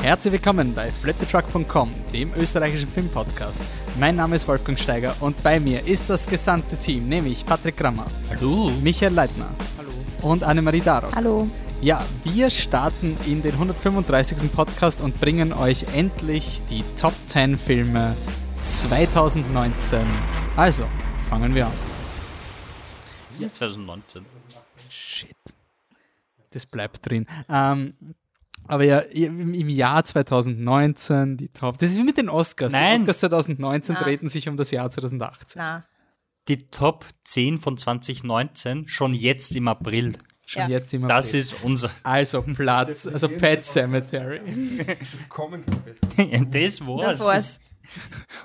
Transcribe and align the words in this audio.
Herzlich 0.00 0.32
willkommen 0.32 0.74
bei 0.74 0.92
flipthetruck.com, 0.92 1.92
dem 2.12 2.32
österreichischen 2.34 2.88
Filmpodcast. 2.88 3.60
Mein 3.98 4.14
Name 4.14 4.36
ist 4.36 4.46
Wolfgang 4.46 4.78
Steiger 4.78 5.14
und 5.18 5.42
bei 5.42 5.58
mir 5.58 5.84
ist 5.86 6.08
das 6.08 6.26
gesamte 6.26 6.76
Team, 6.76 7.08
nämlich 7.08 7.44
Patrick 7.44 7.76
Krammer. 7.76 8.06
Hallo. 8.30 8.70
Michael 8.80 9.12
Leitner. 9.12 9.50
Hallo. 9.76 9.90
Und 10.22 10.44
Annemarie 10.44 10.80
Darock. 10.80 11.14
Hallo. 11.16 11.48
Ja, 11.82 12.06
wir 12.22 12.48
starten 12.48 13.16
in 13.26 13.42
den 13.42 13.52
135. 13.54 14.52
Podcast 14.52 15.00
und 15.00 15.20
bringen 15.20 15.52
euch 15.52 15.84
endlich 15.92 16.62
die 16.70 16.84
Top 16.96 17.14
10 17.26 17.58
Filme 17.58 18.16
2019. 18.62 20.06
Also, 20.56 20.86
fangen 21.28 21.56
wir 21.56 21.66
an. 21.66 21.72
Das 23.30 23.40
ist 23.40 23.56
2019. 23.56 24.24
Shit. 24.88 25.34
Das 26.50 26.66
bleibt 26.66 27.04
drin. 27.04 27.26
Ähm, 27.48 27.94
aber 28.68 28.84
ja, 28.84 28.98
im 28.98 29.52
im 29.54 29.68
Jahr 29.68 30.04
2019 30.04 31.36
die 31.36 31.48
Top. 31.48 31.78
Das 31.78 31.90
ist 31.90 31.96
wie 31.98 32.04
mit 32.04 32.16
den 32.18 32.28
Oscars. 32.28 32.72
Nein. 32.72 32.96
Die 32.96 33.00
Oscars 33.02 33.18
2019 33.18 33.94
Na. 33.98 34.02
drehten 34.02 34.28
sich 34.28 34.48
um 34.48 34.56
das 34.56 34.70
Jahr 34.70 34.88
2018. 34.90 35.58
Na, 35.60 35.84
Die 36.48 36.58
Top 36.58 37.04
10 37.24 37.58
von 37.58 37.76
2019 37.76 38.86
schon 38.88 39.12
jetzt 39.14 39.54
im 39.56 39.68
April. 39.68 40.12
Schon 40.46 40.62
Ja. 40.62 40.68
jetzt 40.68 40.94
immer. 40.94 41.08
Das 41.08 41.34
ist 41.34 41.56
unser. 41.62 41.90
also 42.04 42.40
Platz, 42.42 43.06
also 43.06 43.28
Pet 43.28 43.64
Cemetery. 43.64 44.40
Das 44.98 45.28
kommen 45.28 45.62
das 46.50 46.80
war's. 46.86 47.06
das 47.18 47.24
war's. 47.26 47.60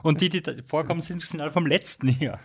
Und 0.03 0.19
die, 0.21 0.29
die 0.29 0.41
da 0.41 0.51
vorkommen 0.67 1.01
sind, 1.01 1.21
sind 1.21 1.39
alle 1.41 1.51
vom 1.51 1.65
letzten 1.65 2.09
Jahr. 2.09 2.39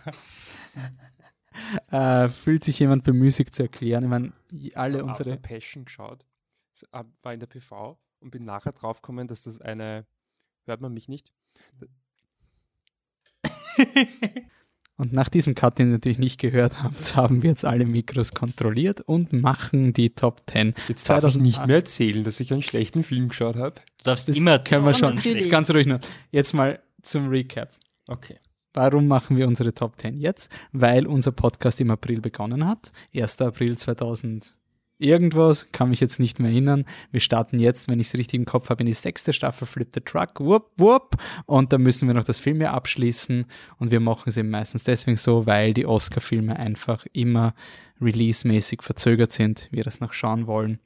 Äh, 1.91 2.29
fühlt 2.29 2.63
sich 2.63 2.79
jemand 2.79 3.03
bemüßigt 3.03 3.53
zu 3.53 3.63
erklären? 3.63 4.03
Ich 4.03 4.09
meine, 4.09 4.31
alle 4.75 4.99
After 4.99 5.07
unsere. 5.09 5.37
Passion 5.37 5.85
geschaut, 5.85 6.25
war 6.91 7.33
in 7.33 7.39
der 7.39 7.47
PV 7.47 7.97
und 8.19 8.31
bin 8.31 8.45
nachher 8.45 8.73
draufgekommen, 8.73 9.27
dass 9.27 9.43
das 9.43 9.61
eine. 9.61 10.05
Hört 10.65 10.81
man 10.81 10.93
mich 10.93 11.07
nicht? 11.07 11.31
Und 14.99 15.13
nach 15.13 15.29
diesem 15.29 15.55
Cut, 15.55 15.79
den 15.79 15.87
ihr 15.87 15.93
natürlich 15.93 16.19
nicht 16.19 16.41
gehört 16.41 16.83
habt, 16.83 17.15
haben 17.15 17.41
wir 17.41 17.51
jetzt 17.51 17.63
alle 17.63 17.85
Mikros 17.85 18.33
kontrolliert 18.33 18.99
und 18.99 19.31
machen 19.31 19.93
die 19.93 20.09
Top 20.09 20.41
10. 20.47 20.75
Jetzt 20.89 21.09
darf 21.09 21.23
ich 21.23 21.37
nicht 21.37 21.65
mehr 21.65 21.77
erzählen, 21.77 22.21
dass 22.25 22.41
ich 22.41 22.51
einen 22.51 22.61
schlechten 22.61 23.03
Film 23.03 23.29
geschaut 23.29 23.55
habe. 23.55 23.75
Du 23.99 24.03
darfst 24.03 24.27
Das 24.27 24.35
immer 24.35 24.59
können 24.59 24.83
wir 24.85 24.93
schon. 24.93 25.17
Jetzt 25.17 25.49
ganz 25.49 25.71
ruhig 25.73 25.87
nur. 25.87 26.01
Jetzt 26.31 26.53
mal 26.53 26.81
zum 27.01 27.29
Recap. 27.29 27.71
Okay. 28.07 28.35
Warum 28.73 29.07
machen 29.07 29.37
wir 29.37 29.47
unsere 29.47 29.73
Top 29.73 29.97
10 29.97 30.17
jetzt? 30.17 30.51
Weil 30.73 31.07
unser 31.07 31.31
Podcast 31.31 31.79
im 31.79 31.91
April 31.91 32.19
begonnen 32.19 32.67
hat. 32.67 32.91
1. 33.15 33.41
April 33.41 33.77
2000 33.77 34.53
irgendwas, 34.99 35.67
kann 35.71 35.89
mich 35.89 35.99
jetzt 36.01 36.19
nicht 36.19 36.39
mehr 36.39 36.51
erinnern. 36.51 36.85
Wir 37.11 37.21
starten 37.21 37.57
jetzt, 37.57 37.87
wenn 37.87 37.99
ich 37.99 38.07
es 38.07 38.13
richtig 38.13 38.37
im 38.39 38.45
Kopf 38.45 38.69
habe, 38.69 38.83
in 38.83 38.87
die 38.87 38.93
sechste 38.93 39.33
Staffel 39.33 39.65
Flip 39.65 39.89
the 39.93 40.01
Truck, 40.01 40.39
whoop, 40.39 40.71
whoop. 40.77 41.15
Und 41.45 41.73
da 41.73 41.77
müssen 41.77 42.07
wir 42.07 42.13
noch 42.13 42.23
das 42.25 42.39
Filmjahr 42.39 42.73
abschließen. 42.73 43.45
Und 43.77 43.91
wir 43.91 43.99
machen 44.01 44.25
es 44.27 44.37
eben 44.37 44.49
meistens 44.49 44.83
deswegen 44.83 45.17
so, 45.17 45.45
weil 45.45 45.73
die 45.73 45.85
Oscar-Filme 45.85 46.57
einfach 46.57 47.05
immer 47.13 47.53
releasemäßig 48.01 48.81
verzögert 48.83 49.31
sind, 49.31 49.67
wir 49.71 49.83
das 49.83 49.99
noch 49.99 50.13
schauen 50.13 50.47
wollen. 50.47 50.79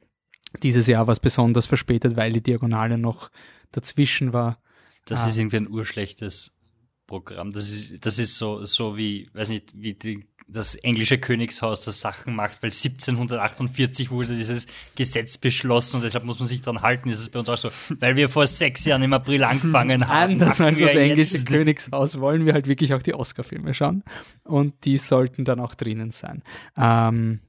Dieses 0.62 0.88
Jahr 0.88 1.08
war 1.08 1.12
es 1.14 1.20
besonders 1.20 1.66
verspätet, 1.66 2.16
weil 2.16 2.32
die 2.32 2.42
Diagonale 2.44 2.98
noch 2.98 3.30
dazwischen 3.72 4.34
war. 4.34 4.60
Das 5.06 5.24
Ah. 5.24 5.28
ist 5.28 5.38
irgendwie 5.40 5.58
ein 5.58 5.68
urschlechtes 5.70 6.60
Programm. 7.08 7.52
Das 7.52 7.68
ist, 7.70 8.06
das 8.06 8.20
ist 8.20 8.38
so, 8.38 8.64
so 8.64 8.96
wie, 8.98 9.28
weiß 9.34 9.50
nicht, 9.50 9.74
wie 9.76 9.94
die, 9.96 10.26
das 10.48 10.76
englische 10.76 11.18
Königshaus 11.18 11.82
das 11.82 12.00
Sachen 12.00 12.36
macht, 12.36 12.62
weil 12.64 12.72
1748 12.72 14.12
wurde 14.12 14.36
dieses 14.36 14.68
Gesetz 14.96 15.38
beschlossen 15.38 15.98
und 15.98 16.04
deshalb 16.04 16.24
muss 16.26 16.40
man 16.40 16.48
sich 16.48 16.62
dran 16.62 16.82
halten. 16.82 17.10
Das 17.10 17.20
ist 17.20 17.30
bei 17.30 17.40
uns 17.40 17.50
auch 17.50 17.58
so, 17.58 17.70
weil 18.00 18.16
wir 18.16 18.30
vor 18.30 18.46
sechs 18.48 18.86
Jahren 18.86 19.04
im 19.04 19.14
April 19.14 19.44
angefangen 19.44 20.08
haben. 20.08 20.34
Anders 20.34 20.62
als 20.62 20.80
das 20.80 20.92
englische 20.92 21.36
jetzt- 21.36 21.48
Königshaus 21.48 22.20
wollen 22.20 22.46
wir 22.46 22.54
halt 22.54 22.68
wirklich 22.68 22.94
auch 22.94 23.02
die 23.04 23.14
Oscar-Filme 23.14 23.74
schauen. 23.74 24.04
Und 24.44 24.74
die 24.86 24.98
sollten 24.98 25.46
dann 25.46 25.60
auch 25.60 25.76
drinnen 25.76 26.12
sein. 26.12 26.44
Ähm, 26.78 27.40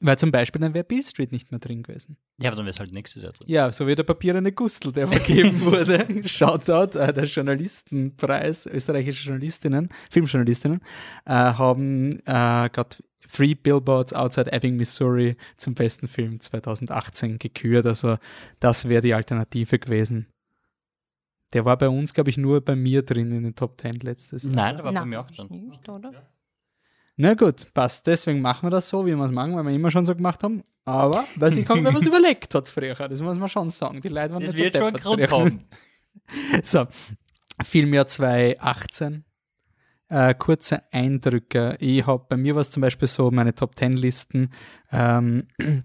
weil 0.00 0.18
zum 0.18 0.30
Beispiel 0.30 0.60
dann 0.60 0.74
wäre 0.74 0.84
Bill 0.84 1.02
Street 1.02 1.32
nicht 1.32 1.50
mehr 1.50 1.60
drin 1.60 1.82
gewesen. 1.82 2.16
Ja, 2.40 2.50
aber 2.50 2.56
dann 2.56 2.66
wäre 2.66 2.70
es 2.70 2.80
halt 2.80 2.92
nächstes 2.92 3.22
Jahr 3.22 3.32
drin. 3.32 3.46
Ja, 3.48 3.72
so 3.72 3.86
wie 3.86 3.94
der 3.94 4.04
papierende 4.04 4.52
Gustl, 4.52 4.92
der 4.92 5.08
vergeben 5.08 5.60
wurde. 5.64 6.06
Shoutout, 6.26 6.98
äh, 6.98 7.12
der 7.12 7.24
Journalistenpreis, 7.24 8.66
österreichische 8.66 9.28
Journalistinnen, 9.28 9.88
Filmjournalistinnen, 10.10 10.80
äh, 11.26 11.32
haben 11.32 12.18
äh, 12.26 12.68
got 12.72 13.02
Three 13.30 13.54
Billboards 13.54 14.14
Outside 14.14 14.52
Ebbing, 14.52 14.76
Missouri 14.76 15.36
zum 15.56 15.74
besten 15.74 16.08
Film 16.08 16.40
2018 16.40 17.38
gekürt. 17.38 17.86
Also 17.86 18.16
das 18.60 18.88
wäre 18.88 19.02
die 19.02 19.12
Alternative 19.14 19.78
gewesen. 19.78 20.26
Der 21.52 21.64
war 21.64 21.76
bei 21.76 21.88
uns, 21.88 22.14
glaube 22.14 22.30
ich, 22.30 22.38
nur 22.38 22.60
bei 22.60 22.76
mir 22.76 23.02
drin 23.02 23.32
in 23.32 23.42
den 23.42 23.54
Top 23.54 23.80
10 23.80 24.00
letztes 24.00 24.44
Jahr. 24.44 24.54
Nein, 24.54 24.76
der 24.76 24.84
war 24.84 24.92
Na, 24.92 25.00
bei 25.00 25.06
mir 25.06 25.20
auch 25.20 25.30
drin. 25.30 25.68
Nicht, 25.68 25.88
oder? 25.88 26.12
Na 27.20 27.34
gut, 27.34 27.66
passt. 27.74 28.06
Deswegen 28.06 28.40
machen 28.40 28.66
wir 28.66 28.70
das 28.70 28.88
so, 28.88 29.04
wie 29.04 29.14
wir 29.14 29.24
es 29.24 29.32
machen, 29.32 29.56
weil 29.56 29.64
wir 29.64 29.72
immer 29.72 29.90
schon 29.90 30.04
so 30.04 30.14
gemacht 30.14 30.44
haben. 30.44 30.62
Aber, 30.84 31.24
weil 31.34 31.50
sich 31.50 31.66
kaum 31.66 31.84
wer 31.84 31.92
was 31.92 32.02
überlegt 32.06 32.54
hat 32.54 32.68
früher. 32.68 32.94
Das 32.94 33.20
muss 33.20 33.36
man 33.36 33.48
schon 33.48 33.70
sagen. 33.70 34.00
Die 34.00 34.08
Leute 34.08 34.34
waren 34.34 34.42
Es 34.42 34.54
nicht 34.54 34.58
so 34.58 34.62
wird 34.62 34.76
schon 34.76 34.84
einen 34.84 34.94
deppert 34.94 35.30
Grund 35.30 35.30
haben. 35.30 35.64
So, 36.62 36.86
Filmjahr 37.62 38.06
2018. 38.06 39.24
Äh, 40.10 40.34
kurze 40.34 40.82
Eindrücke. 40.92 41.76
Ich 41.80 42.06
habe 42.06 42.24
bei 42.28 42.36
mir 42.36 42.54
war 42.54 42.60
es 42.60 42.70
zum 42.70 42.82
Beispiel 42.82 43.08
so, 43.08 43.30
meine 43.30 43.54
Top 43.54 43.76
10 43.76 43.96
Listen. 43.96 44.50
Ähm, 44.92 45.48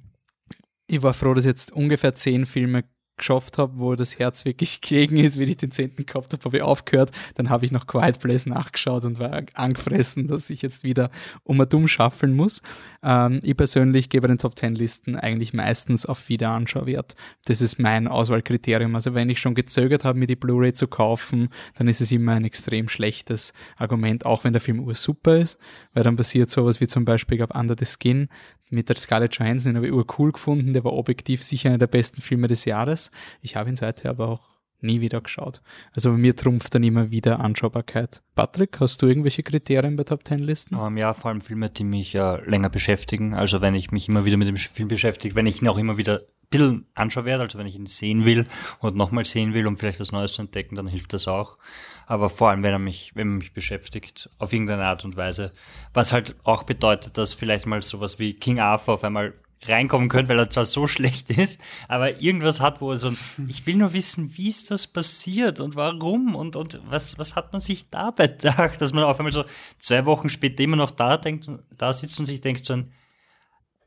ich 0.88 1.02
war 1.02 1.14
froh, 1.14 1.34
dass 1.34 1.46
ich 1.46 1.50
jetzt 1.50 1.72
ungefähr 1.72 2.14
zehn 2.14 2.46
Filme 2.46 2.84
geschafft 3.24 3.58
habe, 3.58 3.80
wo 3.80 3.96
das 3.96 4.20
Herz 4.20 4.44
wirklich 4.44 4.82
gegen 4.82 5.18
ist, 5.18 5.40
wie 5.40 5.44
ich 5.44 5.58
den 5.58 5.72
zehnten 5.72 6.06
gehabt 6.06 6.34
habe, 6.34 6.44
habe 6.44 6.58
ich 6.58 6.64
aufgehört. 6.64 7.12
Dann 7.36 7.50
habe 7.50 7.64
ich 7.66 7.72
noch 7.72 7.88
Quiet 7.88 8.20
Place 8.20 8.46
nachgeschaut 8.46 9.06
und 9.06 9.18
war 9.18 9.44
angefressen, 9.54 10.28
dass 10.28 10.50
ich 10.50 10.62
jetzt 10.62 10.84
wieder 10.84 11.10
um 11.44 11.60
und 11.60 11.74
um 11.74 11.88
schaffeln 11.88 12.36
muss. 12.36 12.62
Ähm, 13.02 13.40
ich 13.44 13.56
persönlich 13.56 14.10
gehe 14.10 14.20
bei 14.20 14.28
den 14.28 14.38
Top 14.38 14.60
10 14.60 14.76
Listen 14.76 15.16
eigentlich 15.16 15.54
meistens 15.54 16.06
auf 16.06 16.28
Wiederanschauwert. 16.28 17.16
Das 17.46 17.62
ist 17.62 17.80
mein 17.80 18.10
Auswahlkriterium. 18.10 18.94
Also 18.94 19.16
wenn 19.16 19.30
ich 19.30 19.40
schon 19.40 19.56
gezögert 19.56 20.04
habe, 20.04 20.20
mir 20.20 20.28
die 20.28 20.36
Blu-ray 20.36 20.74
zu 20.74 20.88
kaufen, 20.88 21.50
dann 21.76 21.88
ist 21.88 22.02
es 22.02 22.12
immer 22.12 22.34
ein 22.34 22.44
extrem 22.44 22.90
schlechtes 22.90 23.54
Argument, 23.78 24.26
auch 24.26 24.44
wenn 24.44 24.54
der 24.54 24.62
Film 24.62 24.82
ursuper 24.82 25.38
ist, 25.38 25.58
weil 25.94 26.04
dann 26.04 26.18
passiert 26.18 26.50
sowas 26.50 26.82
wie 26.82 26.88
zum 26.88 27.06
Beispiel, 27.06 27.36
ich 27.36 27.40
glaube, 27.40 27.58
Under 27.58 27.76
the 27.80 27.86
Skin 27.86 28.28
mit 28.74 28.90
der 28.90 28.98
Scarlett 28.98 29.36
Johansson, 29.36 29.72
den 29.72 29.78
habe 29.78 29.88
ich 29.88 29.94
urcool 29.94 30.32
gefunden, 30.32 30.74
der 30.74 30.84
war 30.84 30.94
objektiv 30.94 31.44
sicher 31.44 31.70
einer 31.70 31.78
der 31.78 31.88
besten 31.88 32.22
Filme 32.22 32.48
des 32.48 32.66
Jahres. 32.66 33.12
Ich 33.42 33.56
habe 33.56 33.70
ihn 33.70 33.76
seither 33.76 34.12
aber 34.12 34.28
auch 34.28 34.54
nie 34.84 35.02
wieder 35.02 35.22
geschaut. 35.22 35.62
Also 35.94 36.12
bei 36.12 36.18
mir 36.18 36.36
trumpft 36.36 36.76
dann 36.76 36.84
immer 36.84 37.10
wieder 37.10 37.40
Anschaubarkeit. 37.40 38.22
Patrick, 38.36 38.80
hast 38.80 39.02
du 39.02 39.08
irgendwelche 39.08 39.44
Kriterien 39.44 39.96
bei 39.96 40.04
Top 40.04 40.28
10 40.28 40.40
Listen? 40.40 40.76
Ähm, 40.76 40.98
ja, 40.98 41.14
vor 41.14 41.32
allem 41.32 41.42
Filme, 41.42 41.70
die 41.70 41.86
mich 41.86 42.14
äh, 42.16 42.50
länger 42.50 42.70
beschäftigen. 42.70 43.34
Also 43.34 43.62
wenn 43.62 43.76
ich 43.76 43.92
mich 43.92 44.10
immer 44.10 44.26
wieder 44.26 44.38
mit 44.38 44.48
dem 44.48 44.58
Film 44.58 44.90
beschäftige, 44.90 45.36
wenn 45.36 45.46
ich 45.46 45.62
ihn 45.62 45.68
auch 45.70 45.78
immer 45.78 45.98
wieder 45.98 46.22
bisschen 46.54 46.86
anschauen 46.96 47.26
werde, 47.26 47.44
also 47.44 47.58
wenn 47.58 47.68
ich 47.68 47.76
ihn 47.76 47.88
sehen 47.88 48.26
will 48.26 48.46
und 48.80 48.96
nochmal 48.96 49.26
sehen 49.26 49.54
will, 49.54 49.68
um 49.68 49.78
vielleicht 49.78 50.00
was 50.00 50.12
Neues 50.12 50.34
zu 50.34 50.42
entdecken, 50.42 50.76
dann 50.76 50.88
hilft 50.88 51.14
das 51.14 51.28
auch. 51.28 51.58
Aber 52.06 52.30
vor 52.30 52.50
allem, 52.50 52.64
wenn 52.64 52.72
er 52.72 52.80
mich, 52.80 53.12
wenn 53.16 53.28
er 53.28 53.38
mich 53.38 53.54
beschäftigt, 53.54 54.30
auf 54.40 54.54
irgendeine 54.54 54.86
Art 54.86 55.06
und 55.06 55.18
Weise. 55.18 55.52
Was 55.94 56.14
halt 56.14 56.36
auch 56.44 56.64
bedeutet, 56.64 57.18
dass 57.18 57.34
vielleicht 57.34 57.66
mal 57.66 57.82
sowas 57.82 58.20
wie 58.20 58.34
King 58.34 58.60
Arthur 58.60 58.96
auf 58.96 59.04
einmal 59.04 59.34
reinkommen 59.66 60.10
könnte, 60.10 60.30
weil 60.30 60.40
er 60.40 60.50
zwar 60.50 60.66
so 60.66 60.88
schlecht 60.88 61.30
ist, 61.30 61.62
aber 61.88 62.22
irgendwas 62.22 62.62
hat, 62.62 62.82
wo 62.82 62.92
er 62.92 62.98
so 62.98 63.10
ein, 63.10 63.18
ich 63.48 63.66
will 63.66 63.76
nur 63.76 63.94
wissen, 63.94 64.38
wie 64.38 64.50
ist 64.50 64.72
das 64.72 64.88
passiert 64.88 65.60
und 65.60 65.76
warum 65.76 66.36
und, 66.36 66.56
und 66.56 66.82
was, 66.90 67.18
was 67.18 67.36
hat 67.36 67.54
man 67.54 67.62
sich 67.62 67.90
dabei 67.90 68.28
gedacht, 68.28 68.82
dass 68.82 68.94
man 68.94 69.04
auf 69.04 69.20
einmal 69.20 69.32
so 69.32 69.46
zwei 69.80 70.06
Wochen 70.06 70.30
später 70.30 70.64
immer 70.64 70.78
noch 70.78 70.92
da 70.92 71.18
denkt, 71.18 71.48
da 71.78 71.94
sitzt 71.94 72.20
und 72.20 72.26
sich 72.26 72.42
denkt 72.42 72.66
so 72.66 72.74
ein, 72.74 72.92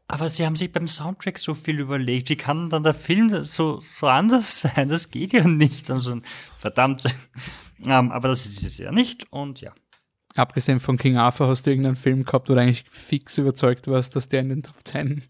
aber 0.09 0.31
sie 0.31 0.47
haben 0.47 0.57
sich 0.57 0.73
beim 0.73 0.87
Soundtrack 0.87 1.39
so 1.39 1.55
viel 1.55 1.81
überlegt, 1.81 2.31
wie 2.31 2.37
kann 2.37 2.71
dann 2.71 2.85
der 2.85 2.95
Film 2.95 3.29
so, 3.43 3.81
so 3.81 4.07
anders 4.07 4.61
sein? 4.75 4.89
Das 4.89 5.11
geht 5.11 5.33
ja 5.33 5.47
nicht. 5.47 5.91
Und 5.91 5.99
so 5.99 6.13
ein, 6.13 6.23
verdammt. 6.59 7.05
Ähm, 7.85 8.11
aber 8.11 8.29
das 8.29 8.47
ist 8.47 8.57
dieses 8.57 8.79
Jahr 8.79 8.91
nicht 8.91 9.31
und 9.31 9.61
ja. 9.61 9.71
Abgesehen 10.35 10.81
von 10.81 10.97
King 10.97 11.19
Arthur, 11.19 11.49
hast 11.49 11.67
du 11.67 11.71
irgendeinen 11.71 11.95
Film 11.95 12.25
gehabt, 12.25 12.49
wo 12.49 12.55
du 12.55 12.61
eigentlich 12.61 12.85
fix 12.91 13.37
überzeugt 13.37 13.87
warst, 13.87 14.17
dass 14.17 14.29
der 14.29 14.41
in 14.41 14.49
den 14.49 14.63
Top 14.63 14.77
10 14.83 15.23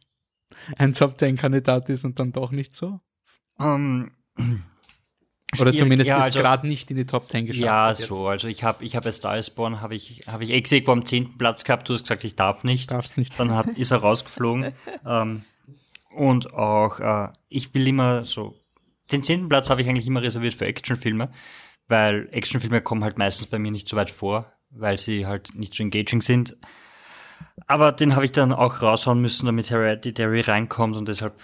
ein 0.78 0.92
Top 0.92 1.18
10 1.18 1.36
Kandidat 1.36 1.88
ist 1.88 2.04
und 2.04 2.20
dann 2.20 2.30
doch 2.30 2.52
nicht 2.52 2.76
so? 2.76 3.00
Ähm, 3.58 4.12
Oder 5.60 5.74
zumindest 5.74 6.08
ja, 6.08 6.18
ist 6.18 6.24
also- 6.24 6.40
gerade 6.40 6.66
nicht 6.66 6.90
in 6.90 6.96
die 6.96 7.06
Top 7.06 7.30
10 7.30 7.46
geschafft. 7.46 7.64
Ja, 7.64 7.94
so. 7.94 8.26
Also 8.26 8.48
ich 8.48 8.64
habe 8.64 8.84
ich 8.84 8.96
hab 8.96 9.10
Star 9.12 9.38
is 9.38 9.50
Born, 9.50 9.80
habe 9.80 9.94
ich, 9.94 10.24
hab 10.26 10.40
ich 10.40 10.50
eh 10.50 10.60
gesehen, 10.60 10.86
wo 10.86 10.92
am 10.92 11.04
10. 11.04 11.38
Platz 11.38 11.64
gehabt. 11.64 11.88
Du 11.88 11.94
hast 11.94 12.02
gesagt, 12.02 12.24
ich 12.24 12.36
darf 12.36 12.64
nicht. 12.64 12.90
Darfst 12.90 13.16
nicht. 13.16 13.38
Dann 13.38 13.54
hat, 13.54 13.66
ist 13.68 13.90
er 13.92 13.98
rausgeflogen. 13.98 14.72
ähm, 15.06 15.44
und 16.14 16.52
auch, 16.52 16.98
äh, 16.98 17.28
ich 17.48 17.74
will 17.74 17.86
immer 17.86 18.24
so, 18.24 18.58
den 19.12 19.22
10. 19.22 19.48
Platz 19.48 19.70
habe 19.70 19.82
ich 19.82 19.88
eigentlich 19.88 20.06
immer 20.06 20.22
reserviert 20.22 20.54
für 20.54 20.66
Actionfilme, 20.66 21.30
weil 21.88 22.28
Actionfilme 22.32 22.80
kommen 22.80 23.04
halt 23.04 23.18
meistens 23.18 23.46
bei 23.46 23.58
mir 23.58 23.70
nicht 23.70 23.88
so 23.88 23.96
weit 23.96 24.10
vor, 24.10 24.52
weil 24.70 24.98
sie 24.98 25.26
halt 25.26 25.54
nicht 25.54 25.74
so 25.74 25.82
engaging 25.82 26.22
sind. 26.22 26.56
Aber 27.66 27.92
den 27.92 28.14
habe 28.16 28.24
ich 28.24 28.32
dann 28.32 28.52
auch 28.52 28.82
raushauen 28.82 29.20
müssen, 29.20 29.46
damit 29.46 29.70
Hereditary 29.70 30.40
reinkommt 30.40 30.96
und 30.96 31.06
deshalb 31.06 31.40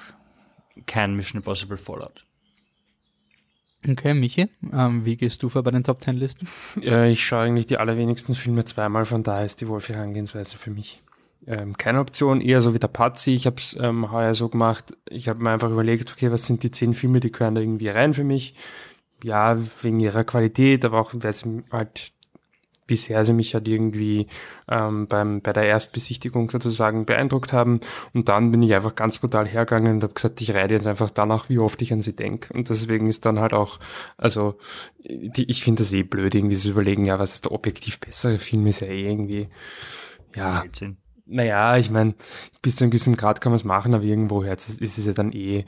kein 0.87 1.14
Mission 1.14 1.38
Impossible 1.40 1.76
Fallout. 1.76 2.26
Okay, 3.88 4.14
Michi, 4.14 4.49
ähm, 4.73 5.05
wie 5.05 5.17
gehst 5.17 5.43
du 5.43 5.49
vor 5.49 5.62
bei 5.62 5.73
den 5.73 5.82
Top 5.82 6.00
Ten 6.00 6.17
Listen? 6.17 6.46
Ja, 6.81 7.05
ich 7.05 7.25
schaue 7.25 7.40
eigentlich 7.43 7.67
die 7.67 7.79
allerwenigsten 7.79 8.34
Filme 8.34 8.64
zweimal, 8.64 9.05
von 9.05 9.23
daher 9.23 9.44
ist 9.44 9.61
die 9.61 9.69
Wolf-Herangehensweise 9.69 10.56
für 10.56 10.70
mich 10.70 11.00
ähm, 11.46 11.76
keine 11.76 12.00
Option, 12.00 12.40
eher 12.40 12.61
so 12.61 12.75
wie 12.75 12.79
der 12.79 12.88
Pazzi. 12.88 13.32
Ich 13.32 13.46
habe 13.46 13.56
es 13.56 13.76
ähm, 13.81 14.12
heuer 14.12 14.34
so 14.34 14.49
gemacht, 14.49 14.96
ich 15.08 15.29
habe 15.29 15.43
mir 15.43 15.50
einfach 15.50 15.70
überlegt, 15.70 16.12
okay, 16.12 16.31
was 16.31 16.46
sind 16.46 16.62
die 16.62 16.70
zehn 16.70 16.94
Filme, 16.94 17.20
die 17.20 17.32
gehören 17.32 17.55
da 17.55 17.61
irgendwie 17.61 17.88
rein 17.88 18.14
für 18.14 18.25
mich. 18.25 18.55
Ja, 19.25 19.56
wegen 19.82 20.00
ihrer 20.00 20.25
Qualität, 20.25 20.85
aber 20.85 21.00
auch, 21.00 21.12
weil 21.14 21.32
sie 21.32 21.62
halt 21.70 22.12
bisher 22.87 23.25
sie 23.25 23.32
mich 23.32 23.55
halt 23.55 23.69
irgendwie 23.69 24.26
ähm, 24.69 25.06
beim, 25.06 25.40
bei 25.40 25.52
der 25.52 25.64
Erstbesichtigung 25.64 26.50
sozusagen 26.50 27.06
beeindruckt 27.06 27.52
haben. 27.52 27.81
Und 28.12 28.29
dann 28.29 28.50
bin 28.50 28.62
ich 28.62 28.75
einfach 28.75 28.94
ganz 28.94 29.19
brutal 29.19 29.46
hergegangen 29.46 29.94
und 29.94 30.02
habe 30.02 30.14
gesagt, 30.14 30.40
ich 30.40 30.55
reite 30.55 30.75
jetzt 30.75 30.87
einfach 30.87 31.11
danach, 31.11 31.49
wie 31.49 31.58
oft 31.58 31.81
ich 31.82 31.93
an 31.93 32.02
sie 32.02 32.14
denke. 32.14 32.52
Und 32.52 32.70
deswegen 32.70 33.06
ist 33.06 33.25
dann 33.25 33.40
halt 33.40 33.55
auch, 33.55 33.79
also 34.17 34.58
die, 35.05 35.49
ich 35.50 35.62
finde 35.62 35.82
das 35.82 35.93
eh 35.93 36.02
blöd, 36.02 36.34
irgendwie 36.34 36.56
zu 36.56 36.70
überlegen, 36.70 37.05
ja, 37.05 37.19
was 37.19 37.34
ist 37.34 37.44
der 37.44 37.52
objektiv 37.52 38.00
bessere 38.00 38.38
Film, 38.38 38.67
ist 38.67 38.81
ja 38.81 38.88
eh 38.88 39.08
irgendwie, 39.08 39.49
ja. 40.35 40.61
Blödsinn. 40.61 40.96
Naja, 41.25 41.76
ich 41.78 41.90
meine, 41.90 42.14
bis 42.61 42.76
zu 42.76 42.85
einem 42.85 42.90
gewissen 42.90 43.17
Grad 43.17 43.40
kann 43.40 43.52
man 43.52 43.56
es 43.56 43.64
machen, 43.64 43.94
aber 43.94 44.05
irgendwo 44.05 44.43
jetzt 44.43 44.81
ist 44.81 44.99
es 44.99 45.06
ja 45.06 45.12
dann 45.12 45.32
eh 45.32 45.64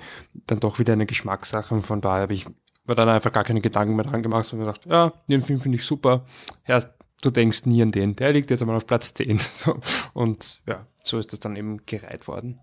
dann 0.46 0.58
doch 0.58 0.78
wieder 0.78 0.92
eine 0.92 1.06
Geschmackssache. 1.06 1.74
Und 1.74 1.82
von 1.82 2.00
daher 2.00 2.22
habe 2.22 2.34
ich 2.34 2.46
mir 2.86 2.94
dann 2.94 3.08
einfach 3.08 3.32
gar 3.32 3.44
keine 3.44 3.60
Gedanken 3.60 3.96
mehr 3.96 4.04
dran 4.04 4.22
gemacht, 4.22 4.44
sondern 4.44 4.66
gedacht, 4.68 4.86
ja, 4.86 5.12
den 5.28 5.42
Film 5.42 5.60
finde 5.60 5.76
ich 5.76 5.84
super. 5.84 6.26
Erst 6.66 6.90
du 7.24 7.30
denkst 7.30 7.66
nie 7.66 7.82
an 7.82 7.92
den. 7.92 8.16
Der 8.16 8.32
liegt 8.32 8.50
jetzt 8.50 8.60
einmal 8.60 8.76
auf 8.76 8.86
Platz 8.86 9.14
10. 9.14 9.38
So. 9.50 9.80
Und 10.12 10.60
ja, 10.66 10.86
so 11.02 11.18
ist 11.18 11.32
das 11.32 11.40
dann 11.40 11.56
eben 11.56 11.84
gereiht 11.86 12.26
worden. 12.28 12.60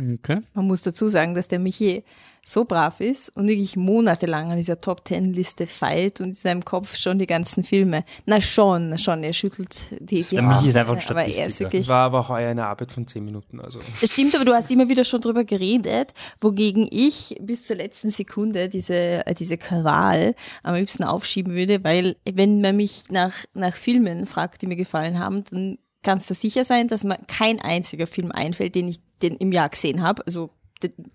Okay. 0.00 0.40
Man 0.54 0.66
muss 0.66 0.82
dazu 0.82 1.08
sagen, 1.08 1.34
dass 1.34 1.48
der 1.48 1.58
Michi 1.58 2.04
so 2.48 2.64
brav 2.64 3.00
ist 3.00 3.36
und 3.36 3.46
wirklich 3.46 3.76
monatelang 3.76 4.50
an 4.50 4.56
dieser 4.56 4.78
Top 4.78 5.04
Ten 5.04 5.32
Liste 5.32 5.66
feilt 5.66 6.20
und 6.20 6.28
in 6.28 6.34
seinem 6.34 6.64
Kopf 6.64 6.96
schon 6.96 7.18
die 7.18 7.26
ganzen 7.26 7.62
Filme. 7.62 8.04
Na 8.26 8.40
schon, 8.40 8.96
schon, 8.98 9.22
er 9.22 9.32
schüttelt 9.32 9.74
die, 10.00 10.22
Der 10.22 10.42
Michi 10.42 10.68
ist 10.68 10.76
einfach 10.76 10.96
ein 10.96 11.02
aber 11.08 11.22
er 11.22 11.28
ist 11.28 11.34
Statistiker. 11.34 11.72
wirklich. 11.72 11.88
War 11.88 12.06
aber 12.06 12.28
heuer 12.28 12.50
eine 12.50 12.66
Arbeit 12.66 12.92
von 12.92 13.06
10 13.06 13.24
Minuten. 13.24 13.60
Also. 13.60 13.80
Das 14.00 14.12
stimmt, 14.12 14.34
aber 14.34 14.44
du 14.44 14.54
hast 14.54 14.70
immer 14.70 14.88
wieder 14.88 15.04
schon 15.04 15.20
drüber 15.20 15.44
geredet, 15.44 16.14
wogegen 16.40 16.88
ich 16.90 17.36
bis 17.40 17.64
zur 17.64 17.76
letzten 17.76 18.10
Sekunde 18.10 18.68
diese, 18.68 19.26
äh, 19.26 19.34
diese 19.34 19.58
Qual 19.58 20.34
am 20.62 20.74
liebsten 20.74 21.04
aufschieben 21.04 21.54
würde, 21.54 21.84
weil 21.84 22.16
wenn 22.30 22.60
man 22.60 22.76
mich 22.76 23.04
nach, 23.10 23.34
nach 23.54 23.76
Filmen 23.76 24.26
fragt, 24.26 24.62
die 24.62 24.66
mir 24.66 24.76
gefallen 24.76 25.18
haben, 25.18 25.44
dann 25.50 25.78
kannst 26.02 26.30
du 26.30 26.34
sicher 26.34 26.64
sein, 26.64 26.88
dass 26.88 27.04
mir 27.04 27.18
kein 27.26 27.60
einziger 27.60 28.06
Film 28.06 28.32
einfällt, 28.32 28.74
den 28.74 28.88
ich 28.88 29.00
den 29.22 29.36
im 29.36 29.52
Jahr 29.52 29.68
gesehen 29.68 30.02
habe. 30.02 30.24
Also 30.26 30.50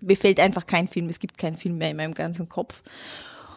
mir 0.00 0.16
fällt 0.16 0.40
einfach 0.40 0.66
kein 0.66 0.88
Film, 0.88 1.08
es 1.08 1.18
gibt 1.18 1.38
keinen 1.38 1.56
Film 1.56 1.78
mehr 1.78 1.90
in 1.90 1.96
meinem 1.96 2.14
ganzen 2.14 2.48
Kopf. 2.48 2.82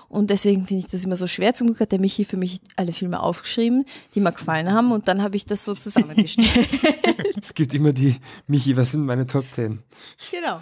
Und 0.09 0.29
deswegen 0.29 0.65
finde 0.65 0.85
ich 0.85 0.91
das 0.91 1.03
immer 1.03 1.17
so 1.17 1.27
schwer. 1.27 1.53
Zum 1.53 1.67
Glück 1.67 1.81
hat 1.81 1.91
der 1.91 1.99
Michi 1.99 2.23
für 2.23 2.37
mich 2.37 2.61
alle 2.77 2.93
Filme 2.93 3.21
aufgeschrieben, 3.21 3.85
die 4.15 4.21
mir 4.21 4.31
gefallen 4.31 4.71
haben 4.71 4.91
und 4.91 5.07
dann 5.07 5.21
habe 5.21 5.35
ich 5.35 5.45
das 5.45 5.65
so 5.65 5.73
zusammengestellt. 5.75 6.49
Es 7.39 7.53
gibt 7.53 7.73
immer 7.75 7.93
die, 7.93 8.15
Michi, 8.47 8.75
was 8.75 8.93
sind 8.93 9.05
meine 9.05 9.27
Top 9.27 9.45
10? 9.51 9.79
Genau. 10.31 10.59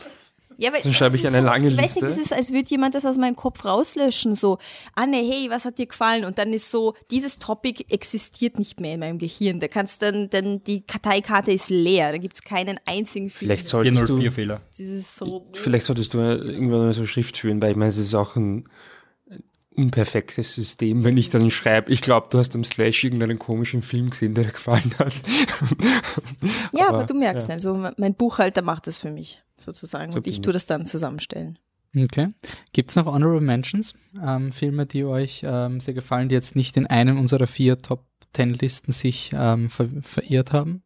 Ja, 0.57 0.71
weil 0.73 0.81
Dann 0.81 0.93
schreibe 0.93 1.11
das 1.11 1.21
ich 1.21 1.25
ist 1.27 1.33
eine 1.33 1.41
so, 1.41 1.45
lange 1.45 1.67
Ich 1.67 1.77
weiß 1.77 1.95
nicht, 1.95 2.03
Liste. 2.03 2.07
das 2.07 2.17
ist, 2.17 2.33
als 2.33 2.53
würde 2.53 2.69
jemand 2.69 2.95
das 2.95 3.05
aus 3.05 3.17
meinem 3.17 3.35
Kopf 3.35 3.65
rauslöschen. 3.65 4.33
So, 4.33 4.57
Anne, 4.95 5.17
hey, 5.17 5.47
was 5.49 5.65
hat 5.65 5.77
dir 5.77 5.87
gefallen? 5.87 6.25
Und 6.25 6.37
dann 6.37 6.53
ist 6.53 6.71
so, 6.71 6.93
dieses 7.11 7.39
Topic 7.39 7.85
existiert 7.89 8.57
nicht 8.59 8.79
mehr 8.79 8.93
in 8.93 8.99
meinem 8.99 9.17
Gehirn. 9.17 9.59
Da 9.59 9.67
kannst 9.67 10.01
dann, 10.01 10.29
dann 10.29 10.63
die 10.63 10.81
Karteikarte 10.81 11.51
ist 11.51 11.69
leer. 11.69 12.11
Da 12.11 12.17
gibt 12.17 12.35
es 12.35 12.43
keinen 12.43 12.79
einzigen 12.85 13.29
Film. 13.29 13.49
Vielleicht 13.49 13.67
solltest 13.67 14.01
du, 14.03 14.17
404 14.17 14.31
Fehler. 14.31 14.61
Dieses 14.77 15.15
so. 15.15 15.47
vielleicht 15.53 15.85
solltest 15.85 16.13
du 16.13 16.19
irgendwann 16.19 16.79
mal 16.79 16.93
so 16.93 17.05
Schrift 17.05 17.37
führen, 17.37 17.61
weil 17.61 17.71
ich 17.71 17.77
meine, 17.77 17.89
es 17.89 17.97
ist 17.97 18.13
auch 18.15 18.35
ein 18.35 18.65
unperfektes 19.75 20.53
System, 20.53 21.03
wenn 21.03 21.17
ich 21.17 21.29
dann 21.29 21.49
schreibe, 21.49 21.91
ich 21.91 22.01
glaube, 22.01 22.27
du 22.29 22.39
hast 22.39 22.55
am 22.55 22.63
Slash 22.63 23.03
irgendeinen 23.03 23.39
komischen 23.39 23.81
Film 23.81 24.09
gesehen, 24.09 24.33
der 24.33 24.45
dir 24.45 24.51
gefallen 24.51 24.93
hat. 24.99 25.13
Ja, 26.71 26.89
aber, 26.89 26.97
aber, 26.97 27.05
du 27.05 27.13
merkst, 27.13 27.49
also 27.49 27.89
mein 27.97 28.15
Buchhalter 28.15 28.61
macht 28.61 28.87
das 28.87 28.99
für 28.99 29.11
mich 29.11 29.43
sozusagen. 29.57 30.11
So 30.11 30.17
und 30.17 30.27
ich 30.27 30.41
tue 30.41 30.53
das 30.53 30.65
dann 30.65 30.85
zusammenstellen. 30.85 31.59
Okay. 31.97 32.29
Gibt 32.73 32.89
es 32.89 32.95
noch 32.95 33.05
Honorable 33.05 33.41
Mentions? 33.41 33.95
Ähm, 34.21 34.51
Filme, 34.51 34.85
die 34.85 35.05
euch 35.05 35.43
ähm, 35.45 35.79
sehr 35.79 35.93
gefallen, 35.93 36.29
die 36.29 36.35
jetzt 36.35 36.55
nicht 36.55 36.75
in 36.77 36.87
einem 36.87 37.19
unserer 37.19 37.47
vier 37.47 37.81
Top 37.81 38.05
Ten 38.33 38.53
Listen 38.53 38.91
sich 38.91 39.31
ähm, 39.33 39.69
ver 39.69 39.87
verirrt 40.01 40.51
haben? 40.51 40.83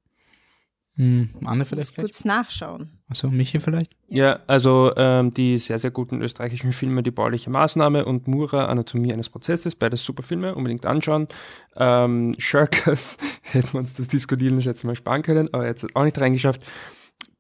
Hm, 1.00 1.30
Anne 1.46 1.54
Ich 1.54 1.58
muss 1.60 1.68
vielleicht 1.70 1.96
gleich? 1.96 2.06
kurz 2.08 2.26
nachschauen. 2.26 2.90
Also 3.08 3.30
Michi 3.30 3.62
vielleicht? 3.62 3.96
Ja, 4.10 4.40
also 4.48 4.92
ähm, 4.98 5.34
die 5.34 5.58
sehr, 5.58 5.80
sehr 5.80 5.92
guten 5.92 6.22
österreichischen 6.22 6.74
Filme 6.74 7.04
Die 7.04 7.12
bauliche 7.12 7.50
Maßnahme 7.50 8.04
und 8.04 8.28
Mura, 8.28 8.66
Anatomie 8.66 9.14
eines 9.14 9.30
Prozesses, 9.30 9.76
beides 9.76 10.04
super 10.04 10.24
Filme, 10.24 10.54
unbedingt 10.56 10.86
anschauen. 10.86 11.30
Ähm, 11.78 12.36
Shirkers, 12.38 13.18
hätten 13.44 13.72
wir 13.72 13.80
uns 13.80 13.94
das 13.94 14.10
diskutieren 14.10 14.58
das 14.58 14.66
letzte 14.66 14.88
Mal 14.88 14.96
sparen 14.98 15.22
können, 15.22 15.48
aber 15.54 15.66
jetzt 15.66 15.96
auch 15.96 16.04
nicht 16.04 16.20
reingeschafft. 16.20 16.62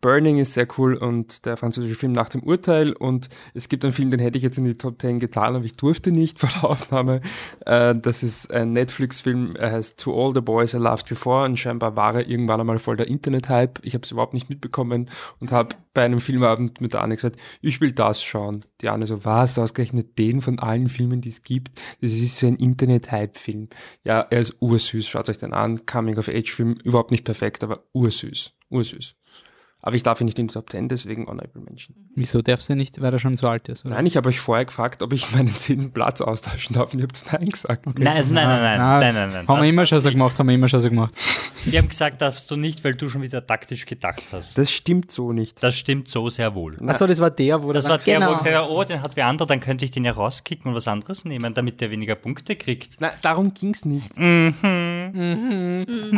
Burning 0.01 0.37
ist 0.37 0.53
sehr 0.53 0.67
cool 0.77 0.95
und 0.95 1.45
der 1.45 1.57
französische 1.57 1.95
Film 1.95 2.13
nach 2.13 2.29
dem 2.29 2.41
Urteil 2.41 2.93
und 2.93 3.27
es 3.53 3.67
gibt 3.67 3.83
einen 3.83 3.91
Film, 3.91 4.11
den 4.11 4.19
hätte 4.19 4.37
ich 4.37 4.43
jetzt 4.43 4.57
in 4.57 4.63
die 4.63 4.75
Top 4.75 5.01
10 5.01 5.19
getan, 5.19 5.55
aber 5.55 5.65
ich 5.65 5.75
durfte 5.75 6.11
nicht 6.11 6.39
vor 6.39 6.49
der 6.49 6.69
Aufnahme. 6.69 7.21
Äh, 7.65 7.95
das 7.95 8.23
ist 8.23 8.51
ein 8.51 8.71
Netflix-Film, 8.73 9.55
er 9.57 9.73
heißt 9.73 9.99
To 9.99 10.13
All 10.17 10.33
the 10.33 10.41
Boys 10.41 10.73
I 10.73 10.77
Loved 10.77 11.09
Before 11.09 11.45
und 11.45 11.57
scheinbar 11.57 11.97
war 11.97 12.15
er 12.15 12.27
irgendwann 12.27 12.61
einmal 12.61 12.79
voll 12.79 12.95
der 12.95 13.07
Internet-Hype. 13.07 13.79
Ich 13.83 13.93
habe 13.93 14.03
es 14.03 14.11
überhaupt 14.11 14.33
nicht 14.33 14.49
mitbekommen 14.49 15.09
und 15.39 15.51
habe 15.51 15.75
bei 15.93 16.05
einem 16.05 16.21
Filmabend 16.21 16.79
mit 16.79 16.93
der 16.93 17.03
Anne 17.03 17.15
gesagt, 17.15 17.37
ich 17.61 17.81
will 17.81 17.91
das 17.91 18.23
schauen. 18.23 18.63
Die 18.79 18.87
Anne 18.87 19.05
so, 19.05 19.25
was, 19.25 19.59
ausgerechnet 19.59 20.17
den 20.17 20.39
von 20.39 20.59
allen 20.59 20.87
Filmen, 20.87 21.19
die 21.19 21.29
es 21.29 21.41
gibt? 21.41 21.77
Das 21.99 22.11
ist 22.11 22.37
so 22.37 22.47
ein 22.47 22.55
Internet-Hype-Film. 22.55 23.67
Ja, 24.05 24.21
er 24.21 24.39
ist 24.39 24.57
ursüß, 24.61 25.07
schaut 25.07 25.29
euch 25.29 25.39
den 25.39 25.53
an. 25.53 25.85
Coming-of-Age-Film, 25.85 26.75
überhaupt 26.83 27.11
nicht 27.11 27.25
perfekt, 27.25 27.65
aber 27.65 27.83
ursüß, 27.93 28.53
ursüß. 28.69 29.18
Aber 29.81 29.95
ich 29.95 30.03
darf 30.03 30.19
ihn 30.19 30.25
nicht 30.25 30.37
in 30.37 30.47
die 30.47 30.53
Top 30.53 30.69
10, 30.69 30.89
deswegen 30.89 31.27
Honorable 31.27 31.61
Mention. 31.61 31.95
Wieso 32.13 32.41
darfst 32.41 32.67
du 32.67 32.75
nicht, 32.75 33.01
weil 33.01 33.13
er 33.13 33.19
schon 33.19 33.37
so 33.37 33.47
alt 33.47 33.69
ist? 33.69 33.85
Oder? 33.85 33.95
Nein, 33.95 34.05
ich 34.07 34.17
habe 34.17 34.27
euch 34.27 34.39
vorher 34.41 34.65
gefragt, 34.65 35.01
ob 35.01 35.13
ich 35.13 35.31
meinen 35.31 35.47
zehnten 35.55 35.91
Platz 35.93 36.19
austauschen 36.19 36.75
darf 36.75 36.93
und 36.93 36.99
ihr 36.99 37.03
habt 37.03 37.23
Nein 37.31 37.47
gesagt. 37.47 37.85
Nein, 37.85 38.05
also 38.07 38.33
nein, 38.33 38.47
nein, 38.47 38.61
nein, 38.61 38.79
Ah, 38.81 38.99
nein, 38.99 39.01
das 39.07 39.15
nein, 39.15 39.29
nein. 39.33 39.47
Haben 39.47 39.61
wir 39.61 39.69
immer 39.69 39.85
schon 39.85 39.99
so 40.01 40.09
gemacht, 40.11 40.37
haben 40.37 40.47
wir 40.47 40.55
immer 40.55 40.67
schon 40.67 40.81
so 40.81 40.89
gemacht. 40.89 41.13
Wir 41.63 41.79
haben 41.79 41.87
gesagt, 41.87 42.21
darfst 42.21 42.51
du 42.51 42.57
nicht, 42.57 42.83
weil 42.83 42.95
du 42.95 43.07
schon 43.09 43.21
wieder 43.21 43.45
taktisch 43.47 43.85
gedacht 43.85 44.23
hast. 44.33 44.57
Das 44.57 44.69
stimmt 44.71 45.11
so 45.11 45.31
nicht. 45.31 45.63
Das 45.63 45.77
stimmt 45.77 46.09
so 46.09 46.29
sehr 46.29 46.55
wohl. 46.55 46.75
Achso, 46.85 47.07
das 47.07 47.19
war 47.21 47.31
der, 47.31 47.63
wo 47.63 47.71
Das 47.71 47.87
war 47.87 47.97
der, 47.99 48.15
Genau. 48.15 48.27
wo 48.27 48.31
ich 48.33 48.37
gesagt 48.39 48.55
habe, 48.57 48.69
oh, 48.71 48.83
den 48.83 49.01
hat 49.01 49.15
wer 49.15 49.27
andere, 49.27 49.47
dann 49.47 49.61
könnte 49.61 49.85
ich 49.85 49.91
den 49.91 50.03
ja 50.03 50.11
rauskicken 50.11 50.69
und 50.69 50.75
was 50.75 50.87
anderes 50.89 51.23
nehmen, 51.23 51.53
damit 51.53 51.79
der 51.79 51.89
weniger 51.89 52.15
Punkte 52.15 52.55
kriegt. 52.57 52.99
Nein, 52.99 53.11
darum 53.21 53.53
ging's 53.53 53.85
nicht. 53.85 54.17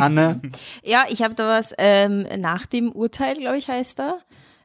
Anne. 0.00 0.40
Ja, 0.82 1.04
ich 1.08 1.22
habe 1.22 1.34
da 1.34 1.48
was 1.48 1.72
ähm, 1.78 2.26
nach 2.38 2.66
dem 2.66 2.90
Urteil, 2.92 3.34
glaube 3.34 3.51
ich, 3.56 3.68
heißt 3.68 4.00
er. 4.00 4.20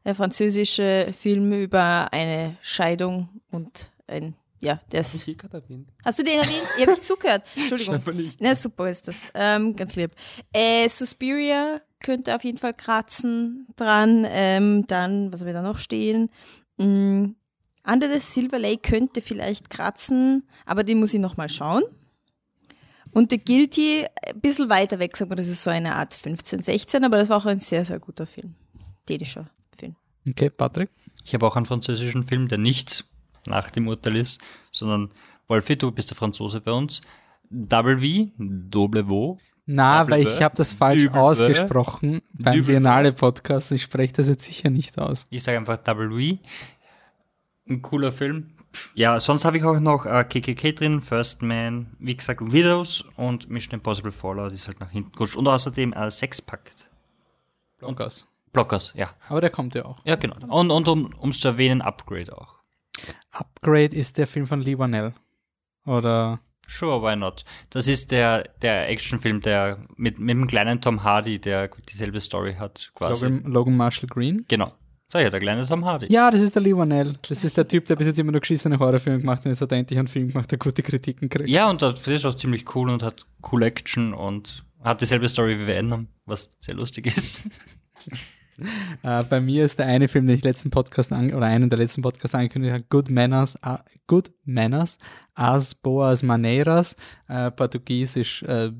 Der 0.06 0.16
französische 0.16 1.10
Film 1.14 1.52
über 1.52 2.12
eine 2.12 2.56
Scheidung 2.62 3.30
und 3.52 3.92
ein, 4.08 4.36
ja, 4.62 4.80
der 4.92 5.04
Hab 5.04 5.28
ich 5.28 5.38
gerade 5.38 5.58
erwähnt. 5.58 5.90
Hast 6.06 6.20
du 6.20 6.24
den 6.24 6.40
erwähnt? 6.40 6.64
Ich 6.76 6.82
habe 6.82 6.92
nicht 6.92 7.04
zugehört. 7.04 7.44
Entschuldigung. 7.56 8.02
Nicht. 8.16 8.40
Na, 8.42 8.56
super 8.56 8.90
ist 8.90 9.08
das. 9.08 9.28
Ähm, 9.34 9.76
ganz 9.76 9.96
lieb. 9.96 10.12
Äh, 10.54 10.88
Suspiria 10.88 11.82
könnte 12.00 12.36
auf 12.36 12.44
jeden 12.44 12.58
Fall 12.58 12.74
kratzen 12.74 13.68
dran. 13.76 14.26
Ähm, 14.30 14.86
dann, 14.88 15.34
was 15.34 15.42
haben 15.42 15.48
wir 15.48 15.54
da 15.54 15.62
noch 15.62 15.80
stehen? 15.80 16.30
Mm, 16.78 17.32
Under 17.86 18.12
the 18.12 18.20
Silver 18.20 18.60
Lake 18.60 18.90
könnte 18.90 19.22
vielleicht 19.22 19.70
kratzen, 19.70 20.44
aber 20.66 20.84
den 20.84 21.00
muss 21.00 21.14
ich 21.14 21.20
nochmal 21.20 21.50
schauen. 21.50 21.84
Und 23.12 23.32
The 23.32 23.40
Guilty, 23.40 24.06
ein 24.28 24.42
bisschen 24.42 24.70
weiter 24.70 25.00
weg, 25.00 25.16
sagen 25.16 25.32
wir, 25.32 25.36
das 25.36 25.48
ist 25.48 25.64
so 25.64 25.70
eine 25.70 25.96
Art 25.96 26.14
15, 26.14 26.62
16, 26.62 27.04
aber 27.04 27.18
das 27.18 27.30
war 27.30 27.38
auch 27.38 27.46
ein 27.46 27.60
sehr, 27.60 27.86
sehr 27.86 28.00
guter 28.00 28.26
Film. 28.26 28.56
Dänischer 29.08 29.50
Film. 29.76 29.96
Okay, 30.28 30.50
Patrick. 30.50 30.90
Ich 31.24 31.34
habe 31.34 31.46
auch 31.46 31.56
einen 31.56 31.66
französischen 31.66 32.24
Film, 32.24 32.48
der 32.48 32.58
nicht 32.58 33.06
nach 33.46 33.70
dem 33.70 33.88
Urteil 33.88 34.16
ist, 34.16 34.42
sondern 34.72 35.10
Wolfi, 35.48 35.78
du 35.78 35.92
bist 35.92 36.10
der 36.10 36.18
Franzose 36.18 36.62
bei 36.62 36.72
uns. 36.72 37.02
Double 37.50 38.00
V, 38.00 38.32
Double 38.38 39.10
Wo. 39.10 39.38
Na, 39.66 40.00
Double 40.00 40.12
weil 40.12 40.28
ich 40.28 40.42
habe 40.42 40.56
das 40.56 40.74
falsch 40.74 41.04
Double 41.04 41.22
ausgesprochen 41.22 42.22
beim 42.34 42.58
Double. 42.58 42.64
Biennale-Podcast. 42.64 43.72
Ich 43.72 43.84
spreche 43.84 44.14
das 44.14 44.28
jetzt 44.28 44.44
sicher 44.44 44.70
nicht 44.70 44.98
aus. 44.98 45.28
Ich 45.30 45.44
sage 45.44 45.58
einfach 45.58 45.78
Double 45.78 46.10
V. 46.10 46.40
Ein 47.70 47.82
cooler 47.82 48.12
Film. 48.12 48.52
Ja, 48.94 49.20
sonst 49.20 49.46
habe 49.46 49.58
ich 49.58 49.64
auch 49.64 49.80
noch 49.80 50.06
äh, 50.06 50.24
KKK 50.24 50.72
drin, 50.74 51.02
First 51.02 51.42
Man, 51.42 51.88
wie 52.00 52.16
gesagt, 52.16 52.52
Widows 52.52 53.06
und 53.16 53.50
Mission 53.50 53.74
Impossible 53.74 54.12
Fallout 54.12 54.52
ist 54.52 54.68
halt 54.68 54.80
nach 54.80 54.92
hinten 54.92 55.12
gerutscht. 55.14 55.36
Und 55.36 55.48
außerdem 55.48 55.94
äh, 55.94 56.12
Sexpakt. 56.12 56.90
Blockers. 57.80 58.28
Blockers, 58.54 58.94
ja. 58.96 59.10
Aber 59.30 59.42
der 59.42 59.50
kommt 59.50 59.76
ja 59.76 59.86
auch. 59.86 59.98
Ja, 60.06 60.16
genau. 60.16 60.36
Und, 60.48 60.72
und 60.72 60.88
um 60.88 61.30
es 61.30 61.40
zu 61.40 61.50
erwähnen, 61.50 61.82
Upgrade 61.82 62.38
auch. 62.38 62.60
Upgrade 63.32 63.96
ist 63.96 64.18
der 64.18 64.28
Film 64.28 64.48
von 64.48 64.62
Lee 64.62 64.78
Wanell. 64.78 65.14
Oder 65.86 66.40
Sure, 66.68 67.02
why 67.02 67.16
not? 67.16 67.46
Das 67.70 67.88
ist 67.88 68.12
der, 68.12 68.44
der 68.62 68.90
Actionfilm, 68.90 69.40
der 69.40 69.86
mit, 69.96 70.20
mit 70.20 70.36
dem 70.36 70.48
kleinen 70.48 70.82
Tom 70.82 71.02
Hardy, 71.04 71.40
der 71.40 71.70
dieselbe 71.90 72.20
Story 72.20 72.56
hat, 72.56 72.92
quasi. 72.94 73.28
Logan, 73.28 73.52
Logan 73.52 73.78
Marshall 73.78 74.10
Green. 74.10 74.44
Genau. 74.50 74.74
Sag 75.08 75.22
ja, 75.22 75.30
der 75.30 75.40
kleine 75.40 75.66
Tom 75.66 75.86
Hardy. 75.86 76.08
Ja, 76.12 76.30
das 76.30 76.42
ist 76.42 76.54
der 76.56 76.62
Lionel. 76.62 77.14
Das 77.30 77.46
ist 77.46 77.56
der 77.56 77.66
Typ, 77.66 77.86
der 77.86 77.96
bis 77.96 78.08
jetzt 78.08 78.20
immer 78.20 78.34
nur 78.34 78.42
geschissene 78.42 78.78
Horrorfilme 78.78 79.20
gemacht 79.20 79.40
hat 79.40 79.46
und 79.46 79.52
jetzt 79.52 79.62
hat 79.62 79.72
er 79.72 79.78
endlich 79.78 79.98
einen 79.98 80.10
Film 80.10 80.28
gemacht, 80.28 80.52
der 80.52 80.58
gute 80.58 80.84
Kritiken 80.84 81.30
kriegt. 81.30 81.50
Ja, 81.50 81.70
und 81.70 81.82
das 81.82 82.06
ist 82.06 82.26
auch 82.26 82.36
ziemlich 82.36 82.76
cool 82.76 82.90
und 82.90 83.02
hat 83.02 83.26
cool 83.50 83.64
Action 83.64 84.14
und 84.14 84.66
hat 84.84 85.00
dieselbe 85.00 85.30
Story 85.30 85.58
wie 85.60 85.68
Venom, 85.68 86.08
was 86.26 86.52
sehr 86.60 86.76
lustig 86.76 87.06
ist. 87.06 87.44
Äh, 89.04 89.24
bei 89.26 89.40
mir 89.40 89.66
ist 89.66 89.78
der 89.80 89.86
eine 89.86 90.08
Film, 90.08 90.28
den 90.28 90.36
ich 90.36 90.44
letzten 90.44 90.70
Podcast 90.72 91.12
an, 91.12 91.34
oder 91.34 91.46
einen 91.46 91.70
der 91.70 91.78
letzten 91.78 92.02
Podcasts 92.02 92.34
angekündigt 92.36 92.74
habe, 92.74 92.84
Good 92.90 93.10
Manners, 93.10 93.56
uh, 93.66 93.78
Good 94.08 94.32
Manners, 94.46 94.98
As 95.36 95.76
Boas 95.76 96.24
Maneiras, 96.24 96.96
äh, 97.28 97.52
Portugiesisch, 97.52 98.44
äh, 98.44 98.72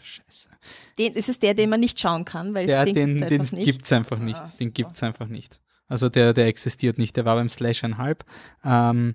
scheiße. 0.00 0.50
Den, 0.98 1.12
ist 1.14 1.28
es 1.28 1.38
der, 1.38 1.54
den 1.54 1.70
man 1.70 1.80
nicht 1.80 1.98
schauen 2.00 2.24
kann, 2.24 2.54
weil 2.54 2.66
Der, 2.66 2.86
es 2.86 2.92
den, 2.92 3.16
den, 3.18 3.28
gibt's 3.28 3.28
den 3.28 3.40
einfach 3.40 3.52
nicht. 3.52 3.64
gibt's 3.64 3.92
einfach 3.92 4.18
nicht. 4.18 4.38
Ah, 4.40 4.50
den 4.60 4.72
gibt's 4.72 5.02
einfach 5.02 5.28
nicht. 5.28 5.60
Also 5.88 6.08
der, 6.08 6.32
der 6.32 6.46
existiert 6.46 6.98
nicht. 6.98 7.16
Der 7.16 7.24
war 7.24 7.36
beim 7.36 7.48
Slash 7.48 7.84
ein 7.84 7.98
halb. 7.98 8.24
Ähm, 8.64 9.14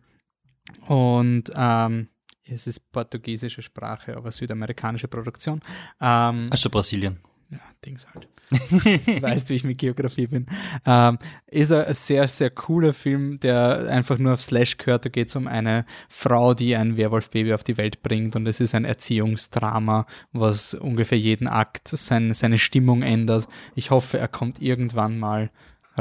und 0.87 1.51
ähm, 1.55 2.07
es 2.43 2.67
ist 2.67 2.91
portugiesische 2.91 3.61
Sprache, 3.61 4.15
aber 4.15 4.31
südamerikanische 4.31 5.07
Produktion. 5.07 5.61
Ähm, 6.01 6.47
Also 6.49 6.69
Brasilien. 6.69 7.19
Ja, 7.51 7.60
Dings 7.86 8.08
halt. 8.13 8.27
weißt, 9.22 9.50
wie 9.50 9.55
ich 9.55 9.63
mit 9.63 9.77
Geografie 9.77 10.27
bin. 10.27 10.46
Ähm, 10.86 11.17
ist 11.48 11.72
ein 11.72 11.93
sehr, 11.93 12.27
sehr 12.27 12.50
cooler 12.50 12.93
Film, 12.93 13.39
der 13.39 13.88
einfach 13.89 14.17
nur 14.17 14.34
auf 14.34 14.41
Slash 14.41 14.77
gehört. 14.77 15.05
Da 15.05 15.10
geht 15.10 15.29
es 15.29 15.36
um 15.36 15.48
eine 15.48 15.86
Frau, 16.10 16.53
die 16.53 16.75
ein 16.75 16.98
Werwolf-Baby 16.98 17.53
auf 17.53 17.63
die 17.63 17.77
Welt 17.77 18.01
bringt 18.03 18.36
und 18.36 18.48
es 18.48 18.60
ist 18.60 18.75
ein 18.75 18.86
Erziehungsdrama, 18.86 20.05
was 20.31 20.74
ungefähr 20.74 21.17
jeden 21.17 21.48
Akt 21.48 21.88
sein, 21.88 22.34
seine 22.34 22.58
Stimmung 22.58 23.03
ändert. 23.03 23.48
Ich 23.75 23.91
hoffe, 23.91 24.17
er 24.17 24.27
kommt 24.27 24.62
irgendwann 24.62 25.20
mal 25.20 25.51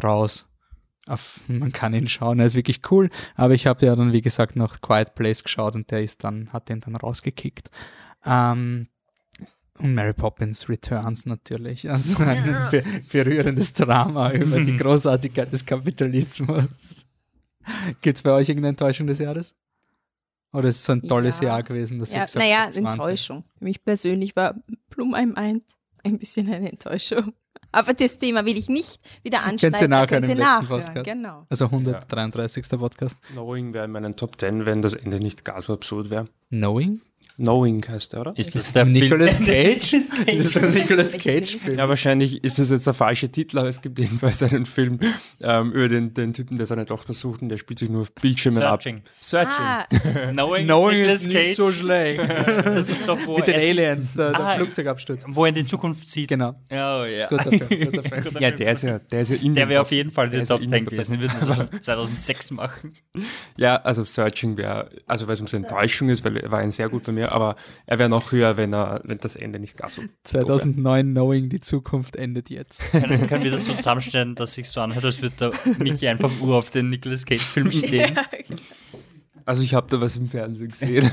raus. 0.02 0.48
Auf, 1.06 1.40
man 1.48 1.72
kann 1.72 1.94
ihn 1.94 2.08
schauen, 2.08 2.38
er 2.38 2.46
ist 2.46 2.54
wirklich 2.54 2.82
cool, 2.90 3.10
aber 3.34 3.54
ich 3.54 3.66
habe 3.66 3.84
ja 3.84 3.96
dann, 3.96 4.12
wie 4.12 4.20
gesagt, 4.20 4.54
noch 4.54 4.80
Quiet 4.80 5.14
Place 5.14 5.42
geschaut 5.42 5.74
und 5.74 5.90
der 5.90 6.02
ist 6.02 6.22
dann, 6.22 6.52
hat 6.52 6.68
den 6.68 6.80
dann 6.80 6.94
rausgekickt. 6.94 7.70
Ähm, 8.24 8.88
und 9.82 9.94
Mary 9.94 10.12
Poppins 10.12 10.68
Returns 10.68 11.26
natürlich. 11.26 11.88
Also 11.90 12.22
ein 12.22 12.68
be- 12.70 12.84
berührendes 13.12 13.72
Drama 13.72 14.30
über 14.32 14.60
die 14.60 14.76
Großartigkeit 14.76 15.52
des 15.52 15.64
Kapitalismus. 15.66 17.06
Gibt 18.00 18.16
es 18.16 18.22
bei 18.22 18.30
euch 18.32 18.48
irgendeine 18.48 18.70
Enttäuschung 18.70 19.06
des 19.06 19.18
Jahres? 19.18 19.54
Oder 20.52 20.68
ist 20.70 20.76
es 20.76 20.84
so 20.84 20.92
ein 20.92 21.02
tolles 21.02 21.40
Ja. 21.40 21.48
Jahr 21.48 21.62
gewesen, 21.62 21.98
dass 21.98 22.12
Ja, 22.12 22.26
naja, 22.34 22.62
habe, 22.62 22.72
20? 22.72 22.84
Enttäuschung. 22.86 23.44
Für 23.58 23.64
mich 23.64 23.84
persönlich 23.84 24.34
war 24.34 24.54
Plum 24.88 25.14
ein 25.14 25.30
Mind 25.32 25.64
ein 26.02 26.18
bisschen 26.18 26.52
eine 26.52 26.70
Enttäuschung. 26.70 27.32
Aber 27.72 27.92
das 27.94 28.18
Thema 28.18 28.44
will 28.46 28.56
ich 28.56 28.68
nicht 28.68 29.00
wieder 29.22 29.44
anschneiden. 29.44 29.78
Könnt 29.78 29.82
ihr 29.82 29.88
nachhören 29.88 30.24
im 30.24 30.38
letzten 30.38 30.66
Podcast. 30.66 31.04
Genau. 31.04 31.46
Also 31.48 31.66
133. 31.66 32.68
Podcast. 32.70 33.18
Knowing 33.30 33.72
wäre 33.74 33.84
in 33.84 33.92
meinen 33.92 34.16
Top 34.16 34.40
10, 34.40 34.66
wenn 34.66 34.82
das 34.82 34.94
Ende 34.94 35.20
nicht 35.20 35.44
gar 35.44 35.62
so 35.62 35.72
absurd 35.74 36.10
wäre. 36.10 36.24
Knowing? 36.48 37.00
Knowing 37.36 37.82
heißt 37.88 38.12
der, 38.12 38.20
oder? 38.20 38.32
Ist 38.36 38.54
das 38.54 38.72
der 38.74 38.84
Nicolas 38.84 39.38
Film? 39.38 39.48
Cage? 39.48 39.96
Das 40.26 40.36
ist 40.38 40.54
der 40.56 40.68
Nicolas 40.70 41.12
Cage 41.16 41.56
Film. 41.56 41.74
Ja, 41.74 41.88
wahrscheinlich 41.88 42.44
ist 42.44 42.58
das 42.58 42.70
jetzt 42.70 42.86
der 42.86 42.92
falsche 42.94 43.30
Titel, 43.30 43.58
aber 43.58 43.68
es 43.68 43.80
gibt 43.80 43.98
jedenfalls 43.98 44.42
einen 44.42 44.66
Film 44.66 44.98
ähm, 45.42 45.72
über 45.72 45.88
den, 45.88 46.12
den 46.12 46.32
Typen, 46.34 46.58
der 46.58 46.66
seine 46.66 46.84
Tochter 46.84 47.12
sucht 47.14 47.40
und 47.42 47.48
der 47.48 47.56
spielt 47.56 47.78
sich 47.78 47.88
nur 47.88 48.02
auf 48.02 48.12
Bildschirmen 48.12 48.58
Searching. 48.58 48.96
ab. 48.98 49.02
Searching. 49.20 49.52
Ah, 49.58 49.86
Knowing, 50.32 50.64
Knowing 50.66 51.00
ist 51.00 51.26
nicht 51.26 51.36
Cage. 51.36 51.56
so 51.56 51.70
schlecht. 51.72 52.20
Das 52.80 52.88
ist 52.90 53.06
doch, 53.08 53.18
wo 53.26 53.38
Mit 53.38 53.46
den 53.46 53.54
er 53.54 53.60
Aliens, 53.70 54.12
der, 54.14 54.30
der 54.32 54.40
Ah, 54.40 54.56
Flugzeugabsturz. 54.56 55.24
Wo 55.28 55.44
er 55.44 55.48
in 55.48 55.54
die 55.54 55.64
Zukunft 55.66 56.08
sieht. 56.08 56.28
Genau. 56.28 56.54
Ja, 56.70 57.06
ja. 57.06 57.28
Guter 57.28 57.50
Film. 57.52 57.60
Guter 57.92 58.02
Film. 58.02 58.24
Guter 58.24 58.40
Ja, 58.40 58.50
der 58.50 58.72
ist 58.72 58.82
ja, 58.82 58.98
der 58.98 59.20
ist 59.22 59.30
ja 59.30 59.36
in 59.36 59.54
Der 59.54 59.68
wäre 59.68 59.80
auf 59.82 59.90
jeden 59.92 60.10
Fall 60.12 60.28
der 60.28 60.44
Top 60.44 60.60
in 60.62 60.68
10 60.70 60.84
den 60.84 60.90
gewesen. 60.90 61.12
Den 61.12 61.22
würden 61.22 61.48
wir 61.72 61.80
2006 61.80 62.50
machen. 62.52 62.94
Ja, 63.56 63.76
also 63.76 64.04
Searching 64.04 64.56
wäre, 64.56 64.90
also 65.06 65.26
weil 65.26 65.34
es 65.34 65.40
um 65.40 65.46
seine 65.46 65.66
Enttäuschung 65.66 66.08
ist, 66.10 66.24
weil 66.24 66.36
er 66.36 66.50
war 66.50 66.58
ein 66.60 66.70
sehr 66.72 66.88
gut 66.88 67.06
bei 67.10 67.20
mir, 67.20 67.32
aber 67.32 67.56
er 67.86 67.98
wäre 67.98 68.08
noch 68.08 68.32
höher, 68.32 68.56
wenn 68.56 68.72
er, 68.72 69.00
wenn 69.04 69.18
das 69.18 69.36
Ende 69.36 69.58
nicht 69.58 69.76
gar 69.76 69.90
so. 69.90 70.02
2009 70.24 71.12
Knowing, 71.12 71.48
die 71.48 71.60
Zukunft 71.60 72.16
endet 72.16 72.50
jetzt. 72.50 72.80
Können, 72.90 73.26
können 73.26 73.44
wir 73.44 73.50
das 73.50 73.64
so 73.64 73.74
zusammenstellen, 73.74 74.34
dass 74.34 74.54
sich 74.54 74.68
so 74.68 74.80
anhört, 74.80 75.04
als 75.04 75.22
würde 75.22 75.36
der 75.36 75.76
Michi 75.78 76.08
einfach 76.08 76.30
nur 76.40 76.56
auf 76.56 76.70
den 76.70 76.88
Nicolas 76.88 77.24
Cage-Film 77.24 77.70
stehen? 77.70 78.18
Also 79.44 79.62
ich 79.62 79.74
habe 79.74 79.86
da 79.90 80.00
was 80.00 80.16
im 80.16 80.28
Fernsehen 80.28 80.70
gesehen. 80.70 81.10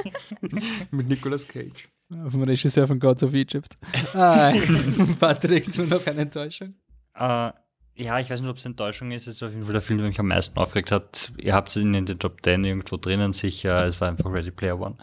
Mit 0.90 1.08
Nicolas 1.08 1.46
Cage. 1.46 1.88
Vom 2.28 2.42
Regisseur 2.42 2.86
von 2.86 3.00
Gods 3.00 3.22
of 3.22 3.32
Egypt. 3.34 3.74
Ah, 4.14 4.52
Patrick, 5.18 5.72
du 5.72 5.84
noch 5.84 6.06
eine 6.06 6.20
Enttäuschung? 6.22 6.74
Äh, 7.14 7.50
ja, 7.94 8.18
ich 8.18 8.30
weiß 8.30 8.40
nicht, 8.40 8.50
ob 8.50 8.56
es 8.56 8.64
Enttäuschung 8.64 9.10
ist. 9.10 9.26
Es 9.26 9.36
ist 9.36 9.42
auf 9.42 9.50
jeden 9.50 9.64
Fall 9.64 9.74
der 9.74 9.82
Film, 9.82 9.98
der 9.98 10.08
mich 10.08 10.18
am 10.18 10.28
meisten 10.28 10.58
aufgeregt 10.58 10.90
hat. 10.90 11.32
Ihr 11.38 11.54
habt 11.54 11.74
ihn 11.76 11.94
in 11.94 12.06
den 12.06 12.18
Top 12.18 12.38
10 12.42 12.64
irgendwo 12.64 12.96
drinnen, 12.96 13.32
sicher. 13.32 13.84
Es 13.84 14.00
war 14.00 14.08
einfach 14.08 14.32
Ready 14.32 14.50
Player 14.50 14.80
One. 14.80 14.96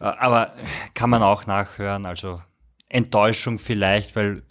Äh, 0.00 0.04
aber 0.04 0.54
kann 0.94 1.10
man 1.10 1.22
auch 1.22 1.46
nachhören. 1.46 2.06
Also 2.06 2.42
Enttäuschung 2.88 3.58
vielleicht, 3.58 4.16
weil 4.16 4.42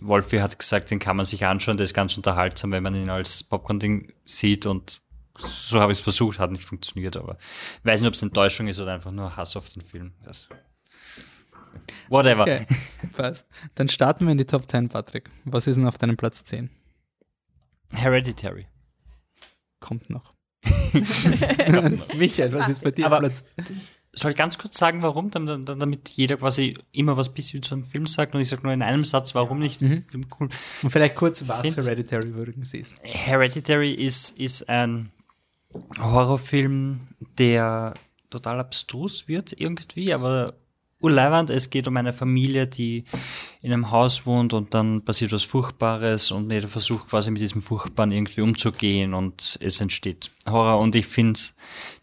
Wolfi 0.00 0.38
hat 0.38 0.58
gesagt, 0.58 0.90
den 0.90 0.98
kann 0.98 1.16
man 1.16 1.26
sich 1.26 1.44
anschauen. 1.44 1.76
Der 1.76 1.84
ist 1.84 1.94
ganz 1.94 2.16
unterhaltsam, 2.16 2.72
wenn 2.72 2.82
man 2.82 2.94
ihn 2.94 3.10
als 3.10 3.44
Popcorn-Ding 3.44 4.12
sieht. 4.24 4.64
Und 4.64 5.02
so 5.36 5.80
habe 5.80 5.92
ich 5.92 5.98
es 5.98 6.02
versucht, 6.02 6.38
hat 6.38 6.50
nicht 6.50 6.64
funktioniert. 6.64 7.16
Aber 7.18 7.36
ich 7.78 7.84
weiß 7.84 8.00
nicht, 8.00 8.08
ob 8.08 8.14
es 8.14 8.22
Enttäuschung 8.22 8.68
ist 8.68 8.80
oder 8.80 8.94
einfach 8.94 9.12
nur 9.12 9.36
Hass 9.36 9.54
auf 9.56 9.68
den 9.68 9.82
Film. 9.82 10.12
Das 10.24 10.48
Whatever. 12.08 12.42
Okay, 12.42 12.66
passt. 13.16 13.46
Dann 13.74 13.88
starten 13.88 14.26
wir 14.26 14.32
in 14.32 14.38
die 14.38 14.44
Top 14.44 14.70
10, 14.70 14.88
Patrick. 14.88 15.30
Was 15.44 15.66
ist 15.66 15.76
denn 15.76 15.86
auf 15.86 15.98
deinem 15.98 16.16
Platz 16.16 16.44
10? 16.44 16.70
Hereditary. 17.92 18.66
Kommt 19.80 20.10
noch. 20.10 20.34
Michael, 22.16 22.52
was 22.54 22.68
ist 22.68 22.82
bei 22.84 22.90
dir 22.90 23.06
Aber- 23.06 23.30
Soll 24.14 24.32
ich 24.32 24.36
ganz 24.36 24.58
kurz 24.58 24.76
sagen, 24.76 25.00
warum, 25.00 25.30
Dam- 25.30 25.46
dam- 25.46 25.64
damit 25.64 26.10
jeder 26.10 26.36
quasi 26.36 26.74
immer 26.92 27.16
was 27.16 27.32
bisschen 27.32 27.62
zu 27.62 27.74
einem 27.74 27.84
Film 27.84 28.06
sagt 28.06 28.34
und 28.34 28.42
ich 28.42 28.48
sage 28.48 28.62
nur 28.62 28.72
in 28.74 28.82
einem 28.82 29.04
Satz, 29.06 29.34
warum 29.34 29.58
nicht? 29.58 29.78
Film 29.78 30.26
cool. 30.38 30.50
Und 30.82 30.90
vielleicht 30.90 31.14
kurz, 31.14 31.48
was 31.48 31.62
Find's- 31.62 31.78
Hereditary 31.78 32.28
übrigens 32.28 32.74
ist. 32.74 32.96
Hereditary 33.04 33.92
ist, 33.94 34.38
ist 34.38 34.68
ein 34.68 35.10
Horrorfilm, 35.98 36.98
der 37.38 37.94
total 38.28 38.60
abstrus 38.60 39.28
wird 39.28 39.58
irgendwie, 39.58 40.12
aber 40.12 40.54
urleiwand. 41.02 41.50
Es 41.50 41.70
geht 41.70 41.88
um 41.88 41.96
eine 41.96 42.12
Familie, 42.12 42.66
die 42.66 43.04
in 43.60 43.72
einem 43.72 43.90
Haus 43.90 44.26
wohnt 44.26 44.52
und 44.52 44.74
dann 44.74 45.04
passiert 45.04 45.32
was 45.32 45.42
Furchtbares 45.42 46.30
und 46.30 46.50
jeder 46.50 46.68
versucht 46.68 47.08
quasi 47.08 47.30
mit 47.30 47.40
diesem 47.40 47.62
Furchtbaren 47.62 48.12
irgendwie 48.12 48.40
umzugehen 48.40 49.14
und 49.14 49.58
es 49.60 49.80
entsteht 49.80 50.30
Horror. 50.46 50.78
Und 50.80 50.94
ich 50.94 51.06
finde 51.06 51.38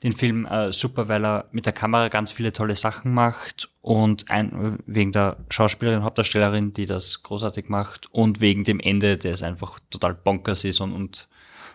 den 0.03 0.11
Film 0.11 0.45
äh, 0.45 0.71
super, 0.71 1.07
weil 1.07 1.25
er 1.25 1.45
mit 1.51 1.65
der 1.65 1.73
Kamera 1.73 2.09
ganz 2.09 2.31
viele 2.31 2.51
tolle 2.51 2.75
Sachen 2.75 3.13
macht 3.13 3.69
und 3.81 4.29
ein, 4.29 4.79
wegen 4.85 5.11
der 5.11 5.37
Schauspielerin, 5.49 6.03
Hauptdarstellerin, 6.03 6.73
die 6.73 6.85
das 6.85 7.23
großartig 7.23 7.69
macht 7.69 8.13
und 8.13 8.41
wegen 8.41 8.63
dem 8.63 8.79
Ende, 8.79 9.17
der 9.17 9.33
es 9.33 9.43
einfach 9.43 9.79
total 9.89 10.13
bonkers 10.13 10.63
ist 10.63 10.79
und, 10.81 10.93
und 10.93 11.27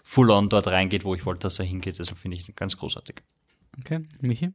full 0.04 0.30
on 0.30 0.48
dort 0.48 0.68
reingeht, 0.68 1.04
wo 1.04 1.14
ich 1.14 1.26
wollte, 1.26 1.40
dass 1.40 1.58
er 1.58 1.64
hingeht. 1.64 1.98
Also 1.98 2.14
finde 2.14 2.36
ich 2.36 2.54
ganz 2.54 2.76
großartig. 2.76 3.16
Okay, 3.80 4.02
Michi? 4.20 4.52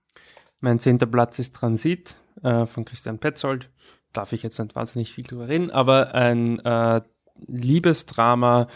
Mein 0.62 0.80
zehnter 0.80 1.06
Platz 1.06 1.40
ist 1.40 1.56
Transit 1.56 2.18
äh, 2.44 2.66
von 2.66 2.86
Christian 2.86 3.20
Petzold. 3.20 3.70
Darf 4.14 4.34
ich 4.34 4.44
jetzt 4.44 4.60
nicht 4.60 4.76
wahnsinnig 4.76 5.12
viel 5.12 5.24
drüber 5.24 5.48
reden, 5.48 5.72
aber 5.72 6.16
ein 6.16 6.60
äh, 6.60 7.02
Liebesdrama, 7.48 8.68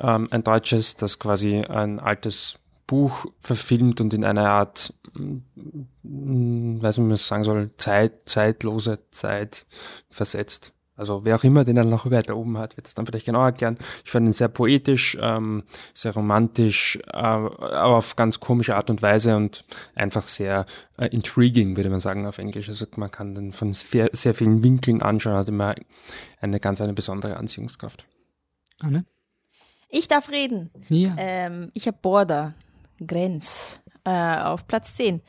ähm, 0.00 0.28
ein 0.30 0.42
deutsches, 0.42 0.96
das 0.96 1.18
quasi 1.18 1.60
ein 1.60 2.00
altes 2.00 2.58
Buch 2.86 3.26
verfilmt 3.38 4.00
und 4.00 4.14
in 4.14 4.24
eine 4.24 4.48
Art, 4.48 4.94
mm, 5.12 6.82
weiß 6.82 6.96
nicht, 6.96 7.04
wie 7.04 7.08
man 7.08 7.12
es 7.12 7.28
sagen 7.28 7.44
soll, 7.44 7.70
Zeit, 7.76 8.28
zeitlose 8.28 8.98
Zeit 9.10 9.66
versetzt. 10.10 10.72
Also 10.98 11.24
wer 11.24 11.36
auch 11.36 11.44
immer 11.44 11.64
den 11.64 11.76
dann 11.76 11.88
noch 11.88 12.10
weiter 12.10 12.36
oben 12.36 12.58
hat, 12.58 12.76
wird 12.76 12.86
es 12.86 12.94
dann 12.94 13.06
vielleicht 13.06 13.26
genau 13.26 13.44
erklären. 13.44 13.78
Ich 14.04 14.10
fand 14.10 14.26
ihn 14.26 14.32
sehr 14.32 14.48
poetisch, 14.48 15.16
ähm, 15.20 15.62
sehr 15.94 16.12
romantisch, 16.12 16.98
äh, 17.06 17.16
aber 17.16 17.96
auf 17.96 18.16
ganz 18.16 18.40
komische 18.40 18.76
Art 18.76 18.90
und 18.90 19.00
Weise 19.00 19.36
und 19.36 19.64
einfach 19.94 20.22
sehr 20.22 20.66
äh, 20.98 21.06
intriguing, 21.06 21.76
würde 21.76 21.88
man 21.88 22.00
sagen 22.00 22.26
auf 22.26 22.38
Englisch. 22.38 22.68
Also 22.68 22.86
man 22.96 23.10
kann 23.10 23.34
den 23.34 23.52
von 23.52 23.72
sehr, 23.72 24.10
sehr 24.12 24.34
vielen 24.34 24.62
Winkeln 24.62 25.00
anschauen, 25.00 25.36
hat 25.36 25.48
immer 25.48 25.74
eine 26.40 26.60
ganz 26.60 26.80
eine 26.80 26.92
besondere 26.92 27.36
Anziehungskraft. 27.36 28.04
Anne? 28.80 29.04
ich 29.88 30.08
darf 30.08 30.30
reden. 30.30 30.70
Ja. 30.88 31.14
Ähm, 31.16 31.70
ich 31.74 31.86
habe 31.86 31.98
Border, 32.00 32.54
Grenz, 33.04 33.80
äh, 34.04 34.36
auf 34.38 34.66
Platz 34.66 34.96
10. 34.96 35.22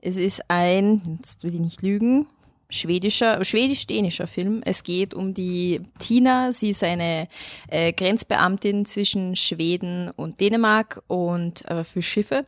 Es 0.00 0.16
ist 0.16 0.42
ein, 0.48 1.18
jetzt 1.18 1.44
will 1.44 1.54
ich 1.54 1.60
nicht 1.60 1.82
lügen, 1.82 2.26
schwedischer, 2.74 3.42
schwedisch-dänischer 3.44 4.26
Film. 4.26 4.62
Es 4.64 4.82
geht 4.82 5.14
um 5.14 5.32
die 5.32 5.80
Tina. 5.98 6.52
Sie 6.52 6.70
ist 6.70 6.82
eine 6.82 7.28
äh, 7.68 7.92
Grenzbeamtin 7.92 8.84
zwischen 8.84 9.36
Schweden 9.36 10.10
und 10.16 10.40
Dänemark 10.40 11.02
und 11.06 11.64
äh, 11.70 11.84
für 11.84 12.02
Schiffe. 12.02 12.44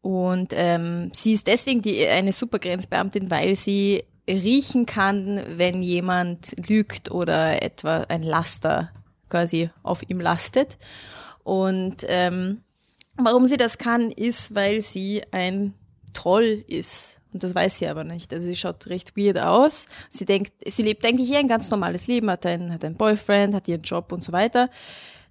Und 0.00 0.52
ähm, 0.54 1.10
sie 1.12 1.32
ist 1.32 1.46
deswegen 1.46 1.82
die, 1.82 2.06
eine 2.06 2.32
super 2.32 2.58
Grenzbeamtin, 2.58 3.30
weil 3.30 3.56
sie 3.56 4.04
riechen 4.28 4.86
kann, 4.86 5.42
wenn 5.56 5.82
jemand 5.82 6.54
lügt 6.68 7.10
oder 7.10 7.62
etwa 7.62 8.06
ein 8.08 8.22
Laster 8.22 8.90
quasi 9.28 9.70
auf 9.82 10.08
ihm 10.08 10.20
lastet. 10.20 10.78
Und 11.42 12.06
ähm, 12.08 12.62
warum 13.16 13.46
sie 13.46 13.56
das 13.56 13.78
kann, 13.78 14.10
ist, 14.10 14.54
weil 14.54 14.80
sie 14.80 15.22
ein 15.30 15.74
Troll 16.14 16.64
ist. 16.66 17.20
Und 17.32 17.42
das 17.42 17.54
weiß 17.54 17.78
sie 17.78 17.88
aber 17.88 18.04
nicht. 18.04 18.32
Also 18.32 18.46
sie 18.46 18.56
schaut 18.56 18.86
recht 18.86 19.16
weird 19.16 19.38
aus. 19.38 19.86
Sie 20.08 20.24
denkt, 20.24 20.52
sie 20.66 20.82
lebt 20.82 21.04
eigentlich 21.04 21.28
hier 21.28 21.40
ein 21.40 21.48
ganz 21.48 21.70
normales 21.70 22.06
Leben, 22.06 22.30
hat 22.30 22.46
einen, 22.46 22.72
hat 22.72 22.84
einen 22.84 22.96
Boyfriend, 22.96 23.54
hat 23.54 23.68
ihren 23.68 23.82
Job 23.82 24.12
und 24.12 24.24
so 24.24 24.32
weiter. 24.32 24.70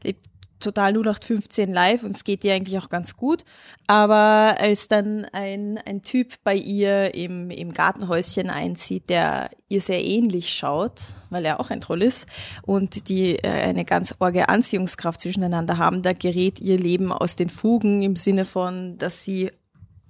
Lebt 0.03 0.27
total 0.63 0.93
0815 0.93 1.71
live 1.71 2.03
und 2.03 2.15
es 2.15 2.23
geht 2.23 2.43
ihr 2.43 2.53
eigentlich 2.53 2.77
auch 2.79 2.89
ganz 2.89 3.15
gut. 3.15 3.43
Aber 3.87 4.55
als 4.59 4.87
dann 4.87 5.25
ein, 5.33 5.79
ein 5.85 6.01
Typ 6.01 6.33
bei 6.43 6.55
ihr 6.55 7.13
im, 7.13 7.51
im 7.51 7.73
Gartenhäuschen 7.73 8.49
einzieht, 8.49 9.09
der 9.09 9.49
ihr 9.69 9.81
sehr 9.81 10.03
ähnlich 10.03 10.53
schaut, 10.53 11.01
weil 11.29 11.45
er 11.45 11.59
auch 11.59 11.69
ein 11.69 11.81
Troll 11.81 12.01
ist 12.01 12.27
und 12.63 13.09
die 13.09 13.35
äh, 13.35 13.49
eine 13.49 13.85
ganz 13.85 14.15
orge 14.19 14.49
Anziehungskraft 14.49 15.19
zwischeneinander 15.19 15.77
haben, 15.77 16.01
da 16.01 16.13
gerät 16.13 16.59
ihr 16.59 16.77
Leben 16.77 17.11
aus 17.11 17.35
den 17.35 17.49
Fugen 17.49 18.01
im 18.01 18.15
Sinne 18.15 18.45
von, 18.45 18.97
dass 18.97 19.23
sie 19.23 19.51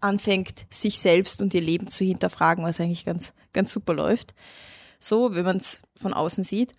anfängt, 0.03 0.65
sich 0.69 0.99
selbst 0.99 1.41
und 1.41 1.53
ihr 1.53 1.61
Leben 1.61 1.87
zu 1.87 2.03
hinterfragen, 2.03 2.63
was 2.63 2.79
eigentlich 2.79 3.05
ganz, 3.05 3.33
ganz 3.53 3.71
super 3.71 3.93
läuft. 3.93 4.33
So, 4.99 5.35
wenn 5.35 5.45
man 5.45 5.57
es 5.57 5.81
von 5.97 6.13
außen 6.13 6.43
sieht. 6.43 6.73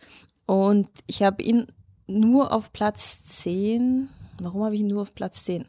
Und 0.47 0.88
ich 1.07 1.23
habe 1.23 1.43
ihn 1.43 1.66
nur 2.07 2.52
auf 2.52 2.73
Platz 2.73 3.25
10. 3.25 4.09
Warum 4.40 4.64
habe 4.64 4.75
ich 4.75 4.81
ihn 4.83 4.88
nur 4.88 5.02
auf 5.02 5.14
Platz 5.14 5.45
10? 5.45 5.66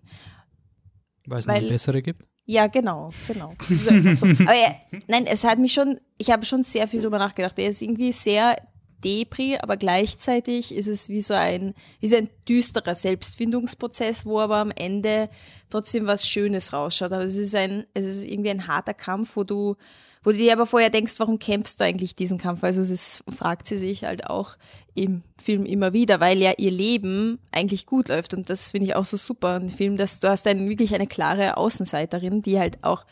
Weil 1.27 1.39
es 1.39 1.47
eine 1.47 1.67
bessere 1.67 2.01
gibt. 2.01 2.27
Ja, 2.45 2.67
genau, 2.67 3.11
genau. 3.27 3.53
So, 3.67 4.15
so. 4.15 4.25
Aber 4.43 4.55
ja, 4.55 4.75
nein, 5.07 5.25
es 5.25 5.43
hat 5.43 5.57
mich 5.57 5.73
schon, 5.73 5.99
ich 6.17 6.29
habe 6.29 6.45
schon 6.45 6.61
sehr 6.61 6.87
viel 6.87 7.01
drüber 7.01 7.17
nachgedacht. 7.17 7.57
Er 7.57 7.69
ist 7.69 7.81
irgendwie 7.81 8.11
sehr 8.11 8.55
Depri, 9.03 9.57
aber 9.61 9.77
gleichzeitig 9.77 10.73
ist 10.73 10.87
es 10.87 11.09
wie 11.09 11.21
so 11.21 11.33
ein, 11.33 11.73
so 12.01 12.15
ein 12.15 12.29
düsterer 12.47 12.95
Selbstfindungsprozess, 12.95 14.25
wo 14.25 14.39
aber 14.39 14.57
am 14.57 14.71
Ende 14.71 15.29
trotzdem 15.69 16.07
was 16.07 16.27
Schönes 16.27 16.73
rausschaut. 16.73 17.13
Aber 17.13 17.23
es 17.23 17.35
ist 17.35 17.55
ein, 17.55 17.85
es 17.93 18.05
ist 18.05 18.23
irgendwie 18.25 18.49
ein 18.49 18.67
harter 18.67 18.93
Kampf, 18.93 19.35
wo 19.35 19.43
du, 19.43 19.75
wo 20.23 20.31
du 20.31 20.37
dir 20.37 20.53
aber 20.53 20.65
vorher 20.65 20.89
denkst, 20.89 21.13
warum 21.17 21.39
kämpfst 21.39 21.79
du 21.79 21.83
eigentlich 21.83 22.15
diesen 22.15 22.37
Kampf? 22.37 22.63
Also 22.63 22.81
es 22.81 22.89
ist, 22.89 23.23
fragt 23.29 23.67
sie 23.67 23.77
sich 23.77 24.05
halt 24.05 24.27
auch 24.27 24.57
im 24.95 25.23
Film 25.39 25.65
immer 25.65 25.93
wieder, 25.93 26.19
weil 26.19 26.39
ja 26.39 26.53
ihr 26.57 26.71
Leben 26.71 27.39
eigentlich 27.51 27.85
gut 27.85 28.07
läuft 28.07 28.33
und 28.33 28.49
das 28.49 28.71
finde 28.71 28.87
ich 28.87 28.95
auch 28.95 29.05
so 29.05 29.17
super 29.17 29.57
im 29.57 29.69
Film, 29.69 29.97
dass 29.97 30.19
du 30.19 30.29
hast 30.29 30.47
einen, 30.47 30.69
wirklich 30.69 30.95
eine 30.95 31.07
klare 31.07 31.57
Außenseiterin, 31.57 32.41
die 32.41 32.59
halt 32.59 32.83
auch 32.83 33.05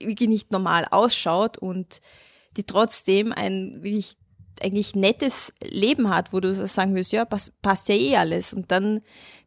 wirklich 0.00 0.28
nicht 0.28 0.52
normal 0.52 0.86
ausschaut 0.90 1.58
und 1.58 2.00
die 2.56 2.64
trotzdem 2.64 3.32
ein 3.32 3.82
wirklich 3.82 4.16
eigentlich 4.62 4.94
nettes 4.94 5.52
Leben 5.62 6.08
hat, 6.08 6.32
wo 6.32 6.40
du 6.40 6.54
sagen 6.54 6.94
wirst, 6.94 7.12
ja, 7.12 7.24
pass, 7.24 7.52
passt 7.62 7.88
ja 7.88 7.94
eh 7.94 8.16
alles. 8.16 8.52
Und 8.52 8.70
dann 8.70 9.00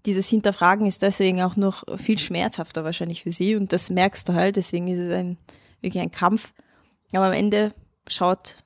dieses 0.06 0.30
Hinterfragen 0.30 0.86
ist 0.86 1.02
deswegen 1.02 1.42
auch 1.42 1.56
noch 1.56 1.84
viel 1.98 2.20
schmerzhafter 2.20 2.84
wahrscheinlich 2.84 3.24
für 3.24 3.32
sie 3.32 3.56
und 3.56 3.74
das 3.74 3.90
merkst 3.90 4.30
du 4.30 4.34
halt, 4.34 4.56
deswegen 4.56 4.88
ist 4.88 5.00
es 5.00 5.12
ein, 5.12 5.38
wirklich 5.82 6.02
ein 6.02 6.12
Kampf. 6.12 6.54
Aber 7.12 7.26
am 7.26 7.34
Ende 7.34 7.70
schaut 8.08 8.58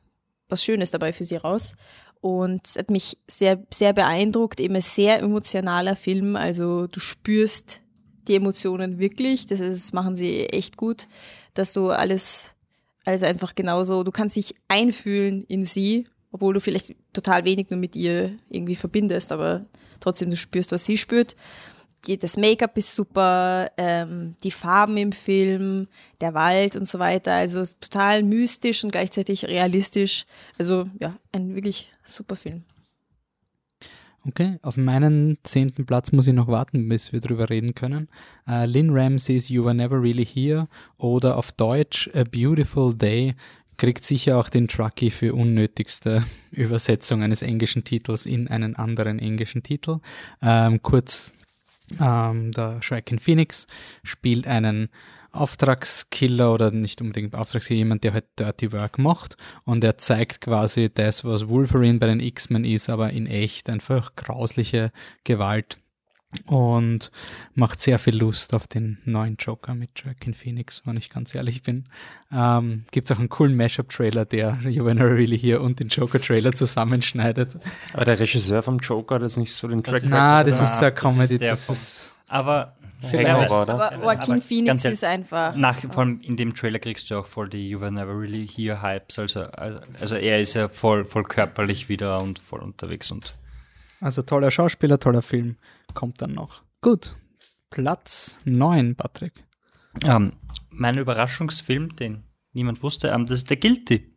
was 0.49 0.63
Schönes 0.63 0.91
dabei 0.91 1.13
für 1.13 1.25
sie 1.25 1.35
raus. 1.35 1.75
Und 2.21 2.67
es 2.67 2.75
hat 2.75 2.89
mich 2.89 3.17
sehr, 3.29 3.63
sehr 3.73 3.93
beeindruckt, 3.93 4.59
eben 4.59 4.75
ein 4.75 4.81
sehr 4.81 5.19
emotionaler 5.19 5.95
Film. 5.95 6.35
Also 6.35 6.87
du 6.87 6.99
spürst 6.99 7.81
die 8.27 8.35
Emotionen 8.35 8.99
wirklich. 8.99 9.45
Das, 9.45 9.61
ist, 9.61 9.93
machen 9.93 10.15
sie 10.15 10.47
echt 10.47 10.75
gut, 10.75 11.07
dass 11.53 11.73
du 11.73 11.89
alles, 11.89 12.55
alles 13.05 13.23
einfach 13.23 13.55
genauso, 13.55 14.03
du 14.03 14.11
kannst 14.11 14.35
dich 14.35 14.55
einfühlen 14.67 15.43
in 15.43 15.65
sie, 15.65 16.07
obwohl 16.31 16.53
du 16.53 16.61
vielleicht 16.61 16.95
total 17.13 17.45
wenig 17.45 17.69
nur 17.69 17.79
mit 17.79 17.95
ihr 17.95 18.37
irgendwie 18.49 18.75
verbindest, 18.75 19.31
aber 19.31 19.65
trotzdem 19.99 20.29
du 20.29 20.35
spürst, 20.35 20.71
was 20.71 20.85
sie 20.85 20.97
spürt. 20.97 21.35
Das 22.21 22.37
Make-up 22.37 22.77
ist 22.77 22.95
super, 22.95 23.67
ähm, 23.77 24.35
die 24.43 24.51
Farben 24.51 24.95
im 24.95 25.11
Film, 25.11 25.87
der 26.21 26.33
Wald 26.33 26.77
und 26.77 26.87
so 26.87 26.97
weiter. 26.97 27.33
Also 27.33 27.61
total 27.79 28.23
mystisch 28.23 28.85
und 28.85 28.91
gleichzeitig 28.91 29.45
realistisch. 29.45 30.25
Also 30.57 30.85
ja, 31.01 31.15
ein 31.33 31.55
wirklich 31.55 31.91
super 32.03 32.37
Film. 32.37 32.63
Okay, 34.27 34.59
auf 34.61 34.75
meinen 34.75 35.37
zehnten 35.43 35.85
Platz 35.85 36.11
muss 36.11 36.27
ich 36.27 36.33
noch 36.33 36.47
warten, 36.47 36.87
bis 36.89 37.13
wir 37.13 37.19
drüber 37.19 37.49
reden 37.49 37.73
können. 37.73 38.09
Äh, 38.47 38.65
Lynn 38.65 38.89
Ramsey's 38.91 39.49
You 39.49 39.63
Were 39.63 39.73
Never 39.73 40.01
Really 40.01 40.25
Here 40.25 40.67
oder 40.97 41.37
auf 41.37 41.51
Deutsch 41.53 42.09
A 42.13 42.23
Beautiful 42.23 42.93
Day 42.93 43.35
kriegt 43.79 44.05
sicher 44.05 44.37
auch 44.37 44.49
den 44.49 44.67
Truckee 44.67 45.09
für 45.09 45.33
unnötigste 45.33 46.23
Übersetzung 46.51 47.23
eines 47.23 47.41
englischen 47.41 47.83
Titels 47.83 48.27
in 48.27 48.47
einen 48.47 48.75
anderen 48.75 49.17
englischen 49.17 49.63
Titel. 49.63 49.99
Ähm, 50.41 50.83
kurz, 50.83 51.33
ähm, 51.99 52.51
der 52.51 52.79
Joaquin 52.81 53.17
Phoenix 53.17 53.65
spielt 54.03 54.45
einen 54.45 54.89
Auftragskiller 55.31 56.53
oder 56.53 56.71
nicht 56.71 57.01
unbedingt 57.01 57.35
Auftragskiller, 57.35 57.77
jemand, 57.77 58.03
der 58.03 58.13
halt 58.13 58.25
Dirty 58.37 58.71
Work 58.71 58.97
macht 58.97 59.37
und 59.63 59.83
er 59.83 59.97
zeigt 59.97 60.41
quasi 60.41 60.89
das, 60.93 61.23
was 61.23 61.49
Wolverine 61.49 61.99
bei 61.99 62.07
den 62.07 62.19
X-Men 62.19 62.65
ist, 62.65 62.89
aber 62.89 63.11
in 63.11 63.27
echt 63.27 63.69
einfach 63.69 64.15
grausliche 64.15 64.91
Gewalt 65.23 65.77
und 66.45 67.09
macht 67.55 67.79
sehr 67.81 67.97
viel 67.97 68.15
Lust 68.15 68.53
auf 68.53 68.67
den 68.67 68.99
neuen 69.03 69.35
Joker 69.37 69.73
mit 69.73 69.89
Joaquin 69.95 70.33
Phoenix, 70.35 70.83
wenn 70.85 70.95
ich 70.95 71.09
ganz 71.09 71.33
ehrlich 71.33 71.63
bin. 71.63 71.85
Ähm, 72.31 72.83
Gibt 72.91 73.05
es 73.05 73.11
auch 73.11 73.19
einen 73.19 73.29
coolen 73.29 73.57
Mashup-Trailer, 73.57 74.25
der 74.25 74.59
You 74.63 74.85
Were 74.85 74.93
Never 74.93 75.15
Really 75.15 75.39
Here 75.39 75.59
und 75.61 75.79
den 75.79 75.87
Joker-Trailer 75.87 76.53
zusammenschneidet. 76.53 77.57
Aber 77.93 78.05
der 78.05 78.19
Regisseur 78.19 78.61
vom 78.61 78.77
Joker 78.77 79.15
hat 79.15 79.23
jetzt 79.23 79.37
nicht 79.37 79.51
so 79.53 79.67
den 79.67 79.83
Track 79.83 80.03
Na, 80.07 80.43
das 80.43 80.57
oder? 80.57 80.63
ist 80.65 80.77
so 80.77 80.85
eine 80.85 80.91
Das 80.91 81.11
ist 81.11 81.17
Comedy, 81.17 81.37
der 81.39 81.49
das 81.51 81.69
ist 81.69 82.15
Aber 82.27 82.73
weiß. 83.01 83.51
oder? 83.51 83.73
Aber. 83.73 83.95
Joaquin 84.03 84.41
Phoenix 84.41 84.85
ist 84.85 85.03
einfach. 85.03 85.55
Nach, 85.55 85.79
vor 85.79 86.03
allem 86.03 86.21
in 86.21 86.35
dem 86.35 86.53
Trailer 86.53 86.79
kriegst 86.79 87.09
du 87.09 87.17
auch 87.17 87.27
voll 87.27 87.49
die 87.49 87.69
You 87.69 87.81
Were 87.81 87.91
Never 87.91 88.17
Really 88.19 88.47
Here 88.47 88.81
Hypes. 88.83 89.17
Also, 89.17 89.41
also, 89.45 89.79
also 89.99 90.15
er 90.15 90.39
ist 90.39 90.53
ja 90.53 90.67
voll, 90.69 91.05
voll 91.05 91.23
körperlich 91.23 91.89
wieder 91.89 92.21
und 92.21 92.37
voll 92.37 92.59
unterwegs 92.59 93.11
und 93.11 93.33
also 94.01 94.21
toller 94.21 94.51
Schauspieler, 94.51 94.99
toller 94.99 95.21
Film, 95.21 95.57
kommt 95.93 96.21
dann 96.21 96.31
noch. 96.33 96.63
Gut, 96.81 97.15
Platz 97.69 98.39
9, 98.45 98.95
Patrick. 98.95 99.45
Ähm, 100.03 100.33
mein 100.69 100.97
Überraschungsfilm, 100.97 101.95
den 101.95 102.23
niemand 102.53 102.81
wusste, 102.83 103.09
ähm, 103.09 103.25
das 103.25 103.39
ist 103.41 103.49
der 103.49 103.57
Guilty. 103.57 104.15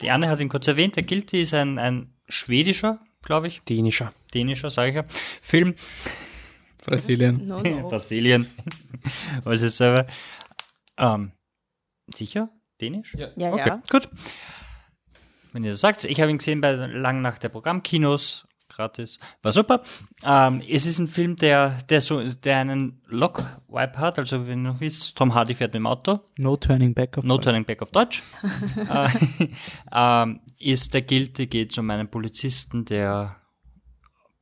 Die 0.00 0.10
Anne 0.10 0.28
hat 0.28 0.40
ihn 0.40 0.48
kurz 0.48 0.68
erwähnt. 0.68 0.96
Der 0.96 1.02
Guilty 1.02 1.42
ist 1.42 1.54
ein, 1.54 1.78
ein 1.78 2.14
schwedischer, 2.28 3.00
glaube 3.22 3.48
ich, 3.48 3.60
Dänischer. 3.62 4.12
dänischer, 4.32 4.70
sage 4.70 4.90
ich 4.90 4.94
ja, 4.96 5.04
Film. 5.42 5.74
Brasilien. 6.84 7.44
No, 7.46 7.60
no. 7.60 7.88
Brasilien. 7.88 8.46
Was 9.44 9.62
ist 9.62 9.76
selber? 9.76 10.06
Ähm, 10.96 11.32
sicher? 12.14 12.48
Dänisch? 12.80 13.14
Ja. 13.14 13.28
Ja, 13.36 13.52
Okay, 13.52 13.68
ja. 13.68 13.82
gut. 13.90 14.08
Wenn 15.52 15.64
ihr 15.64 15.72
das 15.72 15.80
sagt, 15.80 16.04
ich 16.04 16.20
habe 16.20 16.30
ihn 16.30 16.38
gesehen 16.38 16.60
bei 16.60 16.72
lang 16.72 17.20
nach 17.20 17.38
der 17.38 17.48
Programmkinos, 17.48 18.46
gratis, 18.78 19.18
war 19.42 19.52
super. 19.52 19.82
Ähm, 20.24 20.62
es 20.68 20.86
ist 20.86 21.00
ein 21.00 21.08
Film, 21.08 21.34
der, 21.34 21.70
der 21.90 22.00
so, 22.00 22.22
der 22.22 22.58
einen 22.58 23.02
Lock-Wipe 23.06 23.98
hat, 23.98 24.20
also 24.20 24.46
wenn 24.46 24.62
du 24.62 24.78
wisst, 24.78 25.16
Tom 25.18 25.34
Hardy 25.34 25.54
fährt 25.54 25.70
mit 25.70 25.80
dem 25.80 25.86
Auto, 25.86 26.20
No 26.38 26.56
Turning 26.56 26.94
Back 26.94 27.18
of 27.18 27.24
No 27.24 27.34
Life. 27.34 27.44
Turning 27.44 27.64
Back 27.64 27.82
auf 27.82 27.90
Deutsch, 27.90 28.22
äh, 28.88 29.08
ähm, 29.92 30.40
ist 30.58 30.94
der 30.94 31.02
Guilty, 31.02 31.48
geht 31.48 31.76
um 31.76 31.90
einen 31.90 32.08
Polizisten, 32.08 32.84
der 32.84 33.36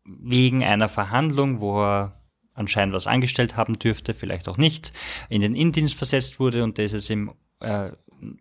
wegen 0.04 0.62
einer 0.62 0.88
Verhandlung, 0.88 1.60
wo 1.60 1.82
er 1.82 2.20
anscheinend 2.52 2.94
was 2.94 3.06
angestellt 3.06 3.56
haben 3.56 3.78
dürfte, 3.78 4.12
vielleicht 4.12 4.48
auch 4.48 4.58
nicht, 4.58 4.92
in 5.30 5.40
den 5.40 5.54
Indienst 5.54 5.96
versetzt 5.96 6.40
wurde 6.40 6.62
und 6.62 6.78
das 6.78 6.92
ist 6.92 7.10
im 7.10 7.32
äh, 7.60 7.90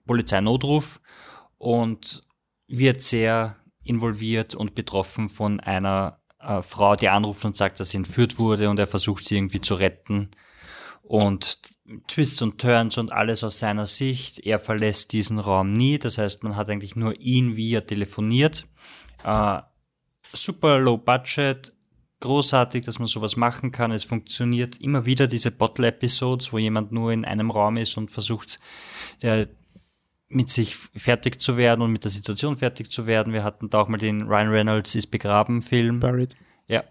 Polizeinotruf 0.05 0.99
und 1.57 2.23
wird 2.67 3.01
sehr 3.01 3.55
involviert 3.85 4.55
und 4.55 4.75
betroffen 4.75 5.29
von 5.29 5.59
einer 5.59 6.19
äh, 6.39 6.61
Frau, 6.61 6.95
die 6.95 7.09
anruft 7.09 7.45
und 7.45 7.55
sagt, 7.55 7.79
dass 7.79 7.91
sie 7.91 7.97
entführt 7.97 8.39
wurde 8.39 8.69
und 8.69 8.79
er 8.79 8.87
versucht 8.87 9.25
sie 9.25 9.37
irgendwie 9.37 9.61
zu 9.61 9.75
retten 9.75 10.29
und 11.01 11.59
Twists 12.07 12.41
und 12.41 12.59
Turns 12.59 12.97
und 12.97 13.11
alles 13.11 13.43
aus 13.43 13.59
seiner 13.59 13.85
Sicht. 13.85 14.39
Er 14.39 14.57
verlässt 14.57 15.13
diesen 15.13 15.39
Raum 15.39 15.71
nie, 15.71 15.99
das 15.99 16.17
heißt, 16.17 16.43
man 16.43 16.55
hat 16.55 16.69
eigentlich 16.69 16.95
nur 16.95 17.19
ihn, 17.19 17.55
wie 17.55 17.73
er 17.73 17.85
telefoniert. 17.85 18.67
Äh, 19.23 19.61
super 20.33 20.79
low 20.79 20.97
budget, 20.97 21.71
großartig, 22.21 22.85
dass 22.85 22.97
man 22.97 23.07
sowas 23.07 23.35
machen 23.37 23.71
kann. 23.71 23.91
Es 23.91 24.03
funktioniert 24.03 24.81
immer 24.81 25.05
wieder 25.05 25.27
diese 25.27 25.51
Bottle-Episodes, 25.51 26.51
wo 26.51 26.57
jemand 26.57 26.91
nur 26.91 27.11
in 27.11 27.23
einem 27.23 27.51
Raum 27.51 27.77
ist 27.77 27.97
und 27.97 28.09
versucht, 28.09 28.59
der 29.21 29.47
mit 30.27 30.49
sich 30.49 30.75
fertig 30.75 31.41
zu 31.41 31.57
werden 31.57 31.81
und 31.81 31.91
mit 31.91 32.03
der 32.03 32.11
Situation 32.11 32.57
fertig 32.57 32.91
zu 32.91 33.07
werden. 33.07 33.33
Wir 33.33 33.43
hatten 33.43 33.69
da 33.69 33.81
auch 33.81 33.87
mal 33.87 33.97
den 33.97 34.23
Ryan 34.23 34.49
Reynolds 34.49 34.95
ist 34.95 35.07
begraben 35.07 35.61
Film. 35.61 35.99
Buried. 35.99 36.35
Ja, 36.67 36.83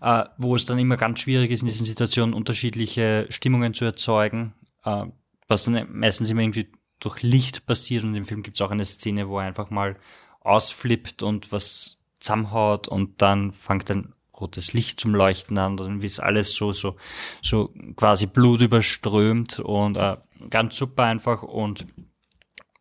äh, 0.00 0.24
wo 0.38 0.54
es 0.54 0.66
dann 0.66 0.78
immer 0.78 0.96
ganz 0.96 1.20
schwierig 1.20 1.50
ist, 1.50 1.62
in 1.62 1.66
diesen 1.66 1.84
Situationen 1.84 2.32
unterschiedliche 2.32 3.26
Stimmungen 3.28 3.74
zu 3.74 3.84
erzeugen, 3.84 4.54
äh, 4.84 5.06
was 5.48 5.64
dann 5.64 5.86
meistens 5.92 6.30
immer 6.30 6.42
irgendwie 6.42 6.68
durch 7.00 7.22
Licht 7.22 7.66
passiert 7.66 8.04
und 8.04 8.14
im 8.14 8.24
Film 8.24 8.42
gibt 8.42 8.56
es 8.56 8.62
auch 8.62 8.70
eine 8.70 8.84
Szene, 8.84 9.28
wo 9.28 9.40
er 9.40 9.46
einfach 9.46 9.70
mal 9.70 9.96
ausflippt 10.40 11.24
und 11.24 11.50
was 11.50 12.04
zusammenhaut 12.20 12.86
und 12.86 13.20
dann 13.20 13.50
fängt 13.52 13.90
ein 13.90 14.14
rotes 14.40 14.72
Licht 14.72 15.00
zum 15.00 15.14
Leuchten 15.14 15.58
an, 15.58 15.76
dann 15.76 16.02
wie 16.02 16.06
es 16.06 16.20
alles 16.20 16.54
so, 16.54 16.72
so, 16.72 16.96
so 17.42 17.72
quasi 17.96 18.26
Blut 18.26 18.60
überströmt 18.60 19.58
und 19.58 19.96
äh, 19.96 20.16
ganz 20.50 20.76
super 20.76 21.04
einfach 21.04 21.42
und 21.42 21.86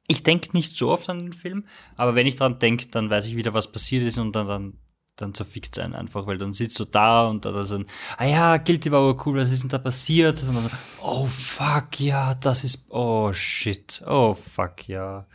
ich 0.07 0.23
denke 0.23 0.49
nicht 0.53 0.75
so 0.75 0.89
oft 0.89 1.09
an 1.09 1.19
den 1.19 1.33
Film, 1.33 1.65
aber 1.95 2.15
wenn 2.15 2.27
ich 2.27 2.35
dran 2.35 2.59
denke, 2.59 2.87
dann 2.87 3.09
weiß 3.09 3.27
ich 3.27 3.35
wieder, 3.35 3.53
was 3.53 3.71
passiert 3.71 4.03
ist 4.03 4.17
und 4.17 4.35
dann, 4.35 4.47
dann, 4.47 4.73
dann 5.15 5.33
zerfickt 5.33 5.77
es 5.77 5.83
einen 5.83 5.95
einfach, 5.95 6.27
weil 6.27 6.37
dann 6.37 6.53
sitzt 6.53 6.79
du 6.79 6.85
da 6.85 7.27
und 7.27 7.45
da 7.45 7.65
so 7.65 7.75
ein, 7.75 7.85
ah 8.17 8.25
ja, 8.25 8.57
Guilty 8.57 8.91
war 8.91 8.99
aber 8.99 9.25
cool, 9.25 9.39
was 9.39 9.51
ist 9.51 9.63
denn 9.63 9.69
da 9.69 9.77
passiert? 9.77 10.41
Und 10.43 10.55
dann, 10.55 10.69
oh 11.01 11.25
fuck, 11.25 11.99
ja, 11.99 12.35
das 12.35 12.63
ist, 12.63 12.87
oh 12.89 13.33
shit, 13.33 14.03
oh 14.05 14.33
fuck, 14.33 14.87
ja. 14.87 15.25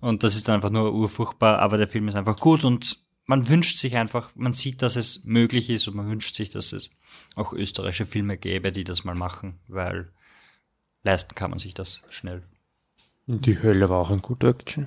Und 0.00 0.24
das 0.24 0.34
ist 0.34 0.48
dann 0.48 0.56
einfach 0.56 0.70
nur 0.70 0.92
urfurchtbar, 0.92 1.58
aber 1.60 1.76
der 1.76 1.88
Film 1.88 2.08
ist 2.08 2.16
einfach 2.16 2.38
gut 2.38 2.64
und 2.64 2.98
man 3.26 3.46
wünscht 3.48 3.76
sich 3.76 3.96
einfach, 3.96 4.30
man 4.34 4.54
sieht, 4.54 4.80
dass 4.80 4.96
es 4.96 5.24
möglich 5.24 5.68
ist 5.68 5.86
und 5.86 5.94
man 5.94 6.08
wünscht 6.08 6.34
sich, 6.34 6.48
dass 6.48 6.72
es 6.72 6.90
auch 7.36 7.52
österreichische 7.52 8.06
Filme 8.06 8.38
gäbe, 8.38 8.72
die 8.72 8.84
das 8.84 9.04
mal 9.04 9.14
machen, 9.14 9.60
weil 9.68 10.10
leisten 11.02 11.34
kann 11.34 11.50
man 11.50 11.58
sich 11.58 11.74
das 11.74 12.02
schnell. 12.08 12.42
Die 13.30 13.62
Hölle 13.62 13.90
war 13.90 13.98
auch 13.98 14.10
ein 14.10 14.22
guter 14.22 14.48
Action. 14.48 14.86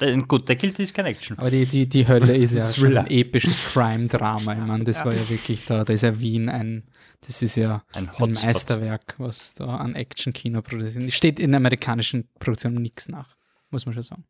Der, 0.00 0.16
gut, 0.18 0.48
der 0.48 0.56
gilt 0.56 0.80
ist 0.80 0.94
kein 0.94 1.06
Action. 1.06 1.38
Aber 1.38 1.48
die, 1.48 1.64
die, 1.64 1.88
die 1.88 2.08
Hölle 2.08 2.36
ist 2.36 2.54
ja 2.54 2.64
schon 2.72 2.96
ein 2.96 3.06
episches 3.06 3.66
Crime-Drama. 3.72 4.54
Ich 4.54 4.66
meine, 4.66 4.82
das 4.82 5.04
war 5.04 5.14
ja 5.14 5.28
wirklich 5.28 5.64
da, 5.64 5.84
da 5.84 5.92
ist 5.92 6.02
ja 6.02 6.18
Wien 6.18 6.48
ein, 6.48 6.82
das 7.24 7.40
ist 7.40 7.54
ja 7.54 7.84
Ein 7.94 8.08
ein. 8.08 8.32
Meisterwerk, 8.32 9.14
was 9.18 9.54
da 9.54 9.76
an 9.76 9.94
Action-Kino 9.94 10.60
produziert. 10.60 11.12
Steht 11.12 11.38
in 11.38 11.54
amerikanischen 11.54 12.28
Produktionen 12.40 12.82
nichts 12.82 13.08
nach, 13.08 13.36
muss 13.70 13.86
man 13.86 13.92
schon 13.92 14.02
sagen. 14.02 14.24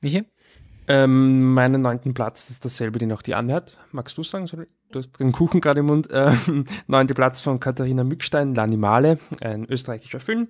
Michi? 0.00 0.24
Ähm, 0.88 1.54
meinen 1.54 1.82
neunten 1.82 2.14
Platz 2.14 2.50
ist 2.50 2.64
dasselbe, 2.64 2.98
den 2.98 3.12
auch 3.12 3.22
die 3.22 3.36
Anne 3.36 3.54
hat. 3.54 3.78
Magst 3.92 4.18
du 4.18 4.24
sagen? 4.24 4.48
Sorry. 4.48 4.66
Du 4.94 5.00
hast 5.00 5.18
den 5.18 5.32
Kuchen 5.32 5.60
gerade 5.60 5.80
im 5.80 5.86
Mund. 5.86 6.08
Ähm, 6.12 6.66
neunter 6.86 7.14
Platz 7.14 7.40
von 7.40 7.58
Katharina 7.58 8.04
Mückstein, 8.04 8.54
L'Animale, 8.54 9.18
ein 9.40 9.64
österreichischer 9.64 10.20
Film 10.20 10.46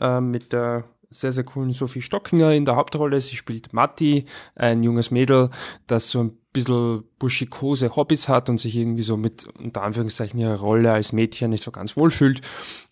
äh, 0.00 0.20
mit 0.20 0.52
der 0.52 0.82
sehr, 1.10 1.30
sehr 1.30 1.44
coolen 1.44 1.72
Sophie 1.72 2.02
Stockinger 2.02 2.52
in 2.52 2.64
der 2.64 2.74
Hauptrolle. 2.74 3.20
Sie 3.20 3.36
spielt 3.36 3.72
Matti, 3.72 4.24
ein 4.56 4.82
junges 4.82 5.12
Mädel, 5.12 5.50
das 5.86 6.10
so 6.10 6.24
ein 6.24 6.36
bisschen 6.52 7.04
buschikose 7.20 7.94
Hobbys 7.94 8.28
hat 8.28 8.50
und 8.50 8.58
sich 8.58 8.74
irgendwie 8.74 9.02
so 9.02 9.16
mit, 9.16 9.46
unter 9.58 9.82
Anführungszeichen, 9.82 10.40
ihrer 10.40 10.58
Rolle 10.58 10.90
als 10.90 11.12
Mädchen 11.12 11.50
nicht 11.50 11.62
so 11.62 11.70
ganz 11.70 11.96
wohlfühlt. 11.96 12.40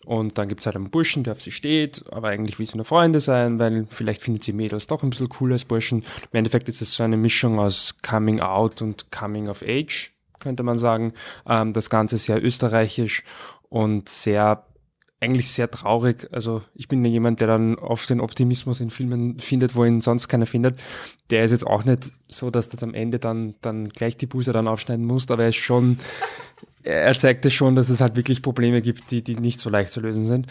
Und 0.05 0.37
dann 0.37 0.47
gibt's 0.47 0.65
halt 0.65 0.77
einen 0.77 0.89
Burschen, 0.89 1.25
der 1.25 1.33
auf 1.33 1.41
sie 1.41 1.51
steht, 1.51 2.05
aber 2.13 2.29
eigentlich 2.29 2.59
will 2.59 2.67
sie 2.67 2.77
nur 2.77 2.85
Freunde 2.85 3.19
sein, 3.19 3.59
weil 3.59 3.87
vielleicht 3.89 4.21
findet 4.21 4.43
sie 4.43 4.53
Mädels 4.53 4.87
doch 4.87 5.03
ein 5.03 5.09
bisschen 5.09 5.27
cooler 5.27 5.53
als 5.53 5.65
Burschen. 5.65 5.99
Im 6.31 6.37
Endeffekt 6.37 6.69
ist 6.69 6.81
es 6.81 6.93
so 6.93 7.03
eine 7.03 7.17
Mischung 7.17 7.59
aus 7.59 7.95
Coming 8.01 8.39
Out 8.39 8.81
und 8.81 9.11
Coming 9.11 9.49
of 9.49 9.63
Age, 9.67 10.12
könnte 10.43 10.63
man 10.63 10.77
sagen. 10.77 11.13
Ähm, 11.47 11.73
das 11.73 11.89
Ganze 11.89 12.15
ist 12.15 12.25
sehr 12.25 12.43
österreichisch 12.43 13.23
und 13.69 14.09
sehr 14.09 14.65
eigentlich 15.23 15.49
sehr 15.49 15.71
traurig. 15.71 16.27
Also 16.31 16.61
ich 16.75 16.89
bin 16.89 17.03
ja 17.05 17.09
jemand, 17.09 17.39
der 17.39 17.47
dann 17.47 17.75
oft 17.75 18.09
den 18.09 18.19
Optimismus 18.19 18.81
in 18.81 18.89
Filmen 18.89 19.39
findet, 19.39 19.73
wo 19.75 19.85
ihn 19.85 20.01
sonst 20.01 20.27
keiner 20.27 20.45
findet. 20.45 20.79
Der 21.29 21.45
ist 21.45 21.51
jetzt 21.51 21.65
auch 21.65 21.85
nicht 21.85 22.11
so, 22.27 22.49
dass 22.49 22.67
das 22.69 22.83
am 22.83 22.93
Ende 22.93 23.19
dann, 23.19 23.55
dann 23.61 23.87
gleich 23.87 24.17
die 24.17 24.25
Buße 24.25 24.51
dann 24.51 24.67
aufschneiden 24.67 25.05
muss, 25.05 25.31
aber 25.31 25.43
er 25.43 25.49
ist 25.49 25.55
schon, 25.55 25.97
er 26.83 27.15
zeigte 27.15 27.49
schon, 27.49 27.75
dass 27.75 27.89
es 27.89 28.01
halt 28.01 28.17
wirklich 28.17 28.41
Probleme 28.41 28.81
gibt, 28.81 29.11
die, 29.11 29.23
die 29.23 29.35
nicht 29.35 29.61
so 29.61 29.69
leicht 29.69 29.91
zu 29.91 30.01
lösen 30.01 30.25
sind. 30.25 30.47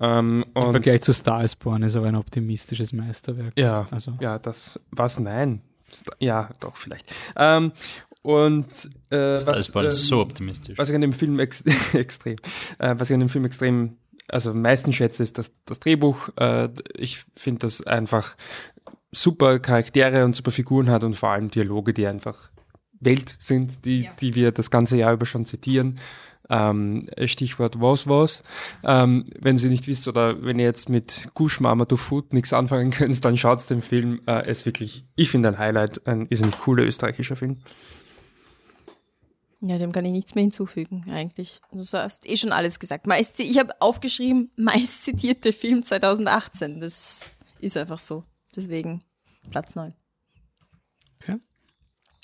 Ähm, 0.00 0.44
Im 0.54 0.70
Vergleich 0.70 1.02
zu 1.02 1.12
Star 1.12 1.42
is 1.42 1.56
Born 1.56 1.82
ist 1.82 1.96
aber 1.96 2.06
ein 2.08 2.16
optimistisches 2.16 2.92
Meisterwerk. 2.92 3.52
ja, 3.56 3.86
Also, 3.90 4.12
ja, 4.20 4.38
das 4.38 4.80
was? 4.90 5.18
Nein. 5.18 5.62
Ja, 6.18 6.50
doch, 6.60 6.76
vielleicht. 6.76 7.12
Ähm, 7.36 7.72
und 8.22 8.66
äh, 9.10 9.16
Das 9.44 9.58
ist 9.60 9.72
bald 9.72 9.86
ähm, 9.86 9.90
so 9.92 10.20
optimistisch. 10.20 10.78
was 10.78 10.88
ich 10.88 10.94
an 10.94 11.00
dem 11.00 11.12
Film 11.12 11.38
ex 11.38 11.62
extrem, 11.94 12.36
äh, 12.78 12.94
was 12.98 13.10
ich 13.10 13.14
an 13.14 13.20
dem 13.20 13.28
Film 13.28 13.44
extrem, 13.44 13.96
also 14.28 14.50
am 14.52 14.62
meisten 14.62 14.92
schätze, 14.92 15.22
ist 15.22 15.38
das, 15.38 15.52
das 15.64 15.80
Drehbuch. 15.80 16.30
Äh, 16.36 16.68
ich 16.96 17.24
finde 17.34 17.60
das 17.60 17.86
einfach 17.86 18.36
super 19.12 19.58
Charaktere 19.58 20.24
und 20.24 20.36
super 20.36 20.50
Figuren 20.52 20.88
hat 20.90 21.02
und 21.04 21.14
vor 21.14 21.30
allem 21.30 21.50
Dialoge, 21.50 21.92
die 21.92 22.06
einfach 22.06 22.50
Welt 23.00 23.36
sind, 23.38 23.84
die, 23.84 24.02
Ja. 24.04 24.10
die 24.20 24.34
wir 24.34 24.52
das 24.52 24.70
ganze 24.70 24.96
Jahr 24.98 25.12
über 25.14 25.26
schon 25.26 25.44
zitieren. 25.46 25.98
Ähm, 26.52 27.06
Stichwort 27.26 27.80
was 27.80 28.08
was. 28.08 28.42
Ähm, 28.82 29.24
wenn 29.40 29.56
Sie 29.56 29.68
nicht 29.68 29.86
wisst 29.86 30.08
oder 30.08 30.42
wenn 30.42 30.58
ihr 30.58 30.64
jetzt 30.64 30.88
mit 30.88 31.28
Gush 31.34 31.60
Mama 31.60 31.84
to 31.84 31.96
Food 31.96 32.32
nichts 32.32 32.52
anfangen 32.52 32.90
könnt, 32.90 33.24
dann 33.24 33.36
schaut 33.38 33.68
den 33.70 33.82
Film. 33.82 34.20
Äh, 34.26 34.42
es 34.42 34.58
ist 34.58 34.66
wirklich, 34.66 35.04
ich 35.14 35.30
finde 35.30 35.48
ein 35.48 35.58
Highlight, 35.58 36.06
ein 36.08 36.26
irrsinnig 36.28 36.58
cooler 36.58 36.82
österreichischer 36.84 37.36
Film. 37.36 37.58
Ja, 39.62 39.78
dem 39.78 39.92
kann 39.92 40.04
ich 40.06 40.12
nichts 40.12 40.34
mehr 40.34 40.42
hinzufügen, 40.42 41.04
eigentlich. 41.10 41.60
Du 41.70 41.78
hast 41.78 42.26
eh 42.26 42.36
schon 42.36 42.52
alles 42.52 42.80
gesagt. 42.80 43.06
Meist, 43.06 43.38
ich 43.40 43.58
habe 43.58 43.78
aufgeschrieben, 43.80 44.50
meist 44.56 45.04
zitierte 45.04 45.52
Film 45.52 45.82
2018. 45.82 46.80
Das 46.80 47.32
ist 47.60 47.76
einfach 47.76 47.98
so. 47.98 48.24
Deswegen 48.56 49.02
Platz 49.50 49.74
9. 49.74 49.94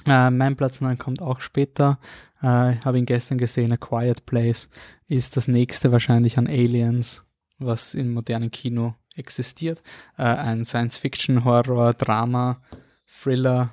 Äh, 0.07 0.31
mein 0.31 0.57
Platz 0.57 0.81
9 0.81 0.99
kommt 0.99 1.21
auch 1.21 1.41
später. 1.41 1.99
Äh, 2.43 2.75
ich 2.75 2.85
habe 2.85 2.99
ihn 2.99 3.07
gestern 3.07 3.39
gesehen. 3.39 3.73
A 3.73 3.77
Quiet 3.77 4.25
Place 4.25 4.69
ist 5.09 5.37
das 5.37 5.49
nächste 5.49 5.93
wahrscheinlich 5.93 6.39
an 6.39 6.47
Aliens, 6.47 7.25
was 7.59 7.95
im 7.95 8.13
modernen 8.13 8.51
Kino 8.51 8.95
existiert. 9.17 9.83
Äh, 10.17 10.23
ein 10.23 10.65
Science-Fiction-Horror, 10.65 11.95
Drama, 11.95 12.61
Thriller 13.07 13.71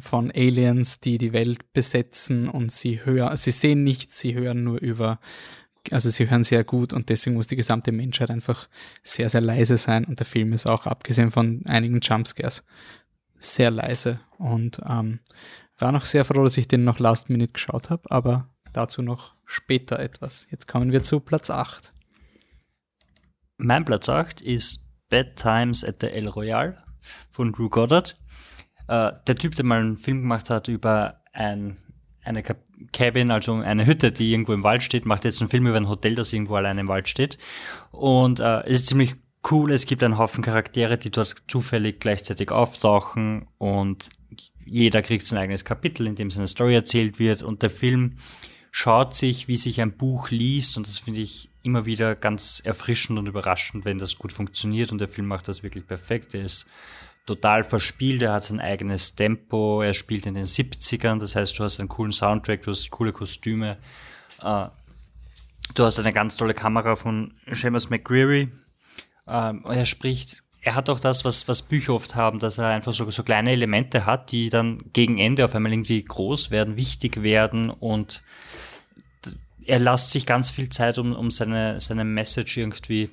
von 0.00 0.30
Aliens, 0.30 1.00
die 1.00 1.18
die 1.18 1.32
Welt 1.32 1.72
besetzen 1.72 2.48
und 2.48 2.72
sie 2.72 3.04
hören, 3.04 3.36
sie 3.36 3.52
sehen 3.52 3.84
nichts, 3.84 4.18
sie 4.18 4.34
hören 4.34 4.64
nur 4.64 4.80
über, 4.80 5.18
also 5.90 6.10
sie 6.10 6.28
hören 6.28 6.42
sehr 6.42 6.64
gut 6.64 6.92
und 6.92 7.08
deswegen 7.08 7.36
muss 7.36 7.46
die 7.46 7.56
gesamte 7.56 7.92
Menschheit 7.92 8.30
einfach 8.30 8.68
sehr, 9.02 9.28
sehr 9.28 9.40
leise 9.40 9.76
sein 9.76 10.04
und 10.04 10.18
der 10.18 10.26
Film 10.26 10.52
ist 10.52 10.66
auch, 10.66 10.86
abgesehen 10.86 11.30
von 11.30 11.62
einigen 11.66 12.00
Jumpscares, 12.00 12.64
sehr 13.38 13.70
leise 13.70 14.20
und 14.38 14.80
ähm, 14.88 15.20
war 15.78 15.92
noch 15.92 16.04
sehr 16.04 16.24
froh, 16.24 16.44
dass 16.44 16.56
ich 16.56 16.68
den 16.68 16.84
noch 16.84 16.98
Last 16.98 17.30
Minute 17.30 17.52
geschaut 17.52 17.90
habe, 17.90 18.10
aber 18.10 18.48
dazu 18.72 19.02
noch 19.02 19.34
später 19.44 19.98
etwas. 19.98 20.46
Jetzt 20.50 20.68
kommen 20.68 20.92
wir 20.92 21.02
zu 21.02 21.20
Platz 21.20 21.50
8. 21.50 21.92
Mein 23.56 23.84
Platz 23.84 24.08
8 24.08 24.40
ist 24.40 24.84
Bad 25.10 25.36
Times 25.36 25.84
at 25.84 25.96
the 26.00 26.08
El 26.08 26.28
Royale 26.28 26.76
von 27.30 27.52
Drew 27.52 27.68
Goddard. 27.68 28.16
Äh, 28.88 29.12
der 29.26 29.36
Typ, 29.36 29.54
der 29.56 29.64
mal 29.64 29.80
einen 29.80 29.96
Film 29.96 30.20
gemacht 30.22 30.50
hat 30.50 30.68
über 30.68 31.20
ein, 31.32 31.76
eine 32.22 32.42
Ca- 32.42 32.56
Cabin, 32.92 33.30
also 33.30 33.54
eine 33.54 33.86
Hütte, 33.86 34.12
die 34.12 34.32
irgendwo 34.32 34.52
im 34.52 34.62
Wald 34.62 34.82
steht, 34.82 35.06
macht 35.06 35.24
jetzt 35.24 35.40
einen 35.40 35.50
Film 35.50 35.66
über 35.66 35.76
ein 35.76 35.88
Hotel, 35.88 36.14
das 36.14 36.32
irgendwo 36.32 36.56
allein 36.56 36.78
im 36.78 36.88
Wald 36.88 37.08
steht. 37.08 37.38
Und 37.90 38.40
äh, 38.40 38.60
es 38.64 38.80
ist 38.80 38.86
ziemlich 38.86 39.16
cool. 39.50 39.72
Es 39.72 39.86
gibt 39.86 40.02
einen 40.02 40.18
Haufen 40.18 40.42
Charaktere, 40.42 40.98
die 40.98 41.10
dort 41.10 41.34
zufällig 41.48 42.00
gleichzeitig 42.00 42.50
auftauchen 42.50 43.46
und 43.58 44.10
jeder 44.66 45.02
kriegt 45.02 45.26
sein 45.26 45.38
eigenes 45.38 45.64
Kapitel, 45.64 46.06
in 46.06 46.14
dem 46.14 46.30
seine 46.30 46.48
Story 46.48 46.74
erzählt 46.74 47.18
wird. 47.18 47.42
Und 47.42 47.62
der 47.62 47.70
Film 47.70 48.16
schaut 48.70 49.14
sich, 49.14 49.46
wie 49.46 49.56
sich 49.56 49.80
ein 49.80 49.96
Buch 49.96 50.30
liest 50.30 50.76
und 50.76 50.86
das 50.86 50.98
finde 50.98 51.20
ich 51.20 51.50
immer 51.62 51.86
wieder 51.86 52.14
ganz 52.14 52.60
erfrischend 52.64 53.18
und 53.18 53.28
überraschend, 53.28 53.84
wenn 53.84 53.98
das 53.98 54.16
gut 54.16 54.32
funktioniert 54.32 54.90
und 54.90 55.00
der 55.00 55.08
Film 55.08 55.26
macht 55.26 55.48
das 55.48 55.62
wirklich 55.62 55.86
perfekt. 55.86 56.34
Er 56.34 56.44
ist 56.44 56.66
total 57.26 57.64
verspielt, 57.64 58.22
er 58.22 58.32
hat 58.32 58.44
sein 58.44 58.60
eigenes 58.60 59.14
Tempo, 59.14 59.82
er 59.82 59.94
spielt 59.94 60.26
in 60.26 60.34
den 60.34 60.44
70ern, 60.44 61.18
das 61.18 61.36
heißt, 61.36 61.58
du 61.58 61.64
hast 61.64 61.80
einen 61.80 61.88
coolen 61.88 62.12
Soundtrack, 62.12 62.62
du 62.62 62.70
hast 62.70 62.90
coole 62.90 63.12
Kostüme, 63.12 63.76
äh, 64.42 64.66
du 65.74 65.84
hast 65.84 65.98
eine 65.98 66.12
ganz 66.12 66.36
tolle 66.36 66.54
Kamera 66.54 66.96
von 66.96 67.34
Seamus 67.50 67.90
McGreary, 67.90 68.48
ähm, 69.26 69.64
er 69.64 69.86
spricht, 69.86 70.42
er 70.60 70.74
hat 70.74 70.88
auch 70.90 71.00
das, 71.00 71.24
was, 71.24 71.48
was 71.48 71.62
Bücher 71.62 71.94
oft 71.94 72.14
haben, 72.14 72.38
dass 72.38 72.58
er 72.58 72.68
einfach 72.68 72.92
so, 72.92 73.10
so 73.10 73.22
kleine 73.22 73.52
Elemente 73.52 74.06
hat, 74.06 74.32
die 74.32 74.50
dann 74.50 74.78
gegen 74.92 75.18
Ende 75.18 75.44
auf 75.44 75.54
einmal 75.54 75.72
irgendwie 75.72 76.02
groß 76.02 76.50
werden, 76.50 76.76
wichtig 76.76 77.22
werden 77.22 77.70
und 77.70 78.22
er 79.66 79.78
lässt 79.78 80.10
sich 80.10 80.26
ganz 80.26 80.50
viel 80.50 80.68
Zeit, 80.68 80.98
um, 80.98 81.14
um 81.14 81.30
seine, 81.30 81.80
seine 81.80 82.04
Message 82.04 82.58
irgendwie 82.58 83.10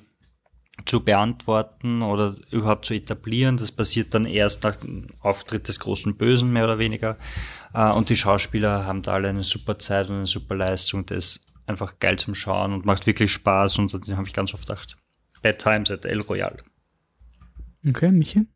zu 0.86 1.04
beantworten 1.04 2.02
oder 2.02 2.34
überhaupt 2.50 2.86
zu 2.86 2.94
etablieren. 2.94 3.56
Das 3.56 3.72
passiert 3.72 4.14
dann 4.14 4.24
erst 4.24 4.64
nach 4.64 4.76
dem 4.76 5.08
Auftritt 5.20 5.68
des 5.68 5.80
großen 5.80 6.16
Bösen, 6.16 6.52
mehr 6.52 6.64
oder 6.64 6.78
weniger. 6.78 7.18
Äh, 7.74 7.90
Und 7.90 8.08
die 8.08 8.16
Schauspieler 8.16 8.86
haben 8.86 9.02
da 9.02 9.12
alle 9.12 9.28
eine 9.28 9.44
super 9.44 9.78
Zeit 9.78 10.08
und 10.08 10.16
eine 10.16 10.26
super 10.26 10.54
Leistung. 10.54 11.06
Das 11.06 11.18
ist 11.18 11.52
einfach 11.66 11.98
geil 11.98 12.18
zum 12.18 12.34
Schauen 12.34 12.72
und 12.72 12.86
macht 12.86 13.06
wirklich 13.06 13.32
Spaß. 13.32 13.78
Und 13.78 14.06
den 14.06 14.16
habe 14.16 14.26
ich 14.26 14.34
ganz 14.34 14.54
oft 14.54 14.66
gedacht. 14.66 14.96
Bad 15.42 15.58
Times 15.58 15.90
at 15.90 16.04
El 16.04 16.20
Royale. 16.20 16.56
Okay, 17.86 18.10
Michi? 18.10 18.46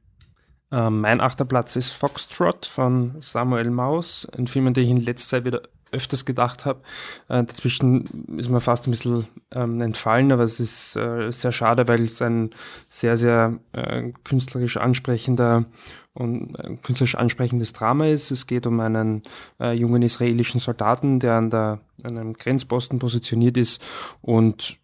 Ähm, 0.73 1.01
mein 1.01 1.21
achter 1.21 1.45
Platz 1.45 1.77
ist 1.77 1.93
Foxtrot 1.93 2.67
von 2.67 3.17
Samuel 3.21 3.71
Maus, 3.71 4.27
ein 4.37 4.47
Film, 4.47 4.69
an 4.69 4.75
den 4.75 4.85
ich 4.85 4.91
in 4.91 4.97
letzter 5.01 5.37
Zeit 5.37 5.45
wieder 5.45 5.63
öfters 5.97 6.25
gedacht 6.25 6.65
habe. 6.65 6.81
Äh, 7.29 7.45
dazwischen 7.45 8.39
ist 8.39 8.49
mir 8.49 8.61
fast 8.61 8.87
ein 8.87 8.93
bisschen 8.93 9.27
ähm, 9.53 9.81
entfallen, 9.81 10.33
aber 10.33 10.43
es 10.43 10.61
ist 10.61 10.97
äh, 10.97 11.31
sehr 11.31 11.53
schade, 11.53 11.89
weil 11.89 12.03
es 12.03 12.23
ein 12.23 12.51
sehr, 12.89 13.17
sehr 13.17 13.59
äh, 13.73 14.13
künstlerisch 14.25 14.77
ansprechender 14.77 15.65
und 16.15 16.55
äh, 16.57 16.77
künstlerisch 16.83 17.17
ansprechendes 17.17 17.73
Drama 17.73 18.07
ist. 18.07 18.31
Es 18.31 18.47
geht 18.47 18.67
um 18.67 18.81
einen 18.81 19.23
äh, 19.61 19.73
jungen 19.73 20.03
israelischen 20.03 20.61
Soldaten, 20.61 21.19
der 21.19 21.35
an, 21.35 21.51
der, 21.51 21.81
an 22.03 22.19
einem 22.19 22.33
Grenzposten 22.35 22.99
positioniert 22.99 23.57
ist 23.57 23.85
und 24.21 24.79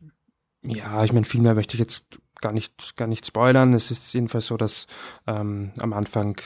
ja, 0.64 1.02
ich 1.02 1.12
meine, 1.12 1.24
viel 1.24 1.40
mehr 1.40 1.54
möchte 1.54 1.74
ich 1.74 1.80
jetzt 1.80 2.20
gar 2.40 2.52
nicht, 2.52 2.96
gar 2.96 3.08
nicht 3.08 3.26
spoilern. 3.26 3.74
Es 3.74 3.90
ist 3.90 4.12
jedenfalls 4.12 4.46
so, 4.46 4.56
dass 4.56 4.86
ähm, 5.26 5.72
am 5.80 5.92
Anfang 5.92 6.36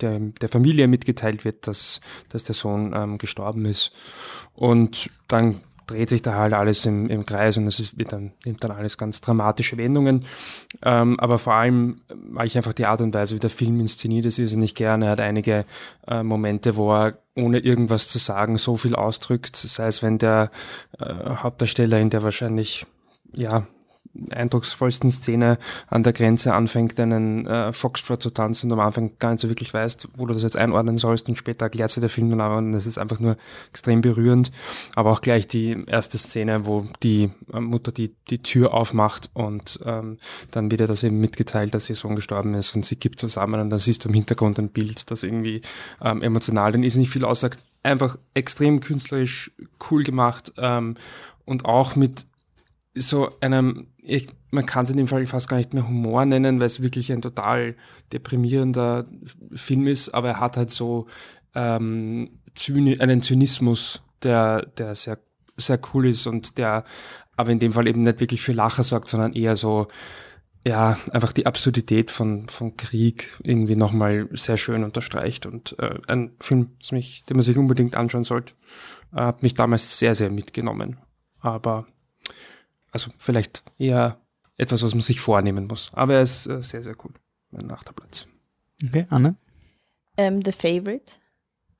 der, 0.00 0.18
der 0.18 0.48
Familie 0.48 0.88
mitgeteilt 0.88 1.44
wird, 1.44 1.66
dass, 1.66 2.00
dass 2.28 2.44
der 2.44 2.54
Sohn 2.54 2.92
ähm, 2.94 3.18
gestorben 3.18 3.64
ist. 3.64 3.92
Und 4.54 5.10
dann 5.28 5.60
dreht 5.86 6.08
sich 6.08 6.22
da 6.22 6.34
halt 6.34 6.52
alles 6.52 6.86
im, 6.86 7.10
im 7.10 7.26
Kreis 7.26 7.58
und 7.58 7.66
es 7.66 7.78
ist, 7.78 7.98
wird 7.98 8.12
dann, 8.12 8.32
nimmt 8.44 8.64
dann 8.64 8.70
alles 8.70 8.96
ganz 8.96 9.20
dramatische 9.20 9.76
Wendungen. 9.76 10.24
Ähm, 10.82 11.18
aber 11.20 11.38
vor 11.38 11.54
allem 11.54 12.00
mag 12.14 12.46
ich 12.46 12.56
einfach 12.56 12.72
die 12.72 12.86
Art 12.86 13.00
und 13.00 13.14
Weise, 13.14 13.34
wie 13.34 13.40
der 13.40 13.50
Film 13.50 13.80
inszeniert 13.80 14.26
ist, 14.26 14.38
ist 14.38 14.56
nicht 14.56 14.76
gerne. 14.76 15.06
Er 15.06 15.10
hat 15.12 15.20
einige 15.20 15.64
äh, 16.06 16.22
Momente, 16.22 16.76
wo 16.76 16.92
er 16.92 17.18
ohne 17.36 17.58
irgendwas 17.58 18.08
zu 18.08 18.18
sagen 18.18 18.58
so 18.58 18.76
viel 18.76 18.94
ausdrückt. 18.94 19.56
Sei 19.56 19.86
es, 19.86 20.02
wenn 20.02 20.18
der 20.18 20.50
äh, 20.98 21.14
Hauptdarsteller 21.36 21.98
in 21.98 22.10
der 22.10 22.22
wahrscheinlich 22.22 22.86
ja, 23.34 23.66
eindrucksvollsten 24.30 25.10
Szene 25.10 25.58
an 25.88 26.02
der 26.02 26.12
Grenze 26.12 26.54
anfängt, 26.54 26.98
einen 27.00 27.46
äh, 27.46 27.72
Foxtrot 27.72 28.22
zu 28.22 28.30
tanzen 28.30 28.70
und 28.70 28.78
am 28.78 28.86
Anfang 28.86 29.12
gar 29.18 29.32
nicht 29.32 29.40
so 29.40 29.48
wirklich 29.48 29.72
weißt, 29.72 30.08
wo 30.16 30.26
du 30.26 30.34
das 30.34 30.42
jetzt 30.42 30.56
einordnen 30.56 30.98
sollst 30.98 31.28
und 31.28 31.36
später 31.36 31.66
erklärt 31.66 31.90
sich 31.90 32.00
der 32.00 32.10
Film 32.10 32.30
dann 32.30 32.40
aber 32.40 32.58
und 32.58 32.72
das 32.72 32.86
ist 32.86 32.98
einfach 32.98 33.20
nur 33.20 33.36
extrem 33.70 34.00
berührend. 34.00 34.52
Aber 34.94 35.10
auch 35.10 35.20
gleich 35.20 35.48
die 35.48 35.84
erste 35.86 36.18
Szene, 36.18 36.66
wo 36.66 36.86
die 37.02 37.30
äh, 37.52 37.60
Mutter 37.60 37.92
die, 37.92 38.14
die 38.30 38.42
Tür 38.42 38.74
aufmacht 38.74 39.30
und 39.34 39.80
ähm, 39.84 40.18
dann 40.50 40.70
wird 40.70 40.80
ihr 40.80 40.86
das 40.86 41.02
eben 41.02 41.20
mitgeteilt, 41.20 41.74
dass 41.74 41.88
ihr 41.88 41.96
Sohn 41.96 42.16
gestorben 42.16 42.54
ist 42.54 42.74
und 42.76 42.84
sie 42.84 42.96
gibt 42.96 43.18
zusammen 43.18 43.60
und 43.60 43.70
dann 43.70 43.78
siehst 43.78 44.04
du 44.04 44.08
im 44.08 44.14
Hintergrund 44.14 44.58
ein 44.58 44.68
Bild, 44.68 45.10
das 45.10 45.22
irgendwie 45.22 45.62
ähm, 46.00 46.22
emotional 46.22 46.72
dann 46.72 46.82
ist 46.82 46.96
nicht 46.96 47.10
viel 47.10 47.24
aussagt. 47.24 47.64
Einfach 47.82 48.16
extrem 48.32 48.80
künstlerisch 48.80 49.52
cool 49.90 50.04
gemacht 50.04 50.52
ähm, 50.56 50.96
und 51.44 51.64
auch 51.66 51.96
mit 51.96 52.26
so 52.94 53.28
einem, 53.40 53.88
ich, 53.98 54.28
man 54.50 54.66
kann 54.66 54.84
es 54.84 54.90
in 54.90 54.96
dem 54.96 55.08
Fall 55.08 55.26
fast 55.26 55.48
gar 55.48 55.56
nicht 55.56 55.74
mehr 55.74 55.86
Humor 55.86 56.24
nennen, 56.24 56.60
weil 56.60 56.66
es 56.66 56.82
wirklich 56.82 57.12
ein 57.12 57.22
total 57.22 57.74
deprimierender 58.12 59.06
Film 59.54 59.86
ist, 59.86 60.10
aber 60.10 60.28
er 60.28 60.40
hat 60.40 60.56
halt 60.56 60.70
so 60.70 61.06
ähm, 61.54 62.38
Zyni 62.54 63.00
einen 63.00 63.22
Zynismus, 63.22 64.02
der, 64.22 64.66
der 64.66 64.94
sehr, 64.94 65.18
sehr 65.56 65.78
cool 65.92 66.08
ist 66.08 66.26
und 66.26 66.58
der 66.58 66.84
aber 67.36 67.50
in 67.50 67.58
dem 67.58 67.72
Fall 67.72 67.88
eben 67.88 68.02
nicht 68.02 68.20
wirklich 68.20 68.42
für 68.42 68.52
Lacher 68.52 68.84
sorgt, 68.84 69.08
sondern 69.08 69.32
eher 69.32 69.56
so, 69.56 69.88
ja, 70.66 70.96
einfach 71.12 71.32
die 71.32 71.46
Absurdität 71.46 72.10
von, 72.10 72.48
von 72.48 72.76
Krieg 72.76 73.36
irgendwie 73.42 73.76
nochmal 73.76 74.28
sehr 74.32 74.56
schön 74.56 74.84
unterstreicht 74.84 75.44
und 75.44 75.76
äh, 75.78 75.98
ein 76.06 76.32
Film, 76.40 76.76
den 76.90 77.36
man 77.36 77.42
sich 77.42 77.58
unbedingt 77.58 77.96
anschauen 77.96 78.24
sollte, 78.24 78.54
äh, 79.12 79.16
hat 79.16 79.42
mich 79.42 79.54
damals 79.54 79.98
sehr, 79.98 80.14
sehr 80.14 80.30
mitgenommen. 80.30 80.98
Aber 81.40 81.86
also 82.94 83.10
vielleicht 83.18 83.64
eher 83.76 84.20
etwas, 84.56 84.82
was 84.82 84.94
man 84.94 85.02
sich 85.02 85.20
vornehmen 85.20 85.66
muss. 85.66 85.90
Aber 85.94 86.14
er 86.14 86.22
ist 86.22 86.46
äh, 86.46 86.62
sehr, 86.62 86.82
sehr 86.82 86.94
cool. 87.04 87.12
Mein 87.50 87.66
Nachterplatz. 87.66 88.28
Okay, 88.82 89.06
Anne? 89.10 89.34
Ähm, 90.16 90.42
The 90.44 90.52
Favorite 90.52 91.14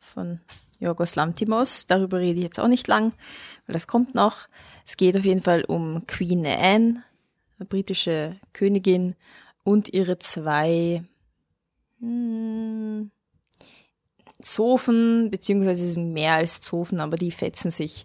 von 0.00 0.40
Jorgos 0.81 1.14
Lantimos. 1.14 1.87
Darüber 1.87 2.18
rede 2.18 2.38
ich 2.38 2.44
jetzt 2.44 2.59
auch 2.59 2.68
nicht 2.68 2.88
lang, 2.88 3.12
weil 3.66 3.72
das 3.72 3.87
kommt 3.87 4.14
noch. 4.14 4.48
Es 4.85 4.96
geht 4.96 5.16
auf 5.16 5.24
jeden 5.24 5.40
Fall 5.40 5.64
um 5.64 6.05
Queen 6.07 6.44
Anne, 6.44 7.05
eine 7.59 7.66
britische 7.66 8.37
Königin, 8.53 9.14
und 9.62 9.94
ihre 9.94 10.18
zwei 10.18 11.05
hm, 12.00 13.11
Zofen, 14.42 15.31
beziehungsweise 15.31 15.87
sie 15.87 15.92
sind 15.92 16.12
mehr 16.12 16.35
als 16.35 16.61
Zofen, 16.61 17.00
aber 17.00 17.16
die 17.16 17.31
fetzen 17.31 17.70
sich 17.70 18.05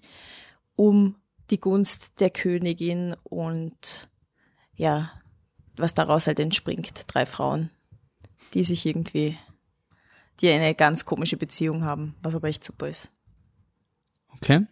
um 0.76 1.16
die 1.50 1.60
Gunst 1.60 2.20
der 2.20 2.30
Königin 2.30 3.16
und 3.24 4.10
ja, 4.76 5.12
was 5.76 5.94
daraus 5.94 6.28
halt 6.28 6.40
entspringt. 6.40 7.04
Drei 7.08 7.26
Frauen, 7.26 7.70
die 8.54 8.64
sich 8.64 8.86
irgendwie, 8.86 9.38
die 10.42 10.50
eine 10.50 10.76
ganz 10.76 11.06
komische 11.06 11.38
Beziehung 11.38 11.84
haben, 11.84 12.16
was 12.22 12.36
aber 12.36 12.48
echt 12.48 12.64
super 12.64 12.88
ist. 12.88 13.12
Okay. 14.36 14.66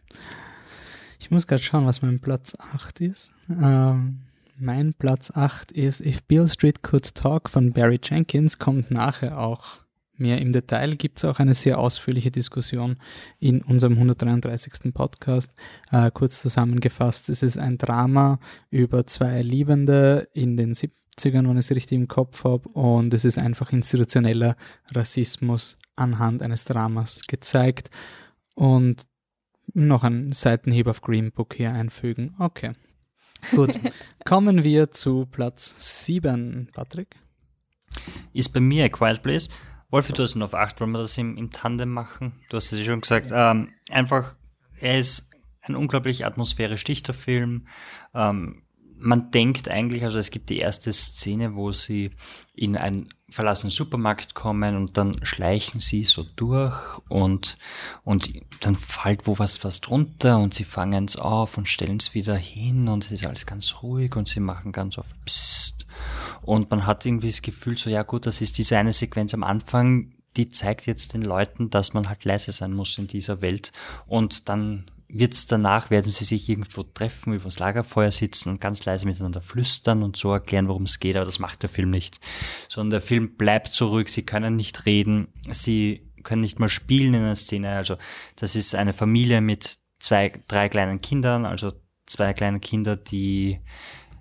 Ich 1.19 1.31
muss 1.31 1.47
gerade 1.47 1.63
schauen, 1.63 1.85
was 1.85 2.01
mein 2.01 2.19
Platz 2.19 2.55
8 2.73 3.01
ist. 3.01 3.31
Ähm, 3.49 4.21
mein 4.57 4.93
Platz 4.93 5.31
8 5.31 5.71
ist 5.71 6.01
If 6.01 6.23
Bill 6.23 6.47
Street 6.47 6.83
Could 6.83 7.15
Talk 7.15 7.49
von 7.49 7.73
Barry 7.73 7.99
Jenkins, 8.01 8.59
kommt 8.59 8.91
nachher 8.91 9.39
auch 9.39 9.79
mehr 10.19 10.39
im 10.39 10.53
Detail 10.53 10.95
gibt 10.95 11.17
es 11.17 11.25
auch 11.25 11.39
eine 11.39 11.53
sehr 11.53 11.79
ausführliche 11.79 12.31
Diskussion 12.31 12.97
in 13.39 13.61
unserem 13.61 13.93
133. 13.93 14.93
Podcast. 14.93 15.53
Äh, 15.91 16.11
kurz 16.13 16.41
zusammengefasst, 16.41 17.29
es 17.29 17.43
ist 17.43 17.57
ein 17.57 17.77
Drama 17.77 18.39
über 18.69 19.05
zwei 19.07 19.41
Liebende 19.41 20.27
in 20.33 20.57
den 20.57 20.73
70ern, 20.73 21.47
wenn 21.47 21.57
ich 21.57 21.69
es 21.69 21.75
richtig 21.75 21.97
im 21.97 22.07
Kopf 22.07 22.43
habe, 22.43 22.67
und 22.69 23.13
es 23.13 23.25
ist 23.25 23.37
einfach 23.37 23.71
institutioneller 23.71 24.55
Rassismus 24.91 25.77
anhand 25.95 26.41
eines 26.41 26.65
Dramas 26.65 27.21
gezeigt. 27.27 27.89
Und 28.55 29.07
noch 29.73 30.03
ein 30.03 30.31
Seitenhieb 30.31 30.87
auf 30.87 31.01
Green 31.01 31.31
Book 31.31 31.55
hier 31.55 31.71
einfügen. 31.73 32.33
Okay. 32.39 32.71
Gut. 33.51 33.79
Kommen 34.25 34.63
wir 34.63 34.91
zu 34.91 35.25
Platz 35.25 36.05
7, 36.05 36.69
Patrick. 36.73 37.15
Ist 38.33 38.49
bei 38.49 38.59
mir 38.59 38.85
A 38.85 38.89
Quiet 38.89 39.21
Place. 39.21 39.49
Wolfi, 39.89 40.13
du 40.13 40.23
hast 40.23 40.35
ihn 40.35 40.43
auf 40.43 40.53
8, 40.53 40.81
wollen 40.81 40.91
wir 40.91 40.99
das 40.99 41.17
im, 41.17 41.37
im 41.37 41.51
Tandem 41.51 41.89
machen? 41.89 42.41
Du 42.49 42.57
hast 42.57 42.71
es 42.71 42.79
ja 42.79 42.85
schon 42.85 43.01
gesagt. 43.01 43.29
Ähm, 43.33 43.73
einfach, 43.89 44.35
er 44.79 44.99
ist 44.99 45.31
ein 45.61 45.75
unglaublich 45.75 46.25
atmosphärisch 46.25 46.83
dichter 46.83 47.13
Film. 47.13 47.67
Ähm, 48.13 48.63
man 48.99 49.31
denkt 49.31 49.69
eigentlich, 49.69 50.03
also 50.03 50.17
es 50.17 50.31
gibt 50.31 50.49
die 50.49 50.57
erste 50.57 50.91
Szene, 50.91 51.55
wo 51.55 51.71
sie 51.71 52.11
in 52.53 52.75
einen 52.75 53.09
verlassenen 53.29 53.71
Supermarkt 53.71 54.35
kommen 54.35 54.77
und 54.77 54.97
dann 54.97 55.25
schleichen 55.25 55.81
sie 55.81 56.03
so 56.03 56.23
durch 56.35 56.97
und, 57.09 57.57
und 58.03 58.31
dann 58.61 58.75
fällt 58.75 59.27
wo 59.27 59.37
was, 59.37 59.63
was 59.65 59.81
drunter 59.81 60.39
und 60.39 60.53
sie 60.53 60.63
fangen 60.63 61.05
es 61.05 61.17
auf 61.17 61.57
und 61.57 61.67
stellen 61.67 61.97
es 61.97 62.13
wieder 62.13 62.37
hin 62.37 62.87
und 62.87 63.03
es 63.03 63.11
ist 63.11 63.25
alles 63.25 63.45
ganz 63.45 63.81
ruhig 63.81 64.15
und 64.15 64.29
sie 64.29 64.39
machen 64.39 64.71
ganz 64.71 64.97
oft 64.97 65.13
Psst. 65.25 65.85
Und 66.41 66.71
man 66.71 66.85
hat 66.85 67.05
irgendwie 67.05 67.27
das 67.27 67.41
Gefühl 67.41 67.77
so, 67.77 67.89
ja 67.89 68.03
gut, 68.03 68.25
das 68.25 68.39
ist 68.39 68.57
diese 68.57 68.77
eine 68.77 68.93
Sequenz 68.93 69.33
am 69.33 69.43
Anfang, 69.43 70.13
die 70.37 70.49
zeigt 70.49 70.85
jetzt 70.85 71.13
den 71.13 71.23
Leuten, 71.23 71.69
dass 71.69 71.93
man 71.93 72.07
halt 72.07 72.23
leise 72.23 72.53
sein 72.53 72.71
muss 72.73 72.97
in 72.97 73.07
dieser 73.07 73.41
Welt 73.41 73.73
und 74.05 74.47
dann 74.47 74.89
wird's 75.09 75.45
danach, 75.45 75.89
werden 75.89 76.11
sie 76.11 76.25
sich 76.25 76.49
irgendwo 76.49 76.83
treffen, 76.83 77.33
übers 77.33 77.59
Lagerfeuer 77.59 78.11
sitzen 78.11 78.49
und 78.49 78.61
ganz 78.61 78.83
leise 78.85 79.05
miteinander 79.05 79.41
flüstern 79.41 80.03
und 80.03 80.17
so 80.17 80.33
erklären, 80.33 80.67
worum 80.67 80.83
es 80.83 80.99
geht, 80.99 81.15
aber 81.15 81.25
das 81.25 81.39
macht 81.39 81.63
der 81.63 81.69
Film 81.69 81.89
nicht. 81.89 82.19
Sondern 82.67 82.91
der 82.91 83.01
Film 83.01 83.35
bleibt 83.35 83.67
zurück, 83.67 84.09
sie 84.09 84.23
können 84.23 84.55
nicht 84.55 84.85
reden, 84.85 85.27
sie 85.49 86.11
können 86.23 86.41
nicht 86.41 86.59
mal 86.59 86.69
spielen 86.69 87.13
in 87.13 87.21
einer 87.21 87.35
Szene. 87.35 87.69
Also 87.69 87.97
das 88.35 88.55
ist 88.55 88.75
eine 88.75 88.93
Familie 88.93 89.39
mit 89.39 89.77
zwei, 89.99 90.31
drei 90.47 90.67
kleinen 90.67 90.99
Kindern, 90.99 91.45
also 91.45 91.71
zwei 92.05 92.33
kleine 92.33 92.59
Kinder, 92.59 92.95
die 92.95 93.59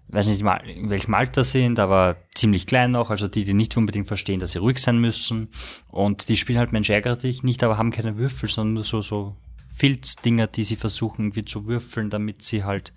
weiß 0.09 0.29
nicht 0.29 0.43
mal 0.43 0.59
in 0.69 0.89
welchem 0.89 1.15
Alter 1.15 1.43
sind, 1.43 1.81
aber 1.81 2.17
ziemlich 2.35 2.69
klein 2.69 2.93
noch, 2.93 3.11
also 3.11 3.27
die, 3.27 3.43
die 3.43 3.55
nicht 3.55 3.77
unbedingt 3.77 4.07
verstehen, 4.07 4.39
dass 4.39 4.53
sie 4.53 4.61
ruhig 4.61 4.79
sein 4.79 5.01
müssen. 5.01 5.49
Und 5.89 6.29
die 6.29 6.37
spielen 6.37 6.59
halt 6.59 6.71
Mensch 6.71 6.91
ärgere 6.91 7.17
dich 7.17 7.43
nicht, 7.43 7.65
aber 7.65 7.77
haben 7.77 7.91
keine 7.91 8.17
Würfel, 8.17 8.49
sondern 8.49 8.75
nur 8.75 8.85
so, 8.85 9.03
so 9.03 9.37
Filzdinger, 9.77 10.47
die 10.47 10.65
sie 10.65 10.77
versuchen 10.77 11.27
irgendwie 11.27 11.45
zu 11.45 11.67
würfeln, 11.67 12.11
damit 12.11 12.43
sie 12.43 12.65
halt 12.65 12.93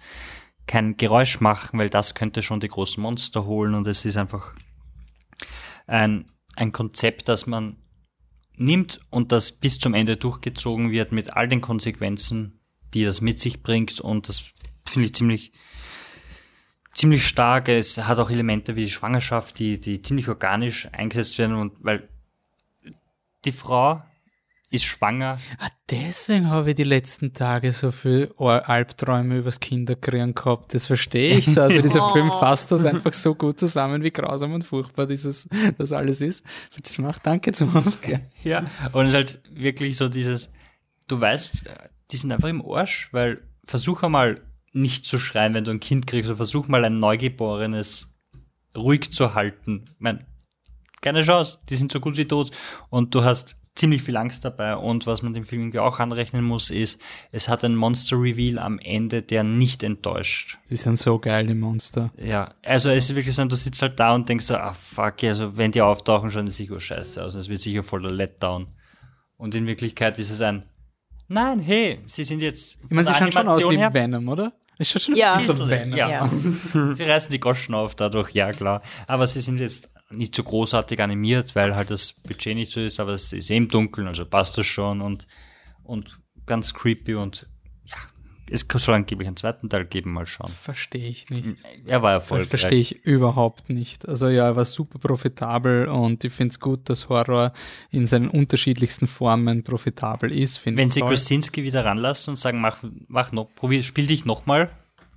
kein 0.66 0.98
Geräusch 0.98 1.42
machen, 1.42 1.80
weil 1.80 1.90
das 1.90 2.16
könnte 2.16 2.42
schon 2.42 2.60
die 2.60 2.68
großen 2.68 3.02
Monster 3.02 3.46
holen. 3.46 3.74
Und 3.74 3.88
es 3.88 4.06
ist 4.06 4.18
einfach 4.18 4.56
ein, 5.88 6.32
ein 6.56 6.72
Konzept, 6.72 7.28
das 7.28 7.48
man 7.48 7.78
nimmt 8.56 9.02
und 9.10 9.32
das 9.32 9.52
bis 9.52 9.80
zum 9.80 9.94
Ende 9.94 10.18
durchgezogen 10.18 10.92
wird 10.92 11.12
mit 11.12 11.34
all 11.34 11.48
den 11.48 11.62
Konsequenzen, 11.62 12.60
die 12.94 13.04
das 13.04 13.22
mit 13.22 13.40
sich 13.40 13.62
bringt. 13.62 14.00
Und 14.00 14.30
das 14.30 14.52
finde 14.86 15.08
ich 15.08 15.16
ziemlich 15.16 15.52
ziemlich 16.94 17.26
stark. 17.26 17.70
Es 17.70 17.98
hat 17.98 18.20
auch 18.20 18.30
Elemente 18.30 18.76
wie 18.76 18.86
die 18.86 18.92
Schwangerschaft, 18.92 19.60
die, 19.60 19.80
die 19.80 20.02
ziemlich 20.02 20.28
organisch 20.28 20.88
eingesetzt 20.92 21.38
werden. 21.38 21.56
Und 21.56 21.74
weil 21.80 22.10
die 23.46 23.52
Frau 23.52 24.02
ist 24.72 24.84
schwanger. 24.84 25.40
Ah, 25.58 25.70
deswegen 25.90 26.50
habe 26.50 26.70
ich 26.70 26.76
die 26.76 26.84
letzten 26.84 27.34
Tage 27.34 27.72
so 27.72 27.92
viel 27.92 28.32
Albträume 28.38 29.38
übers 29.38 29.60
Kinderkriegen 29.60 30.36
gehabt. 30.36 30.74
Das 30.74 30.86
verstehe 30.86 31.38
ich 31.38 31.54
da. 31.54 31.64
Also 31.64 31.82
dieser 31.82 32.10
Film 32.14 32.30
fasst 32.30 32.72
das 32.72 32.86
einfach 32.86 33.14
so 33.14 33.34
gut 33.34 33.60
zusammen, 33.60 34.04
wie 34.04 34.12
grausam 34.12 34.54
und 34.54 34.64
furchtbar 34.64 35.08
dieses, 35.08 35.50
das 35.78 35.92
alles 35.92 36.22
ist. 36.22 36.46
Das 36.82 36.98
macht 37.00 37.26
danke 37.26 37.52
zum 37.52 37.76
Aufgehen. 37.76 38.22
Ja, 38.44 38.64
und 38.94 39.06
es 39.06 39.10
ist 39.10 39.16
halt 39.16 39.44
wirklich 39.52 39.98
so 39.98 40.08
dieses, 40.08 40.52
du 41.08 41.20
weißt, 41.20 41.66
die 42.12 42.18
sind 42.18 42.32
einfach 42.32 42.50
im 42.50 42.64
Arsch, 42.64 43.10
weil 43.12 43.42
versuch 43.66 44.04
einmal 44.04 44.42
nicht 44.72 45.06
zu 45.06 45.18
schreien, 45.18 45.54
wenn 45.56 45.64
du 45.64 45.72
ein 45.72 45.80
Kind 45.80 46.06
kriegst, 46.06 46.30
oder 46.30 46.38
versuch 46.38 46.68
mal 46.68 46.86
ein 46.86 47.00
Neugeborenes 47.00 48.16
ruhig 48.78 49.12
zu 49.12 49.34
halten. 49.34 49.86
Ich 49.88 50.00
mein, 50.00 50.26
keine 51.02 51.24
Chance, 51.24 51.60
die 51.70 51.76
sind 51.76 51.92
so 51.92 52.00
gut 52.00 52.18
wie 52.18 52.28
tot. 52.28 52.52
Und 52.90 53.16
du 53.16 53.24
hast 53.24 53.60
ziemlich 53.76 54.02
viel 54.04 54.18
Angst 54.18 54.44
dabei. 54.46 54.76
Und 54.76 55.08
was 55.08 55.22
man 55.22 55.34
dem 55.34 55.46
Film 55.46 55.62
irgendwie 55.64 55.80
auch 55.80 56.00
anrechnen 56.00 56.44
muss, 56.44 56.70
ist, 56.70 57.02
es 57.32 57.48
hat 57.48 57.64
ein 57.64 57.76
Monster-Reveal 57.76 58.60
am 58.60 58.78
Ende, 58.80 59.22
der 59.22 59.44
nicht 59.44 59.84
enttäuscht. 59.84 60.58
Die 60.70 60.76
sind 60.76 61.00
so 61.00 61.18
geil, 61.20 61.48
die 61.48 61.54
Monster. 61.54 62.12
Ja, 62.18 62.54
also 62.64 62.90
es 62.90 63.10
ist 63.10 63.16
wirklich 63.16 63.36
so, 63.36 63.46
du 63.46 63.56
sitzt 63.56 63.82
halt 63.82 64.00
da 64.00 64.14
und 64.16 64.28
denkst, 64.28 64.46
so, 64.46 64.56
ah 64.58 64.74
fuck, 64.74 65.24
also 65.24 65.56
wenn 65.58 65.72
die 65.72 65.82
auftauchen, 65.82 66.30
schauen 66.30 66.46
die 66.46 66.52
sicher 66.52 66.80
scheiße 66.80 67.24
aus. 67.24 67.36
Es 67.36 67.48
wird 67.50 67.62
sicher 67.62 67.84
voller 67.84 68.12
Letdown. 68.12 68.68
Und 69.38 69.56
in 69.56 69.66
Wirklichkeit 69.68 70.20
ist 70.20 70.32
es 70.32 70.42
ein, 70.42 70.64
nein, 71.30 71.60
hey, 71.60 72.00
sie 72.08 72.26
sind 72.26 72.42
jetzt. 72.42 72.78
Ich 72.84 72.90
meine, 72.90 73.08
sie 73.08 73.14
schauen 73.14 73.32
schon 73.32 73.48
aus 73.48 73.70
wie 73.70 73.78
her- 73.78 73.94
Venom, 73.94 74.28
oder? 74.28 74.52
Es 74.78 74.90
schaut 74.90 75.02
schon 75.04 75.16
Ja. 75.16 75.34
ein 75.34 75.38
bisschen 75.40 75.56
Bisschen, 75.68 75.70
Venom 75.70 75.98
ja. 75.98 76.22
aus. 76.22 76.32
Sie 76.98 77.04
reißen 77.04 77.32
die 77.32 77.40
Goschen 77.42 77.76
auf 77.76 77.96
dadurch, 77.96 78.32
ja 78.32 78.52
klar. 78.54 78.82
Aber 79.08 79.28
sie 79.28 79.42
sind 79.42 79.60
jetzt 79.60 79.92
nicht 80.12 80.36
so 80.36 80.44
großartig 80.44 81.02
animiert, 81.02 81.56
weil 81.56 81.76
halt 81.76 81.92
das 81.92 82.14
Budget 82.14 82.56
nicht 82.56 82.72
so 82.72 82.80
ist, 82.80 83.00
aber 83.00 83.12
es 83.12 83.34
ist 83.34 83.50
eben 83.50 83.68
dunkel, 83.68 84.08
also 84.08 84.26
passt 84.26 84.58
das 84.58 84.66
schon 84.66 85.02
und, 85.02 85.28
und 85.84 86.20
ganz 86.46 86.74
creepy 86.74 87.16
und 87.16 87.48
ja, 87.86 87.98
es 88.50 88.66
soll 88.68 88.96
angeblich 88.96 89.28
einen 89.28 89.38
zweiten 89.38 89.70
Teil 89.70 89.86
geben, 89.86 90.14
mal 90.14 90.26
schauen. 90.26 90.50
Verstehe 90.50 91.08
ich 91.08 91.30
nicht. 91.30 91.64
Er 91.86 92.02
war 92.02 92.14
erfolgreich. 92.14 92.48
Verstehe 92.48 92.80
ich 92.80 93.06
überhaupt 93.06 93.70
nicht. 93.70 94.08
Also 94.08 94.30
ja, 94.30 94.46
er 94.46 94.56
war 94.56 94.66
super 94.66 94.98
profitabel 94.98 95.88
und 95.88 96.24
ich 96.24 96.34
finde 96.34 96.52
es 96.54 96.60
gut, 96.60 96.90
dass 96.90 97.10
Horror 97.10 97.54
in 97.92 98.08
seinen 98.08 98.30
unterschiedlichsten 98.30 99.06
Formen 99.06 99.64
profitabel 99.64 100.32
ist. 100.32 100.66
Wenn 100.66 100.90
sie. 100.90 101.02
Krasinski 101.02 101.64
wieder 101.64 101.86
ranlassen 101.86 102.32
und 102.32 102.38
sagen, 102.38 102.60
mach, 102.60 102.84
mach 103.08 103.32
noch, 103.32 103.54
probier, 103.56 103.84
spiel 103.84 104.08
dich 104.08 104.26
nochmal. 104.26 104.72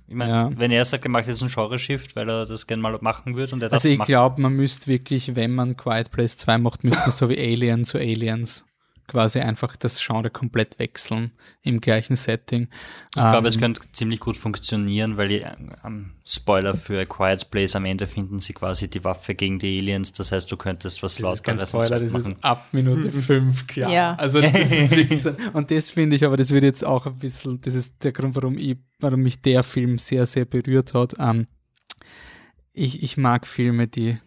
Ich 0.07 0.15
meine, 0.15 0.31
Ja. 0.31 0.51
wenn 0.55 0.71
er 0.71 0.83
sagt, 0.85 1.05
er 1.05 1.09
macht 1.11 1.27
jetzt 1.27 1.41
einen 1.41 1.51
Genre-Shift, 1.51 2.15
weil 2.15 2.29
er 2.29 2.45
das 2.45 2.67
gerne 2.67 2.81
mal 2.83 2.97
machen 3.01 3.35
würde 3.35 3.53
und 3.55 3.61
er 3.63 3.69
darf 3.69 3.77
Also 3.77 3.87
es 3.87 3.93
ich 3.93 3.99
glaube, 4.05 4.41
man 4.41 4.53
müsste 4.53 4.87
wirklich, 4.87 5.35
wenn 5.35 5.55
man 5.55 5.77
Quiet 5.77 6.11
Place 6.11 6.37
2 6.37 6.57
macht, 6.57 6.83
müsste 6.83 7.01
man 7.01 7.11
so 7.11 7.29
wie 7.29 7.37
Alien 7.39 7.85
zu 7.85 7.97
Aliens 7.97 8.65
quasi 9.07 9.39
einfach 9.39 9.75
das 9.75 9.99
Genre 10.05 10.29
komplett 10.29 10.79
wechseln 10.79 11.31
im 11.61 11.81
gleichen 11.81 12.15
Setting. 12.15 12.69
Ich 13.09 13.21
glaube, 13.21 13.47
es 13.47 13.55
Ähm, 13.55 13.61
könnte 13.61 13.81
ziemlich 13.91 14.19
gut 14.19 14.37
funktionieren, 14.37 15.17
weil 15.17 15.27
die, 15.27 15.45
ähm, 15.85 16.11
Spoiler 16.25 16.73
für 16.73 17.01
A 17.01 17.05
Quiet 17.05 17.51
Place 17.51 17.75
am 17.75 17.85
Ende 17.85 18.07
finden 18.07 18.39
sie 18.39 18.53
quasi 18.53 18.89
die 18.89 19.03
Waffe 19.03 19.35
gegen 19.35 19.59
die 19.59 19.79
Aliens. 19.79 20.13
Das 20.13 20.31
heißt, 20.31 20.49
du 20.51 20.55
könntest 20.57 21.03
was 21.03 21.15
Das 21.15 21.33
ist 21.35 21.43
kein 21.43 21.55
lauteres 21.57 21.69
Spoiler, 21.69 21.99
das 21.99 22.13
machen. 22.13 22.31
ist 22.33 22.43
ab 22.45 22.67
Minute 22.71 23.11
5 23.11 23.67
klar. 23.67 23.91
Ja. 23.91 24.15
Also 24.15 24.39
das 24.41 24.71
ist 24.71 24.91
wirklich 24.95 25.21
so. 25.21 25.31
Und 25.51 25.69
das 25.69 25.91
finde 25.91 26.15
ich, 26.15 26.23
aber 26.23 26.37
das 26.37 26.51
wird 26.51 26.63
jetzt 26.63 26.85
auch 26.85 27.05
ein 27.05 27.17
bisschen, 27.17 27.59
das 27.61 27.75
ist 27.75 28.03
der 28.03 28.13
Grund, 28.13 28.35
warum 28.35 28.57
ich, 28.57 28.77
warum 28.99 29.21
mich 29.21 29.41
der 29.41 29.63
Film 29.63 29.97
sehr, 29.99 30.25
sehr 30.25 30.45
berührt 30.45 30.93
hat. 30.93 31.15
Ähm, 31.19 31.47
ich, 32.71 33.03
ich 33.03 33.17
mag 33.17 33.45
Filme, 33.45 33.87
die 33.87 34.17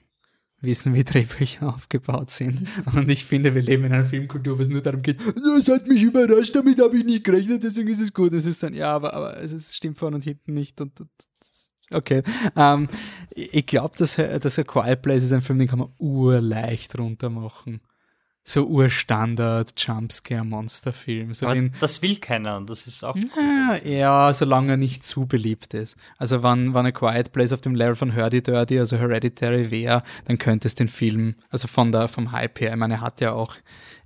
wissen, 0.67 0.95
wie 0.95 1.05
Drehbücher 1.05 1.75
aufgebaut 1.75 2.31
sind. 2.31 2.67
Und 2.95 3.09
ich 3.09 3.25
finde, 3.25 3.55
wir 3.55 3.63
leben 3.63 3.85
in 3.85 3.93
einer 3.93 4.05
Filmkultur, 4.05 4.59
wo 4.59 4.63
es 4.63 4.69
nur 4.69 4.83
darum 4.83 5.03
geht, 5.03 5.19
das 5.21 5.69
hat 5.69 5.89
mich 5.89 6.03
überrascht, 6.03 6.55
damit 6.55 6.81
habe 6.81 6.99
ich 6.99 7.05
nicht 7.05 7.25
gerechnet, 7.25 7.65
deswegen 7.65 7.89
ist 7.89 8.01
es 8.01 8.13
gut. 8.13 8.33
Es 8.33 8.45
ist 8.45 8.63
dann, 8.63 8.75
ja, 8.75 8.95
aber, 8.95 9.15
aber 9.15 9.41
es 9.41 9.53
ist, 9.53 9.75
stimmt 9.75 9.99
vorne 9.99 10.17
und 10.17 10.23
hinten 10.23 10.53
nicht. 10.53 10.81
Und, 10.81 11.01
und 11.01 11.11
okay. 11.91 12.23
Ähm, 12.55 12.89
ich 13.31 13.55
ich 13.55 13.67
glaube, 13.67 13.97
dass, 13.97 14.17
dass 14.17 14.59
A 14.59 14.65
Quiet 14.65 15.03
Place 15.03 15.25
ist 15.25 15.33
ein 15.33 15.41
Film, 15.41 15.59
den 15.59 15.69
kann 15.69 15.79
man 15.79 15.91
urleicht 15.99 16.99
runter 16.99 17.31
machen. 17.31 17.81
So 18.49 18.65
Urstandard, 18.65 19.73
Jumpscare, 19.77 20.45
Monsterfilm. 20.45 21.35
So 21.35 21.53
den, 21.53 21.73
das 21.81 22.01
will 22.01 22.17
keiner 22.19 22.57
und 22.57 22.71
das 22.71 22.87
ist 22.87 23.03
auch 23.03 23.17
ja, 23.17 23.77
ja, 23.85 24.33
solange 24.33 24.75
er 24.75 24.77
nicht 24.77 25.03
zu 25.03 25.27
beliebt 25.27 25.75
ist. 25.75 25.97
Also 26.17 26.45
wenn, 26.45 26.73
wenn 26.73 26.87
A 26.87 26.93
Quiet 26.93 27.33
Place 27.33 27.53
auf 27.53 27.61
dem 27.61 27.75
Level 27.75 27.97
von 27.97 28.15
Hurdy 28.15 28.45
Dirty, 28.45 28.79
also 28.79 28.99
Hereditary 28.99 29.73
wäre, 29.73 30.05
dann 30.27 30.39
könnte 30.39 30.69
es 30.69 30.77
den 30.77 30.87
Film, 30.87 31.35
also 31.51 31.67
von 31.67 31.91
der, 31.91 32.07
vom 32.07 32.31
Hype 32.31 32.61
her, 32.61 32.71
ich 32.71 32.77
meine, 32.77 32.95
er 32.95 33.01
hat 33.01 33.21
ja 33.21 33.33
auch 33.33 33.57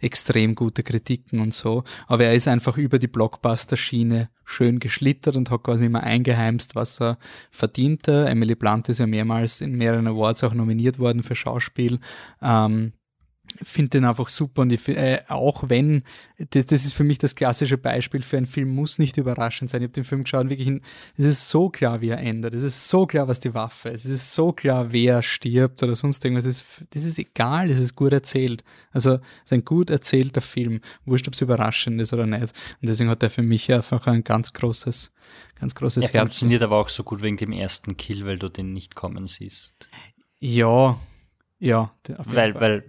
extrem 0.00 0.54
gute 0.54 0.82
Kritiken 0.82 1.40
und 1.40 1.52
so, 1.52 1.84
aber 2.06 2.24
er 2.24 2.34
ist 2.34 2.48
einfach 2.48 2.78
über 2.78 2.98
die 2.98 3.08
Blockbuster-Schiene 3.08 4.30
schön 4.46 4.78
geschlittert 4.78 5.36
und 5.36 5.50
hat 5.50 5.64
quasi 5.64 5.84
immer 5.84 6.02
eingeheimst, 6.02 6.74
was 6.74 6.98
er 6.98 7.18
verdiente. 7.50 8.26
Emily 8.26 8.54
Blunt 8.54 8.88
ist 8.88 9.00
ja 9.00 9.06
mehrmals 9.06 9.60
in 9.60 9.76
mehreren 9.76 10.08
Awards 10.08 10.42
auch 10.44 10.54
nominiert 10.54 10.98
worden 10.98 11.22
für 11.22 11.34
Schauspiel. 11.34 12.00
Ähm, 12.40 12.94
finde 13.62 13.90
den 13.90 14.04
einfach 14.04 14.28
super 14.28 14.62
und 14.62 14.72
ich, 14.72 14.86
äh, 14.88 15.22
auch 15.28 15.68
wenn, 15.68 16.02
das, 16.50 16.66
das 16.66 16.84
ist 16.84 16.94
für 16.94 17.04
mich 17.04 17.18
das 17.18 17.34
klassische 17.34 17.76
Beispiel 17.78 18.22
für 18.22 18.36
einen 18.36 18.46
Film, 18.46 18.74
muss 18.74 18.98
nicht 18.98 19.16
überraschend 19.16 19.70
sein. 19.70 19.82
Ich 19.82 19.86
habe 19.86 19.92
den 19.92 20.04
Film 20.04 20.24
geschaut 20.24 20.48
wirklich, 20.48 20.68
in- 20.68 20.82
es 21.16 21.24
ist 21.24 21.48
so 21.48 21.68
klar, 21.68 22.00
wie 22.00 22.08
er 22.08 22.18
endet. 22.18 22.54
Es 22.54 22.62
ist 22.62 22.88
so 22.88 23.06
klar, 23.06 23.28
was 23.28 23.40
die 23.40 23.52
Waffe 23.52 23.90
ist. 23.90 24.04
Es 24.04 24.10
ist 24.10 24.34
so 24.34 24.52
klar, 24.52 24.92
wer 24.92 25.22
stirbt 25.22 25.82
oder 25.82 25.94
sonst 25.94 26.24
irgendwas. 26.24 26.44
Es 26.46 26.60
ist, 26.62 26.84
das 26.90 27.04
ist 27.04 27.18
egal, 27.18 27.70
es 27.70 27.78
ist 27.78 27.96
gut 27.96 28.12
erzählt. 28.12 28.64
Also, 28.92 29.14
es 29.14 29.20
ist 29.46 29.52
ein 29.52 29.64
gut 29.64 29.90
erzählter 29.90 30.40
Film. 30.40 30.80
Wurscht, 31.04 31.28
ob 31.28 31.34
es 31.34 31.40
überraschend 31.40 32.00
ist 32.00 32.12
oder 32.12 32.26
nicht. 32.26 32.42
Und 32.80 32.88
deswegen 32.88 33.10
hat 33.10 33.22
er 33.22 33.30
für 33.30 33.42
mich 33.42 33.72
einfach 33.72 34.06
ein 34.06 34.24
ganz 34.24 34.52
großes, 34.52 35.12
ganz 35.58 35.74
großes 35.74 36.04
Er 36.04 36.20
funktioniert 36.20 36.62
aber 36.62 36.76
auch 36.78 36.88
so 36.88 37.02
gut 37.04 37.20
wegen 37.22 37.36
dem 37.36 37.52
ersten 37.52 37.96
Kill, 37.96 38.24
weil 38.26 38.38
du 38.38 38.48
den 38.48 38.72
nicht 38.72 38.94
kommen 38.94 39.26
siehst. 39.26 39.88
Ja, 40.38 40.98
ja. 41.58 41.92
Weil, 42.24 42.54
weil 42.54 42.84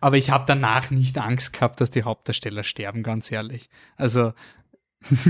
Aber 0.00 0.16
ich 0.16 0.30
habe 0.30 0.44
danach 0.46 0.90
nicht 0.90 1.18
Angst 1.18 1.52
gehabt, 1.52 1.80
dass 1.80 1.90
die 1.90 2.02
Hauptdarsteller 2.04 2.64
sterben, 2.64 3.02
ganz 3.02 3.30
ehrlich. 3.32 3.68
Also 3.96 4.32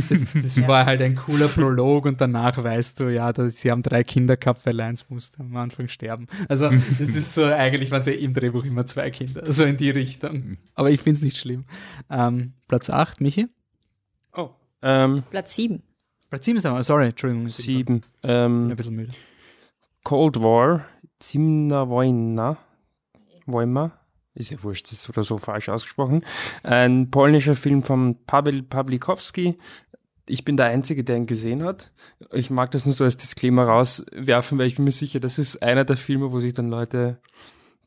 das, 0.09 0.25
das 0.35 0.67
war 0.67 0.87
halt 0.87 1.01
ein 1.01 1.15
cooler 1.17 1.49
Prolog 1.49 2.05
und 2.07 2.21
danach 2.21 2.63
weißt 2.63 2.99
du, 3.01 3.05
ja, 3.13 3.33
dass 3.33 3.61
sie 3.61 3.71
haben 3.71 3.83
drei 3.83 4.03
Kinder 4.03 4.37
gehabt, 4.37 4.67
weil 4.67 4.81
eins 4.81 5.09
musste 5.09 5.41
am 5.41 5.55
Anfang 5.57 5.89
sterben. 5.89 6.27
Also 6.49 6.69
das 6.99 7.09
ist 7.09 7.35
so, 7.35 7.45
eigentlich 7.45 7.91
waren 7.91 8.01
es 8.01 8.07
ja 8.09 8.15
im 8.15 8.35
Drehbuch 8.35 8.65
immer 8.65 8.85
zwei 8.87 9.11
Kinder, 9.11 9.51
so 9.53 9.65
in 9.65 9.77
die 9.77 9.91
Richtung. 9.91 10.59
Aber 10.75 10.91
ich 10.91 11.01
finde 11.01 11.19
es 11.19 11.25
nicht 11.25 11.37
schlimm. 11.37 11.65
Ähm, 12.11 12.55
Platz 12.69 12.91
8, 12.91 13.21
Michi? 13.21 13.47
Oh. 14.35 14.51
Ähm, 14.83 15.23
Platz 15.31 15.55
7. 15.55 15.83
Platz 16.31 16.45
7 16.45 16.57
ist 16.59 16.67
aber, 16.67 16.83
sorry, 16.83 17.07
Entschuldigung. 17.07 17.47
Ich 17.47 17.57
bin 17.57 17.65
sieben. 17.65 18.03
ein 18.23 18.31
Ähm, 18.31 18.77
bisschen 18.77 18.97
müde. 18.97 19.13
Cold 20.05 20.41
War. 20.41 20.85
Zimna 21.19 21.89
Wojna. 21.89 22.57
Wojma. 23.47 23.93
Ist 24.35 24.51
ja 24.51 24.63
wurscht, 24.63 24.93
ist 24.93 25.09
oder 25.09 25.23
so 25.23 25.39
falsch 25.39 25.69
ausgesprochen. 25.69 26.25
Ein 26.63 27.11
polnischer 27.11 27.57
Film 27.57 27.83
von 27.83 28.17
Paweł 28.27 28.63
Pawlikowski. 28.63 29.59
Ich 30.29 30.45
bin 30.45 30.57
der 30.57 30.67
Einzige, 30.67 31.03
der 31.03 31.17
ihn 31.17 31.27
gesehen 31.27 31.65
hat. 31.65 31.93
Ich 32.33 32.51
mag 32.51 32.71
das 32.71 32.87
nur 32.87 32.95
so 32.95 33.03
als 33.03 33.17
Disclaimer 33.17 33.65
rauswerfen, 33.65 34.59
weil 34.59 34.69
ich 34.69 34.77
bin 34.77 34.85
mir 34.85 34.93
sicher, 34.93 35.19
das 35.19 35.39
ist 35.39 35.63
einer 35.63 35.85
der 35.85 35.97
Filme, 35.97 36.31
wo 36.31 36.39
sich 36.39 36.53
dann 36.53 36.71
Leute, 36.71 37.21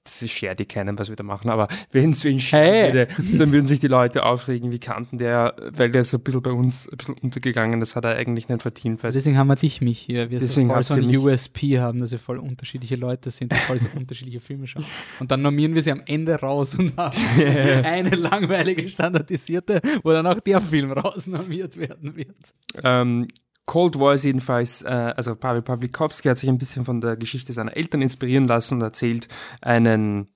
das 0.03 0.21
ist 0.21 0.31
schwer, 0.31 0.53
die 0.53 0.65
kennen, 0.65 0.99
was 0.99 1.09
wir 1.09 1.15
da 1.15 1.23
machen, 1.23 1.49
aber 1.49 1.67
wenn 1.91 2.11
es 2.11 2.23
wen 2.25 2.37
Hey. 2.39 2.93
würde, 2.93 3.07
dann 3.37 3.51
würden 3.53 3.65
sich 3.65 3.79
die 3.79 3.87
Leute 3.87 4.25
aufregen, 4.25 4.71
wie 4.71 4.79
kannten 4.79 5.17
der, 5.17 5.55
weil 5.71 5.91
der 5.91 6.01
ist 6.01 6.09
so 6.09 6.17
ein 6.17 6.23
bisschen 6.23 6.41
bei 6.41 6.51
uns 6.51 6.89
ein 6.91 6.97
bisschen 6.97 7.15
untergegangen, 7.15 7.79
das 7.79 7.95
hat 7.95 8.03
er 8.03 8.15
eigentlich 8.17 8.49
nicht 8.49 8.61
verdient. 8.61 9.01
Deswegen 9.01 9.37
haben 9.37 9.47
wir 9.47 9.55
dich, 9.55 9.79
mich 9.81 9.99
hier. 9.99 10.29
Wir 10.29 10.39
Deswegen 10.39 10.69
voll 10.69 10.83
so 10.83 10.95
ein. 10.95 11.15
USP 11.15 11.79
haben, 11.79 11.99
dass 11.99 12.11
wir 12.11 12.19
voll 12.19 12.37
unterschiedliche 12.37 12.95
Leute 12.97 13.31
sind, 13.31 13.53
die 13.53 13.57
voll 13.57 13.79
so 13.79 13.87
unterschiedliche 13.97 14.41
Filme 14.41 14.67
schauen. 14.67 14.85
Und 15.19 15.31
dann 15.31 15.41
normieren 15.41 15.73
wir 15.73 15.81
sie 15.81 15.91
am 15.91 16.01
Ende 16.05 16.35
raus 16.35 16.75
und 16.75 16.97
haben 16.97 17.17
eine 17.85 18.15
langweilige 18.15 18.87
standardisierte, 18.87 19.81
wo 20.03 20.11
dann 20.11 20.27
auch 20.27 20.39
der 20.39 20.59
Film 20.59 20.91
rausnormiert 20.91 21.77
werden 21.77 22.15
wird. 22.15 22.35
Ähm, 22.83 23.27
Cold 23.65 23.97
War 23.99 24.13
ist 24.13 24.23
jedenfalls, 24.25 24.81
äh, 24.81 25.13
also 25.15 25.35
Pavel 25.35 25.61
Pawlikowski 25.61 26.27
hat 26.27 26.37
sich 26.37 26.49
ein 26.49 26.57
bisschen 26.57 26.85
von 26.85 26.99
der 26.99 27.15
Geschichte 27.15 27.53
seiner 27.53 27.75
Eltern 27.75 28.01
inspirieren 28.01 28.47
lassen 28.47 28.75
und 28.75 28.81
erzählt 28.81 29.27
einen, 29.61 30.27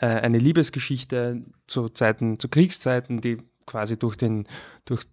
äh, 0.00 0.06
eine 0.06 0.38
Liebesgeschichte 0.38 1.44
zu 1.66 1.88
Zeiten, 1.88 2.38
zu 2.38 2.48
Kriegszeiten, 2.48 3.20
die 3.20 3.38
quasi 3.66 3.98
durch 3.98 4.16
den, 4.16 4.46
durch 4.84 5.04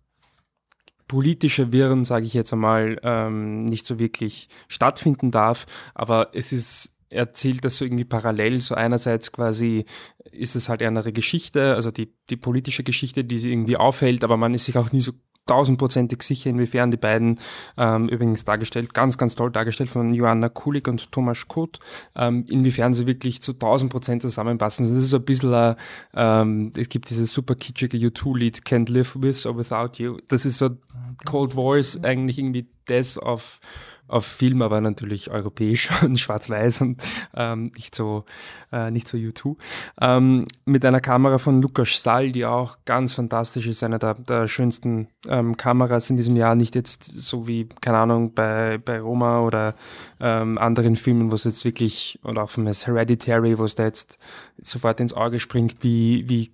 politische 1.08 1.72
Wirren, 1.72 2.06
sage 2.06 2.26
ich 2.26 2.34
jetzt 2.34 2.54
einmal, 2.54 3.00
ähm, 3.04 3.66
nicht 3.66 3.86
so 3.86 4.00
wirklich 4.00 4.50
stattfinden 4.68 5.30
darf. 5.30 5.68
Aber 5.94 6.30
es 6.34 6.52
ist, 6.52 6.98
er 7.10 7.20
erzählt 7.20 7.64
das 7.64 7.78
so 7.78 7.86
irgendwie 7.86 8.06
parallel. 8.06 8.62
So 8.62 8.74
einerseits 8.74 9.32
quasi 9.32 9.86
ist 10.32 10.56
es 10.56 10.70
halt 10.70 10.82
eine 10.82 11.04
Geschichte, 11.14 11.76
also 11.76 11.92
die, 11.92 12.16
die 12.32 12.38
politische 12.38 12.84
Geschichte, 12.84 13.24
die 13.24 13.38
sie 13.38 13.52
irgendwie 13.52 13.78
aufhält, 13.78 14.24
aber 14.24 14.38
man 14.38 14.56
ist 14.56 14.66
sich 14.66 14.78
auch 14.78 14.92
nie 14.92 15.02
so 15.02 15.12
tausendprozentig 15.46 16.22
sicher, 16.24 16.50
inwiefern 16.50 16.92
die 16.92 16.98
beiden 16.98 17.40
ähm, 17.78 18.08
übrigens 18.08 18.46
dargestellt, 18.46 18.94
ganz, 18.94 19.18
ganz 19.18 19.36
toll 19.36 19.52
dargestellt 19.52 19.90
von 19.90 20.14
Joanna 20.14 20.50
Kulik 20.50 20.88
und 20.88 21.12
Thomas 21.12 21.48
Kut, 21.48 21.80
ähm, 22.16 22.46
inwiefern 22.50 22.94
sie 22.94 23.08
wirklich 23.08 23.42
zu 23.42 23.54
tausend 23.54 23.92
Prozent 23.92 24.22
zusammenpassen. 24.22 24.88
Das 24.88 24.96
ist 24.96 25.10
so 25.10 25.18
ein 25.18 25.26
bisschen, 25.26 25.54
äh, 25.54 25.76
ähm, 26.16 26.72
es 26.78 26.90
gibt 26.90 27.10
dieses 27.10 27.34
super 27.34 27.56
kitschige 27.56 27.98
U2-Lied 27.98 28.60
Can't 28.60 28.92
Live 28.92 29.18
With 29.20 29.46
or 29.46 29.58
Without 29.58 30.02
You. 30.02 30.18
Das 30.30 30.46
ist 30.46 30.58
so, 30.58 30.70
Cold 31.26 31.54
ist 31.78 32.06
eigentlich 32.06 32.40
irgendwie 32.40 32.68
das 32.86 33.18
auf 33.18 33.60
auf 34.08 34.26
Film, 34.26 34.62
aber 34.62 34.82
natürlich 34.82 35.32
europäisch 35.32 35.90
und 36.04 36.20
schwarz-weiß 36.20 36.82
und 36.82 37.02
ähm, 37.36 37.72
nicht 37.76 37.96
so 37.96 38.26
äh, 38.74 38.92
nicht 38.92 39.08
so 39.08 39.18
U2. 39.18 39.56
Ähm, 40.02 40.46
mit 40.66 40.84
einer 40.84 41.00
Kamera 41.00 41.38
von 41.38 41.62
Lukas 41.62 42.02
Sall, 42.02 42.32
die 42.32 42.46
auch 42.46 42.78
ganz 42.86 43.14
fantastisch 43.14 43.68
ist, 43.68 43.84
einer 43.84 44.00
der, 44.00 44.16
der 44.16 44.48
schönsten 44.48 45.08
ähm, 45.28 45.56
Kameras 45.56 46.10
in 46.10 46.18
diesem 46.18 46.36
Jahr. 46.36 46.56
Nicht 46.56 46.76
jetzt 46.76 47.12
so 47.14 47.48
wie, 47.48 47.70
keine 47.82 48.00
Ahnung, 48.00 48.34
bei, 48.34 48.80
bei 48.80 49.00
Roma 49.00 49.42
oder 49.42 49.76
ähm, 50.20 50.58
anderen 50.58 50.96
Filmen, 50.96 51.32
wo 51.32 51.36
es 51.36 51.44
jetzt 51.44 51.64
wirklich, 51.66 52.20
oder 52.24 52.44
auch 52.44 52.50
von 52.50 52.66
Hereditary, 52.66 53.60
wo 53.60 53.64
es 53.64 53.76
da 53.76 53.84
jetzt 53.84 54.18
sofort 54.60 55.00
ins 55.00 55.14
Auge 55.14 55.40
springt, 55.40 55.78
wie, 55.82 56.28
wie 56.28 56.52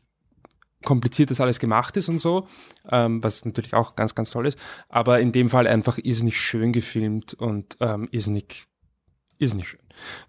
kompliziert 0.84 1.30
das 1.30 1.42
alles 1.42 1.60
gemacht 1.60 1.98
ist 1.98 2.10
und 2.10 2.20
so, 2.20 2.48
ähm, 2.90 3.24
was 3.24 3.44
natürlich 3.46 3.74
auch 3.74 3.96
ganz, 3.96 4.16
ganz 4.16 4.32
toll 4.32 4.48
ist. 4.48 4.58
Aber 4.88 5.20
in 5.20 5.32
dem 5.32 5.50
Fall 5.50 5.68
einfach 5.68 5.98
ist 5.98 6.24
nicht 6.24 6.40
schön 6.40 6.72
gefilmt 6.72 7.34
und 7.34 7.78
ähm, 7.80 8.08
ist 8.12 8.28
nicht, 8.28 8.68
ist 9.38 9.56
nicht 9.56 9.68
schön. 9.68 9.82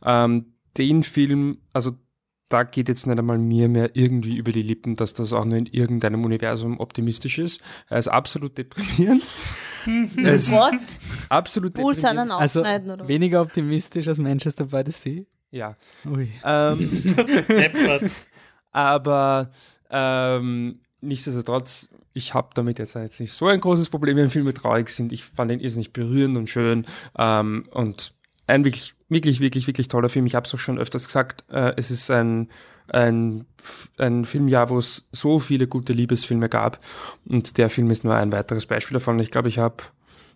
Ähm, 0.05 0.55
den 0.77 1.03
Film, 1.03 1.59
also 1.73 1.93
da 2.49 2.65
geht 2.65 2.89
jetzt 2.89 3.07
nicht 3.07 3.19
einmal 3.19 3.39
mir 3.39 3.69
mehr 3.69 3.91
irgendwie 3.95 4.37
über 4.37 4.51
die 4.51 4.63
Lippen, 4.63 4.97
dass 4.97 5.13
das 5.13 5.33
auch 5.33 5.45
nur 5.45 5.57
in 5.57 5.67
irgendeinem 5.67 6.25
Universum 6.25 6.81
optimistisch 6.81 7.39
ist. 7.39 7.63
Er 7.89 7.99
ist 7.99 8.09
absolut 8.09 8.59
deprimierend. 8.59 9.31
er 10.17 10.35
ist 10.35 10.51
What? 10.51 10.75
absolut 11.29 11.75
Pulse 11.75 12.03
deprimierend. 12.03 12.33
Also 12.33 12.61
ausschneiden, 12.61 12.91
oder? 12.91 13.07
weniger 13.09 13.41
optimistisch 13.43 14.09
als 14.09 14.19
Manchester 14.19 14.65
by 14.65 14.83
the 14.85 14.91
Sea. 14.91 15.27
Ja. 15.53 15.77
Ui. 16.05 16.29
Ähm, 16.45 16.91
aber 18.73 19.51
ähm, 19.91 20.81
nichtsdestotrotz, 21.01 21.91
ich 22.13 22.35
habe 22.35 22.51
damit 22.55 22.79
jetzt, 22.79 22.95
jetzt 22.95 23.21
nicht 23.21 23.33
so 23.33 23.47
ein 23.47 23.61
großes 23.61 23.89
Problem, 23.89 24.17
wenn 24.17 24.31
Filme 24.31 24.55
traurig 24.55 24.91
sind. 24.91 25.13
Ich 25.13 25.25
fand 25.25 25.53
ihn 25.53 25.61
irrsinnig 25.61 25.93
berührend 25.93 26.37
und 26.37 26.49
schön 26.49 26.87
ähm, 27.19 27.67
und 27.71 28.13
ein 28.47 28.65
wirklich, 28.65 28.95
wirklich, 29.09 29.41
wirklich, 29.41 29.67
wirklich 29.67 29.89
toller 29.89 30.09
Film. 30.09 30.27
Ich 30.27 30.35
habe 30.35 30.47
es 30.47 30.55
auch 30.55 30.59
schon 30.59 30.79
öfters 30.79 31.07
gesagt, 31.07 31.45
äh, 31.51 31.73
es 31.77 31.91
ist 31.91 32.11
ein, 32.11 32.49
ein, 32.89 33.47
ein 33.99 34.25
Filmjahr, 34.25 34.69
wo 34.71 34.79
es 34.79 35.07
so 35.13 35.39
viele 35.39 35.67
gute 35.67 35.93
Liebesfilme 35.93 36.49
gab 36.49 36.81
und 37.25 37.59
der 37.59 37.71
Film 37.71 37.91
ist 37.91 38.05
nur 38.05 38.15
ein 38.15 38.33
weiteres 38.33 38.67
Beispiel 38.67 38.95
davon. 38.95 39.19
Ich 39.21 39.31
glaube, 39.31 39.49
ich 39.49 39.59
habe 39.59 39.85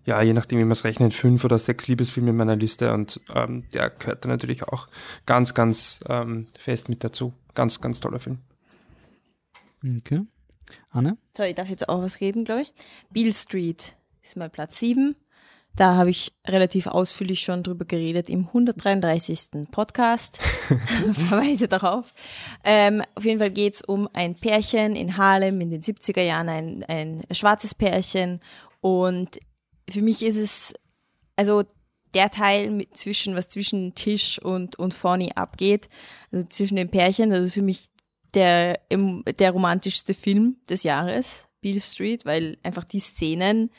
ja, 0.06 0.20
je 0.20 0.34
nachdem, 0.34 0.58
wie 0.58 0.64
man 0.64 0.72
es 0.72 0.84
rechnet, 0.84 1.14
fünf 1.14 1.44
oder 1.44 1.58
sechs 1.58 1.88
Liebesfilme 1.88 2.30
in 2.30 2.36
meiner 2.36 2.56
Liste 2.56 2.92
und 2.92 3.20
ähm, 3.34 3.64
der 3.72 3.90
gehört 3.90 4.24
da 4.24 4.28
natürlich 4.28 4.64
auch 4.64 4.86
ganz, 5.24 5.54
ganz 5.54 6.00
ähm, 6.08 6.46
fest 6.58 6.88
mit 6.90 7.02
dazu. 7.02 7.32
Ganz, 7.54 7.80
ganz 7.80 8.00
toller 8.00 8.18
Film. 8.18 8.38
Okay. 9.84 10.22
Anne? 10.90 11.18
So, 11.36 11.42
ich 11.42 11.54
darf 11.54 11.68
jetzt 11.68 11.88
auch 11.88 12.02
was 12.02 12.20
reden, 12.20 12.44
glaube 12.44 12.62
ich. 12.62 12.72
Beale 13.10 13.32
Street 13.32 13.96
ist 14.22 14.36
mal 14.36 14.48
Platz 14.48 14.78
7. 14.78 15.14
Da 15.76 15.96
habe 15.96 16.10
ich 16.10 16.32
relativ 16.46 16.86
ausführlich 16.86 17.40
schon 17.40 17.64
drüber 17.64 17.84
geredet 17.84 18.30
im 18.30 18.46
133. 18.46 19.68
Podcast. 19.72 20.38
Verweise 21.12 21.66
darauf. 21.66 22.14
Ähm, 22.62 23.02
auf 23.14 23.24
jeden 23.24 23.40
Fall 23.40 23.50
geht's 23.50 23.82
um 23.82 24.08
ein 24.12 24.36
Pärchen 24.36 24.94
in 24.94 25.16
Harlem 25.16 25.60
in 25.60 25.70
den 25.70 25.82
70er 25.82 26.22
Jahren, 26.22 26.48
ein, 26.48 26.84
ein 26.84 27.22
schwarzes 27.32 27.74
Pärchen. 27.74 28.40
Und 28.80 29.40
für 29.90 30.00
mich 30.00 30.22
ist 30.22 30.36
es, 30.36 30.74
also 31.34 31.64
der 32.14 32.30
Teil 32.30 32.70
mit 32.70 32.96
zwischen, 32.96 33.34
was 33.34 33.48
zwischen 33.48 33.96
Tisch 33.96 34.38
und, 34.38 34.78
und 34.78 34.94
Fonny 34.94 35.32
abgeht, 35.34 35.88
also 36.30 36.46
zwischen 36.46 36.76
den 36.76 36.88
Pärchen, 36.88 37.30
das 37.30 37.46
ist 37.46 37.54
für 37.54 37.62
mich 37.62 37.88
der, 38.34 38.80
der 38.90 39.50
romantischste 39.50 40.14
Film 40.14 40.56
des 40.68 40.82
Jahres, 40.82 41.46
Beale 41.60 41.80
Street, 41.80 42.26
weil 42.26 42.58
einfach 42.62 42.84
die 42.84 43.00
Szenen, 43.00 43.70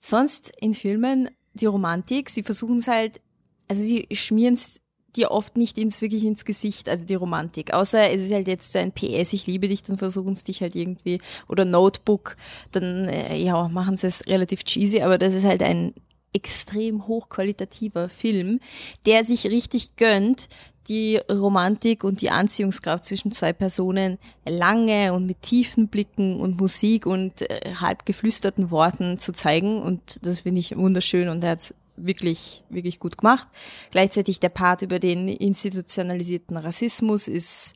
sonst 0.00 0.52
in 0.60 0.74
Filmen, 0.74 1.30
die 1.54 1.66
Romantik, 1.66 2.30
sie 2.30 2.42
versuchen 2.42 2.78
es 2.78 2.88
halt, 2.88 3.20
also 3.68 3.82
sie 3.82 4.08
schmieren 4.12 4.54
es 4.54 4.80
dir 5.16 5.30
oft 5.30 5.56
nicht 5.56 5.78
ins, 5.78 6.02
wirklich 6.02 6.24
ins 6.24 6.44
Gesicht, 6.44 6.88
also 6.88 7.04
die 7.04 7.14
Romantik. 7.14 7.72
Außer 7.72 8.10
es 8.10 8.22
ist 8.22 8.32
halt 8.32 8.48
jetzt 8.48 8.74
ein 8.76 8.92
PS, 8.92 9.32
ich 9.32 9.46
liebe 9.46 9.68
dich, 9.68 9.82
dann 9.82 9.96
versuchen 9.96 10.32
es 10.32 10.44
dich 10.44 10.60
halt 10.60 10.74
irgendwie, 10.74 11.20
oder 11.48 11.64
Notebook, 11.64 12.36
dann, 12.72 13.08
äh, 13.08 13.36
ja, 13.36 13.68
machen 13.68 13.96
sie 13.96 14.08
es 14.08 14.26
relativ 14.26 14.64
cheesy, 14.64 15.02
aber 15.02 15.18
das 15.18 15.34
ist 15.34 15.44
halt 15.44 15.62
ein 15.62 15.94
extrem 16.32 17.06
hochqualitativer 17.06 18.08
Film, 18.08 18.58
der 19.06 19.24
sich 19.24 19.46
richtig 19.46 19.96
gönnt, 19.96 20.48
die 20.88 21.16
Romantik 21.30 22.04
und 22.04 22.20
die 22.20 22.30
Anziehungskraft 22.30 23.04
zwischen 23.04 23.32
zwei 23.32 23.52
Personen 23.52 24.18
lange 24.46 25.12
und 25.12 25.26
mit 25.26 25.42
tiefen 25.42 25.88
Blicken 25.88 26.40
und 26.40 26.60
Musik 26.60 27.06
und 27.06 27.42
äh, 27.42 27.74
halb 27.80 28.06
geflüsterten 28.06 28.70
Worten 28.70 29.18
zu 29.18 29.32
zeigen. 29.32 29.80
Und 29.80 30.20
das 30.26 30.40
finde 30.40 30.60
ich 30.60 30.76
wunderschön 30.76 31.28
und 31.28 31.42
er 31.42 31.50
hat 31.50 31.60
es 31.60 31.74
wirklich, 31.96 32.64
wirklich 32.70 32.98
gut 32.98 33.18
gemacht. 33.18 33.48
Gleichzeitig 33.90 34.40
der 34.40 34.48
Part 34.48 34.82
über 34.82 34.98
den 34.98 35.28
institutionalisierten 35.28 36.56
Rassismus 36.56 37.28
ist 37.28 37.74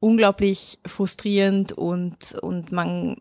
unglaublich 0.00 0.78
frustrierend 0.86 1.72
und, 1.72 2.34
und 2.42 2.72
man, 2.72 3.16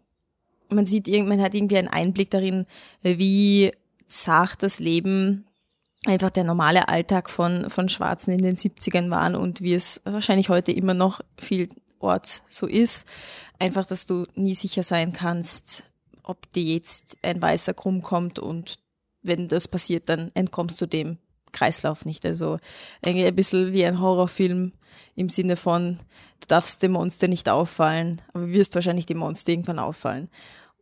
man 0.70 0.86
sieht, 0.86 1.08
man 1.08 1.42
hat 1.42 1.54
irgendwie 1.54 1.78
einen 1.78 1.88
Einblick 1.88 2.30
darin, 2.30 2.66
wie 3.02 3.72
zart 4.08 4.64
das 4.64 4.80
Leben 4.80 5.47
einfach 6.08 6.30
der 6.30 6.44
normale 6.44 6.88
Alltag 6.88 7.30
von, 7.30 7.70
von 7.70 7.90
Schwarzen 7.90 8.32
in 8.32 8.42
den 8.42 8.56
70ern 8.56 9.10
waren 9.10 9.36
und 9.36 9.62
wie 9.62 9.74
es 9.74 10.02
wahrscheinlich 10.06 10.50
heute 10.50 10.72
immer 10.72 10.94
noch 10.94 11.22
vielorts 11.38 12.44
so 12.48 12.68
ist. 12.68 13.08
Einfach, 13.60 13.86
dass 13.86 14.06
du 14.06 14.26
nie 14.36 14.56
sicher 14.56 14.84
sein 14.84 15.14
kannst, 15.14 15.84
ob 16.24 16.52
dir 16.54 16.64
jetzt 16.64 17.18
ein 17.22 17.42
Weißer 17.42 17.74
krumm 17.74 18.02
kommt 18.02 18.40
und 18.40 18.80
wenn 19.22 19.48
das 19.48 19.68
passiert, 19.68 20.10
dann 20.10 20.32
entkommst 20.34 20.80
du 20.82 20.86
dem 20.86 21.18
Kreislauf 21.52 22.06
nicht. 22.06 22.26
Also 22.26 22.58
ein 23.02 23.36
bisschen 23.36 23.74
wie 23.74 23.86
ein 23.86 24.02
Horrorfilm 24.02 24.74
im 25.16 25.30
Sinne 25.30 25.56
von, 25.56 25.98
du 26.40 26.48
darfst 26.48 26.84
dem 26.84 26.92
Monster 26.92 27.28
nicht 27.28 27.50
auffallen, 27.50 28.22
aber 28.34 28.50
wirst 28.50 28.76
wahrscheinlich 28.76 29.06
dem 29.06 29.18
Monster 29.18 29.52
irgendwann 29.52 29.80
auffallen. 29.80 30.30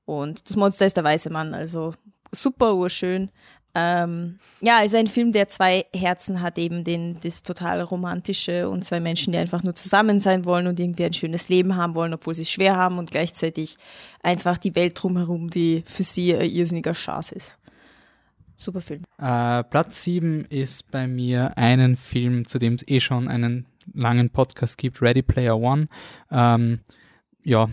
Und 0.06 0.48
das 0.48 0.56
Monster 0.56 0.86
ist 0.86 0.98
der 0.98 1.04
weiße 1.04 1.30
Mann, 1.30 1.54
also 1.54 1.94
super 2.32 2.76
urschön. 2.76 3.32
Ähm, 3.76 4.40
ja, 4.62 4.80
ist 4.80 4.96
ein 4.96 5.08
Film, 5.08 5.34
der 5.34 5.50
zwei 5.50 5.86
Herzen 5.94 6.42
hat, 6.42 6.58
eben 6.58 6.86
den, 6.86 7.20
das 7.22 7.44
total 7.44 7.82
romantische 7.82 8.70
und 8.70 8.86
zwei 8.86 9.02
Menschen, 9.02 9.34
die 9.34 9.38
einfach 9.38 9.64
nur 9.64 9.76
zusammen 9.76 10.22
sein 10.22 10.46
wollen 10.46 10.68
und 10.68 10.80
irgendwie 10.80 11.04
ein 11.04 11.14
schönes 11.14 11.50
Leben 11.50 11.76
haben 11.76 11.94
wollen, 11.94 12.14
obwohl 12.14 12.34
sie 12.34 12.44
es 12.44 12.52
schwer 12.52 12.78
haben 12.78 12.98
und 12.98 13.12
gleichzeitig 13.12 13.78
einfach 14.24 14.58
die 14.58 14.76
Welt 14.76 15.02
drumherum, 15.02 15.50
die 15.50 15.84
für 15.86 16.04
sie 16.04 16.34
ein 16.34 16.50
irrsinniger 16.50 16.94
Schatz 16.94 17.34
ist. 17.34 17.60
Super 18.58 18.80
Film. 18.80 19.02
Äh, 19.18 19.64
Platz 19.66 20.04
7 20.04 20.46
ist 20.46 20.90
bei 20.90 21.08
mir 21.08 21.58
einen 21.58 21.98
Film, 21.98 22.48
zu 22.48 22.58
dem 22.58 22.76
es 22.76 22.88
eh 22.88 23.02
schon 23.02 23.28
einen 23.28 23.66
langen 23.94 24.30
Podcast 24.30 24.78
gibt, 24.78 25.02
Ready 25.02 25.22
Player 25.22 25.60
One. 25.60 25.90
Ähm, 26.32 26.80
ja, 27.44 27.68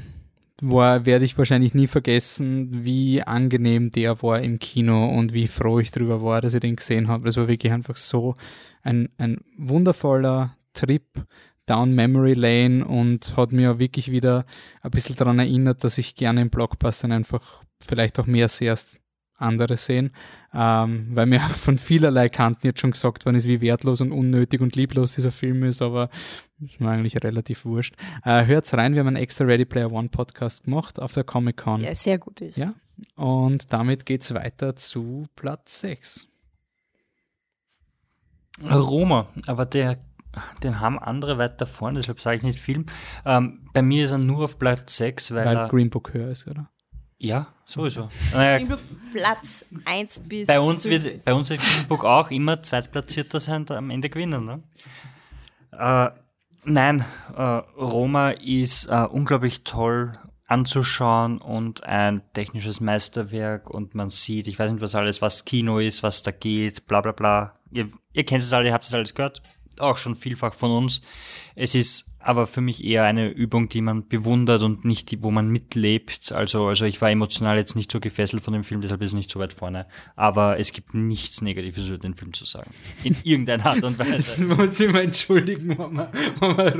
war, 0.61 1.07
werde 1.07 1.25
ich 1.25 1.39
wahrscheinlich 1.39 1.75
nie 1.75 1.87
vergessen, 1.87 2.85
wie 2.85 3.23
angenehm 3.23 3.91
der 3.91 4.23
war 4.23 4.41
im 4.41 4.59
Kino 4.59 5.07
und 5.07 5.33
wie 5.33 5.49
froh 5.49 5.79
ich 5.79 5.91
drüber 5.91 6.23
war, 6.23 6.41
dass 6.41 6.55
ich 6.55 6.61
den 6.61 6.77
gesehen 6.77 7.09
habe. 7.09 7.25
Das 7.25 7.37
war 7.37 7.49
wirklich 7.49 7.73
einfach 7.73 7.97
so 7.97 8.37
ein, 8.83 9.09
ein 9.19 9.39
wundervoller 9.57 10.57
Trip 10.73 11.05
down 11.67 11.95
Memory 11.95 12.35
Lane 12.35 12.85
und 12.85 13.37
hat 13.37 13.53
mir 13.53 13.79
wirklich 13.79 14.11
wieder 14.11 14.45
ein 14.83 14.91
bisschen 14.91 15.17
daran 15.17 15.39
erinnert, 15.39 15.85
dass 15.85 15.99
ich 15.99 16.17
gerne 16.17 16.43
im 16.43 16.51
Blockbustern 16.51 17.13
einfach 17.13 17.63
vielleicht 17.81 18.19
auch 18.19 18.27
mehr 18.27 18.49
sehe 18.49 18.71
als 18.71 18.99
andere 19.43 19.76
sehen, 19.76 20.12
ähm, 20.55 21.09
weil 21.11 21.26
mir 21.26 21.40
von 21.40 21.78
vielerlei 21.78 22.28
Kanten 22.28 22.66
jetzt 22.66 22.80
schon 22.80 22.93
gesagt 22.93 23.24
worden 23.26 23.36
ist, 23.36 23.47
wie 23.47 23.61
wertlos 23.61 24.01
und 24.01 24.12
unnötig 24.12 24.61
und 24.61 24.76
lieblos 24.76 25.14
dieser 25.14 25.32
Film 25.32 25.64
ist, 25.64 25.82
aber 25.82 26.09
ist 26.61 26.80
mir 26.80 26.90
eigentlich 26.90 27.16
relativ 27.22 27.64
wurscht. 27.64 27.95
Äh, 28.24 28.47
hört's 28.47 28.74
rein, 28.74 28.95
wir 28.95 29.01
haben 29.01 29.09
einen 29.09 29.16
extra 29.16 29.45
Ready 29.45 29.64
Player 29.64 29.90
One 29.93 30.09
Podcast 30.09 30.64
gemacht 30.64 31.01
auf 31.01 31.12
der 31.12 31.24
Comic 31.24 31.57
Con. 31.59 31.80
Ja, 31.80 31.95
sehr 31.95 32.18
gut 32.18 32.40
ist. 32.40 32.59
Ja. 32.59 32.74
Und 33.16 33.72
damit 33.72 34.07
geht's 34.07 34.32
weiter 34.34 34.76
zu 34.76 35.26
Platz 35.34 35.80
6. 35.80 36.28
Roma, 38.70 39.28
aber 39.47 39.66
der, 39.66 39.99
den 40.62 40.80
haben 40.80 40.99
andere 40.99 41.38
weiter 41.38 41.66
vorne, 41.66 41.99
deshalb 41.99 42.20
sage 42.20 42.36
ich 42.36 42.43
nicht 42.43 42.61
Film. 42.61 42.86
Ähm, 43.24 43.66
bei 43.72 43.82
mir 43.82 44.05
ist 44.05 44.12
er 44.12 44.18
nur 44.18 44.45
auf 44.45 44.59
Platz 44.59 44.97
6, 44.97 45.34
weil, 45.34 45.47
Weil 45.47 45.57
er, 45.57 45.68
Green 45.68 45.90
Book 45.90 46.12
höher 46.12 46.30
ist, 46.30 46.47
oder? 46.47 46.70
Ja, 47.23 47.47
sowieso. 47.66 48.09
Naja, 48.33 48.66
Platz 49.12 49.64
1 49.85 50.20
bis 50.29 50.49
bei 50.49 50.59
uns 50.59 50.87
5 50.87 51.05
wird, 51.05 51.25
bei 51.25 51.33
uns 51.33 51.51
wird 51.51 51.61
Book 51.89 52.05
auch 52.05 52.33
immer 52.33 52.61
Zweitplatzierter 52.61 53.39
sein, 53.39 53.64
am 53.70 53.91
Ende 53.91 54.11
gewinnen. 54.11 54.45
Ne? 54.45 54.62
Äh, 55.70 56.11
nein, 56.64 57.05
äh, 57.37 57.43
Roma 57.43 58.31
ist 58.31 58.87
äh, 58.87 59.07
unglaublich 59.09 59.62
toll 59.62 60.18
anzuschauen 60.49 61.39
und 61.39 61.85
ein 61.85 62.23
technisches 62.33 62.81
Meisterwerk 62.81 63.70
und 63.70 63.95
man 63.95 64.11
sieht, 64.11 64.49
ich 64.49 64.59
weiß 64.59 64.73
nicht 64.73 64.83
was 64.83 64.97
alles, 64.97 65.23
was 65.23 65.45
Kino 65.45 65.79
ist, 65.79 66.03
was 66.03 66.25
da 66.25 66.33
geht, 66.33 66.89
bla 66.89 67.03
bla 67.03 67.12
bla. 67.12 67.55
Ihr, 67.70 67.89
ihr 68.12 68.25
kennt 68.25 68.43
es 68.43 68.53
alle, 68.53 68.66
ihr 68.66 68.75
habt 68.75 68.85
es 68.85 68.95
alles 68.95 69.14
gehört, 69.14 69.43
auch 69.79 69.97
schon 69.97 70.16
vielfach 70.16 70.55
von 70.55 70.73
uns. 70.73 71.03
Es 71.55 71.77
ist 71.77 72.12
aber 72.25 72.47
für 72.47 72.61
mich 72.61 72.85
eher 72.85 73.05
eine 73.05 73.29
Übung, 73.29 73.68
die 73.68 73.81
man 73.81 74.09
bewundert 74.09 74.62
und 74.62 74.85
nicht 74.85 75.11
die, 75.11 75.23
wo 75.23 75.31
man 75.31 75.49
mitlebt. 75.49 76.33
Also, 76.33 76.66
also 76.66 76.85
ich 76.85 77.01
war 77.01 77.11
emotional 77.11 77.57
jetzt 77.57 77.77
nicht 77.77 77.91
so 77.93 78.01
gefesselt 78.01 78.43
von 78.43 78.55
dem 78.55 78.64
Film, 78.64 78.81
deshalb 78.81 79.03
ist 79.03 79.11
es 79.11 79.14
nicht 79.14 79.31
so 79.31 79.39
weit 79.41 79.53
vorne. 79.53 79.87
Aber 80.16 80.59
es 80.59 80.73
gibt 80.73 80.95
nichts 80.95 81.43
Negatives 81.43 81.89
über 81.89 81.99
den 81.99 82.14
Film 82.14 82.33
zu 82.33 82.45
sagen. 82.45 82.70
In 83.05 83.16
irgendeiner 83.25 83.66
Art 83.66 83.83
und 83.83 83.99
Weise. 83.99 84.47
muss 84.47 84.81
ich 84.81 84.93
mal 84.93 85.03
entschuldigen, 85.03 85.77
wenn 85.79 85.93
man 85.93 86.09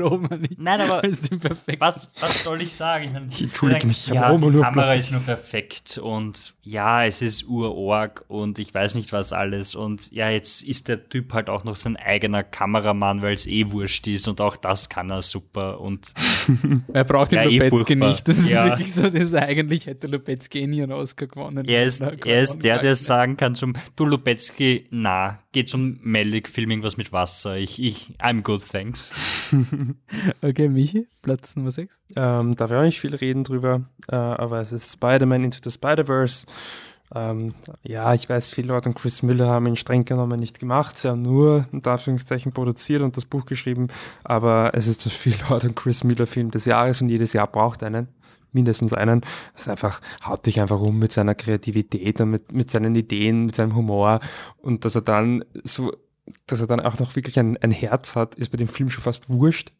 Roma 0.01 0.35
nicht 0.37 0.59
Nein, 0.59 0.81
aber 0.81 1.03
als 1.03 1.21
den 1.21 1.39
perfekten 1.39 1.81
was, 1.81 2.11
was 2.19 2.43
soll 2.43 2.61
ich 2.61 2.73
sagen? 2.73 3.05
Ich, 3.05 3.11
meine, 3.11 3.27
Ich 3.29 3.41
entschuldige 3.43 3.87
mich, 3.87 4.07
ich 4.07 4.13
ja, 4.13 4.29
Roma 4.29 4.47
die 4.47 4.53
nur 4.53 4.61
auf 4.61 4.73
Kamera 4.73 4.93
ist 4.93 5.11
nur 5.11 5.21
perfekt 5.21 5.97
und 5.97 6.55
ja, 6.61 7.05
es 7.05 7.21
ist 7.21 7.45
urorg 7.45 8.25
und 8.27 8.59
ich 8.59 8.73
weiß 8.73 8.95
nicht 8.95 9.11
was 9.11 9.33
alles 9.33 9.75
und 9.75 10.11
ja, 10.11 10.29
jetzt 10.29 10.63
ist 10.63 10.87
der 10.87 11.09
Typ 11.09 11.33
halt 11.33 11.49
auch 11.49 11.63
noch 11.63 11.75
sein 11.75 11.97
eigener 11.97 12.43
Kameramann, 12.43 13.21
weil 13.21 13.33
es 13.33 13.47
eh 13.47 13.71
wurscht 13.71 14.07
ist 14.07 14.27
und 14.27 14.41
auch 14.41 14.55
das 14.55 14.89
kann 14.89 15.09
er 15.09 15.21
super 15.33 15.81
und 15.81 16.13
Er 16.93 17.03
braucht 17.03 17.31
den 17.31 17.39
Ja, 17.39 17.49
eh 17.49 17.57
Lubetzky 17.57 17.95
nicht. 17.95 18.27
Das 18.27 18.37
ist 18.37 18.51
Ja. 18.51 18.65
wirklich 18.65 18.93
so, 18.93 19.09
das 19.09 19.33
eigentlich 19.33 19.85
hätte 19.87 20.07
Lubetzky 20.07 20.59
eh 20.61 20.67
nie 20.67 20.81
einen 20.83 20.91
Oscar 20.93 21.27
gewonnen. 21.27 21.67
er 21.67 21.83
ist, 21.83 22.01
Na, 22.01 22.11
er 22.25 22.41
ist 22.41 22.59
der, 22.63 22.75
der 22.75 22.77
gewonnen. 22.79 22.95
sagen 22.95 23.37
kann 23.37 23.55
zum, 23.55 23.73
du 23.95 24.05
Lubetzky, 24.05 24.85
na, 24.91 25.39
geht 25.51 25.69
zum 25.69 25.99
Mellig, 26.01 26.47
film 26.47 26.69
irgendwas 26.71 26.97
mit 26.97 27.11
Wasser, 27.11 27.57
ich, 27.57 27.81
ich, 27.81 28.13
I'm 28.19 28.41
good, 28.41 28.61
thanks. 28.67 29.11
Okay, 30.41 30.67
Michi, 30.69 31.07
Platz 31.21 31.55
Nummer 31.55 31.71
6. 31.71 32.01
Ähm, 32.15 32.55
darf 32.55 32.71
ich 32.71 32.77
auch 32.77 32.81
nicht 32.83 32.99
viel 32.99 33.15
reden 33.15 33.43
drüber, 33.43 33.81
äh, 34.09 34.15
aber 34.15 34.59
es 34.59 34.71
ist 34.71 34.91
Spider-Man 34.93 35.43
Into 35.45 35.59
the 35.63 35.71
Spider-Verse. 35.71 36.45
Ähm, 37.15 37.53
ja, 37.83 38.13
ich 38.13 38.27
weiß, 38.27 38.49
Phil 38.49 38.67
Lord 38.67 38.87
und 38.87 38.95
Chris 38.95 39.21
Miller 39.21 39.47
haben 39.47 39.67
ihn 39.67 39.75
streng 39.75 40.05
genommen 40.05 40.39
nicht 40.39 40.59
gemacht. 40.59 40.97
Sie 40.97 41.09
haben 41.09 41.21
nur, 41.21 41.65
in 41.71 41.83
Anführungszeichen, 41.85 42.51
produziert 42.53 43.01
und 43.01 43.15
das 43.17 43.25
Buch 43.25 43.45
geschrieben. 43.45 43.87
Aber 44.23 44.71
es 44.73 44.87
ist 44.87 45.05
der 45.05 45.11
Phil 45.11 45.35
Lord 45.49 45.65
und 45.65 45.75
Chris 45.75 46.03
Miller 46.03 46.27
Film 46.27 46.51
des 46.51 46.65
Jahres 46.65 47.01
und 47.01 47.09
jedes 47.09 47.33
Jahr 47.33 47.47
braucht 47.47 47.83
einen. 47.83 48.07
Mindestens 48.51 48.93
einen. 48.93 49.21
Es 49.55 49.67
einfach, 49.67 49.99
haut 50.25 50.45
dich 50.45 50.61
einfach 50.61 50.79
um 50.79 50.99
mit 50.99 51.11
seiner 51.11 51.35
Kreativität 51.35 52.21
und 52.21 52.31
mit, 52.31 52.51
mit 52.51 52.69
seinen 52.69 52.95
Ideen, 52.95 53.45
mit 53.45 53.55
seinem 53.55 53.75
Humor. 53.75 54.19
Und 54.57 54.85
dass 54.85 54.95
er 54.95 55.01
dann 55.01 55.43
so, 55.63 55.91
dass 56.47 56.61
er 56.61 56.67
dann 56.67 56.79
auch 56.79 56.99
noch 56.99 57.15
wirklich 57.15 57.39
ein, 57.39 57.57
ein 57.57 57.71
Herz 57.71 58.15
hat, 58.15 58.35
ist 58.35 58.49
bei 58.49 58.57
dem 58.57 58.67
Film 58.67 58.89
schon 58.89 59.03
fast 59.03 59.29
wurscht, 59.29 59.73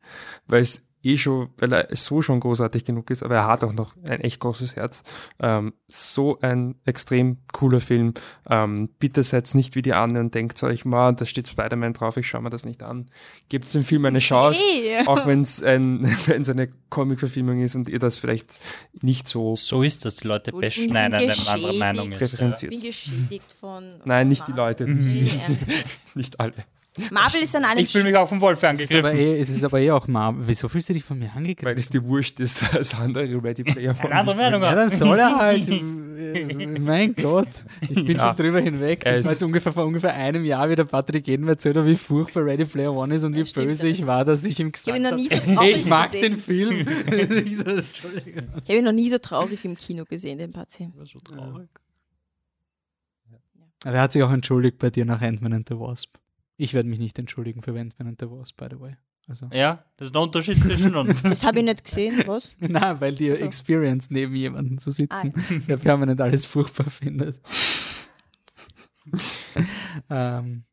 weil 0.48 0.62
es 0.62 0.88
eh 1.04 1.18
schon, 1.18 1.50
weil 1.58 1.74
er 1.74 1.88
so 1.96 2.22
schon 2.22 2.40
großartig 2.40 2.86
genug 2.86 3.10
ist, 3.10 3.22
aber 3.22 3.36
er 3.36 3.48
hat 3.48 3.64
auch 3.64 3.74
noch 3.74 3.96
ein 4.04 4.22
echt 4.22 4.40
großes 4.40 4.78
Herz. 4.78 5.04
Ähm, 5.40 5.74
so 5.88 6.40
ein 6.40 6.76
extrem 6.86 7.38
cooler 7.52 7.82
Film. 7.82 8.14
Ähm, 8.50 8.90
bitte 9.00 9.22
seid 9.24 9.54
nicht 9.54 9.76
wie 9.76 9.82
die 9.82 9.94
anderen 9.94 10.28
und 10.28 10.36
denkt 10.36 10.62
euch, 10.64 10.86
man, 10.86 11.18
da 11.18 11.26
steht 11.26 11.50
Spider-Man 11.50 11.94
drauf, 11.94 12.16
ich 12.16 12.28
schaue 12.28 12.42
mir 12.42 12.50
das 12.50 12.66
nicht 12.66 12.82
an. 12.82 13.08
Gebt 13.50 13.72
dem 13.74 13.84
Film 13.84 14.06
eine 14.06 14.20
Chance, 14.20 14.62
Hey. 14.64 15.04
auch 15.06 15.28
wenn 15.28 15.44
es 15.44 15.62
ein, 15.62 16.04
wenn's 16.28 16.50
eine 16.50 16.70
Comic-Verfilmung 16.90 17.62
ist 17.62 17.76
und 17.76 17.90
ihr 17.90 18.00
das 18.00 18.18
vielleicht 18.18 18.60
nicht 19.02 19.28
so 19.28 19.56
So 19.58 19.84
ist 19.84 20.06
das, 20.06 20.16
die 20.16 20.28
Leute 20.28 20.54
Und 20.54 20.62
bashen, 20.62 20.84
ich 20.84 20.88
bin 20.88 20.94
nein, 20.94 21.14
eine 21.14 21.24
andere 21.24 21.38
geschädigt. 21.38 21.80
Meinung 21.80 22.12
ist. 22.14 22.34
Ich 22.34 22.70
bin 22.70 22.82
geschädigt 22.82 23.54
von. 23.60 23.84
Nein, 24.06 24.30
nicht 24.30 24.48
die. 24.48 24.54
Leute. 24.54 24.86
Ernst. 24.88 25.72
Nicht 26.16 26.40
alle. 26.40 26.54
Marvel 27.12 27.42
ist 27.42 27.56
an 27.56 27.66
einem 27.66 27.80
Ich 27.84 27.92
fühle 27.92 28.04
mich 28.06 28.16
auch 28.16 28.30
vom 28.30 28.40
Wolf 28.40 28.62
Es 28.62 28.80
ist 28.80 28.92
aber 28.94 29.10
angegriffen. 29.10 29.36
eh, 29.36 29.40
es 29.40 29.50
ist 29.50 29.64
aber 29.64 29.80
eh 29.80 29.90
auch 29.92 30.08
Marvel. 30.08 30.44
Wieso 30.48 30.70
fühlst 30.70 30.90
du 30.90 30.94
dich 30.94 31.04
von 31.04 31.18
mir 31.18 31.30
Weil 31.34 31.38
angegriffen? 31.38 31.78
es 31.80 31.90
dir 31.90 32.04
wurscht 32.04 32.40
ist, 32.40 32.72
als 32.76 32.94
andere 32.94 33.44
Ready 33.44 33.64
Player 33.64 33.96
Eine 34.00 34.14
andere 34.16 34.36
Meinung 34.36 34.62
Ja, 34.62 34.76
dann 34.76 34.90
soll 34.92 35.18
er 35.20 35.36
halt. 35.36 35.68
äh, 35.70 36.80
mein 36.80 37.16
Gott, 37.16 37.66
ich 37.90 38.06
bin 38.06 38.18
Ja. 38.18 38.28
schon 38.28 38.36
drüber 38.38 38.60
hinweg. 38.62 39.04
Das 39.06 39.24
war 39.24 39.32
jetzt 39.32 39.42
ungefähr 39.42 39.72
vor 39.74 39.86
ungefähr 39.86 40.14
einem 40.14 40.46
Jahr, 40.46 40.70
wie 40.70 40.76
der 40.76 40.84
Patrick 40.86 41.28
jeden 41.28 41.48
erzählt 41.48 41.78
hat, 41.78 41.86
wie 41.88 41.96
furchtbar 41.96 42.46
Ready 42.46 42.66
Player 42.66 42.94
One 42.94 43.16
ist 43.16 43.24
und 43.24 43.34
wie 43.36 43.44
stimmt. 43.46 43.68
böse 43.70 43.88
ich 43.88 44.06
war, 44.06 44.24
dass 44.24 44.44
ich 44.46 44.60
ihm 44.60 44.72
gesagt 44.72 44.90
hab 44.92 44.96
ihn 44.98 45.10
noch 45.10 45.16
nie 45.18 45.30
so 45.30 45.36
habe, 45.36 45.54
traurig 45.56 45.76
ich 45.78 45.88
mag 45.88 46.12
gesehen. 46.12 46.22
den 46.34 46.38
Film. 46.40 46.88
ich 47.48 47.58
so, 47.58 47.66
Entschuldigung. 47.66 48.44
Ich 48.64 48.70
habe 48.70 48.78
ihn 48.78 48.86
noch 48.86 48.92
nie 48.92 49.10
so 49.10 49.18
traurig 49.18 49.66
im 49.66 49.76
Kino 49.76 50.06
gesehen, 50.06 50.38
den 50.38 50.52
Patsy. 50.52 50.92
So 51.06 51.20
traurig. 51.20 51.70
Aber 53.84 53.96
er 53.96 54.02
hat 54.02 54.12
sich 54.12 54.22
auch 54.24 54.32
entschuldigt 54.32 54.78
bei 54.78 54.90
dir 54.92 55.06
nach 55.06 55.22
Ant-Man 55.22 55.54
and 55.54 55.68
the 55.68 55.76
Wasp. 55.80 56.16
Ich 56.58 56.74
werde 56.74 56.88
mich 56.90 57.00
nicht 57.00 57.18
entschuldigen 57.20 57.62
für 57.64 57.78
Ant-Man 57.80 58.08
and 58.10 58.20
the 58.20 58.30
Wasp, 58.30 58.58
by 58.58 58.68
the 58.70 58.80
way. 58.80 58.96
Also. 59.28 59.48
Ja, 59.54 59.86
das 59.98 60.10
ist 60.10 60.16
ein 60.16 60.22
Unterschied 60.22 60.62
zwischen 60.62 60.96
uns. 60.98 61.24
Das 61.24 61.46
habe 61.46 61.60
ich 61.60 61.66
nicht 61.66 61.84
gesehen, 61.86 62.24
was? 62.28 62.58
Nein, 62.60 63.00
weil 63.02 63.16
die 63.16 63.34
So. 63.36 63.46
Experience 63.46 64.10
neben 64.10 64.36
jemandem 64.36 64.78
zu 64.78 64.90
Ah, 64.90 64.94
sitzen, 64.94 65.34
der 65.68 65.78
permanent 65.78 66.20
alles 66.22 66.46
furchtbar 66.46 66.90
findet. 66.90 67.40
ähm, 70.10 70.64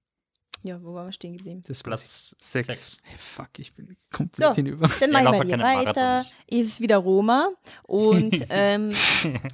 Ja, 0.62 0.82
wo 0.82 0.92
waren 0.94 1.06
wir 1.06 1.12
stehen 1.12 1.36
geblieben? 1.36 1.62
das 1.66 1.82
Platz. 1.82 2.02
Platz 2.02 2.34
Sechs. 2.40 2.66
sechs. 2.66 2.96
Hey, 3.02 3.16
fuck, 3.18 3.48
ich 3.58 3.72
bin 3.72 3.96
komplett 4.12 4.48
So. 4.50 4.54
hinüber. 4.54 4.90
Dann 5.00 5.11
Ja, 5.12 5.22
mache 5.22 5.22
ich 5.22 5.24
lauf 5.24 5.38
mal 5.38 5.46
hier 5.46 5.86
weiter. 5.86 6.00
Marathons. 6.02 6.36
Ist 6.48 6.80
wieder 6.80 6.98
Roma. 6.98 7.48
Und 7.84 8.44
ähm, 8.50 8.92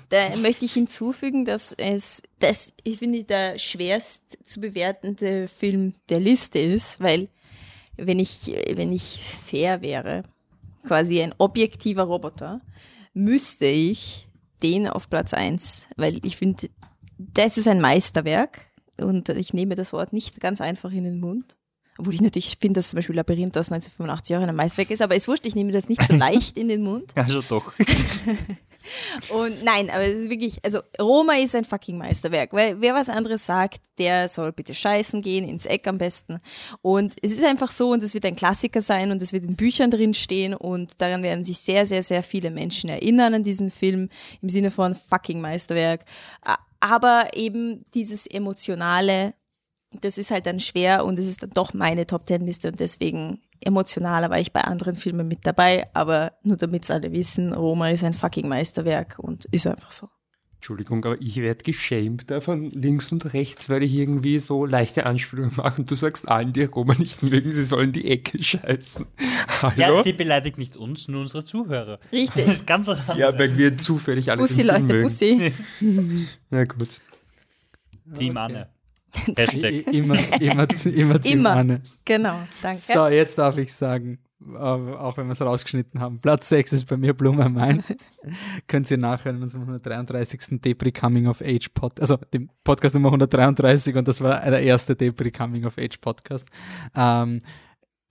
da 0.09 0.35
möchte 0.37 0.65
ich 0.65 0.73
hinzufügen, 0.73 1.45
dass 1.45 1.73
es, 1.73 2.23
das, 2.41 2.73
ich 2.83 2.99
finde, 2.99 3.23
der 3.25 3.57
schwerst 3.59 4.39
zu 4.45 4.61
bewertende 4.61 5.47
Film 5.49 5.93
der 6.09 6.19
Liste 6.21 6.59
ist, 6.59 7.01
weil 7.01 7.29
wenn 7.97 8.19
ich, 8.19 8.53
wenn 8.75 8.93
ich 8.93 9.21
fair 9.23 9.83
wäre, 9.83 10.23
quasi 10.87 11.23
ein 11.23 11.35
objektiver 11.39 12.03
Roboter, 12.03 12.61
müsste 13.15 13.67
ich 13.67 14.29
den 14.63 14.89
auf 14.89 15.09
Platz 15.09 15.33
eins, 15.35 15.87
weil 15.97 16.25
ich 16.27 16.37
finde, 16.37 16.69
das 17.19 17.57
ist 17.59 17.69
ein 17.69 17.81
Meisterwerk 17.81 18.61
und 19.01 19.29
ich 19.29 19.53
nehme 19.53 19.75
das 19.75 19.93
Wort 19.93 20.13
nicht 20.13 20.41
ganz 20.41 20.61
einfach 20.61 20.93
in 20.93 21.05
den 21.05 21.21
Mund. 21.21 21.57
Obwohl 21.99 22.15
ich 22.15 22.21
natürlich 22.21 22.57
finde, 22.61 22.79
dass 22.79 22.91
zum 22.91 22.99
Beispiel 22.99 23.17
Labyrinth 23.17 23.57
aus 23.57 23.73
1985 23.73 24.37
auch 24.37 24.43
ein 24.43 24.55
Meisterwerk 24.55 24.91
ist, 24.91 25.03
aber 25.03 25.15
ist 25.15 25.29
wurscht, 25.29 25.47
ich 25.47 25.55
nehme 25.55 25.73
das 25.73 25.89
nicht 25.89 26.07
so 26.07 26.15
leicht 26.17 26.59
in 26.59 26.69
den 26.69 26.83
Mund. 26.83 27.13
Also 27.17 27.43
doch. 27.43 27.73
Und 29.31 29.63
nein, 29.65 29.91
aber 29.91 30.05
es 30.05 30.21
ist 30.21 30.31
wirklich, 30.31 30.65
also 30.65 30.81
Roma 31.01 31.35
ist 31.35 31.55
ein 31.55 31.65
fucking 31.65 31.99
Meisterwerk, 31.99 32.53
weil 32.53 32.81
wer 32.81 32.95
was 32.95 33.09
anderes 33.09 33.47
sagt, 33.47 33.81
der 33.99 34.29
soll 34.29 34.53
bitte 34.53 34.75
scheißen 34.75 35.23
gehen, 35.23 35.47
ins 35.49 35.67
Eck 35.67 35.87
am 35.87 35.99
besten. 35.99 36.41
Und 36.83 37.15
es 37.23 37.33
ist 37.33 37.45
einfach 37.45 37.71
so 37.71 37.91
und 37.91 38.03
es 38.03 38.15
wird 38.15 38.25
ein 38.25 38.37
Klassiker 38.37 38.81
sein 38.81 39.11
und 39.11 39.21
es 39.23 39.33
wird 39.33 39.45
in 39.45 39.57
Büchern 39.57 39.91
drin 39.91 40.15
stehen 40.15 40.55
und 40.55 41.01
daran 41.01 41.23
werden 41.23 41.45
sich 41.45 41.59
sehr, 41.59 41.87
sehr, 41.87 42.03
sehr 42.03 42.23
viele 42.23 42.51
Menschen 42.51 42.91
erinnern 42.91 43.35
an 43.35 43.45
diesen 43.45 43.71
Film 43.71 44.09
im 44.41 44.49
Sinne 44.49 44.71
von 44.71 44.95
fucking 44.95 45.41
Meisterwerk. 45.41 46.05
Aber 46.81 47.31
eben 47.35 47.85
dieses 47.95 48.27
emotionale, 48.27 49.35
das 50.01 50.19
ist 50.19 50.31
halt 50.31 50.47
dann 50.47 50.61
schwer 50.61 51.05
und 51.05 51.19
es 51.19 51.29
ist 51.29 51.43
dann 51.43 51.51
doch 51.51 51.75
meine 51.75 52.07
Top 52.07 52.27
Ten 52.27 52.45
Liste 52.47 52.69
und 52.69 52.81
deswegen 52.81 53.41
emotionaler 53.61 54.31
war 54.31 54.39
ich 54.39 54.53
bei 54.53 54.63
anderen 54.63 54.97
Filmen 54.97 55.29
mit 55.29 55.47
dabei, 55.47 55.89
aber 55.95 56.33
nur 56.43 56.57
damit 56.57 56.85
es 56.85 56.91
alle 56.91 57.13
wissen, 57.13 57.53
Roma 57.53 57.91
ist 57.91 58.05
ein 58.05 58.13
fucking 58.13 58.49
Meisterwerk 58.49 59.19
und 59.19 59.47
ist 59.47 59.67
einfach 59.67 59.93
so. 59.93 60.09
Entschuldigung, 60.57 61.05
aber 61.05 61.21
ich 61.21 61.37
werde 61.37 61.63
geschämt 61.63 62.31
da 62.31 62.41
von 62.41 62.71
links 62.71 63.13
und 63.13 63.35
rechts, 63.35 63.69
weil 63.69 63.83
ich 63.83 63.95
irgendwie 63.95 64.39
so 64.39 64.65
leichte 64.65 65.07
Anspielungen 65.07 65.53
mache 65.57 65.81
und 65.81 65.91
du 65.91 65.95
sagst 65.95 66.27
allen, 66.27 66.53
die 66.53 66.65
Roma 66.65 66.95
nicht 66.95 67.23
mögen, 67.23 67.53
sie 67.53 67.65
sollen 67.65 67.93
die 67.93 68.11
Ecke 68.11 68.43
scheißen. 68.43 69.07
Hallo? 69.63 69.75
Ja, 69.77 70.03
sie 70.03 70.13
beleidigt 70.13 70.59
nicht 70.59 70.77
uns, 70.77 71.09
nur 71.09 71.21
unsere 71.21 71.45
Zuhörer. 71.45 71.99
Das 71.99 72.13
Richtig. 72.13 72.47
ist 72.47 72.67
ganz 72.67 72.89
was 72.89 73.01
anderes. 73.01 73.19
Ja, 73.19 73.39
weil 73.39 73.57
wir 73.57 73.79
zufällig 73.79 74.31
alle 74.31 74.41
Bussi, 74.41 74.63
Leute, 74.63 74.83
mögen. 74.83 75.03
Bussi. 75.03 75.53
Na 76.51 76.65
gut. 76.65 77.01
Team 78.17 78.37
Anne. 78.37 78.69
Hashtag. 79.37 79.87
Immer, 79.93 80.17
immer, 80.41 80.67
immer, 80.85 81.21
Team 81.21 81.39
Immer. 81.41 81.51
Anne. 81.51 81.81
Genau, 82.05 82.39
danke. 82.63 82.79
So, 82.79 83.07
jetzt 83.09 83.39
darf 83.39 83.59
ich 83.59 83.73
sagen, 83.73 84.19
äh, 84.41 84.59
auch 84.59 85.17
wenn 85.17 85.27
wir 85.27 85.33
es 85.33 85.41
rausgeschnitten 85.41 86.01
haben. 86.01 86.21
Platz 86.21 86.49
6 86.51 86.73
ist 86.73 86.85
bei 86.87 86.97
mir 86.97 87.15
Blume 87.15 87.49
Mind. 87.49 87.97
Könnt 88.69 88.91
ihr 88.91 88.99
nachhören 88.99 89.37
in 89.37 89.43
unserem 89.43 89.63
133. 89.63 90.61
Depri 90.61 90.93
Coming 90.93 91.27
of 91.27 91.41
Age 91.41 91.71
Podcast, 91.73 92.01
also 92.01 92.25
dem 92.33 92.51
Podcast 92.63 92.95
Nummer 92.95 93.09
133 93.09 93.97
und 93.97 94.07
das 94.07 94.21
war 94.21 94.41
der 94.41 94.63
erste 94.63 94.95
Depri 94.95 95.31
Coming 95.31 95.65
of 95.65 95.79
Age 95.79 95.99
Podcast. 96.01 96.49
Ähm, 96.95 97.39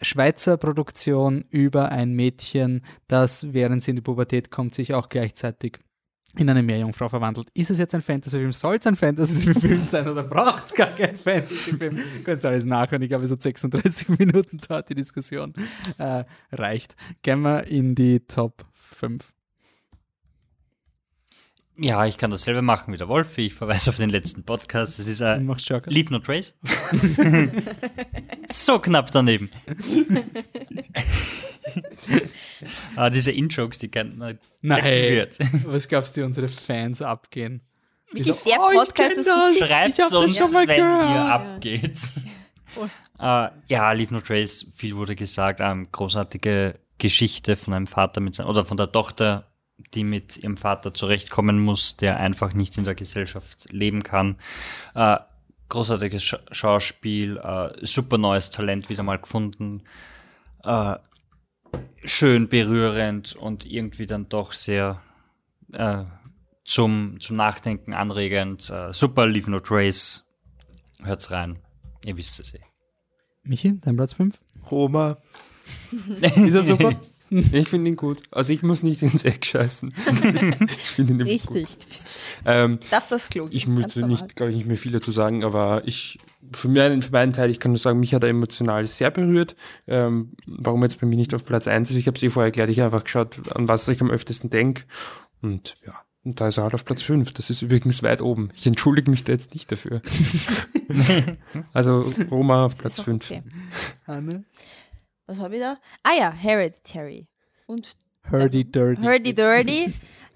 Schweizer 0.01 0.57
Produktion 0.57 1.45
über 1.51 1.89
ein 1.89 2.13
Mädchen, 2.13 2.81
das 3.07 3.53
während 3.53 3.83
sie 3.83 3.91
in 3.91 3.95
die 3.95 4.01
Pubertät 4.01 4.51
kommt, 4.51 4.75
sich 4.75 4.93
auch 4.93 5.07
gleichzeitig 5.07 5.79
in 6.39 6.49
eine 6.49 6.63
Meerjungfrau 6.63 7.09
verwandelt. 7.09 7.49
Ist 7.53 7.71
es 7.71 7.77
jetzt 7.77 7.93
ein 7.95 8.01
Fantasy-Film? 8.01 8.51
Soll 8.51 8.75
es 8.75 8.87
ein 8.87 8.95
Fantasy-Film 8.95 9.83
sein 9.83 10.07
oder 10.07 10.23
braucht 10.23 10.65
es 10.65 10.73
gar 10.73 10.87
keinen 10.87 11.15
Fantasy-Film? 11.15 11.99
Könnt 12.23 12.43
ihr 12.43 12.49
alles 12.49 12.65
nachhören. 12.65 13.01
Ich 13.01 13.09
glaube, 13.09 13.27
so 13.27 13.35
36 13.37 14.09
Minuten 14.19 14.57
dauert 14.67 14.89
die 14.89 14.95
Diskussion. 14.95 15.53
Äh, 15.97 16.23
reicht. 16.51 16.95
Gehen 17.21 17.41
wir 17.41 17.65
in 17.65 17.95
die 17.95 18.21
Top 18.21 18.65
5. 18.73 19.34
Ja, 21.77 22.05
ich 22.05 22.17
kann 22.17 22.31
dasselbe 22.31 22.61
machen 22.61 22.93
wie 22.93 22.97
der 22.97 23.09
Wolfi. 23.09 23.47
Ich 23.47 23.53
verweise 23.53 23.89
auf 23.89 23.97
den 23.97 24.09
letzten 24.09 24.43
Podcast. 24.43 24.97
Das 24.97 25.07
ist 25.07 25.19
Du 25.19 25.25
ein. 25.27 25.45
Leave 25.87 26.11
No 26.13 26.19
Trace. 26.19 26.57
so 28.49 28.79
knapp 28.79 29.11
daneben. 29.11 29.49
ah, 32.95 33.09
diese 33.09 33.31
In-Jokes, 33.31 33.79
die 33.79 33.89
kennt 33.89 34.17
man 34.17 34.39
Nein. 34.61 34.83
gehört. 34.83 35.37
Was 35.65 35.87
glaubst 35.87 36.15
du, 36.15 36.21
wie 36.21 36.25
unsere 36.25 36.47
Fans 36.47 37.01
abgehen? 37.01 37.61
Die 38.13 38.25
Wirklich, 38.25 38.35
so, 38.35 38.49
der 38.49 38.59
"Oh, 38.59 38.71
Podcast 38.73 39.17
ist 39.17 39.27
das. 39.27 39.57
Schreibt 39.57 39.99
das 39.99 40.13
uns, 40.13 40.37
schon 40.37 40.51
mal 40.53 40.67
wenn 40.67 40.79
ihr 40.79 40.85
gehört. 40.85 41.31
abgeht. 41.31 41.99
Äh, 43.19 43.47
ja, 43.67 43.91
Leave 43.91 44.13
No 44.13 44.19
Trace, 44.21 44.71
viel 44.75 44.95
wurde 44.95 45.15
gesagt. 45.15 45.59
Ähm, 45.61 45.87
großartige 45.91 46.79
Geschichte 46.97 47.55
von 47.55 47.73
einem 47.73 47.87
Vater 47.87 48.21
mit 48.21 48.35
sein, 48.35 48.45
oder 48.47 48.63
von 48.63 48.77
der 48.77 48.91
Tochter, 48.91 49.51
die 49.93 50.03
mit 50.03 50.37
ihrem 50.37 50.57
Vater 50.57 50.93
zurechtkommen 50.93 51.59
muss, 51.59 51.97
der 51.97 52.19
einfach 52.19 52.53
nicht 52.53 52.77
in 52.77 52.85
der 52.85 52.95
Gesellschaft 52.95 53.71
leben 53.71 54.03
kann. 54.03 54.37
Äh, 54.93 55.17
großartiges 55.69 56.23
Sch 56.23 56.35
Schauspiel, 56.51 57.37
äh, 57.37 57.85
super 57.85 58.17
neues 58.17 58.49
Talent 58.49 58.89
wieder 58.89 59.03
mal 59.03 59.19
gefunden. 59.19 59.83
Äh, 60.63 60.95
schön 62.03 62.47
berührend 62.47 63.35
und 63.35 63.65
irgendwie 63.65 64.05
dann 64.05 64.29
doch 64.29 64.53
sehr 64.53 65.01
äh, 65.73 66.03
zum, 66.63 67.17
zum 67.19 67.35
Nachdenken 67.35 67.93
anregend. 67.93 68.69
Äh, 68.69 68.93
super, 68.93 69.27
Leave 69.27 69.51
No 69.51 69.59
Trace. 69.59 70.25
Hört's 71.03 71.31
rein. 71.31 71.59
Ihr 72.05 72.17
wisst 72.17 72.39
es 72.39 72.53
eh. 72.55 72.61
Michi, 73.43 73.79
dein 73.81 73.95
Platz 73.95 74.13
5? 74.13 74.39
Roma. 74.71 75.17
Ist 76.21 76.55
er 76.55 76.63
super? 76.63 76.99
Ich 77.51 77.69
finde 77.69 77.89
ihn 77.89 77.95
gut. 77.95 78.19
Also 78.31 78.53
ich 78.53 78.63
muss 78.63 78.83
nicht 78.83 79.01
ins 79.01 79.23
Eck 79.23 79.45
scheißen. 79.45 79.93
ich 80.77 80.91
finde 80.91 81.13
ihn 81.13 81.17
nämlich 81.17 81.45
gut. 81.45 81.55
Richtig. 81.55 82.03
Ähm, 82.45 82.79
darfst 82.91 83.11
das 83.11 83.29
Klo 83.29 83.47
ich 83.51 83.67
möchte 83.67 84.05
nicht, 84.05 84.35
glaube 84.35 84.51
ich, 84.51 84.57
nicht 84.57 84.67
mehr 84.67 84.77
viel 84.77 84.91
dazu 84.91 85.11
sagen, 85.11 85.43
aber 85.43 85.81
ich, 85.85 86.19
für 86.51 86.67
meinen, 86.67 87.01
für 87.01 87.11
meinen 87.11 87.33
Teil, 87.33 87.49
ich 87.49 87.59
kann 87.59 87.71
nur 87.71 87.79
sagen, 87.79 87.99
mich 87.99 88.13
hat 88.13 88.23
er 88.23 88.29
emotional 88.29 88.85
sehr 88.87 89.11
berührt. 89.11 89.55
Ähm, 89.87 90.33
warum 90.45 90.83
jetzt 90.83 90.99
bei 91.01 91.07
mir 91.07 91.15
nicht 91.15 91.33
auf 91.33 91.45
Platz 91.45 91.67
eins 91.67 91.89
ist, 91.89 91.97
ich 91.97 92.07
habe 92.07 92.17
es 92.17 92.23
eh 92.23 92.29
vorher 92.29 92.47
erklärt, 92.47 92.69
ich 92.69 92.79
habe 92.79 92.93
einfach 92.93 93.05
geschaut, 93.05 93.37
an 93.55 93.67
was 93.67 93.87
ich 93.87 94.01
am 94.01 94.11
öftesten 94.11 94.49
denke. 94.49 94.83
Und 95.41 95.75
ja, 95.85 96.05
und 96.25 96.41
da 96.41 96.47
ist 96.47 96.57
er 96.57 96.63
halt 96.63 96.73
auf 96.73 96.85
Platz 96.85 97.03
fünf. 97.03 97.33
Das 97.33 97.51
ist 97.51 97.61
übrigens 97.61 98.01
weit 98.01 98.21
oben. 98.21 98.49
Ich 98.55 98.65
entschuldige 98.65 99.11
mich 99.11 99.23
da 99.23 99.33
jetzt 99.33 99.53
nicht 99.53 99.71
dafür. 99.71 100.01
also 101.73 102.03
Roma 102.31 102.65
auf 102.65 102.79
Platz 102.79 102.93
Ist 102.93 102.99
doch 102.99 103.03
fünf. 103.05 103.29
okay. 103.29 103.43
Anne? 104.07 104.43
Was 105.27 105.39
habe 105.39 105.55
ich 105.55 105.61
da? 105.61 105.77
Ah 106.03 106.13
ja, 106.17 106.31
Hereditary. 106.31 107.27
Und 107.67 107.95
Hurdy 108.29 108.63
Dirty. 108.63 109.01
Hurdy 109.01 109.33
Dirty. 109.33 109.93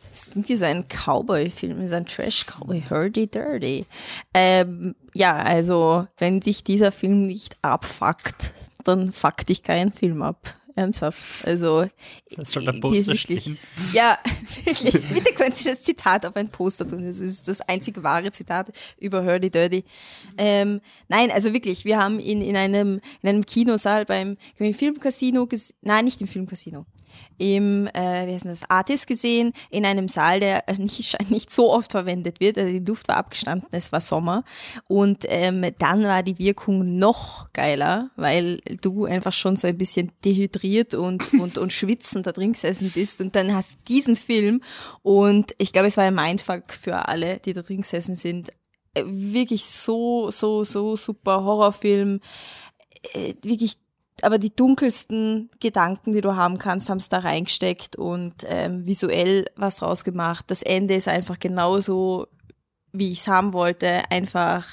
Das 0.10 0.22
ist 0.22 0.30
irgendwie 0.30 0.56
so 0.56 0.66
ein 0.66 0.86
Cowboy-Film, 0.88 1.82
ist 1.82 1.94
ein 1.94 2.06
Trash-Cowboy, 2.06 2.84
Hurdy 2.90 3.28
Dirty. 3.28 3.86
Ähm, 4.34 4.96
ja, 5.14 5.36
also, 5.36 6.08
wenn 6.18 6.40
dich 6.40 6.64
dieser 6.64 6.92
Film 6.92 7.28
nicht 7.28 7.56
abfuckt, 7.62 8.54
dann 8.84 9.12
fuckt 9.12 9.50
dich 9.50 9.62
kein 9.62 9.92
Film 9.92 10.24
ab. 10.24 10.56
Ernsthaft. 10.76 11.46
Also, 11.46 11.86
Das 12.36 12.52
soll 12.52 12.64
der 12.64 12.74
die 12.74 12.80
Poster 12.80 13.08
wirklich- 13.14 13.42
stehen. 13.44 13.58
Ja, 13.94 14.18
wirklich. 14.66 15.08
Bitte 15.10 15.34
könnt 15.34 15.64
ihr 15.66 15.72
das 15.72 15.82
Zitat 15.82 16.26
auf 16.26 16.36
ein 16.36 16.50
Poster 16.50 16.88
tun. 16.88 17.06
Das 17.06 17.20
ist 17.20 17.48
das 17.48 17.62
einzige 17.62 18.04
wahre 18.04 18.32
Zitat 18.32 18.72
über 19.00 19.24
Hurdy 19.24 19.50
Dirty. 19.50 19.84
Ähm, 20.38 20.82
nein, 21.08 21.32
also 21.32 21.54
wirklich, 21.54 21.86
wir 21.86 21.98
haben 21.98 22.20
ihn 22.20 22.42
in 22.42 22.56
einem, 22.56 23.02
in 23.22 23.30
einem 23.30 23.46
Kinosaal 23.46 24.06
beim 24.06 24.38
im 24.58 24.74
Filmcasino, 24.74 25.44
ges- 25.44 25.74
nein, 25.82 26.06
nicht 26.06 26.22
im 26.22 26.28
Filmcasino, 26.28 26.86
im, 27.38 27.88
äh, 27.88 28.28
wie 28.28 28.34
heißt 28.34 28.44
denn 28.46 28.52
das, 28.52 28.70
Artis 28.70 29.06
gesehen, 29.06 29.52
in 29.70 29.86
einem 29.86 30.08
Saal, 30.08 30.40
der 30.40 30.64
nicht, 30.78 31.18
nicht 31.30 31.50
so 31.50 31.72
oft 31.74 31.92
verwendet 31.92 32.40
wird. 32.40 32.58
Also 32.58 32.72
die 32.72 32.86
Luft 32.86 33.08
war 33.08 33.18
abgestanden, 33.18 33.68
es 33.72 33.92
war 33.92 34.02
Sommer. 34.02 34.44
Und 34.88 35.26
ähm, 35.28 35.66
dann 35.80 36.04
war 36.04 36.24
die 36.24 36.38
Wirkung 36.38 36.98
noch 36.98 37.52
geiler, 37.54 38.12
weil 38.16 38.60
du 38.82 39.06
einfach 39.06 39.34
schon 39.34 39.56
so 39.56 39.68
ein 39.68 39.78
bisschen 39.78 40.12
dehydriert 40.24 40.69
und, 40.96 41.34
und, 41.40 41.58
und 41.58 41.74
schwitzend 41.74 42.28
da 42.28 42.32
drin 42.32 42.54
gesessen 42.54 42.92
bist. 42.92 43.22
Und 43.22 43.36
dann 43.36 43.54
hast 43.54 43.82
du 43.82 43.86
diesen 43.86 44.16
Film 44.16 44.62
und 45.02 45.54
ich 45.58 45.74
glaube, 45.74 45.88
es 45.88 45.98
war 45.98 46.06
ein 46.06 46.16
Mindfuck 46.16 46.72
für 46.72 47.08
alle, 47.08 47.40
die 47.40 47.54
da 47.54 47.62
drin 47.62 47.82
gesessen 47.82 48.16
sind. 48.16 48.50
Äh, 48.94 49.04
Wirklich 49.06 49.66
so, 49.66 50.32
so, 50.32 50.64
so 50.64 50.96
super 50.96 51.44
Horrorfilm. 51.44 52.20
Äh, 53.14 53.34
Wirklich 53.44 53.78
aber 54.22 54.38
die 54.38 54.56
dunkelsten 54.56 55.50
Gedanken, 55.60 56.14
die 56.14 56.22
du 56.22 56.36
haben 56.36 56.58
kannst, 56.58 56.90
haben 56.90 56.98
es 56.98 57.10
da 57.10 57.20
reingesteckt 57.20 57.96
und 57.96 58.34
ähm, 58.48 58.86
visuell 58.86 59.46
was 59.56 59.82
rausgemacht. 59.82 60.52
Das 60.52 60.62
Ende 60.62 60.96
ist 60.96 61.08
einfach 61.08 61.40
genauso, 61.40 62.28
wie 62.92 63.12
ich 63.12 63.20
es 63.20 63.28
haben 63.28 63.54
wollte. 63.54 64.04
Einfach, 64.10 64.66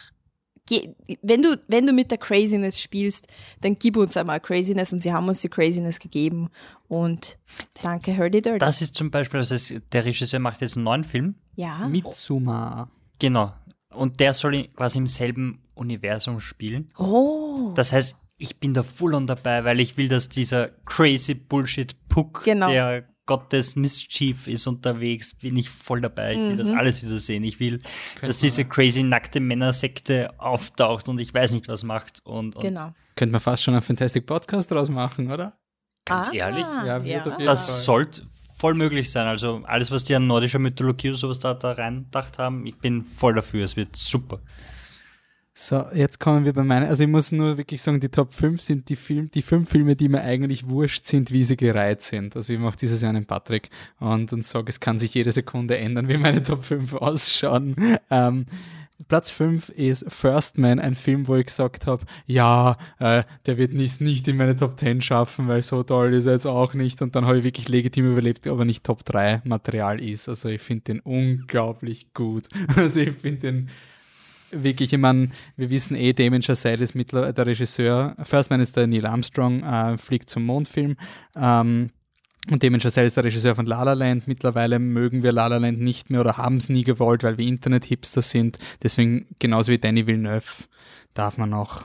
wenn 1.22 1.42
du, 1.42 1.60
wenn 1.68 1.86
du 1.86 1.92
mit 1.92 2.10
der 2.10 2.18
Craziness 2.18 2.80
spielst, 2.80 3.26
dann 3.60 3.74
gib 3.76 3.96
uns 3.96 4.16
einmal 4.16 4.40
Craziness 4.40 4.92
und 4.92 5.00
sie 5.00 5.12
haben 5.12 5.28
uns 5.28 5.40
die 5.40 5.48
Craziness 5.48 5.98
gegeben. 5.98 6.48
Und 6.88 7.38
danke, 7.82 8.16
Hurdy 8.16 8.42
Dirty. 8.42 8.58
Das 8.58 8.82
ist 8.82 8.94
zum 8.96 9.10
Beispiel, 9.10 9.38
also 9.38 9.54
es, 9.54 9.74
der 9.92 10.04
Regisseur 10.04 10.40
macht 10.40 10.60
jetzt 10.60 10.76
einen 10.76 10.84
neuen 10.84 11.04
Film. 11.04 11.34
ja, 11.54 11.86
Mitsuma. 11.88 12.90
Genau. 13.18 13.52
Und 13.94 14.20
der 14.20 14.32
soll 14.34 14.68
quasi 14.68 14.98
im 14.98 15.06
selben 15.06 15.62
Universum 15.74 16.40
spielen. 16.40 16.90
oh, 16.98 17.72
Das 17.74 17.92
heißt, 17.92 18.16
ich 18.38 18.58
bin 18.58 18.74
da 18.74 18.82
full 18.82 19.14
on 19.14 19.26
dabei, 19.26 19.64
weil 19.64 19.80
ich 19.80 19.96
will, 19.96 20.08
dass 20.08 20.28
dieser 20.28 20.68
crazy 20.84 21.34
Bullshit 21.34 21.96
Puck, 22.08 22.42
Genau. 22.44 22.68
der 22.68 23.08
Gottes 23.26 23.74
Mischief 23.76 24.46
ist 24.46 24.66
unterwegs, 24.66 25.34
bin 25.34 25.56
ich 25.56 25.68
voll 25.68 26.00
dabei. 26.00 26.32
Ich 26.34 26.38
will 26.38 26.56
das 26.56 26.70
Mhm. 26.70 26.78
alles 26.78 27.04
wieder 27.04 27.18
sehen. 27.18 27.42
Ich 27.44 27.58
will, 27.60 27.80
dass 28.20 28.38
diese 28.38 28.64
crazy 28.64 29.02
nackte 29.02 29.40
Männersekte 29.40 30.30
auftaucht 30.38 31.08
und 31.08 31.20
ich 31.20 31.34
weiß 31.34 31.52
nicht, 31.52 31.66
was 31.68 31.82
macht. 31.82 32.20
Und, 32.24 32.54
und 32.56 32.62
genau. 32.62 32.94
Könnte 33.16 33.32
man 33.32 33.40
fast 33.40 33.64
schon 33.64 33.74
einen 33.74 33.82
Fantastic 33.82 34.26
Podcast 34.26 34.70
draus 34.70 34.88
machen, 34.88 35.30
oder? 35.30 35.58
ganz 36.04 36.32
ehrlich, 36.32 36.64
Ja, 36.86 36.98
jeden 36.98 37.44
das 37.44 37.84
sollte 37.84 38.22
voll 38.56 38.74
möglich 38.74 39.10
sein. 39.10 39.26
Also 39.26 39.62
alles, 39.64 39.90
was 39.90 40.04
die 40.04 40.14
an 40.14 40.28
nordischer 40.28 40.60
Mythologie 40.60 41.08
oder 41.10 41.18
sowas 41.18 41.40
da, 41.40 41.52
da 41.54 41.72
reindacht 41.72 42.38
haben, 42.38 42.64
ich 42.64 42.76
bin 42.78 43.02
voll 43.02 43.34
dafür. 43.34 43.64
Es 43.64 43.76
wird 43.76 43.96
super. 43.96 44.40
So, 45.58 45.86
jetzt 45.94 46.20
kommen 46.20 46.44
wir 46.44 46.52
bei 46.52 46.64
meinen. 46.64 46.86
Also 46.86 47.04
ich 47.04 47.08
muss 47.08 47.32
nur 47.32 47.56
wirklich 47.56 47.80
sagen, 47.80 47.98
die 47.98 48.10
Top 48.10 48.34
5 48.34 48.60
sind 48.60 48.90
die 48.90 48.94
Film, 48.94 49.30
die 49.30 49.40
fünf 49.40 49.70
Filme, 49.70 49.96
die 49.96 50.10
mir 50.10 50.20
eigentlich 50.20 50.68
wurscht 50.68 51.06
sind, 51.06 51.32
wie 51.32 51.44
sie 51.44 51.56
gereiht 51.56 52.02
sind. 52.02 52.36
Also 52.36 52.52
ich 52.52 52.58
mache 52.58 52.76
dieses 52.76 53.00
Jahr 53.00 53.08
einen 53.08 53.24
Patrick 53.24 53.70
und, 53.98 54.30
und 54.34 54.44
sage, 54.44 54.68
es 54.68 54.80
kann 54.80 54.98
sich 54.98 55.14
jede 55.14 55.32
Sekunde 55.32 55.78
ändern, 55.78 56.08
wie 56.08 56.18
meine 56.18 56.42
Top 56.42 56.62
5 56.62 56.92
ausschauen. 56.92 57.74
Ähm, 58.10 58.44
Platz 59.08 59.30
5 59.30 59.70
ist 59.70 60.04
First 60.12 60.58
Man, 60.58 60.78
ein 60.78 60.94
Film, 60.94 61.26
wo 61.26 61.36
ich 61.36 61.46
gesagt 61.46 61.86
habe, 61.86 62.04
ja, 62.26 62.76
äh, 62.98 63.22
der 63.46 63.56
wird 63.56 63.72
nicht, 63.72 64.02
nicht 64.02 64.28
in 64.28 64.36
meine 64.36 64.56
Top 64.56 64.78
10 64.78 65.00
schaffen, 65.00 65.48
weil 65.48 65.62
so 65.62 65.82
toll 65.82 66.12
ist 66.12 66.26
er 66.26 66.34
jetzt 66.34 66.46
auch 66.46 66.74
nicht. 66.74 67.00
Und 67.00 67.16
dann 67.16 67.24
habe 67.24 67.38
ich 67.38 67.44
wirklich 67.44 67.70
legitim 67.70 68.12
überlebt, 68.12 68.46
aber 68.46 68.66
nicht 68.66 68.84
Top 68.84 69.06
3 69.06 69.40
Material 69.44 70.02
ist. 70.02 70.28
Also 70.28 70.50
ich 70.50 70.60
finde 70.60 70.84
den 70.84 71.00
unglaublich 71.00 72.12
gut. 72.12 72.48
Also 72.76 73.00
ich 73.00 73.16
finde 73.16 73.38
den 73.38 73.70
wirklich, 74.62 74.92
ich 74.92 74.98
meine, 74.98 75.30
wir 75.56 75.70
wissen 75.70 75.96
eh, 75.96 76.12
Damien 76.12 76.42
Chazelle 76.42 76.82
ist 76.82 76.94
mittlerweile 76.94 77.32
der 77.34 77.46
Regisseur. 77.46 78.16
First 78.22 78.50
Man 78.50 78.60
ist 78.60 78.76
der 78.76 78.86
Neil 78.86 79.06
Armstrong, 79.06 79.62
äh, 79.62 79.96
fliegt 79.96 80.30
zum 80.30 80.44
Mondfilm. 80.44 80.96
Ähm, 81.34 81.88
und 82.50 82.62
Damien 82.62 82.80
Chazelle 82.80 83.06
ist 83.06 83.16
der 83.16 83.24
Regisseur 83.24 83.54
von 83.54 83.66
La 83.66 83.82
La 83.82 83.94
Land. 83.94 84.28
Mittlerweile 84.28 84.78
mögen 84.78 85.22
wir 85.22 85.32
La 85.32 85.48
La 85.48 85.56
Land 85.56 85.80
nicht 85.80 86.10
mehr 86.10 86.20
oder 86.20 86.36
haben 86.36 86.58
es 86.58 86.68
nie 86.68 86.84
gewollt, 86.84 87.24
weil 87.24 87.38
wir 87.38 87.46
Internet-Hipster 87.46 88.22
sind. 88.22 88.58
Deswegen, 88.82 89.26
genauso 89.38 89.72
wie 89.72 89.78
Danny 89.78 90.06
Villeneuve, 90.06 90.64
darf 91.14 91.38
man 91.38 91.52
auch 91.54 91.82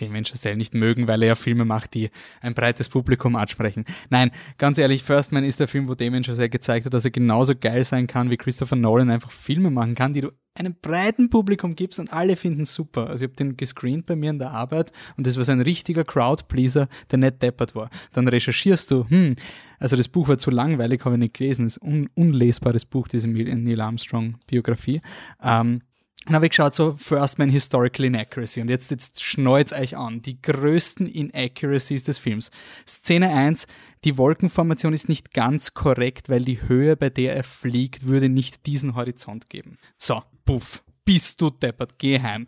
Damien 0.00 0.24
Chazelle 0.24 0.56
nicht 0.56 0.74
mögen, 0.74 1.06
weil 1.08 1.22
er 1.22 1.28
ja 1.28 1.34
Filme 1.34 1.64
macht, 1.64 1.94
die 1.94 2.10
ein 2.40 2.54
breites 2.54 2.88
Publikum 2.88 3.36
ansprechen. 3.36 3.84
Nein, 4.10 4.30
ganz 4.56 4.78
ehrlich, 4.78 5.02
First 5.02 5.32
Man 5.32 5.44
ist 5.44 5.60
der 5.60 5.68
Film, 5.68 5.88
wo 5.88 5.94
Damien 5.94 6.24
Chazelle 6.24 6.48
gezeigt 6.48 6.86
hat, 6.86 6.94
dass 6.94 7.04
er 7.04 7.10
genauso 7.10 7.54
geil 7.54 7.84
sein 7.84 8.06
kann, 8.06 8.30
wie 8.30 8.36
Christopher 8.36 8.76
Nolan 8.76 9.10
einfach 9.10 9.30
Filme 9.30 9.70
machen 9.70 9.94
kann, 9.94 10.12
die 10.12 10.22
du 10.22 10.32
einem 10.58 10.74
breiten 10.80 11.30
Publikum 11.30 11.74
gibst 11.74 12.00
und 12.00 12.12
alle 12.12 12.36
finden 12.36 12.64
super. 12.64 13.08
Also 13.08 13.24
ich 13.24 13.30
habe 13.30 13.36
den 13.36 13.56
gescreent 13.56 14.06
bei 14.06 14.16
mir 14.16 14.30
in 14.30 14.38
der 14.38 14.50
Arbeit 14.50 14.92
und 15.16 15.26
das 15.26 15.36
war 15.36 15.44
so 15.44 15.52
ein 15.52 15.60
richtiger 15.60 16.04
Crowdpleaser, 16.04 16.88
der 17.10 17.18
nicht 17.18 17.42
deppert 17.42 17.74
war. 17.74 17.90
Dann 18.12 18.28
recherchierst 18.28 18.90
du, 18.90 19.06
hm, 19.08 19.36
also 19.78 19.96
das 19.96 20.08
Buch 20.08 20.28
war 20.28 20.38
zu 20.38 20.50
langweilig, 20.50 21.04
habe 21.04 21.14
ich 21.14 21.20
nicht 21.20 21.34
gelesen, 21.34 21.66
das 21.66 21.76
ist 21.76 21.82
un 21.82 22.08
unlesbares 22.14 22.84
Buch, 22.84 23.08
diese 23.08 23.28
Neil 23.28 23.80
Armstrong-Biografie. 23.80 25.00
Ähm, 25.42 25.82
dann 26.24 26.34
habe 26.34 26.46
ich 26.46 26.50
geschaut, 26.50 26.74
so 26.74 26.96
First 26.96 27.38
Man 27.38 27.48
Historical 27.48 28.04
Inaccuracy. 28.04 28.60
Und 28.60 28.68
jetzt, 28.68 28.90
jetzt 28.90 29.22
schneut's 29.22 29.72
euch 29.72 29.96
an. 29.96 30.20
Die 30.20 30.40
größten 30.42 31.06
Inaccuracies 31.06 32.04
des 32.04 32.18
Films. 32.18 32.50
Szene 32.86 33.32
1, 33.32 33.66
die 34.04 34.18
Wolkenformation 34.18 34.92
ist 34.92 35.08
nicht 35.08 35.32
ganz 35.32 35.74
korrekt, 35.74 36.28
weil 36.28 36.44
die 36.44 36.60
Höhe, 36.62 36.96
bei 36.96 37.08
der 37.08 37.34
er 37.34 37.44
fliegt, 37.44 38.06
würde 38.08 38.28
nicht 38.28 38.66
diesen 38.66 38.94
Horizont 38.94 39.48
geben. 39.48 39.78
So, 39.96 40.22
puff, 40.44 40.84
bist 41.04 41.40
du 41.40 41.50
deppert, 41.50 41.98
geh 41.98 42.20
heim. 42.20 42.46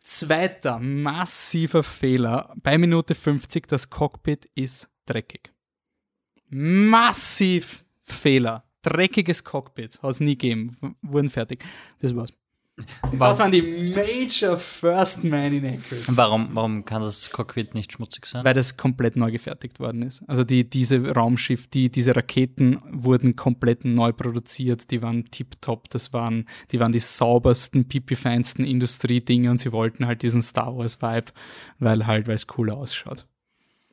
Zweiter 0.00 0.80
massiver 0.80 1.84
Fehler. 1.84 2.52
Bei 2.60 2.76
Minute 2.76 3.14
50, 3.14 3.68
das 3.68 3.88
Cockpit 3.88 4.46
ist 4.56 4.90
dreckig. 5.06 5.52
Massiv 6.48 7.84
Fehler. 8.02 8.64
Dreckiges 8.82 9.44
Cockpit. 9.44 10.02
Hat 10.02 10.10
es 10.10 10.20
nie 10.20 10.36
gegeben. 10.36 10.96
Wurden 11.02 11.30
fertig. 11.30 11.64
Das 12.00 12.16
war's. 12.16 12.32
Das 13.18 13.38
waren 13.38 13.52
die 13.52 13.62
Major 13.62 14.56
First 14.56 15.24
Man 15.24 15.52
Inaccuracies. 15.52 16.16
Warum, 16.16 16.50
warum 16.52 16.84
kann 16.84 17.02
das 17.02 17.30
Cockpit 17.30 17.74
nicht 17.74 17.92
schmutzig 17.92 18.26
sein? 18.26 18.44
Weil 18.44 18.54
das 18.54 18.76
komplett 18.76 19.16
neu 19.16 19.30
gefertigt 19.30 19.80
worden 19.80 20.02
ist. 20.02 20.22
Also 20.26 20.44
die, 20.44 20.68
diese 20.68 21.12
Raumschiff, 21.12 21.68
die, 21.68 21.90
diese 21.90 22.14
Raketen 22.16 22.80
wurden 22.90 23.36
komplett 23.36 23.84
neu 23.84 24.12
produziert, 24.12 24.90
die 24.90 25.02
waren 25.02 25.30
tipptopp, 25.30 25.90
das 25.90 26.12
waren, 26.12 26.46
die 26.70 26.80
waren 26.80 26.92
die 26.92 27.00
saubersten, 27.00 27.86
pipifeinsten 27.86 28.64
Industriedinge 28.64 29.50
und 29.50 29.60
sie 29.60 29.72
wollten 29.72 30.06
halt 30.06 30.22
diesen 30.22 30.42
Star 30.42 30.76
Wars 30.76 31.00
Vibe, 31.02 31.32
weil 31.78 32.06
halt, 32.06 32.28
weil 32.28 32.36
es 32.36 32.46
cool 32.56 32.70
ausschaut. 32.70 33.26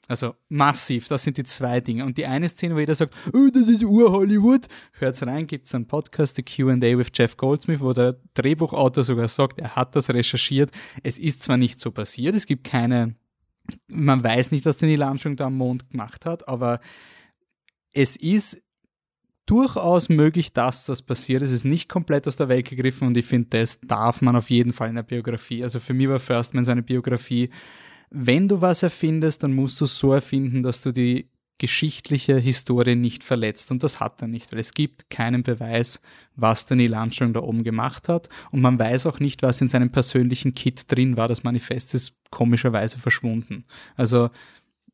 Also 0.09 0.33
massiv, 0.49 1.07
das 1.07 1.21
sind 1.21 1.37
die 1.37 1.43
zwei 1.43 1.81
Dinge. 1.81 2.03
Und 2.03 2.17
die 2.17 2.25
eine 2.25 2.49
Szene, 2.49 2.73
wo 2.73 2.79
jeder 2.79 2.95
sagt, 2.95 3.13
oh, 3.31 3.47
das 3.53 3.69
ist 3.69 3.83
Ur-Hollywood, 3.83 4.65
hört's 4.93 5.21
rein, 5.21 5.45
gibt's 5.45 5.75
einen 5.75 5.85
Podcast, 5.85 6.35
The 6.35 6.41
Q&A 6.41 6.97
with 6.97 7.11
Jeff 7.13 7.37
Goldsmith, 7.37 7.79
wo 7.79 7.93
der 7.93 8.17
Drehbuchautor 8.33 9.03
sogar 9.03 9.27
sagt, 9.27 9.59
er 9.59 9.75
hat 9.75 9.95
das 9.95 10.09
recherchiert. 10.09 10.71
Es 11.03 11.19
ist 11.19 11.43
zwar 11.43 11.57
nicht 11.57 11.79
so 11.79 11.91
passiert, 11.91 12.33
es 12.33 12.47
gibt 12.47 12.63
keine, 12.63 13.13
man 13.87 14.23
weiß 14.23 14.51
nicht, 14.51 14.65
was 14.65 14.77
der 14.77 14.89
Neil 14.89 15.03
Armstrong 15.03 15.35
da 15.35 15.45
am 15.45 15.57
Mond 15.57 15.91
gemacht 15.91 16.25
hat, 16.25 16.47
aber 16.47 16.79
es 17.93 18.17
ist 18.17 18.63
durchaus 19.45 20.09
möglich, 20.09 20.53
dass 20.53 20.85
das 20.87 21.03
passiert. 21.03 21.43
Es 21.43 21.51
ist 21.51 21.65
nicht 21.65 21.87
komplett 21.87 22.27
aus 22.27 22.35
der 22.35 22.49
Welt 22.49 22.67
gegriffen 22.67 23.07
und 23.07 23.15
ich 23.15 23.25
finde, 23.25 23.49
das 23.59 23.79
darf 23.81 24.23
man 24.23 24.35
auf 24.35 24.49
jeden 24.49 24.73
Fall 24.73 24.89
in 24.89 24.95
der 24.95 25.03
Biografie. 25.03 25.61
Also 25.61 25.79
für 25.79 25.93
mich 25.93 26.09
war 26.09 26.17
First 26.17 26.55
Man 26.55 26.65
seine 26.65 26.81
Biografie 26.81 27.51
wenn 28.09 28.47
du 28.47 28.61
was 28.61 28.83
erfindest, 28.83 29.43
dann 29.43 29.53
musst 29.53 29.79
du 29.81 29.85
es 29.85 29.97
so 29.97 30.13
erfinden, 30.13 30.63
dass 30.63 30.81
du 30.81 30.91
die 30.91 31.29
geschichtliche 31.59 32.37
Historie 32.37 32.95
nicht 32.95 33.23
verletzt. 33.23 33.69
Und 33.69 33.83
das 33.83 33.99
hat 33.99 34.21
er 34.21 34.27
nicht, 34.27 34.51
weil 34.51 34.59
es 34.59 34.73
gibt 34.73 35.09
keinen 35.09 35.43
Beweis, 35.43 36.01
was 36.35 36.65
der 36.65 36.77
Neil 36.77 36.93
Armstrong 36.93 37.33
da 37.33 37.41
oben 37.41 37.63
gemacht 37.63 38.09
hat. 38.09 38.29
Und 38.51 38.61
man 38.61 38.79
weiß 38.79 39.05
auch 39.05 39.19
nicht, 39.19 39.43
was 39.43 39.61
in 39.61 39.67
seinem 39.67 39.91
persönlichen 39.91 40.55
Kit 40.55 40.91
drin 40.91 41.17
war. 41.17 41.27
Das 41.27 41.43
Manifest 41.43 41.93
ist 41.93 42.15
komischerweise 42.31 42.97
verschwunden. 42.97 43.65
Also 43.97 44.29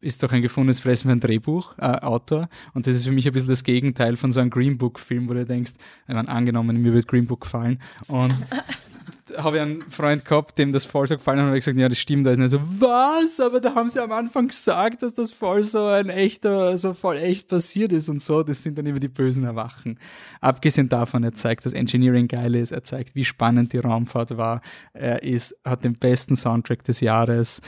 ist 0.02 0.24
doch 0.24 0.32
ein 0.32 0.42
gefundenes 0.42 0.80
Fressen 0.80 1.08
für 1.08 1.14
ein 1.14 1.20
Drehbuchautor. 1.20 2.44
Äh, 2.44 2.48
und 2.74 2.88
das 2.88 2.96
ist 2.96 3.06
für 3.06 3.12
mich 3.12 3.28
ein 3.28 3.34
bisschen 3.34 3.50
das 3.50 3.64
Gegenteil 3.64 4.18
von 4.18 4.32
so 4.32 4.40
einem 4.40 4.50
Green 4.50 4.78
Book-Film, 4.78 5.30
wo 5.30 5.34
du 5.34 5.46
denkst, 5.46 5.74
ich 6.08 6.14
meine, 6.14 6.28
angenommen, 6.30 6.82
mir 6.82 6.94
wird 6.94 7.08
Green 7.08 7.28
Book 7.28 7.42
gefallen. 7.42 7.80
Und 8.08 8.36
habe 9.38 9.58
ich 9.58 9.62
einen 9.62 9.82
Freund 9.84 10.26
gehabt, 10.26 10.58
dem 10.58 10.72
das 10.72 10.86
voll 10.86 11.08
so 11.08 11.16
gefallen 11.16 11.40
hat 11.40 11.44
und 11.44 11.50
habe 11.50 11.60
gesagt, 11.60 11.78
ja, 11.78 11.90
das 11.90 11.98
stimmt. 11.98 12.26
Da 12.26 12.32
ist 12.32 12.52
so, 12.52 12.60
was? 12.80 13.40
Aber 13.40 13.60
da 13.60 13.76
haben 13.76 13.90
sie 13.90 14.02
am 14.02 14.12
Anfang 14.12 14.48
gesagt, 14.48 15.04
dass 15.04 15.14
das 15.14 15.32
voll 15.32 15.64
so 15.64 15.86
ein 15.86 16.10
echter, 16.10 16.78
so 16.78 16.94
voll 16.94 17.18
echt 17.18 17.48
passiert 17.48 17.92
ist 17.92 18.10
und 18.10 18.22
so. 18.22 18.44
Das 18.44 18.64
sind 18.64 18.78
dann 18.78 18.86
immer 18.86 19.00
die 19.00 19.08
bösen 19.08 19.44
Erwachen. 19.44 20.00
Abgesehen 20.42 20.90
davon, 20.90 21.24
er 21.24 21.34
zeigt, 21.34 21.66
dass 21.66 21.74
Engineering 21.74 22.28
geil 22.28 22.56
ist. 22.56 22.72
Er 22.72 22.84
zeigt, 22.84 23.16
wie 23.16 23.26
spannend 23.26 23.74
die 23.74 23.80
Raumfahrt 23.80 24.38
war. 24.38 24.62
Er 24.94 25.24
ist, 25.24 25.56
hat 25.64 25.84
den 25.84 25.94
besten 25.94 26.36
Soundtrack 26.36 26.84
des 26.84 27.00
Jahres. 27.00 27.62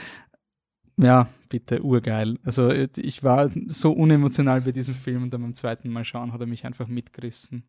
Ja, 0.96 1.28
bitte, 1.48 1.82
urgeil. 1.82 2.38
Also 2.44 2.70
ich 2.70 3.22
war 3.22 3.50
so 3.66 3.92
unemotional 3.92 4.62
bei 4.62 4.72
diesem 4.72 4.94
Film 4.94 5.22
und 5.22 5.32
dann 5.32 5.42
beim 5.42 5.54
zweiten 5.54 5.90
Mal 5.90 6.04
schauen 6.04 6.32
hat 6.32 6.40
er 6.40 6.46
mich 6.46 6.66
einfach 6.66 6.88
mitgerissen. 6.88 7.62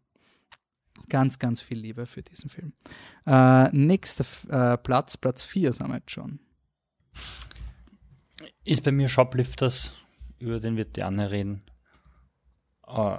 Ganz, 1.08 1.40
ganz 1.40 1.62
viel 1.62 1.80
Liebe 1.80 2.06
für 2.06 2.22
diesen 2.22 2.50
Film. 2.50 2.74
Äh, 3.26 3.70
nächster 3.76 4.26
äh, 4.50 4.78
Platz, 4.78 5.18
Platz 5.18 5.46
4 5.46 5.74
sind 5.74 5.88
wir 5.88 5.96
jetzt 5.96 6.12
schon. 6.12 6.40
Ist 8.64 8.84
bei 8.84 8.92
mir 8.92 9.08
Shoplifters, 9.08 9.94
über 10.40 10.60
den 10.60 10.78
wird 10.78 10.96
die 10.96 11.04
Anne 11.04 11.32
reden. 11.32 11.64
Äh, 12.88 13.18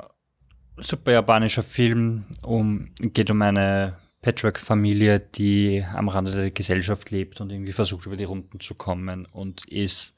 super 0.76 1.12
japanischer 1.12 1.62
Film, 1.62 2.24
um, 2.42 2.90
geht 3.00 3.30
um 3.30 3.42
eine 3.42 3.96
Patchwork-Familie, 4.22 5.20
die 5.20 5.84
am 5.94 6.08
Rande 6.08 6.32
der 6.32 6.50
Gesellschaft 6.50 7.10
lebt 7.10 7.40
und 7.40 7.50
irgendwie 7.50 7.72
versucht, 7.72 8.06
über 8.06 8.16
die 8.16 8.24
Runden 8.24 8.60
zu 8.60 8.74
kommen 8.74 9.26
und 9.26 9.64
ist 9.66 10.16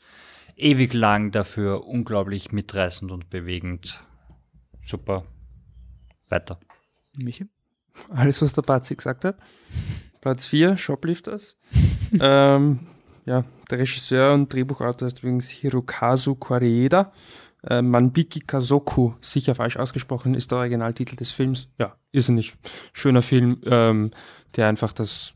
ewig 0.56 0.92
lang 0.92 1.30
dafür 1.30 1.86
unglaublich 1.86 2.52
mitreißend 2.52 3.10
und 3.12 3.30
bewegend. 3.30 4.04
Super. 4.80 5.24
Weiter. 6.28 6.58
Michi? 7.18 7.46
Alles, 8.08 8.40
was 8.42 8.54
der 8.54 8.62
Bazi 8.62 8.96
gesagt 8.96 9.24
hat. 9.24 9.36
Platz 10.20 10.46
4, 10.46 10.76
Shoplifters. 10.76 11.56
ähm, 12.20 12.80
ja, 13.24 13.44
der 13.70 13.78
Regisseur 13.78 14.34
und 14.34 14.52
Drehbuchautor 14.52 15.06
ist 15.06 15.18
übrigens 15.18 15.48
Hirokazu 15.48 16.34
Koreeda. 16.34 17.12
Äh, 17.64 17.82
Manbiki 17.82 18.40
Kazoku, 18.40 19.12
sicher 19.20 19.54
falsch 19.54 19.76
ausgesprochen, 19.76 20.34
ist 20.34 20.50
der 20.50 20.58
Originaltitel 20.58 21.14
des 21.14 21.30
Films. 21.30 21.68
Ja, 21.78 21.96
irrsinnig 22.10 22.54
schöner 22.92 23.22
Film, 23.22 23.60
ähm, 23.64 24.10
der 24.56 24.66
einfach 24.66 24.92
das, 24.92 25.34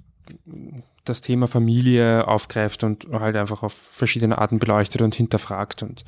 das 1.05 1.21
Thema 1.21 1.47
Familie 1.47 2.27
aufgreift 2.27 2.83
und 2.83 3.07
halt 3.13 3.37
einfach 3.37 3.63
auf 3.63 3.75
verschiedene 3.75 4.39
Arten 4.39 4.59
beleuchtet 4.59 5.03
und 5.03 5.15
hinterfragt 5.15 5.85
und 5.85 6.05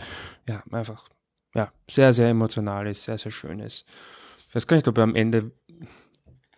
ja, 0.49 0.62
einfach 0.73 1.09
ja, 1.55 1.71
sehr, 1.89 2.12
sehr 2.12 2.29
emotional 2.29 2.89
ist, 2.89 3.05
sehr, 3.05 3.19
sehr 3.19 3.33
schön 3.33 3.61
ist. 3.61 3.87
Ich 4.49 4.55
weiß 4.55 4.66
gar 4.66 4.77
nicht, 4.77 4.89
ob 4.89 4.99
er 4.99 5.05
am 5.05 5.14
Ende 5.14 5.53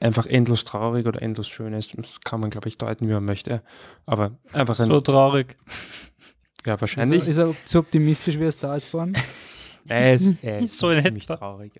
einfach 0.00 0.26
endlos 0.26 0.64
traurig 0.64 1.06
oder 1.06 1.22
endlos 1.22 1.48
schön 1.48 1.72
ist. 1.74 1.96
Das 1.96 2.20
kann 2.20 2.40
man, 2.40 2.50
glaube 2.50 2.68
ich, 2.68 2.78
deuten, 2.78 3.08
wie 3.08 3.12
man 3.12 3.24
möchte. 3.24 3.62
Aber 4.06 4.32
einfach 4.52 4.78
ein. 4.80 4.86
So 4.86 5.00
traurig. 5.00 5.56
Ja, 6.66 6.80
wahrscheinlich. 6.80 7.28
Ist 7.28 7.38
er, 7.38 7.50
ist 7.50 7.56
er 7.56 7.68
so 7.68 7.78
optimistisch, 7.80 8.38
wie 8.38 8.44
er 8.44 8.52
da 8.52 8.76
ist 8.76 8.92
worden? 8.92 9.16
Er 9.88 10.14
ist, 10.14 10.44
er 10.44 10.58
ist 10.62 10.76
so 10.76 10.98
ziemlich 11.00 11.26
traurig. 11.26 11.72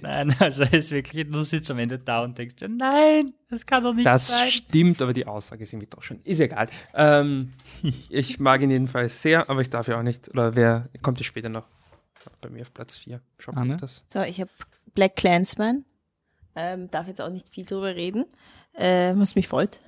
Nein, 0.00 0.34
also 0.38 0.64
er 0.64 0.74
ist 0.74 0.90
wirklich, 0.90 1.28
du 1.28 1.42
sitzt 1.42 1.70
am 1.70 1.78
Ende 1.78 1.98
da 1.98 2.22
und 2.22 2.36
denkst, 2.36 2.56
nein, 2.68 3.32
das 3.48 3.64
kann 3.64 3.82
doch 3.82 3.94
nicht 3.94 4.06
das 4.06 4.28
sein. 4.28 4.44
Das 4.44 4.54
stimmt, 4.54 5.02
aber 5.02 5.12
die 5.12 5.26
Aussage 5.26 5.62
ist 5.62 5.72
irgendwie 5.72 5.88
doch 5.88 6.02
schon. 6.02 6.20
Ist 6.22 6.40
egal. 6.40 6.68
Ähm, 6.94 7.52
ich 8.10 8.38
mag 8.38 8.62
ihn 8.62 8.70
jedenfalls 8.70 9.22
sehr, 9.22 9.48
aber 9.48 9.62
ich 9.62 9.70
darf 9.70 9.88
ja 9.88 9.98
auch 9.98 10.02
nicht. 10.02 10.28
Oder 10.28 10.54
wer 10.54 10.88
kommt 11.02 11.18
jetzt 11.18 11.28
später 11.28 11.48
noch? 11.48 11.64
Bei 12.40 12.50
mir 12.50 12.62
auf 12.62 12.74
Platz 12.74 12.96
4. 12.98 13.20
Schau 13.38 13.52
mal 13.52 13.76
das. 13.76 14.04
So, 14.12 14.20
ich 14.22 14.40
habe 14.40 14.50
Black 14.94 15.16
Clansman. 15.16 15.84
Ähm, 16.56 16.90
darf 16.90 17.06
jetzt 17.06 17.20
auch 17.20 17.30
nicht 17.30 17.48
viel 17.48 17.64
drüber 17.66 17.94
reden, 17.94 18.24
äh, 18.72 19.12
was 19.14 19.34
mich 19.34 19.46
freut, 19.46 19.80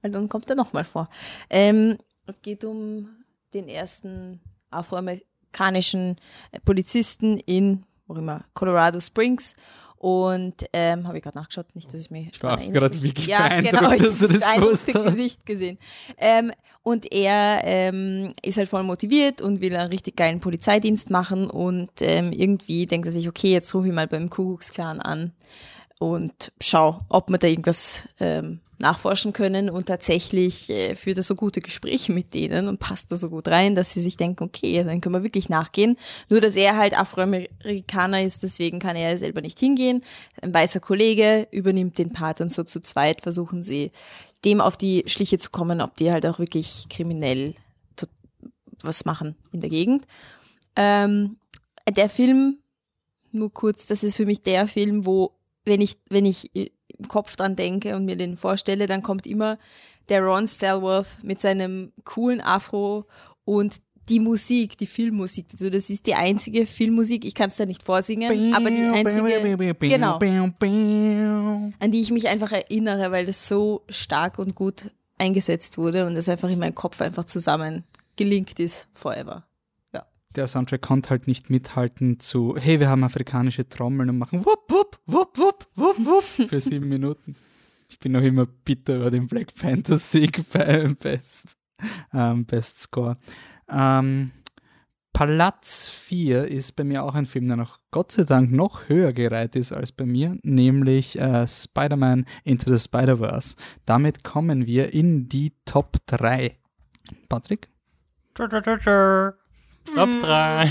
weil 0.00 0.12
dann 0.12 0.28
kommt 0.28 0.48
er 0.48 0.56
nochmal 0.56 0.84
vor. 0.84 1.08
Ähm, 1.50 1.98
es 2.26 2.40
geht 2.40 2.64
um 2.64 3.08
den 3.52 3.68
ersten 3.68 4.40
afroamerikanischen 4.70 6.16
Polizisten 6.64 7.38
in, 7.38 7.84
wo 8.06 8.14
immer, 8.14 8.44
Colorado 8.54 9.00
Springs. 9.00 9.54
Und 9.96 10.64
ähm, 10.72 11.06
habe 11.06 11.18
ich 11.18 11.22
gerade 11.22 11.38
nachgeschaut, 11.38 11.76
nicht, 11.76 11.94
dass 11.94 12.00
ich 12.00 12.10
mich. 12.10 12.28
Ich 12.32 12.42
war 12.42 12.56
gerade 12.56 13.00
wirklich 13.00 13.24
ja, 13.28 13.60
genau, 13.60 13.92
ich 13.92 14.02
dass 14.02 14.18
du 14.18 14.26
das 14.26 14.42
gewusst 14.56 14.92
hast. 14.92 15.04
Gesicht 15.04 15.46
gesehen. 15.46 15.78
Ähm, 16.18 16.50
und 16.82 17.12
er 17.12 17.60
ähm, 17.62 18.32
ist 18.42 18.58
halt 18.58 18.68
voll 18.68 18.82
motiviert 18.82 19.40
und 19.40 19.60
will 19.60 19.76
einen 19.76 19.90
richtig 19.90 20.16
geilen 20.16 20.40
Polizeidienst 20.40 21.10
machen 21.10 21.48
und 21.48 21.90
ähm, 22.00 22.32
irgendwie 22.32 22.86
denkt 22.86 23.06
er 23.06 23.12
sich, 23.12 23.28
okay, 23.28 23.52
jetzt 23.52 23.72
rufe 23.76 23.86
ich 23.86 23.94
mal 23.94 24.08
beim 24.08 24.28
Kuckucksklan 24.28 25.00
an 25.00 25.32
und 26.10 26.52
schau, 26.60 27.00
ob 27.08 27.30
wir 27.30 27.38
da 27.38 27.46
irgendwas 27.46 28.08
ähm, 28.20 28.60
nachforschen 28.78 29.32
können 29.32 29.70
und 29.70 29.86
tatsächlich 29.86 30.68
äh, 30.68 30.96
führt 30.96 31.16
er 31.16 31.22
so 31.22 31.34
gute 31.34 31.60
Gespräche 31.60 32.12
mit 32.12 32.34
denen 32.34 32.66
und 32.66 32.80
passt 32.80 33.12
da 33.12 33.16
so 33.16 33.30
gut 33.30 33.48
rein, 33.48 33.74
dass 33.74 33.92
sie 33.92 34.00
sich 34.00 34.16
denken, 34.16 34.44
okay, 34.44 34.82
dann 34.82 35.00
können 35.00 35.14
wir 35.14 35.22
wirklich 35.22 35.48
nachgehen. 35.48 35.96
Nur, 36.28 36.40
dass 36.40 36.56
er 36.56 36.76
halt 36.76 36.98
Afroamerikaner 36.98 38.22
ist, 38.22 38.42
deswegen 38.42 38.80
kann 38.80 38.96
er 38.96 39.16
selber 39.16 39.40
nicht 39.40 39.60
hingehen. 39.60 40.02
Ein 40.40 40.52
weißer 40.52 40.80
Kollege 40.80 41.46
übernimmt 41.52 41.98
den 41.98 42.12
Part 42.12 42.40
und 42.40 42.50
so 42.50 42.64
zu 42.64 42.80
zweit 42.80 43.20
versuchen 43.20 43.62
sie, 43.62 43.92
dem 44.44 44.60
auf 44.60 44.76
die 44.76 45.04
Schliche 45.06 45.38
zu 45.38 45.50
kommen, 45.50 45.80
ob 45.80 45.96
die 45.96 46.10
halt 46.10 46.26
auch 46.26 46.40
wirklich 46.40 46.86
kriminell 46.90 47.54
was 48.84 49.04
machen 49.04 49.36
in 49.52 49.60
der 49.60 49.70
Gegend. 49.70 50.06
Ähm, 50.76 51.36
der 51.88 52.08
Film, 52.08 52.58
nur 53.30 53.52
kurz, 53.52 53.86
das 53.86 54.02
ist 54.02 54.16
für 54.16 54.26
mich 54.26 54.42
der 54.42 54.66
Film, 54.68 55.06
wo 55.06 55.32
wenn 55.64 55.80
ich, 55.80 55.96
wenn 56.08 56.26
ich 56.26 56.50
im 56.54 57.08
Kopf 57.08 57.36
dran 57.36 57.56
denke 57.56 57.96
und 57.96 58.04
mir 58.04 58.16
den 58.16 58.36
vorstelle, 58.36 58.86
dann 58.86 59.02
kommt 59.02 59.26
immer 59.26 59.58
der 60.08 60.22
Ron 60.22 60.46
Stelworth 60.46 61.18
mit 61.22 61.40
seinem 61.40 61.92
coolen 62.04 62.40
Afro 62.40 63.06
und 63.44 63.76
die 64.08 64.18
Musik, 64.18 64.76
die 64.78 64.86
Filmmusik. 64.86 65.46
Also 65.52 65.70
das 65.70 65.88
ist 65.88 66.06
die 66.06 66.14
einzige 66.14 66.66
Filmmusik, 66.66 67.24
ich 67.24 67.34
kann 67.34 67.48
es 67.50 67.56
da 67.56 67.66
nicht 67.66 67.82
vorsingen, 67.84 68.52
aber 68.54 68.70
die 68.70 68.82
einzige, 68.82 69.22
genau, 69.78 70.18
an 71.78 71.92
die 71.92 72.00
ich 72.00 72.10
mich 72.10 72.28
einfach 72.28 72.50
erinnere, 72.50 73.12
weil 73.12 73.26
das 73.26 73.46
so 73.46 73.84
stark 73.88 74.38
und 74.40 74.56
gut 74.56 74.90
eingesetzt 75.18 75.78
wurde 75.78 76.04
und 76.06 76.16
das 76.16 76.28
einfach 76.28 76.48
in 76.50 76.58
meinem 76.58 76.74
Kopf 76.74 77.00
einfach 77.00 77.24
zusammen 77.24 77.84
gelingt 78.16 78.58
ist, 78.58 78.88
forever 78.92 79.46
der 80.36 80.46
Soundtrack 80.46 80.82
konnte 80.82 81.10
halt 81.10 81.26
nicht 81.26 81.50
mithalten 81.50 82.18
zu, 82.18 82.56
hey, 82.58 82.80
wir 82.80 82.88
haben 82.88 83.04
afrikanische 83.04 83.68
Trommeln 83.68 84.10
und 84.10 84.18
machen 84.18 84.44
wupp, 84.44 84.70
wupp, 84.70 84.98
wupp, 85.06 85.38
wupp, 85.38 85.66
wupp, 85.74 85.98
wupp 86.06 86.48
für 86.48 86.60
sieben 86.60 86.88
Minuten. 86.88 87.36
Ich 87.88 87.98
bin 87.98 88.12
noch 88.12 88.22
immer 88.22 88.46
bitter 88.46 88.96
über 88.96 89.10
den 89.10 89.28
Black 89.28 89.54
Panther 89.54 89.96
Sieg 89.96 90.44
beim 90.52 90.96
Best, 90.96 91.56
ähm, 92.12 92.46
Best 92.46 92.80
Score. 92.80 93.16
Ähm, 93.68 94.32
Platz 95.12 95.88
4 95.90 96.48
ist 96.48 96.72
bei 96.72 96.84
mir 96.84 97.04
auch 97.04 97.14
ein 97.14 97.26
Film, 97.26 97.46
der 97.46 97.56
noch 97.56 97.78
Gott 97.90 98.12
sei 98.12 98.24
Dank 98.24 98.50
noch 98.50 98.88
höher 98.88 99.12
gereiht 99.12 99.56
ist 99.56 99.72
als 99.72 99.92
bei 99.92 100.06
mir, 100.06 100.36
nämlich 100.42 101.18
äh, 101.18 101.46
Spider-Man 101.46 102.24
Into 102.44 102.74
the 102.74 102.82
Spider-Verse. 102.82 103.56
Damit 103.84 104.24
kommen 104.24 104.66
wir 104.66 104.94
in 104.94 105.28
die 105.28 105.52
Top 105.66 105.98
3. 106.06 106.56
Patrick? 107.28 107.68
Top 109.94 110.08
3. 110.20 110.64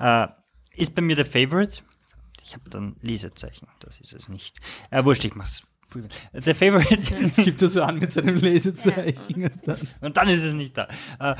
äh, 0.00 0.28
ist 0.76 0.94
bei 0.94 1.02
mir 1.02 1.16
der 1.16 1.26
Favorite. 1.26 1.82
Ich 2.42 2.54
habe 2.54 2.68
dann 2.70 2.96
Lesezeichen, 3.00 3.68
das 3.80 4.00
ist 4.00 4.12
es 4.12 4.28
nicht. 4.28 4.58
Äh, 4.90 5.04
wurscht, 5.04 5.24
ich 5.24 5.34
mach's. 5.34 5.62
Der 6.32 6.54
Favorite. 6.54 7.14
Jetzt 7.20 7.44
gibt 7.44 7.60
er 7.62 7.68
so 7.68 7.82
an 7.82 7.98
mit 7.98 8.12
seinem 8.12 8.36
Lesezeichen. 8.36 9.44
und, 9.44 9.66
dann. 9.66 9.78
und 10.00 10.16
dann 10.16 10.28
ist 10.28 10.44
es 10.44 10.54
nicht 10.54 10.76
da. 10.76 10.88
Äh, 11.18 11.34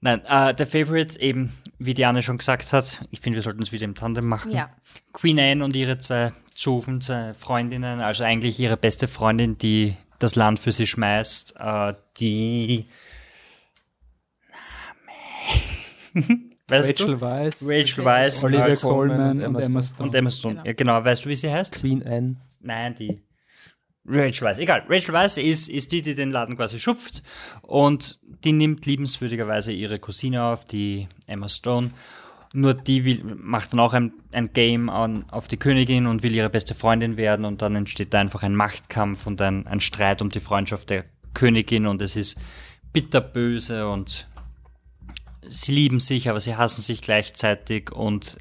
Nein, 0.00 0.24
äh, 0.26 0.54
der 0.54 0.66
Favorite 0.66 1.20
eben, 1.20 1.52
wie 1.78 1.92
Diane 1.92 2.22
schon 2.22 2.38
gesagt 2.38 2.72
hat, 2.72 3.04
ich 3.10 3.20
finde, 3.20 3.38
wir 3.38 3.42
sollten 3.42 3.62
es 3.62 3.72
wieder 3.72 3.84
im 3.84 3.96
Tandem 3.96 4.26
machen. 4.26 4.52
Ja. 4.52 4.70
Queen 5.12 5.40
Anne 5.40 5.64
und 5.64 5.74
ihre 5.74 5.98
zwei 5.98 6.32
Zofen, 6.54 7.00
zwei 7.00 7.34
Freundinnen, 7.34 8.00
also 8.00 8.22
eigentlich 8.22 8.60
ihre 8.60 8.76
beste 8.76 9.08
Freundin, 9.08 9.58
die 9.58 9.96
das 10.20 10.36
Land 10.36 10.60
für 10.60 10.70
sie 10.70 10.86
schmeißt, 10.86 11.56
äh, 11.58 11.94
die 12.18 12.86
weißt 16.68 16.90
Rachel 16.90 17.06
du? 17.06 17.20
Weisz, 17.20 17.62
Rachel 17.66 18.04
Weisz 18.04 18.44
Olivia 18.44 18.64
als- 18.64 18.82
Colman 18.82 19.40
und 19.42 19.56
und 19.56 19.62
Emma 19.62 19.82
Stone. 19.82 20.08
Und 20.08 20.14
Emma 20.14 20.30
Stone. 20.30 20.54
Genau. 20.56 20.66
Ja, 20.66 20.72
genau, 20.72 21.04
weißt 21.04 21.24
du, 21.24 21.28
wie 21.28 21.34
sie 21.34 21.50
heißt? 21.52 21.74
Queen 21.74 22.02
Anne. 22.06 22.36
Nein, 22.60 22.94
die. 22.94 23.20
Rachel 24.06 24.46
Weisz. 24.46 24.58
Egal. 24.58 24.84
Rachel 24.88 25.12
Weisz 25.12 25.36
ist, 25.36 25.68
ist 25.68 25.92
die, 25.92 26.00
die 26.02 26.14
den 26.14 26.30
Laden 26.30 26.56
quasi 26.56 26.78
schupft 26.78 27.22
und 27.62 28.18
die 28.44 28.52
nimmt 28.52 28.86
liebenswürdigerweise 28.86 29.72
ihre 29.72 29.98
Cousine 29.98 30.44
auf, 30.44 30.64
die 30.64 31.08
Emma 31.26 31.48
Stone. 31.48 31.90
Nur 32.54 32.72
die 32.72 33.04
will, 33.04 33.22
macht 33.36 33.74
dann 33.74 33.80
auch 33.80 33.92
ein, 33.92 34.12
ein 34.32 34.54
Game 34.54 34.88
an, 34.88 35.22
auf 35.30 35.48
die 35.48 35.58
Königin 35.58 36.06
und 36.06 36.22
will 36.22 36.34
ihre 36.34 36.48
beste 36.48 36.74
Freundin 36.74 37.18
werden 37.18 37.44
und 37.44 37.60
dann 37.60 37.74
entsteht 37.76 38.14
da 38.14 38.20
einfach 38.20 38.42
ein 38.42 38.54
Machtkampf 38.56 39.26
und 39.26 39.42
ein, 39.42 39.66
ein 39.66 39.80
Streit 39.80 40.22
um 40.22 40.30
die 40.30 40.40
Freundschaft 40.40 40.88
der 40.88 41.04
Königin 41.34 41.86
und 41.86 42.00
es 42.00 42.16
ist 42.16 42.40
bitterböse 42.94 43.86
und 43.88 44.26
sie 45.48 45.72
lieben 45.72 46.00
sich, 46.00 46.28
aber 46.28 46.40
sie 46.40 46.56
hassen 46.56 46.82
sich 46.82 47.02
gleichzeitig 47.02 47.90
und 47.92 48.38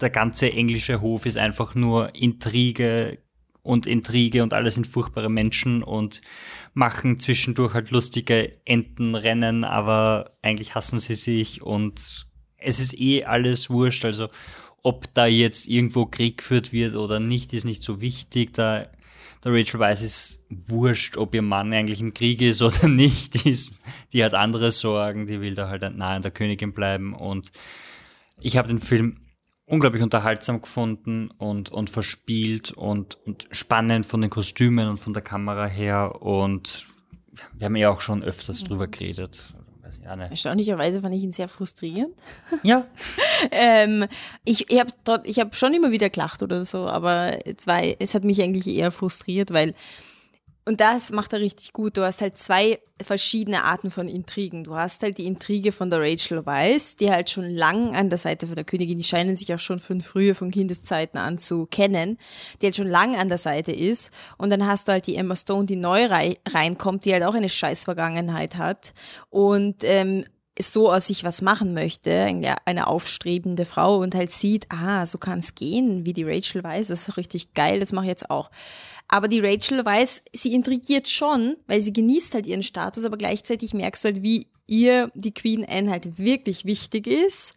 der 0.00 0.10
ganze 0.10 0.52
englische 0.52 1.00
Hof 1.00 1.26
ist 1.26 1.38
einfach 1.38 1.74
nur 1.74 2.14
Intrige 2.14 3.18
und 3.62 3.86
Intrige 3.86 4.42
und 4.42 4.54
alle 4.54 4.70
sind 4.70 4.86
furchtbare 4.86 5.30
Menschen 5.30 5.82
und 5.82 6.20
machen 6.74 7.18
zwischendurch 7.18 7.74
halt 7.74 7.90
lustige 7.90 8.58
Entenrennen, 8.64 9.64
aber 9.64 10.36
eigentlich 10.42 10.74
hassen 10.74 10.98
sie 10.98 11.14
sich 11.14 11.62
und 11.62 12.26
es 12.58 12.78
ist 12.78 12.98
eh 12.98 13.24
alles 13.24 13.70
wurscht, 13.70 14.04
also 14.04 14.28
ob 14.82 15.12
da 15.14 15.26
jetzt 15.26 15.68
irgendwo 15.68 16.06
Krieg 16.06 16.38
geführt 16.38 16.72
wird 16.72 16.96
oder 16.96 17.20
nicht, 17.20 17.52
ist 17.52 17.64
nicht 17.64 17.82
so 17.82 18.00
wichtig, 18.00 18.52
da 18.52 18.86
der 19.44 19.52
Rachel 19.52 19.80
Weisz 19.80 20.02
ist 20.02 20.44
wurscht, 20.50 21.16
ob 21.16 21.34
ihr 21.34 21.42
Mann 21.42 21.72
eigentlich 21.72 22.00
im 22.00 22.14
Krieg 22.14 22.40
ist 22.40 22.62
oder 22.62 22.88
nicht. 22.88 23.44
Die, 23.44 23.50
ist, 23.50 23.80
die 24.12 24.24
hat 24.24 24.34
andere 24.34 24.70
Sorgen, 24.70 25.26
die 25.26 25.40
will 25.40 25.54
da 25.54 25.68
halt 25.68 25.82
nahe 25.96 26.16
an 26.16 26.22
der 26.22 26.30
Königin 26.30 26.72
bleiben. 26.72 27.14
Und 27.14 27.50
ich 28.40 28.56
habe 28.56 28.68
den 28.68 28.78
Film 28.78 29.18
unglaublich 29.66 30.02
unterhaltsam 30.02 30.60
gefunden 30.60 31.30
und, 31.30 31.70
und 31.70 31.90
verspielt 31.90 32.72
und, 32.72 33.16
und 33.26 33.48
spannend 33.50 34.06
von 34.06 34.20
den 34.20 34.30
Kostümen 34.30 34.88
und 34.88 34.98
von 34.98 35.12
der 35.12 35.22
Kamera 35.22 35.66
her. 35.66 36.22
Und 36.22 36.86
wir 37.54 37.66
haben 37.66 37.76
ja 37.76 37.90
auch 37.90 38.00
schon 38.00 38.22
öfters 38.22 38.62
drüber 38.64 38.86
geredet. 38.86 39.54
Weiß 39.92 39.98
ich 40.00 40.08
auch 40.08 40.16
nicht. 40.16 40.30
Erstaunlicherweise 40.30 41.00
fand 41.00 41.14
ich 41.14 41.22
ihn 41.22 41.32
sehr 41.32 41.48
frustrierend. 41.48 42.14
Ja, 42.62 42.86
Ähm, 43.50 44.06
ich 44.44 44.70
ich 44.70 44.78
habe 44.78 44.92
ich 45.24 45.38
hab 45.40 45.56
schon 45.56 45.74
immer 45.74 45.90
wieder 45.90 46.10
gelacht 46.10 46.42
oder 46.42 46.64
so, 46.64 46.86
aber 46.86 47.38
es, 47.46 47.66
war, 47.66 47.82
es 47.98 48.14
hat 48.14 48.24
mich 48.24 48.40
eigentlich 48.42 48.66
eher 48.68 48.90
frustriert, 48.92 49.52
weil, 49.52 49.74
und 50.64 50.80
das 50.80 51.10
macht 51.10 51.32
er 51.32 51.40
richtig 51.40 51.72
gut, 51.72 51.96
du 51.96 52.04
hast 52.04 52.20
halt 52.20 52.38
zwei 52.38 52.78
verschiedene 53.02 53.64
Arten 53.64 53.90
von 53.90 54.06
Intrigen. 54.06 54.62
Du 54.62 54.76
hast 54.76 55.02
halt 55.02 55.18
die 55.18 55.26
Intrige 55.26 55.72
von 55.72 55.90
der 55.90 56.00
Rachel 56.00 56.46
Weisz, 56.46 56.96
die 56.96 57.10
halt 57.10 57.30
schon 57.30 57.50
lang 57.50 57.96
an 57.96 58.10
der 58.10 58.18
Seite 58.18 58.46
von 58.46 58.54
der 58.54 58.64
Königin, 58.64 58.98
die 58.98 59.04
scheinen 59.04 59.34
sich 59.34 59.52
auch 59.52 59.60
schon 59.60 59.80
von 59.80 60.00
früher, 60.00 60.36
von 60.36 60.52
Kindeszeiten 60.52 61.18
an 61.18 61.38
zu 61.38 61.66
kennen, 61.66 62.16
die 62.60 62.66
halt 62.66 62.76
schon 62.76 62.86
lang 62.86 63.16
an 63.16 63.28
der 63.28 63.38
Seite 63.38 63.72
ist. 63.72 64.12
Und 64.38 64.50
dann 64.50 64.66
hast 64.66 64.86
du 64.86 64.92
halt 64.92 65.08
die 65.08 65.16
Emma 65.16 65.34
Stone, 65.34 65.66
die 65.66 65.76
neu 65.76 66.06
rei 66.06 66.36
reinkommt, 66.48 67.04
die 67.04 67.12
halt 67.12 67.24
auch 67.24 67.34
eine 67.34 67.48
scheiß 67.48 67.82
Vergangenheit 67.82 68.56
hat. 68.56 68.94
Und 69.30 69.82
ähm, 69.82 70.24
so 70.60 70.92
aus 70.92 71.06
sich 71.06 71.24
was 71.24 71.40
machen 71.40 71.72
möchte, 71.72 72.24
eine 72.64 72.86
aufstrebende 72.86 73.64
Frau 73.64 73.96
und 73.96 74.14
halt 74.14 74.30
sieht, 74.30 74.66
ah, 74.68 75.06
so 75.06 75.16
kann 75.16 75.38
es 75.38 75.54
gehen, 75.54 76.04
wie 76.04 76.12
die 76.12 76.24
Rachel 76.24 76.62
weiß, 76.62 76.88
das 76.88 77.08
ist 77.08 77.16
richtig 77.16 77.54
geil, 77.54 77.80
das 77.80 77.92
mache 77.92 78.04
ich 78.04 78.10
jetzt 78.10 78.30
auch. 78.30 78.50
Aber 79.08 79.28
die 79.28 79.40
Rachel 79.40 79.84
weiß, 79.84 80.22
sie 80.32 80.54
intrigiert 80.54 81.08
schon, 81.08 81.56
weil 81.66 81.80
sie 81.80 81.92
genießt 81.92 82.34
halt 82.34 82.46
ihren 82.46 82.62
Status, 82.62 83.04
aber 83.04 83.18
gleichzeitig 83.18 83.74
merkst 83.74 84.04
du 84.04 84.08
halt, 84.08 84.22
wie 84.22 84.46
ihr 84.66 85.10
die 85.14 85.34
Queen 85.34 85.66
Anne 85.68 85.90
halt 85.90 86.18
wirklich 86.18 86.64
wichtig 86.64 87.06
ist. 87.06 87.54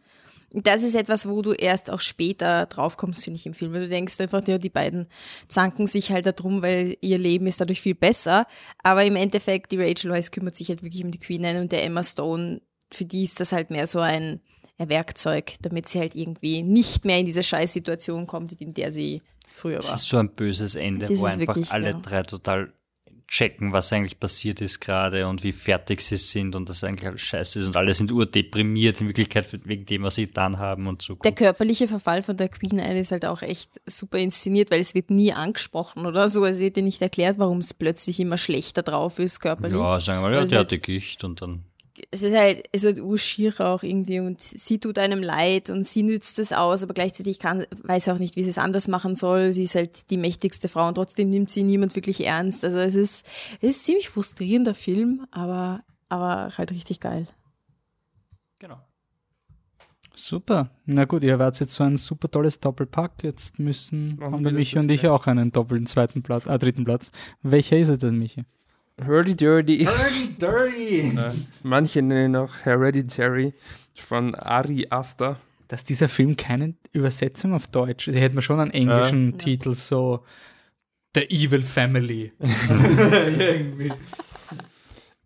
Das 0.51 0.83
ist 0.83 0.95
etwas, 0.95 1.27
wo 1.27 1.41
du 1.41 1.51
erst 1.51 1.91
auch 1.91 1.99
später 1.99 2.65
draufkommst, 2.67 3.25
finde 3.25 3.39
ich, 3.39 3.45
im 3.45 3.53
Film. 3.53 3.73
Weil 3.73 3.83
du 3.83 3.89
denkst 3.89 4.19
einfach, 4.21 4.45
ja, 4.47 4.57
die 4.57 4.69
beiden 4.69 5.07
zanken 5.49 5.85
sich 5.85 6.11
halt 6.11 6.25
darum, 6.27 6.61
weil 6.61 6.97
ihr 7.01 7.17
Leben 7.17 7.47
ist 7.47 7.59
dadurch 7.59 7.81
viel 7.81 7.95
besser. 7.95 8.47
Aber 8.81 9.03
im 9.03 9.17
Endeffekt, 9.17 9.73
die 9.73 9.81
Rachel 9.81 10.11
Weisz 10.11 10.31
kümmert 10.31 10.55
sich 10.55 10.69
halt 10.69 10.81
wirklich 10.81 11.03
um 11.03 11.11
die 11.11 11.19
Queen 11.19 11.45
Anne 11.45 11.59
und 11.59 11.73
der 11.73 11.83
Emma 11.83 12.03
Stone, 12.03 12.61
für 12.91 13.03
die 13.03 13.23
ist 13.23 13.39
das 13.41 13.51
halt 13.51 13.69
mehr 13.69 13.85
so 13.85 13.99
ein 13.99 14.39
Werkzeug, 14.77 15.53
damit 15.61 15.87
sie 15.87 15.99
halt 15.99 16.15
irgendwie 16.15 16.61
nicht 16.61 17.05
mehr 17.05 17.19
in 17.19 17.25
diese 17.25 17.43
Scheißsituation 17.43 18.27
kommt, 18.27 18.59
in 18.61 18.73
der 18.73 18.93
sie 18.93 19.21
früher 19.55 19.79
es 19.79 19.87
war. 19.87 19.95
ist 19.95 20.07
so 20.07 20.17
ein 20.17 20.29
böses 20.29 20.75
Ende, 20.75 21.07
wo 21.09 21.13
es 21.13 21.23
einfach 21.23 21.55
wirklich, 21.55 21.71
alle 21.71 21.91
ja. 21.91 21.99
drei 22.01 22.23
total 22.23 22.73
checken, 23.27 23.73
was 23.73 23.91
eigentlich 23.91 24.19
passiert 24.19 24.61
ist 24.61 24.79
gerade 24.81 25.27
und 25.27 25.41
wie 25.43 25.51
fertig 25.51 26.01
sie 26.01 26.15
sind 26.15 26.55
und 26.55 26.69
das 26.69 26.83
eigentlich 26.83 27.07
alles 27.07 27.21
scheiße 27.21 27.57
ist 27.57 27.65
und 27.67 27.75
alle 27.75 27.91
sind 27.93 28.11
urdeprimiert 28.11 29.01
in 29.01 29.07
Wirklichkeit 29.07 29.47
wegen 29.65 29.83
dem, 29.85 30.03
was 30.03 30.15
sie 30.15 30.27
getan 30.27 30.59
haben 30.59 30.85
und 30.85 31.01
so. 31.01 31.15
Der 31.15 31.31
körperliche 31.31 31.87
Verfall 31.87 32.21
von 32.21 32.37
der 32.37 32.49
Queen 32.49 32.79
Anne 32.79 32.99
ist 32.99 33.11
halt 33.11 33.25
auch 33.25 33.41
echt 33.41 33.81
super 33.87 34.19
inszeniert, 34.19 34.69
weil 34.69 34.79
es 34.79 34.93
wird 34.93 35.09
nie 35.09 35.33
angesprochen 35.33 36.05
oder 36.05 36.29
so. 36.29 36.45
Es 36.45 36.59
wird 36.59 36.75
dir 36.75 36.83
nicht 36.83 37.01
erklärt, 37.01 37.39
warum 37.39 37.57
es 37.57 37.73
plötzlich 37.73 38.19
immer 38.19 38.37
schlechter 38.37 38.83
drauf 38.83 39.17
ist 39.17 39.39
körperlich. 39.39 39.75
ja, 39.79 39.99
sagen 39.99 40.19
wir 40.21 40.29
mal, 40.29 40.33
ja, 40.33 40.39
Also 40.41 40.51
die 40.51 40.57
halt- 40.57 40.67
hatte 40.67 40.77
Gicht 40.77 41.23
und 41.23 41.41
dann 41.41 41.63
es 42.11 42.23
ist 42.23 42.35
halt, 42.35 42.67
es 42.71 42.83
ist 42.83 42.95
halt 42.95 43.01
urschier 43.01 43.53
auch 43.59 43.83
irgendwie 43.83 44.19
und 44.19 44.41
sie 44.41 44.79
tut 44.79 44.97
einem 44.97 45.23
leid 45.23 45.69
und 45.69 45.85
sie 45.85 46.03
nützt 46.03 46.39
es 46.39 46.51
aus, 46.51 46.83
aber 46.83 46.93
gleichzeitig 46.93 47.39
kann, 47.39 47.65
weiß 47.83 48.09
auch 48.09 48.19
nicht, 48.19 48.35
wie 48.35 48.43
sie 48.43 48.49
es 48.49 48.57
anders 48.57 48.87
machen 48.87 49.15
soll. 49.15 49.51
Sie 49.51 49.63
ist 49.63 49.75
halt 49.75 50.09
die 50.09 50.17
mächtigste 50.17 50.67
Frau 50.67 50.87
und 50.87 50.95
trotzdem 50.95 51.29
nimmt 51.29 51.49
sie 51.49 51.63
niemand 51.63 51.95
wirklich 51.95 52.25
ernst. 52.25 52.65
Also 52.65 52.77
es 52.77 52.95
ist, 52.95 53.25
es 53.61 53.69
ist 53.71 53.77
ein 53.77 53.85
ziemlich 53.85 54.09
frustrierender 54.09 54.73
Film, 54.73 55.25
aber, 55.31 55.83
aber 56.09 56.51
halt 56.57 56.71
richtig 56.71 56.99
geil. 56.99 57.27
genau. 58.59 58.79
Super. 60.15 60.71
Na 60.85 61.05
gut, 61.05 61.23
ihr 61.23 61.37
werdet 61.39 61.59
jetzt 61.59 61.75
so 61.75 61.83
ein 61.83 61.97
super 61.97 62.31
tolles 62.31 62.59
Doppelpack. 62.59 63.23
Jetzt 63.23 63.59
müssen 63.59 64.15
Machen 64.15 64.33
haben 64.33 64.45
wir 64.45 64.51
der 64.51 64.59
Michi 64.59 64.79
und 64.79 64.89
ich 64.89 65.07
auch 65.07 65.27
einen 65.27 65.51
doppelten 65.51 65.85
zweiten 65.87 66.23
Platz, 66.23 66.45
äh, 66.45 66.57
dritten 66.57 66.85
Platz. 66.85 67.11
Welcher 67.43 67.77
ist 67.77 67.89
es 67.89 67.99
denn, 67.99 68.17
Michi? 68.17 68.43
Hurdy 69.03 69.35
Dirty. 69.35 69.77
Dirty, 69.79 70.35
dirty. 70.39 71.17
Manche 71.63 72.01
nennen 72.01 72.31
ihn 72.31 72.35
auch 72.37 72.51
Hereditary 72.63 73.53
von 73.95 74.35
Ari 74.35 74.87
Aster. 74.89 75.39
Dass 75.67 75.83
dieser 75.83 76.07
Film 76.07 76.37
keine 76.37 76.75
Übersetzung 76.93 77.53
auf 77.53 77.67
Deutsch. 77.67 78.05
Sie 78.11 78.19
hätten 78.19 78.41
schon 78.41 78.59
einen 78.59 78.71
englischen 78.71 79.31
Ja. 79.31 79.37
Titel, 79.37 79.73
so 79.73 80.23
The 81.15 81.21
Evil 81.29 81.63
Family. 81.63 82.31
Irgendwie. 82.69 83.91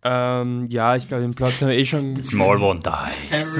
Ähm, 0.02 0.68
ja, 0.70 0.96
ich 0.96 1.10
glaube, 1.10 1.24
den 1.24 1.34
Plot 1.34 1.54
haben 1.60 1.68
wir 1.68 1.78
eh 1.78 1.86
schon. 1.86 2.22
Small 2.24 2.62
one 2.64 2.80
dies. 2.80 3.60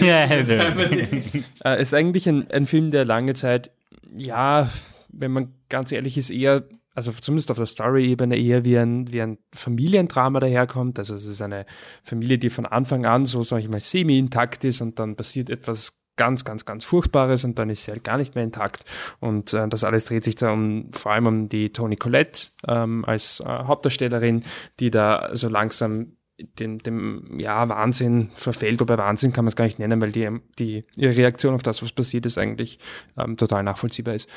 Ja, 0.00 0.24
Äh, 1.64 1.82
ist 1.82 1.94
eigentlich 1.94 2.28
ein, 2.28 2.48
ein 2.52 2.66
Film, 2.66 2.90
der 2.90 3.04
lange 3.04 3.34
Zeit, 3.34 3.70
ja, 4.16 4.70
wenn 5.08 5.32
man 5.32 5.52
ganz 5.68 5.90
ehrlich 5.90 6.16
ist, 6.16 6.30
eher, 6.30 6.62
also 6.94 7.12
zumindest 7.12 7.50
auf 7.50 7.56
der 7.56 7.66
Story-Ebene 7.66 8.36
eher 8.36 8.64
wie 8.64 8.78
ein, 8.78 9.12
wie 9.12 9.22
ein 9.22 9.38
Familiendrama 9.54 10.40
daherkommt. 10.40 10.98
Also 10.98 11.14
es 11.14 11.24
ist 11.24 11.40
eine 11.40 11.66
Familie, 12.02 12.38
die 12.38 12.50
von 12.50 12.66
Anfang 12.66 13.06
an 13.06 13.26
so, 13.26 13.42
sag 13.42 13.60
ich 13.60 13.68
mal, 13.68 13.80
semi-intakt 13.80 14.64
ist 14.64 14.80
und 14.80 14.98
dann 14.98 15.16
passiert 15.16 15.50
etwas 15.50 16.00
ganz, 16.16 16.44
ganz, 16.44 16.66
ganz 16.66 16.84
Furchtbares 16.84 17.44
und 17.44 17.58
dann 17.58 17.70
ist 17.70 17.84
sie 17.84 17.92
halt 17.92 18.04
gar 18.04 18.18
nicht 18.18 18.34
mehr 18.34 18.44
intakt. 18.44 18.84
Und 19.20 19.54
äh, 19.54 19.68
das 19.68 19.84
alles 19.84 20.04
dreht 20.04 20.24
sich 20.24 20.34
da 20.34 20.52
um, 20.52 20.90
vor 20.92 21.12
allem 21.12 21.26
um 21.26 21.48
die 21.48 21.72
Toni 21.72 21.96
Collette 21.96 22.48
ähm, 22.68 23.04
als 23.06 23.40
äh, 23.40 23.44
Hauptdarstellerin, 23.46 24.42
die 24.80 24.90
da 24.90 25.30
so 25.32 25.48
langsam 25.48 26.16
dem, 26.58 26.78
dem 26.78 27.38
ja, 27.38 27.68
Wahnsinn 27.68 28.30
verfällt, 28.34 28.80
wobei 28.80 28.98
Wahnsinn 28.98 29.32
kann 29.32 29.44
man 29.44 29.50
es 29.50 29.56
gar 29.56 29.64
nicht 29.64 29.78
nennen, 29.78 30.00
weil 30.00 30.12
die, 30.12 30.28
die, 30.58 30.84
ihre 30.96 31.16
Reaktion 31.16 31.54
auf 31.54 31.62
das, 31.62 31.82
was 31.82 31.92
passiert 31.92 32.26
ist, 32.26 32.38
eigentlich 32.38 32.78
ähm, 33.16 33.36
total 33.36 33.62
nachvollziehbar 33.62 34.14
ist. 34.14 34.28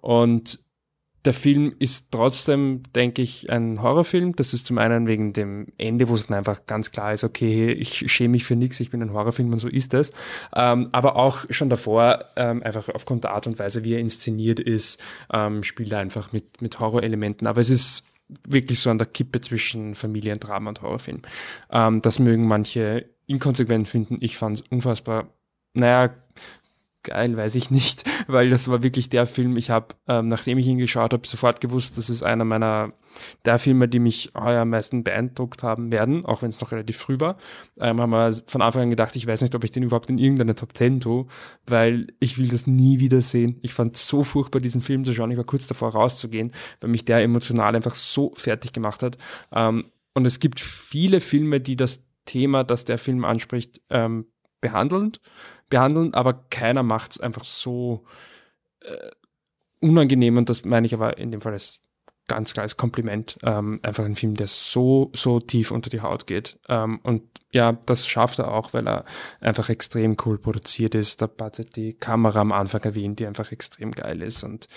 Und 0.00 0.60
der 1.24 1.34
Film 1.34 1.74
ist 1.78 2.10
trotzdem, 2.10 2.82
denke 2.94 3.22
ich, 3.22 3.48
ein 3.50 3.80
Horrorfilm. 3.80 4.34
Das 4.34 4.54
ist 4.54 4.66
zum 4.66 4.78
einen 4.78 5.06
wegen 5.06 5.32
dem 5.32 5.68
Ende, 5.78 6.08
wo 6.08 6.14
es 6.14 6.26
dann 6.26 6.38
einfach 6.38 6.66
ganz 6.66 6.90
klar 6.90 7.12
ist, 7.12 7.22
okay, 7.22 7.70
ich 7.70 8.10
schäme 8.10 8.32
mich 8.32 8.44
für 8.44 8.56
nichts, 8.56 8.80
ich 8.80 8.90
bin 8.90 9.02
ein 9.02 9.12
Horrorfilm 9.12 9.52
und 9.52 9.60
so 9.60 9.68
ist 9.68 9.94
es. 9.94 10.12
Ähm, 10.54 10.88
aber 10.90 11.16
auch 11.16 11.44
schon 11.50 11.70
davor, 11.70 12.24
ähm, 12.34 12.62
einfach 12.62 12.88
aufgrund 12.88 13.22
der 13.24 13.32
Art 13.32 13.46
und 13.46 13.58
Weise, 13.58 13.84
wie 13.84 13.94
er 13.94 14.00
inszeniert 14.00 14.58
ist, 14.58 15.00
ähm, 15.32 15.62
spielt 15.62 15.92
er 15.92 16.00
einfach 16.00 16.32
mit, 16.32 16.60
mit 16.60 16.80
Horrorelementen. 16.80 17.46
Aber 17.46 17.60
es 17.60 17.70
ist 17.70 18.04
wirklich 18.48 18.80
so 18.80 18.90
an 18.90 18.98
der 18.98 19.06
Kippe 19.06 19.40
zwischen 19.40 19.94
Familiendrama 19.94 20.70
und 20.70 20.82
Horrorfilm. 20.82 21.22
Ähm, 21.70 22.00
das 22.00 22.18
mögen 22.18 22.48
manche 22.48 23.06
inkonsequent 23.26 23.86
finden. 23.86 24.16
Ich 24.20 24.36
fand 24.36 24.58
es 24.58 24.64
unfassbar, 24.68 25.28
naja, 25.74 26.12
geil, 27.02 27.36
weiß 27.36 27.54
ich 27.54 27.70
nicht, 27.70 28.04
weil 28.28 28.50
das 28.50 28.68
war 28.68 28.82
wirklich 28.82 29.08
der 29.08 29.26
Film, 29.26 29.56
ich 29.56 29.70
habe, 29.70 29.94
ähm, 30.08 30.26
nachdem 30.26 30.58
ich 30.58 30.66
ihn 30.66 30.78
geschaut 30.78 31.12
habe, 31.12 31.26
sofort 31.26 31.60
gewusst, 31.60 31.98
das 31.98 32.10
ist 32.10 32.22
einer 32.22 32.44
meiner 32.44 32.92
der 33.44 33.58
Filme, 33.58 33.88
die 33.88 33.98
mich 33.98 34.32
heuer 34.34 34.62
am 34.62 34.70
meisten 34.70 35.04
beeindruckt 35.04 35.62
haben 35.62 35.92
werden, 35.92 36.24
auch 36.24 36.42
wenn 36.42 36.48
es 36.48 36.60
noch 36.60 36.72
relativ 36.72 36.96
früh 36.96 37.20
war. 37.20 37.36
Ähm, 37.78 38.00
haben 38.00 38.10
wir 38.10 38.32
von 38.46 38.62
Anfang 38.62 38.84
an 38.84 38.90
gedacht, 38.90 39.16
ich 39.16 39.26
weiß 39.26 39.42
nicht, 39.42 39.54
ob 39.54 39.64
ich 39.64 39.70
den 39.70 39.82
überhaupt 39.82 40.08
in 40.08 40.18
irgendeine 40.18 40.54
Top 40.54 40.76
10 40.76 41.00
tue, 41.00 41.26
weil 41.66 42.08
ich 42.20 42.38
will 42.38 42.48
das 42.48 42.66
nie 42.66 43.00
wieder 43.00 43.20
sehen. 43.20 43.58
Ich 43.62 43.74
fand 43.74 43.96
so 43.96 44.24
furchtbar, 44.24 44.60
diesen 44.60 44.82
Film 44.82 45.04
zu 45.04 45.12
schauen. 45.12 45.30
Ich 45.30 45.36
war 45.36 45.44
kurz 45.44 45.66
davor 45.66 45.90
rauszugehen, 45.90 46.52
weil 46.80 46.90
mich 46.90 47.04
der 47.04 47.22
emotional 47.22 47.76
einfach 47.76 47.94
so 47.94 48.32
fertig 48.34 48.72
gemacht 48.72 49.02
hat. 49.02 49.18
Ähm, 49.52 49.86
und 50.14 50.26
es 50.26 50.40
gibt 50.40 50.60
viele 50.60 51.20
Filme, 51.20 51.60
die 51.60 51.76
das 51.76 52.06
Thema, 52.24 52.64
das 52.64 52.84
der 52.84 52.98
Film 52.98 53.24
anspricht, 53.24 53.80
ähm, 53.90 54.26
behandeln 54.60 55.12
behandeln, 55.72 56.14
aber 56.14 56.34
keiner 56.50 56.84
macht 56.84 57.12
es 57.12 57.20
einfach 57.20 57.44
so 57.44 58.04
äh, 58.80 59.10
unangenehm 59.80 60.36
und 60.36 60.48
das 60.48 60.64
meine 60.64 60.86
ich 60.86 60.94
aber 60.94 61.18
in 61.18 61.32
dem 61.32 61.40
Fall 61.40 61.54
als 61.54 61.80
ganz 62.28 62.54
klares 62.54 62.76
Kompliment. 62.76 63.38
Ähm, 63.42 63.80
einfach 63.82 64.04
ein 64.04 64.14
Film, 64.14 64.34
der 64.34 64.46
so, 64.46 65.10
so 65.14 65.40
tief 65.40 65.70
unter 65.70 65.90
die 65.90 66.00
Haut 66.00 66.26
geht. 66.26 66.58
Ähm, 66.68 67.00
und 67.02 67.22
ja, 67.50 67.72
das 67.86 68.06
schafft 68.06 68.38
er 68.38 68.52
auch, 68.52 68.72
weil 68.72 68.86
er 68.86 69.04
einfach 69.40 69.68
extrem 69.68 70.16
cool 70.24 70.38
produziert 70.38 70.94
ist. 70.94 71.20
Da 71.20 71.28
hat 71.40 71.76
die 71.76 71.94
Kamera 71.94 72.40
am 72.40 72.52
Anfang 72.52 72.82
erwähnt, 72.82 73.18
die 73.18 73.26
einfach 73.26 73.52
extrem 73.52 73.90
geil 73.90 74.22
ist 74.22 74.44
und 74.44 74.68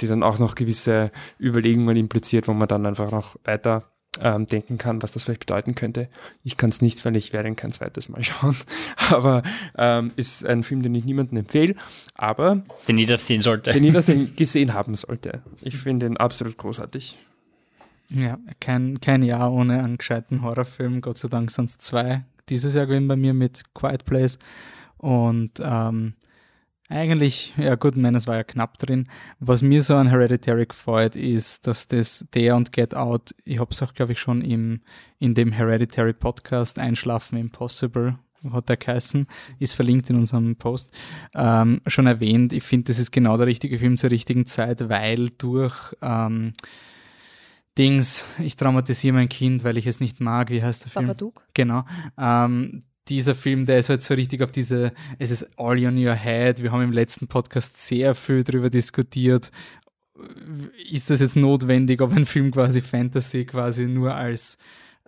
die 0.00 0.08
dann 0.08 0.22
auch 0.22 0.38
noch 0.38 0.54
gewisse 0.54 1.12
Überlegungen 1.38 1.96
impliziert, 1.96 2.48
wo 2.48 2.54
man 2.54 2.68
dann 2.68 2.86
einfach 2.86 3.10
noch 3.10 3.36
weiter 3.44 3.93
ähm, 4.20 4.46
denken 4.46 4.78
kann, 4.78 5.02
was 5.02 5.12
das 5.12 5.24
vielleicht 5.24 5.40
bedeuten 5.40 5.74
könnte. 5.74 6.08
Ich 6.42 6.56
kann 6.56 6.70
es 6.70 6.80
nicht, 6.80 7.04
weil 7.04 7.16
ich 7.16 7.32
werde 7.32 7.48
ihn 7.48 7.56
kein 7.56 7.72
zweites 7.72 8.08
Mal 8.08 8.22
schauen. 8.24 8.56
Aber 9.10 9.42
ähm, 9.76 10.12
ist 10.16 10.44
ein 10.44 10.62
Film, 10.62 10.82
den 10.82 10.94
ich 10.94 11.04
niemandem 11.04 11.38
empfehle, 11.38 11.74
aber 12.14 12.62
den 12.88 12.98
jeder 12.98 13.18
sehen 13.18 13.40
sollte. 13.40 13.72
Den 13.72 13.84
jeder 13.84 14.02
gesehen 14.36 14.74
haben 14.74 14.94
sollte. 14.94 15.42
Ich 15.62 15.76
finde 15.76 16.06
ihn 16.06 16.16
absolut 16.16 16.56
großartig. 16.56 17.18
Ja, 18.10 18.38
kein, 18.60 19.00
kein 19.00 19.22
Jahr 19.22 19.52
ohne 19.52 19.82
einen 19.82 19.98
gescheiten 19.98 20.42
Horrorfilm. 20.42 21.00
Gott 21.00 21.18
sei 21.18 21.28
Dank 21.28 21.50
sind 21.50 21.70
es 21.70 21.78
zwei. 21.78 22.24
Dieses 22.48 22.74
Jahr 22.74 22.86
gewesen 22.86 23.08
bei 23.08 23.16
mir 23.16 23.34
mit 23.34 23.62
Quiet 23.74 24.04
Place. 24.04 24.38
Und 24.98 25.60
ähm, 25.62 26.14
eigentlich, 26.88 27.54
ja 27.56 27.74
gut, 27.76 27.96
meines 27.96 28.26
war 28.26 28.36
ja 28.36 28.44
knapp 28.44 28.78
drin. 28.78 29.08
Was 29.38 29.62
mir 29.62 29.82
so 29.82 29.96
an 29.96 30.08
Hereditary 30.08 30.66
gefällt, 30.66 31.16
ist, 31.16 31.66
dass 31.66 31.86
das 31.86 32.26
der 32.34 32.56
und 32.56 32.72
Get 32.72 32.94
Out, 32.94 33.34
ich 33.44 33.58
habe 33.58 33.70
es 33.70 33.82
auch, 33.82 33.94
glaube 33.94 34.12
ich, 34.12 34.20
schon 34.20 34.42
im, 34.42 34.80
in 35.18 35.34
dem 35.34 35.52
Hereditary 35.52 36.12
Podcast 36.12 36.78
Einschlafen 36.78 37.38
Impossible, 37.38 38.18
hat 38.52 38.68
der 38.68 38.76
geheißen, 38.76 39.26
ist 39.58 39.74
verlinkt 39.74 40.10
in 40.10 40.16
unserem 40.16 40.56
Post, 40.56 40.92
ähm, 41.34 41.80
schon 41.86 42.06
erwähnt. 42.06 42.52
Ich 42.52 42.64
finde, 42.64 42.88
das 42.88 42.98
ist 42.98 43.10
genau 43.10 43.38
der 43.38 43.46
richtige 43.46 43.78
Film 43.78 43.96
zur 43.96 44.10
richtigen 44.10 44.46
Zeit, 44.46 44.88
weil 44.90 45.30
durch 45.30 45.94
ähm, 46.02 46.52
Dings, 47.78 48.26
ich 48.38 48.56
traumatisiere 48.56 49.14
mein 49.14 49.28
Kind, 49.28 49.64
weil 49.64 49.78
ich 49.78 49.86
es 49.86 50.00
nicht 50.00 50.20
mag, 50.20 50.50
wie 50.50 50.62
heißt 50.62 50.84
der 50.84 50.90
Film? 50.90 51.06
Babadook. 51.06 51.46
Genau. 51.54 51.84
Ähm, 52.18 52.84
dieser 53.08 53.34
Film, 53.34 53.66
der 53.66 53.78
ist 53.78 53.90
halt 53.90 54.02
so 54.02 54.14
richtig 54.14 54.42
auf 54.42 54.52
diese, 54.52 54.92
es 55.18 55.30
ist 55.30 55.58
all 55.58 55.84
on 55.84 55.98
your 55.98 56.14
head. 56.14 56.62
Wir 56.62 56.72
haben 56.72 56.82
im 56.82 56.92
letzten 56.92 57.26
Podcast 57.26 57.76
sehr 57.78 58.14
viel 58.14 58.42
darüber 58.42 58.70
diskutiert. 58.70 59.50
Ist 60.90 61.10
das 61.10 61.20
jetzt 61.20 61.36
notwendig, 61.36 62.00
ob 62.00 62.12
ein 62.12 62.26
Film 62.26 62.50
quasi 62.50 62.80
Fantasy 62.80 63.44
quasi 63.44 63.86
nur 63.86 64.14
als 64.14 64.58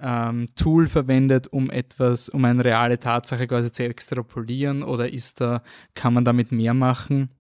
ähm, 0.01 0.47
Tool 0.57 0.87
verwendet, 0.87 1.47
um 1.49 1.71
etwas, 1.71 2.29
um 2.29 2.45
eine 2.45 2.65
reale 2.65 2.99
Tatsache 2.99 3.47
quasi 3.47 3.73
zu 3.73 3.85
extrapolieren 3.85 4.83
oder 4.83 5.11
ist 5.11 5.41
da, 5.41 5.63
kann 5.95 6.13
man 6.13 6.25
damit 6.25 6.53
mehr 6.53 6.75
machen? 6.75 7.31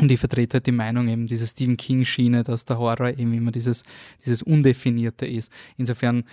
Und 0.00 0.12
ich 0.12 0.20
vertrete 0.20 0.54
halt 0.54 0.66
die 0.66 0.72
Meinung 0.72 1.08
eben, 1.08 1.26
diese 1.26 1.46
Stephen 1.46 1.76
King-Schiene, 1.76 2.44
dass 2.44 2.64
der 2.64 2.78
Horror 2.78 3.18
eben 3.18 3.34
immer 3.34 3.50
dieses, 3.50 3.82
dieses 4.24 4.42
Undefinierte 4.42 5.26
ist. 5.26 5.50
Insofern 5.76 6.24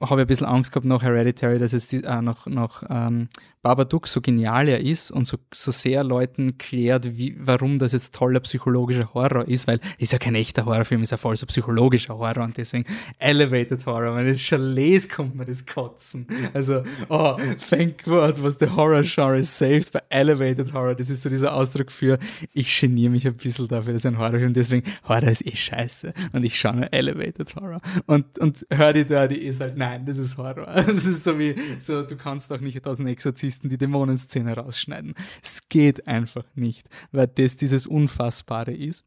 habe 0.00 0.20
ich 0.20 0.24
ein 0.24 0.26
bisschen 0.26 0.46
Angst 0.46 0.72
gehabt 0.72 0.86
nach 0.86 1.02
Hereditary, 1.02 1.58
dass 1.58 1.72
es 1.72 1.88
die, 1.88 2.04
äh, 2.04 2.22
nach, 2.22 2.46
nach 2.46 2.82
ähm, 2.88 3.28
Babadook 3.66 4.06
so 4.06 4.20
genial 4.20 4.68
er 4.68 4.78
ist 4.78 5.10
und 5.10 5.26
so, 5.26 5.38
so 5.52 5.72
sehr 5.72 6.04
Leuten 6.04 6.56
klärt, 6.56 7.16
wie, 7.18 7.36
warum 7.40 7.80
das 7.80 7.90
jetzt 7.90 8.14
toller 8.14 8.38
psychologischer 8.38 9.12
Horror 9.12 9.48
ist, 9.48 9.66
weil 9.66 9.80
ist 9.98 10.12
ja 10.12 10.20
kein 10.20 10.36
echter 10.36 10.66
Horrorfilm, 10.66 11.02
ist 11.02 11.10
ja 11.10 11.16
voll 11.16 11.36
so 11.36 11.46
psychologischer 11.46 12.16
Horror 12.16 12.44
und 12.44 12.56
deswegen 12.56 12.84
Elevated 13.18 13.84
Horror. 13.84 14.14
Wenn 14.14 14.28
es 14.28 14.48
lese, 14.52 15.08
kommt 15.08 15.34
man 15.34 15.48
das 15.48 15.66
kotzen. 15.66 16.28
Also, 16.54 16.84
oh, 17.08 17.36
thank 17.68 18.04
God, 18.04 18.40
was 18.40 18.56
der 18.56 18.76
Horror-Genre 18.76 19.42
saved 19.42 19.90
bei 19.90 20.00
Elevated 20.10 20.72
Horror. 20.72 20.94
Das 20.94 21.10
ist 21.10 21.24
so 21.24 21.28
dieser 21.28 21.52
Ausdruck 21.52 21.90
für, 21.90 22.20
ich 22.52 22.80
geniere 22.80 23.10
mich 23.10 23.26
ein 23.26 23.34
bisschen 23.34 23.66
dafür, 23.66 23.94
dass 23.94 24.06
ein 24.06 24.16
Horrorfilm, 24.16 24.52
deswegen 24.52 24.88
Horror 25.08 25.24
ist 25.28 25.44
eh 25.44 25.56
scheiße 25.56 26.14
und 26.32 26.44
ich 26.44 26.56
schaue 26.56 26.76
nur 26.76 26.92
Elevated 26.92 27.56
Horror. 27.56 27.80
Und, 28.06 28.38
und 28.38 28.64
Hurdy 28.72 29.04
Dirty 29.04 29.34
ist 29.34 29.60
halt, 29.60 29.76
nein, 29.76 30.06
das 30.06 30.18
ist 30.18 30.38
Horror. 30.38 30.68
Das 30.86 31.04
ist 31.04 31.24
so 31.24 31.36
wie, 31.36 31.56
so, 31.80 32.02
du 32.04 32.16
kannst 32.16 32.52
auch 32.52 32.60
nicht 32.60 32.86
aus 32.86 32.98
dem 32.98 33.08
Exorzisten 33.08 33.55
die 33.62 33.78
Dämonenszene 33.78 34.54
rausschneiden. 34.54 35.14
Es 35.42 35.68
geht 35.68 36.06
einfach 36.06 36.44
nicht, 36.54 36.88
weil 37.12 37.26
das 37.26 37.56
dieses 37.56 37.86
Unfassbare 37.86 38.72
ist. 38.72 39.04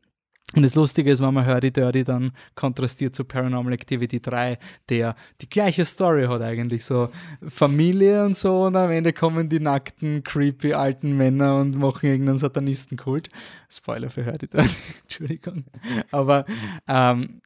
Und 0.56 0.64
das 0.64 0.74
Lustige 0.74 1.12
ist, 1.12 1.22
wenn 1.22 1.34
man 1.34 1.46
Hurdy 1.46 1.72
Dirty 1.72 2.04
dann 2.04 2.32
kontrastiert 2.56 3.14
zu 3.14 3.24
Paranormal 3.24 3.74
Activity 3.74 4.20
3, 4.20 4.58
der 4.90 5.16
die 5.42 5.50
gleiche 5.50 5.86
Story 5.86 6.26
hat 6.26 6.42
eigentlich, 6.42 6.84
so 6.84 7.10
Familie 7.48 8.26
und 8.26 8.36
so 8.36 8.64
und 8.64 8.76
am 8.76 8.90
Ende 8.90 9.14
kommen 9.14 9.48
die 9.48 9.60
nackten, 9.60 10.24
creepy 10.24 10.74
alten 10.74 11.16
Männer 11.16 11.58
und 11.58 11.78
machen 11.78 12.10
irgendeinen 12.10 12.40
Satanistenkult. 12.40 13.30
Spoiler 13.70 14.10
für 14.10 14.26
Hurdy 14.26 14.48
Dirty, 14.48 14.70
Entschuldigung. 15.04 15.66
Aber 16.10 16.46
ähm, 16.88 17.42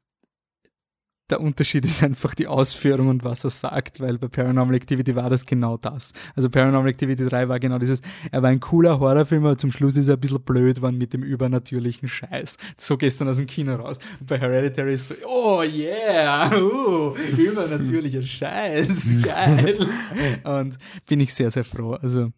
der 1.30 1.40
Unterschied 1.40 1.86
ist 1.86 2.04
einfach 2.04 2.36
die 2.36 2.48
Ausführung 2.48 3.08
und 3.08 3.24
was 3.24 3.44
er 3.44 3.50
sagt, 3.50 4.00
weil 4.02 4.18
bei 4.18 4.28
Paranormal 4.28 4.76
Activity 4.76 5.16
war 5.16 5.30
das 5.30 5.46
genau 5.46 5.78
das. 5.78 6.12
Also 6.36 6.50
Paranormal 6.50 6.90
Activity 6.90 7.26
3 7.26 7.48
war 7.48 7.60
genau 7.60 7.80
dieses, 7.80 8.02
er 8.32 8.42
war 8.42 8.50
ein 8.50 8.60
cooler 8.60 9.00
Horrorfilm, 9.00 9.46
aber 9.46 9.58
zum 9.58 9.72
Schluss 9.72 9.96
ist 9.96 10.10
er 10.10 10.16
ein 10.16 10.20
bisschen 10.20 10.42
blöd 10.42 10.82
worden 10.82 10.98
mit 10.98 11.14
dem 11.14 11.24
übernatürlichen 11.24 12.08
Scheiß. 12.08 12.58
So 12.78 12.98
gehst 12.98 13.20
du 13.20 13.26
dann 13.26 13.32
aus 13.32 13.38
dem 13.38 13.48
Kino 13.48 13.76
raus. 13.76 14.00
Und 14.20 14.28
bei 14.28 14.38
Hereditary 14.38 14.94
ist 14.94 15.08
so, 15.08 15.16
oh 15.26 15.64
yeah, 15.64 16.52
uh, 16.56 17.16
übernatürlicher 17.38 18.22
Scheiß, 18.22 19.22
geil. 19.24 19.78
Und 20.44 20.78
bin 21.08 21.22
ich 21.22 21.34
sehr, 21.34 21.52
sehr 21.52 21.64
froh. 21.64 21.94
Also 21.94 22.32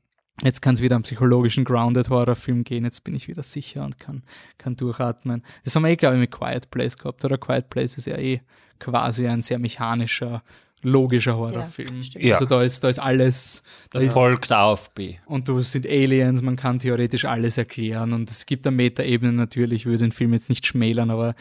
Jetzt 0.43 0.61
kann 0.61 0.75
es 0.75 0.81
wieder 0.81 0.97
am 0.97 1.03
psychologischen 1.03 1.63
Grounded 1.63 2.09
Horrorfilm 2.09 2.65
gehen. 2.65 2.83
Jetzt 2.83 3.05
bin 3.05 3.15
ich 3.15 3.29
wieder 3.29 3.41
sicher 3.41 3.85
und 3.85 3.99
kann, 3.99 4.21
kann 4.57 4.75
durchatmen. 4.75 5.43
Das 5.63 5.73
haben 5.75 5.83
wir 5.83 5.91
eh, 5.91 5.95
glaube 5.95 6.15
ich, 6.15 6.19
mit 6.19 6.31
Quiet 6.31 6.69
Place 6.69 6.97
gehabt, 6.97 7.23
oder? 7.23 7.37
Quiet 7.37 7.69
Place 7.69 7.97
ist 7.97 8.05
ja 8.05 8.17
eh 8.17 8.41
quasi 8.79 9.27
ein 9.27 9.41
sehr 9.41 9.59
mechanischer, 9.59 10.43
logischer 10.81 11.37
Horrorfilm. 11.37 12.01
Ja, 12.17 12.35
also 12.35 12.45
da 12.45 12.61
ist, 12.63 12.83
da 12.83 12.89
ist 12.89 12.99
alles. 12.99 13.63
Da 13.89 13.99
ist, 13.99 14.13
folgt 14.13 14.51
auf 14.53 14.93
B. 14.93 15.15
Und 15.25 15.47
du 15.47 15.59
sind 15.61 15.85
Aliens, 15.85 16.41
man 16.41 16.55
kann 16.55 16.79
theoretisch 16.79 17.25
alles 17.25 17.57
erklären. 17.57 18.13
Und 18.13 18.29
es 18.29 18.45
gibt 18.45 18.65
eine 18.67 18.75
Metaebene 18.75 19.33
natürlich, 19.33 19.81
ich 19.81 19.85
würde 19.85 19.99
den 19.99 20.11
Film 20.11 20.33
jetzt 20.33 20.49
nicht 20.49 20.65
schmälern, 20.65 21.09
aber 21.09 21.35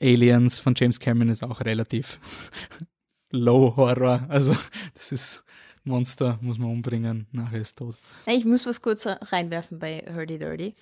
Aliens 0.00 0.58
von 0.58 0.74
James 0.76 1.00
Cameron 1.00 1.30
ist 1.30 1.42
auch 1.42 1.62
relativ 1.62 2.18
low 3.30 3.74
Horror. 3.76 4.26
Also 4.28 4.54
das 4.94 5.12
ist 5.12 5.45
Monster 5.86 6.38
muss 6.40 6.58
man 6.58 6.70
umbringen, 6.70 7.26
nachher 7.32 7.60
ist 7.60 7.78
tot. 7.78 7.96
Ich 8.26 8.44
muss 8.44 8.66
was 8.66 8.82
kurz 8.82 9.06
reinwerfen 9.06 9.78
bei 9.78 10.04
Hurdy 10.12 10.38
Dirty. 10.38 10.74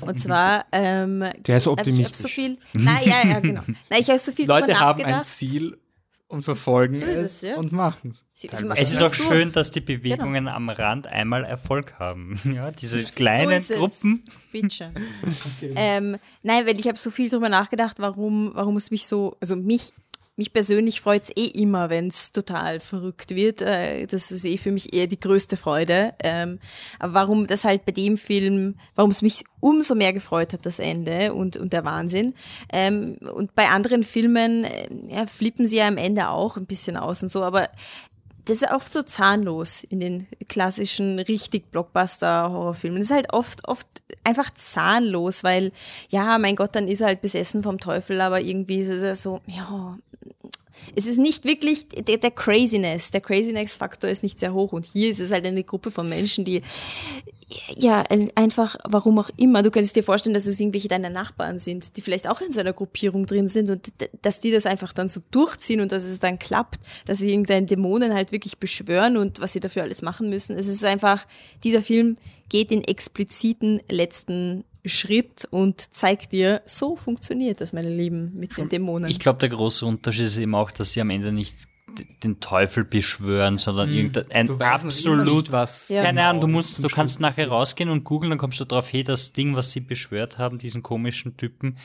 Und 0.00 0.18
zwar, 0.18 0.66
ähm, 0.72 1.24
der 1.46 1.56
ist 1.56 1.66
optimistisch. 1.66 2.12
Ich 2.12 2.16
so 2.16 2.28
viel, 2.28 2.58
nein, 2.74 3.08
ja, 3.08 3.26
ja, 3.26 3.40
genau. 3.40 3.62
Nein, 3.66 4.00
ich 4.00 4.08
habe 4.08 4.18
so 4.18 4.32
viel 4.32 4.46
Leute 4.46 4.78
haben 4.78 5.04
ein 5.04 5.24
Ziel 5.24 5.78
und 6.28 6.42
verfolgen 6.42 6.96
so 6.96 7.04
es, 7.04 7.26
es 7.26 7.42
ja. 7.42 7.56
und 7.56 7.72
machen 7.72 8.10
es. 8.10 8.26
Es 8.34 8.92
ist 8.92 9.02
auch 9.02 9.14
schön, 9.14 9.50
dass 9.52 9.70
die 9.70 9.80
Bewegungen 9.80 10.44
genau. 10.44 10.56
am 10.56 10.68
Rand 10.68 11.06
einmal 11.06 11.44
Erfolg 11.44 11.98
haben. 11.98 12.38
Ja, 12.58 12.70
diese 12.70 13.04
kleinen 13.04 13.60
so 13.60 13.74
Gruppen. 13.74 14.24
Bitte. 14.50 14.92
okay. 15.56 15.72
ähm, 15.76 16.16
nein, 16.42 16.66
weil 16.66 16.78
ich 16.78 16.88
habe 16.88 16.98
so 16.98 17.10
viel 17.10 17.28
darüber 17.28 17.48
nachgedacht, 17.48 17.98
warum, 17.98 18.50
warum 18.54 18.76
es 18.76 18.90
mich 18.90 19.06
so, 19.06 19.36
also 19.40 19.54
mich 19.54 19.92
mich 20.38 20.52
persönlich 20.52 21.00
freut 21.00 21.24
es 21.24 21.36
eh 21.36 21.46
immer, 21.46 21.90
wenn 21.90 22.08
es 22.08 22.32
total 22.32 22.80
verrückt 22.80 23.34
wird. 23.34 23.60
Äh, 23.60 24.06
das 24.06 24.30
ist 24.30 24.44
eh 24.44 24.56
für 24.56 24.70
mich 24.70 24.94
eher 24.94 25.06
die 25.06 25.20
größte 25.20 25.56
Freude. 25.56 26.14
Ähm, 26.22 26.60
aber 26.98 27.14
warum 27.14 27.46
das 27.46 27.64
halt 27.64 27.84
bei 27.84 27.92
dem 27.92 28.16
Film, 28.16 28.76
warum 28.94 29.10
es 29.10 29.20
mich 29.20 29.44
umso 29.60 29.94
mehr 29.94 30.12
gefreut 30.12 30.52
hat, 30.52 30.64
das 30.64 30.78
Ende 30.78 31.34
und, 31.34 31.56
und 31.56 31.72
der 31.72 31.84
Wahnsinn. 31.84 32.34
Ähm, 32.72 33.18
und 33.34 33.54
bei 33.54 33.68
anderen 33.68 34.04
Filmen 34.04 34.64
äh, 34.64 34.88
ja, 35.08 35.26
flippen 35.26 35.66
sie 35.66 35.78
ja 35.78 35.88
am 35.88 35.96
Ende 35.96 36.28
auch 36.28 36.56
ein 36.56 36.66
bisschen 36.66 36.96
aus 36.96 37.22
und 37.22 37.28
so, 37.30 37.42
aber 37.42 37.68
das 38.48 38.62
ist 38.62 38.72
oft 38.72 38.90
so 38.90 39.02
zahnlos 39.02 39.84
in 39.84 40.00
den 40.00 40.26
klassischen 40.48 41.18
richtig 41.18 41.70
Blockbuster-Horrorfilmen. 41.70 42.98
Das 42.98 43.10
ist 43.10 43.14
halt 43.14 43.34
oft, 43.34 43.68
oft 43.68 43.86
einfach 44.24 44.50
zahnlos, 44.54 45.44
weil, 45.44 45.70
ja, 46.08 46.38
mein 46.38 46.56
Gott, 46.56 46.74
dann 46.74 46.88
ist 46.88 47.02
er 47.02 47.08
halt 47.08 47.20
besessen 47.20 47.62
vom 47.62 47.78
Teufel, 47.78 48.22
aber 48.22 48.40
irgendwie 48.40 48.78
ist 48.78 48.88
es 48.88 49.02
ja 49.02 49.14
so, 49.14 49.40
ja, 49.46 49.98
es 50.96 51.06
ist 51.06 51.18
nicht 51.18 51.44
wirklich 51.44 51.88
der, 51.88 52.16
der 52.16 52.30
Craziness, 52.30 53.10
der 53.10 53.20
Craziness-Faktor 53.20 54.08
ist 54.08 54.22
nicht 54.22 54.38
sehr 54.38 54.54
hoch 54.54 54.72
und 54.72 54.86
hier 54.86 55.10
ist 55.10 55.20
es 55.20 55.30
halt 55.30 55.44
eine 55.44 55.64
Gruppe 55.64 55.90
von 55.90 56.08
Menschen, 56.08 56.46
die 56.46 56.62
ja, 57.76 58.02
ein- 58.10 58.30
einfach, 58.34 58.76
warum 58.84 59.18
auch 59.18 59.30
immer. 59.36 59.62
Du 59.62 59.70
könntest 59.70 59.96
dir 59.96 60.02
vorstellen, 60.02 60.34
dass 60.34 60.46
es 60.46 60.60
irgendwelche 60.60 60.88
deiner 60.88 61.08
Nachbarn 61.10 61.58
sind, 61.58 61.96
die 61.96 62.02
vielleicht 62.02 62.28
auch 62.28 62.40
in 62.40 62.52
so 62.52 62.60
einer 62.60 62.72
Gruppierung 62.74 63.24
drin 63.26 63.48
sind 63.48 63.70
und 63.70 63.88
dass 64.22 64.40
die 64.40 64.50
das 64.50 64.66
einfach 64.66 64.92
dann 64.92 65.08
so 65.08 65.20
durchziehen 65.30 65.80
und 65.80 65.90
dass 65.92 66.04
es 66.04 66.18
dann 66.20 66.38
klappt, 66.38 66.80
dass 67.06 67.18
sie 67.18 67.30
irgendeinen 67.30 67.66
Dämonen 67.66 68.12
halt 68.14 68.32
wirklich 68.32 68.58
beschwören 68.58 69.16
und 69.16 69.40
was 69.40 69.52
sie 69.54 69.60
dafür 69.60 69.82
alles 69.82 70.02
machen 70.02 70.28
müssen. 70.28 70.58
Es 70.58 70.68
ist 70.68 70.84
einfach, 70.84 71.26
dieser 71.64 71.82
Film 71.82 72.16
geht 72.50 72.70
den 72.70 72.84
expliziten 72.84 73.80
letzten 73.90 74.64
Schritt 74.84 75.46
und 75.50 75.94
zeigt 75.94 76.32
dir, 76.32 76.62
so 76.66 76.96
funktioniert 76.96 77.60
das, 77.60 77.72
meine 77.72 77.94
Lieben, 77.94 78.32
mit 78.34 78.56
den 78.56 78.68
Dämonen. 78.68 79.10
Ich 79.10 79.18
glaube, 79.18 79.38
der 79.38 79.48
große 79.50 79.84
Unterschied 79.84 80.26
ist 80.26 80.38
eben 80.38 80.54
auch, 80.54 80.70
dass 80.70 80.92
sie 80.92 81.00
am 81.00 81.10
Ende 81.10 81.32
nicht 81.32 81.56
den 82.22 82.40
Teufel 82.40 82.84
beschwören, 82.84 83.58
sondern 83.58 83.90
irgendein 83.90 84.46
Du 84.46 84.58
weißt 84.58 84.84
noch 84.84 85.04
immer 85.04 85.22
absolut 85.22 85.42
nicht, 85.42 85.52
was 85.52 85.88
Ja. 85.88 86.02
Keine 86.02 86.24
Ahnung, 86.24 86.40
du 86.40 86.46
genau 86.46 86.58
musst, 86.58 86.82
du 86.82 86.88
kannst 86.88 87.20
nachher 87.20 87.48
rausgehen 87.48 87.90
und 87.90 88.04
googeln, 88.04 88.30
dann 88.30 88.38
kommst 88.38 88.60
du 88.60 88.64
drauf, 88.64 88.92
hey, 88.92 89.02
das 89.02 89.32
Ding, 89.32 89.56
was 89.56 89.72
sie 89.72 89.80
beschwört 89.80 90.38
haben, 90.38 90.58
diesen 90.58 90.82
komischen 90.82 91.36
Typen, 91.36 91.76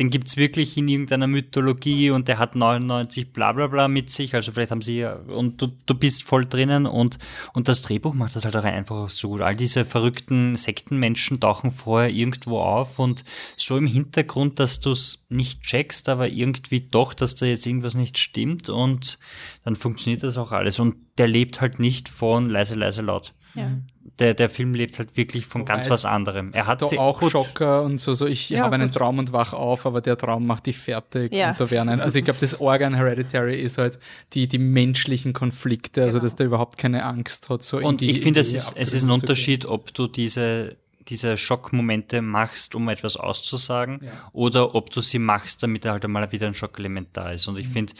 den 0.00 0.08
gibt's 0.10 0.38
wirklich 0.38 0.78
in 0.78 0.88
irgendeiner 0.88 1.26
Mythologie 1.26 2.10
und 2.10 2.26
der 2.26 2.38
hat 2.38 2.56
99 2.56 3.32
bla 3.32 3.52
bla 3.52 3.66
bla 3.66 3.86
mit 3.86 4.10
sich, 4.10 4.34
also 4.34 4.50
vielleicht 4.50 4.70
haben 4.70 4.80
sie 4.80 5.00
ja, 5.00 5.14
und 5.14 5.60
du, 5.60 5.68
du 5.84 5.94
bist 5.94 6.24
voll 6.24 6.46
drinnen 6.46 6.86
und, 6.86 7.18
und 7.52 7.68
das 7.68 7.82
Drehbuch 7.82 8.14
macht 8.14 8.34
das 8.34 8.46
halt 8.46 8.56
auch 8.56 8.64
einfach 8.64 9.08
so 9.10 9.28
gut. 9.28 9.42
All 9.42 9.54
diese 9.54 9.84
verrückten 9.84 10.56
Sektenmenschen 10.56 11.38
tauchen 11.38 11.70
vorher 11.70 12.10
irgendwo 12.10 12.60
auf 12.60 12.98
und 12.98 13.24
so 13.58 13.76
im 13.76 13.86
Hintergrund, 13.86 14.58
dass 14.58 14.80
du's 14.80 15.26
nicht 15.28 15.62
checkst, 15.62 16.08
aber 16.08 16.28
irgendwie 16.28 16.80
doch, 16.80 17.12
dass 17.12 17.34
da 17.34 17.44
jetzt 17.44 17.66
irgendwas 17.66 17.94
nicht 17.94 18.16
stimmt 18.16 18.70
und 18.70 19.18
dann 19.64 19.76
funktioniert 19.76 20.22
das 20.22 20.38
auch 20.38 20.50
alles 20.50 20.80
und 20.80 20.96
der 21.18 21.28
lebt 21.28 21.60
halt 21.60 21.78
nicht 21.78 22.08
von 22.08 22.48
leise, 22.48 22.74
leise, 22.74 23.02
laut 23.02 23.34
ja. 23.54 23.70
Der, 24.20 24.34
der 24.34 24.48
Film 24.50 24.74
lebt 24.74 24.98
halt 24.98 25.16
wirklich 25.16 25.46
von 25.46 25.62
Wobei 25.62 25.74
ganz 25.74 25.90
was 25.90 26.04
anderem. 26.04 26.52
Er 26.52 26.66
hat 26.66 26.82
da 26.82 26.86
auch 26.86 27.18
gut, 27.20 27.32
Schocker 27.32 27.82
und 27.82 27.98
so, 27.98 28.14
so 28.14 28.26
ich 28.26 28.50
Ja, 28.50 28.64
habe 28.64 28.74
einen. 28.76 28.92
Traum 28.92 29.18
und 29.18 29.32
wach 29.32 29.52
auf, 29.52 29.86
aber 29.86 30.00
der 30.00 30.16
Traum 30.16 30.46
macht 30.46 30.66
dich 30.66 30.78
fertig 30.78 31.32
Ja. 31.34 31.50
und 31.50 31.60
da 31.60 31.70
wären 31.70 31.88
ein, 31.88 32.00
also 32.00 32.18
ich 32.18 32.24
glaube, 32.24 32.38
das 32.40 32.60
Organ 32.60 32.94
Hereditary 32.94 33.60
ist 33.60 33.78
halt 33.78 33.98
die, 34.34 34.46
die 34.46 34.58
menschlichen 34.58 35.32
Konflikte, 35.32 36.02
also 36.02 36.18
Genau. 36.18 36.22
dass 36.26 36.36
der 36.36 36.46
überhaupt 36.46 36.76
keine 36.78 37.04
Angst 37.04 37.48
hat. 37.48 37.62
So 37.62 37.78
in 37.78 37.86
Und 37.86 38.00
die, 38.02 38.10
ich 38.10 38.20
finde, 38.20 38.40
in 38.40 38.46
es 38.46 38.52
ist, 38.52 38.76
es 38.76 38.92
ist 38.92 39.04
ein 39.04 39.10
Unterschied, 39.10 39.64
ob 39.64 39.92
du 39.94 40.06
diese, 40.06 40.76
diese 41.08 41.36
Schockmomente 41.36 42.20
machst, 42.22 42.74
um 42.74 42.88
etwas 42.88 43.16
auszusagen, 43.16 44.00
Ja. 44.04 44.10
oder 44.32 44.74
ob 44.74 44.90
du 44.90 45.00
sie 45.00 45.18
machst, 45.18 45.62
damit 45.62 45.84
halt 45.86 46.04
einmal 46.04 46.30
wieder 46.30 46.46
ein 46.46 46.54
Schockelement 46.54 47.08
da 47.14 47.30
ist. 47.32 47.48
Und 47.48 47.54
Mhm. 47.54 47.60
ich 47.60 47.68
finde, 47.68 47.92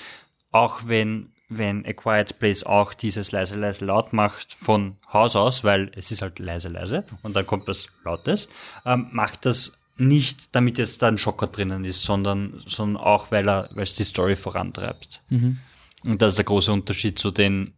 auch 0.53 0.81
wenn, 0.87 1.33
wenn 1.51 1.85
A 1.85 1.93
Quiet 1.93 2.39
Place 2.39 2.65
auch 2.65 2.95
dieses 2.95 3.33
leise, 3.33 3.59
leise, 3.59 3.85
laut 3.85 4.13
macht 4.13 4.55
von 4.55 4.97
Haus 5.13 5.37
aus, 5.37 5.65
weil 5.65 5.91
es 5.95 6.11
ist 6.13 6.23
halt 6.23 6.39
leise, 6.39 6.69
leise 6.69 7.05
und 7.23 7.37
dann 7.37 7.47
kommt 7.47 7.69
was 7.69 7.89
Lautes, 8.05 8.49
ähm, 8.87 9.09
macht 9.11 9.45
das 9.45 9.81
nicht, 9.97 10.55
damit 10.55 10.79
jetzt 10.79 11.03
da 11.03 11.09
ein 11.09 11.19
Schocker 11.19 11.49
drinnen 11.49 11.85
ist, 11.85 12.03
sondern, 12.03 12.63
sondern 12.67 13.03
auch, 13.03 13.31
weil 13.31 13.49
er, 13.49 13.69
weil 13.75 13.83
es 13.83 13.95
die 13.95 14.05
Story 14.05 14.37
vorantreibt. 14.37 15.23
Mhm. 15.29 15.59
Und 16.07 16.23
das 16.23 16.33
ist 16.33 16.39
der 16.39 16.47
große 16.47 16.73
Unterschied 16.73 17.19
zu 17.19 17.31
den 17.31 17.75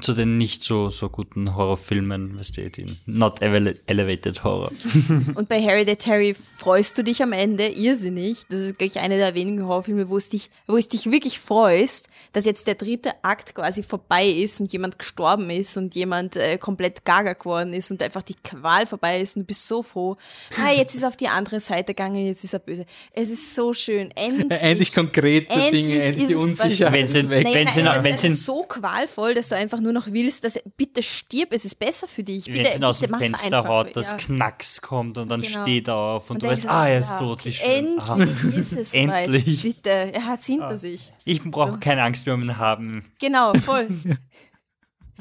zu 0.00 0.14
den 0.14 0.38
nicht 0.38 0.64
so, 0.64 0.88
so 0.88 1.10
guten 1.10 1.54
Horrorfilmen, 1.54 2.38
was 2.38 2.48
steht 2.48 2.78
in 2.78 2.96
Not 3.06 3.42
ele- 3.42 3.78
Elevated 3.86 4.42
Horror. 4.42 4.72
Und 5.34 5.48
bei 5.48 5.60
Hereditary 5.60 6.34
freust 6.34 6.96
du 6.96 7.04
dich 7.04 7.22
am 7.22 7.32
Ende 7.32 7.68
irrsinnig. 7.68 8.44
Das 8.48 8.60
ist, 8.60 8.78
glaube 8.78 8.92
ich, 8.92 9.00
einer 9.00 9.16
der 9.16 9.34
wenigen 9.34 9.66
Horrorfilme, 9.66 10.08
wo 10.08 10.16
es 10.16 10.30
dich, 10.30 10.50
wo 10.66 10.76
es 10.76 10.88
dich 10.88 11.10
wirklich 11.10 11.38
freust, 11.38 12.08
dass 12.32 12.44
jetzt 12.46 12.66
der 12.66 12.74
dritte 12.74 13.12
Akt 13.22 13.54
quasi 13.54 13.82
vorbei 13.82 14.26
ist 14.26 14.60
und 14.60 14.72
jemand 14.72 14.98
gestorben 14.98 15.50
ist 15.50 15.76
und 15.76 15.94
jemand 15.94 16.36
äh, 16.36 16.56
komplett 16.56 17.04
gaga 17.04 17.34
geworden 17.34 17.74
ist 17.74 17.90
und 17.90 18.02
einfach 18.02 18.22
die 18.22 18.36
Qual 18.42 18.86
vorbei 18.86 19.20
ist 19.20 19.36
und 19.36 19.42
du 19.42 19.46
bist 19.46 19.68
so 19.68 19.82
froh. 19.82 20.16
Ah, 20.64 20.72
jetzt 20.72 20.94
ist 20.94 21.02
er 21.02 21.08
auf 21.08 21.16
die 21.16 21.28
andere 21.28 21.60
Seite 21.60 21.94
gegangen, 21.94 22.26
jetzt 22.26 22.44
ist 22.44 22.54
er 22.54 22.60
böse. 22.60 22.86
Es 23.12 23.30
ist 23.30 23.54
so 23.54 23.74
schön. 23.74 24.10
Endlich. 24.12 24.62
Endlich 24.62 24.94
konkrete 24.94 25.52
Endlich 25.52 25.86
Dinge, 25.86 26.02
endlich 26.02 26.26
die 26.28 26.32
es 26.32 26.38
Unsicherheit 26.40 27.14
Wenn 27.28 27.68
einfach 27.88 28.36
so 28.36 28.62
qualvoll, 28.62 29.34
dass 29.34 29.48
du 29.48 29.56
einfach 29.56 29.71
nur 29.80 29.92
noch 29.92 30.06
willst, 30.12 30.44
dass 30.44 30.58
bitte 30.76 31.02
stirb, 31.02 31.48
es 31.52 31.64
ist 31.64 31.78
besser 31.78 32.06
für 32.08 32.22
dich. 32.22 32.46
Wenn 32.46 32.54
Bitte, 32.54 32.70
sie 32.72 32.76
ihn 32.78 32.84
aus 32.84 32.98
dem 33.00 33.14
Fenster 33.14 33.58
einfach. 33.58 33.68
haut, 33.68 33.96
das 33.96 34.10
Ja. 34.12 34.16
Knacks 34.18 34.80
kommt 34.80 35.18
und 35.18 35.28
dann 35.28 35.40
Genau. 35.42 35.62
steht 35.62 35.88
er 35.88 35.96
auf 35.96 36.30
und, 36.30 36.36
Und 36.36 36.42
du 36.42 36.48
weißt, 36.48 36.68
ah, 36.68 36.86
er 36.88 36.94
ja, 36.94 36.98
ist 37.00 37.18
tot, 37.18 37.44
wie 37.44 37.50
okay, 37.50 37.58
schön. 37.78 37.98
Ah. 38.00 38.12
Endlich 38.16 38.54
ist 38.58 38.72
es. 38.72 38.94
Endlich. 38.94 39.58
Ah. 39.58 39.62
Bitte, 39.62 39.90
er 39.90 40.26
hat 40.26 40.40
es 40.40 40.46
hinter 40.46 40.78
sich. 40.78 41.12
Ich 41.24 41.42
brauche 41.42 41.78
keine 41.78 42.02
Angst 42.02 42.26
mehr 42.26 42.34
um 42.34 42.42
ihn 42.42 42.58
haben. 42.58 43.04
Genau, 43.20 43.54
voll. 43.54 43.88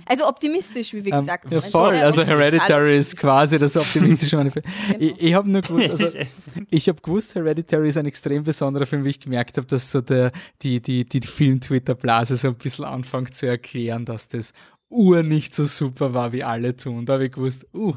Also 0.06 0.28
optimistisch, 0.28 0.94
wie 0.94 1.04
wir 1.06 1.14
Ähm, 1.14 1.20
gesagt 1.20 1.46
haben. 1.46 1.54
ja, 1.54 1.62
voll. 1.62 1.96
sehr 1.96 2.06
Also 2.06 2.22
optimistisch. 2.22 2.28
Hereditary 2.28 2.98
ist 2.98 3.18
quasi 3.20 3.58
das 3.58 3.78
optimistische 3.78 4.38
Manifest. 4.38 4.66
Genau. 4.88 5.00
Ich, 5.00 5.22
ich 5.22 5.34
habe 5.34 5.50
nur 5.50 5.62
gewusst, 5.62 5.92
also 6.02 6.18
ich 6.70 6.88
habe 6.88 7.02
gewusst, 7.02 7.36
Hereditary 7.36 7.90
ist 7.90 7.98
ein 7.98 8.06
extrem 8.06 8.44
besonderer 8.44 8.86
Film, 8.86 9.04
wie 9.04 9.10
ich 9.10 9.20
gemerkt 9.20 9.58
habe, 9.58 9.68
dass 9.68 9.92
so 9.92 10.02
der, 10.02 10.32
die, 10.62 10.82
die, 10.82 11.06
die 11.06 11.22
Film-Twitter-Blase 11.22 12.36
so 12.36 12.48
ein 12.50 12.56
bisschen 12.56 12.86
anfängt 12.86 13.36
zu 13.36 13.48
erklären, 13.48 14.06
dass 14.06 14.28
das 14.28 14.54
ur 14.90 15.24
nicht 15.24 15.56
so 15.56 15.66
super 15.66 16.14
war, 16.14 16.32
wie 16.32 16.44
alle 16.44 16.76
tun. 16.76 17.06
Da 17.06 17.14
habe 17.14 17.26
ich 17.26 17.32
gewusst, 17.32 17.66
uh, 17.74 17.96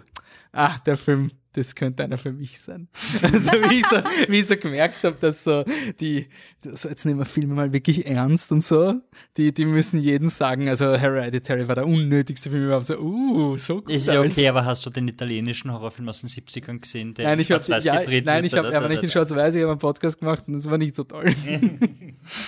ah, 0.53 0.77
der 0.87 0.97
Film, 0.97 1.31
das 1.55 1.75
könnte 1.75 2.05
einer 2.05 2.19
für 2.19 2.33
mich 2.33 2.61
sein. 2.61 2.89
Also 3.23 3.53
wie 3.53 3.79
ich 3.79 3.87
so, 3.87 3.97
wie 4.29 4.39
ich 4.39 4.47
so 4.47 4.57
gemerkt 4.57 5.03
habe, 5.03 5.17
dass 5.19 5.45
so 5.45 5.65
die, 6.01 6.29
so 6.63 6.89
jetzt 6.89 7.05
nehmen 7.07 7.21
wir 7.21 7.25
Filme 7.25 7.55
mal 7.55 7.73
wirklich 7.73 8.07
ernst 8.07 8.53
und 8.53 8.65
so, 8.65 9.01
die, 9.37 9.53
die 9.55 9.65
müssen 9.65 10.01
jeden 10.01 10.29
sagen, 10.29 10.69
also 10.69 10.95
Hereditary 10.95 11.67
war 11.69 11.77
der 11.77 11.87
unnötigste 11.87 12.51
Film 12.51 12.67
überhaupt, 12.67 12.87
so, 12.87 12.99
uh, 12.99 13.57
so 13.57 13.81
gut. 13.83 13.91
Ist 13.91 14.09
ja 14.09 14.21
alles. 14.21 14.37
okay, 14.37 14.49
aber 14.49 14.65
hast 14.65 14.85
du 14.85 14.91
den 14.91 15.09
italienischen 15.09 15.73
Horrorfilm 15.73 16.09
aus 16.09 16.21
den 16.21 16.29
70ern 16.29 16.81
gesehen, 16.81 17.15
der 17.15 17.27
Nein, 17.27 17.41
ich 17.41 17.51
habe 17.51 17.63
schwarz-weiß 17.63 17.85
ja, 17.85 18.01
gedreht 18.01 18.27
nein, 18.27 18.45
ich 18.45 18.55
habe 18.55 18.77
aber 18.77 18.89
nicht 18.89 19.03
in 19.03 19.11
Schwarz-Weiß, 19.11 19.55
ich 19.55 19.63
habe 19.63 19.73
einen 19.73 19.81
Podcast 19.81 20.19
gemacht 20.19 20.45
und 20.47 20.55
das 20.55 20.71
war 20.71 20.79
nicht 20.79 20.97
so 20.97 21.05
toll. 21.05 21.27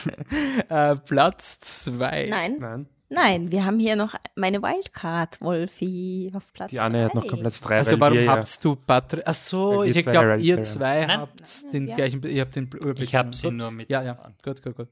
äh, 0.69 0.97
Platz 0.97 1.61
zwei. 1.61 2.27
Nein, 2.29 2.57
Nein. 2.59 2.87
Nein, 3.09 3.51
wir 3.53 3.65
haben 3.65 3.79
hier 3.79 3.97
noch 3.97 4.15
meine 4.35 4.63
Wildcard, 4.63 5.41
Wolfi, 5.41 6.31
auf 6.35 6.53
Platz 6.53 6.71
Die 6.71 6.81
Anne 6.81 7.05
hat 7.07 7.15
noch 7.15 7.23
drei. 7.23 7.31
komplett 7.31 7.65
drei. 7.69 7.77
Also 7.79 7.93
weil 7.93 8.01
warum 8.13 8.25
ja- 8.25 8.33
habt 8.33 8.65
du 8.65 8.77
Patrick? 8.77 9.23
Ach 9.27 9.35
so, 9.35 9.83
ich 9.83 10.05
glaube, 10.05 10.39
ihr 10.41 10.63
zwei 10.63 11.07
Nein. 11.07 11.21
habt 11.21 11.73
den 11.73 11.89
Ja. 11.89 11.97
gleichen, 11.97 12.23
ihr 12.23 12.41
habt 12.43 12.57
den 12.57 12.65
Überblick. 12.67 13.03
Ich 13.09 13.15
habe 13.15 13.35
sie 13.35 13.51
nur 13.51 13.71
mit. 13.71 13.89
Ja, 13.91 14.03
ja, 14.03 14.19
gut, 14.45 14.63
gut, 14.63 14.77
gut. 14.77 14.89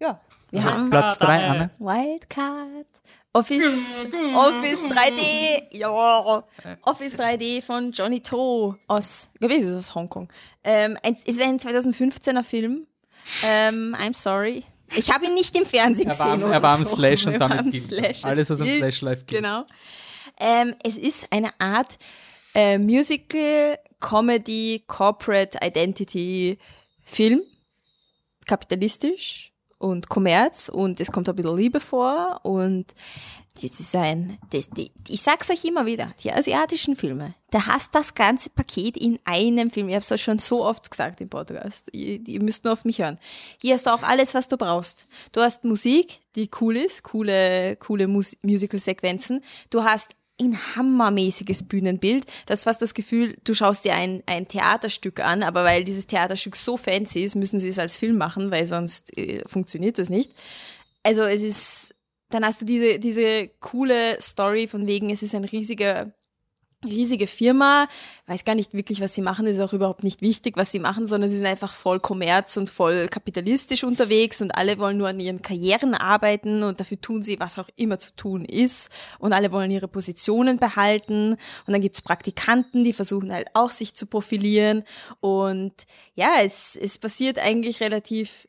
Ja, 0.00 0.20
wir 0.50 0.60
Also, 0.64 0.72
haben 0.72 0.90
Platz 0.90 1.16
Ah, 1.20 1.24
drei, 1.26 1.44
Anne. 1.44 1.58
Anne. 1.60 1.70
Wildcard. 1.78 2.86
Office, 3.32 4.06
Office 4.34 4.86
3D, 4.88 5.76
ja, 5.78 6.42
Office 6.82 7.14
3D 7.16 7.62
von 7.62 7.92
Johnny 7.92 8.20
To 8.20 8.74
aus, 8.88 9.30
glaube, 9.38 9.54
ist 9.54 9.72
aus 9.72 9.94
Hongkong. 9.94 10.28
Ähm, 10.64 10.98
es 11.04 11.22
ist 11.24 11.40
ein 11.40 11.58
2015er 11.60 12.42
Film. 12.42 12.88
Ähm, 13.44 13.94
I'm 14.00 14.16
sorry. 14.16 14.64
Ich 14.96 15.10
habe 15.12 15.26
ihn 15.26 15.34
nicht 15.34 15.56
im 15.56 15.66
Fernsehen 15.66 16.08
Er 16.08 16.12
gesehen. 16.12 16.26
war, 16.26 16.36
oder 16.38 16.52
er 16.54 16.62
war 16.62 16.74
am 16.76 16.84
so. 16.84 16.96
Slash 16.96 17.26
und 17.26 17.38
damit. 17.38 17.72
Slash. 17.80 18.24
Alles, 18.24 18.50
was 18.50 18.60
am 18.60 18.66
Es 18.66 18.72
gilt. 18.72 18.82
Slash 18.82 19.00
live 19.02 19.26
gilt. 19.26 19.42
Genau. 19.42 19.64
Ähm, 20.38 20.74
es 20.82 20.98
ist 20.98 21.26
eine 21.30 21.50
Art 21.60 21.98
äh, 22.54 22.78
Musical, 22.78 23.78
Comedy, 24.00 24.82
Corporate 24.86 25.58
Identity 25.62 26.58
Film. 27.04 27.42
Kapitalistisch 28.46 29.52
und 29.78 30.08
Kommerz 30.08 30.68
und 30.68 30.98
es 31.00 31.12
kommt 31.12 31.28
ein 31.28 31.36
bisschen 31.36 31.56
Liebe 31.56 31.80
vor 31.80 32.40
und 32.42 32.86
das 33.54 33.80
ist 33.80 33.96
ein, 33.96 34.38
das, 34.50 34.70
die, 34.70 34.90
ich 35.08 35.22
sag's 35.22 35.50
euch 35.50 35.64
immer 35.64 35.86
wieder, 35.86 36.12
die 36.22 36.32
asiatischen 36.32 36.94
Filme, 36.94 37.34
da 37.50 37.66
hast 37.66 37.94
das 37.94 38.14
ganze 38.14 38.50
Paket 38.50 38.96
in 38.96 39.18
einem 39.24 39.70
Film. 39.70 39.88
Ich 39.88 39.94
habe 39.94 40.02
es 40.02 40.12
euch 40.12 40.22
schon 40.22 40.38
so 40.38 40.64
oft 40.64 40.90
gesagt 40.90 41.20
im 41.20 41.28
Podcast. 41.28 41.88
Ihr, 41.92 42.26
ihr 42.26 42.42
müsst 42.42 42.64
nur 42.64 42.72
auf 42.72 42.84
mich 42.84 43.00
hören. 43.00 43.18
Hier 43.60 43.74
hast 43.74 43.86
du 43.86 43.90
auch 43.90 44.02
alles, 44.02 44.34
was 44.34 44.48
du 44.48 44.56
brauchst. 44.56 45.06
Du 45.32 45.40
hast 45.40 45.64
Musik, 45.64 46.20
die 46.36 46.48
cool 46.60 46.76
ist, 46.76 47.02
coole, 47.02 47.76
coole 47.76 48.06
Mus 48.06 48.36
Musical-Sequenzen. 48.42 49.42
Du 49.68 49.82
hast 49.82 50.14
ein 50.40 50.56
hammermäßiges 50.76 51.64
Bühnenbild. 51.64 52.24
Das 52.46 52.60
ist 52.60 52.64
fast 52.64 52.82
das 52.82 52.94
Gefühl, 52.94 53.36
du 53.44 53.52
schaust 53.52 53.84
dir 53.84 53.94
ein, 53.94 54.22
ein 54.26 54.48
Theaterstück 54.48 55.20
an, 55.20 55.42
aber 55.42 55.64
weil 55.64 55.84
dieses 55.84 56.06
Theaterstück 56.06 56.56
so 56.56 56.76
fancy 56.76 57.24
ist, 57.24 57.36
müssen 57.36 57.60
sie 57.60 57.68
es 57.68 57.78
als 57.78 57.96
Film 57.96 58.16
machen, 58.16 58.50
weil 58.50 58.66
sonst 58.66 59.16
äh, 59.18 59.42
funktioniert 59.46 59.98
das 59.98 60.08
nicht. 60.08 60.32
Also 61.02 61.22
es 61.22 61.42
ist, 61.42 61.94
dann 62.30 62.44
hast 62.44 62.62
du 62.62 62.64
diese, 62.64 62.98
diese 62.98 63.48
coole 63.60 64.20
Story 64.20 64.66
von 64.66 64.86
wegen, 64.86 65.10
es 65.10 65.22
ist 65.22 65.34
ein 65.34 65.44
riesiger 65.44 66.12
riesige 66.84 67.26
Firma, 67.26 67.88
weiß 68.26 68.44
gar 68.44 68.54
nicht 68.54 68.72
wirklich, 68.72 69.00
was 69.00 69.14
sie 69.14 69.20
machen, 69.20 69.46
ist 69.46 69.60
auch 69.60 69.72
überhaupt 69.72 70.02
nicht 70.02 70.22
wichtig, 70.22 70.56
was 70.56 70.72
sie 70.72 70.78
machen, 70.78 71.06
sondern 71.06 71.28
sie 71.28 71.36
sind 71.36 71.46
einfach 71.46 71.74
voll 71.74 72.00
kommerz 72.00 72.56
und 72.56 72.70
voll 72.70 73.08
kapitalistisch 73.08 73.84
unterwegs 73.84 74.40
und 74.40 74.56
alle 74.56 74.78
wollen 74.78 74.96
nur 74.96 75.08
an 75.08 75.20
ihren 75.20 75.42
Karrieren 75.42 75.94
arbeiten 75.94 76.62
und 76.62 76.80
dafür 76.80 77.00
tun 77.00 77.22
sie, 77.22 77.38
was 77.38 77.58
auch 77.58 77.68
immer 77.76 77.98
zu 77.98 78.16
tun 78.16 78.44
ist. 78.44 78.88
Und 79.18 79.32
alle 79.32 79.52
wollen 79.52 79.70
ihre 79.70 79.88
Positionen 79.88 80.58
behalten. 80.58 81.32
Und 81.32 81.72
dann 81.72 81.82
gibt's 81.82 82.02
Praktikanten, 82.02 82.84
die 82.84 82.92
versuchen 82.92 83.32
halt 83.32 83.48
auch 83.54 83.70
sich 83.70 83.94
zu 83.94 84.06
profilieren. 84.06 84.84
Und 85.20 85.74
ja, 86.14 86.36
es, 86.42 86.78
es 86.80 86.98
passiert 86.98 87.38
eigentlich 87.38 87.80
relativ 87.80 88.48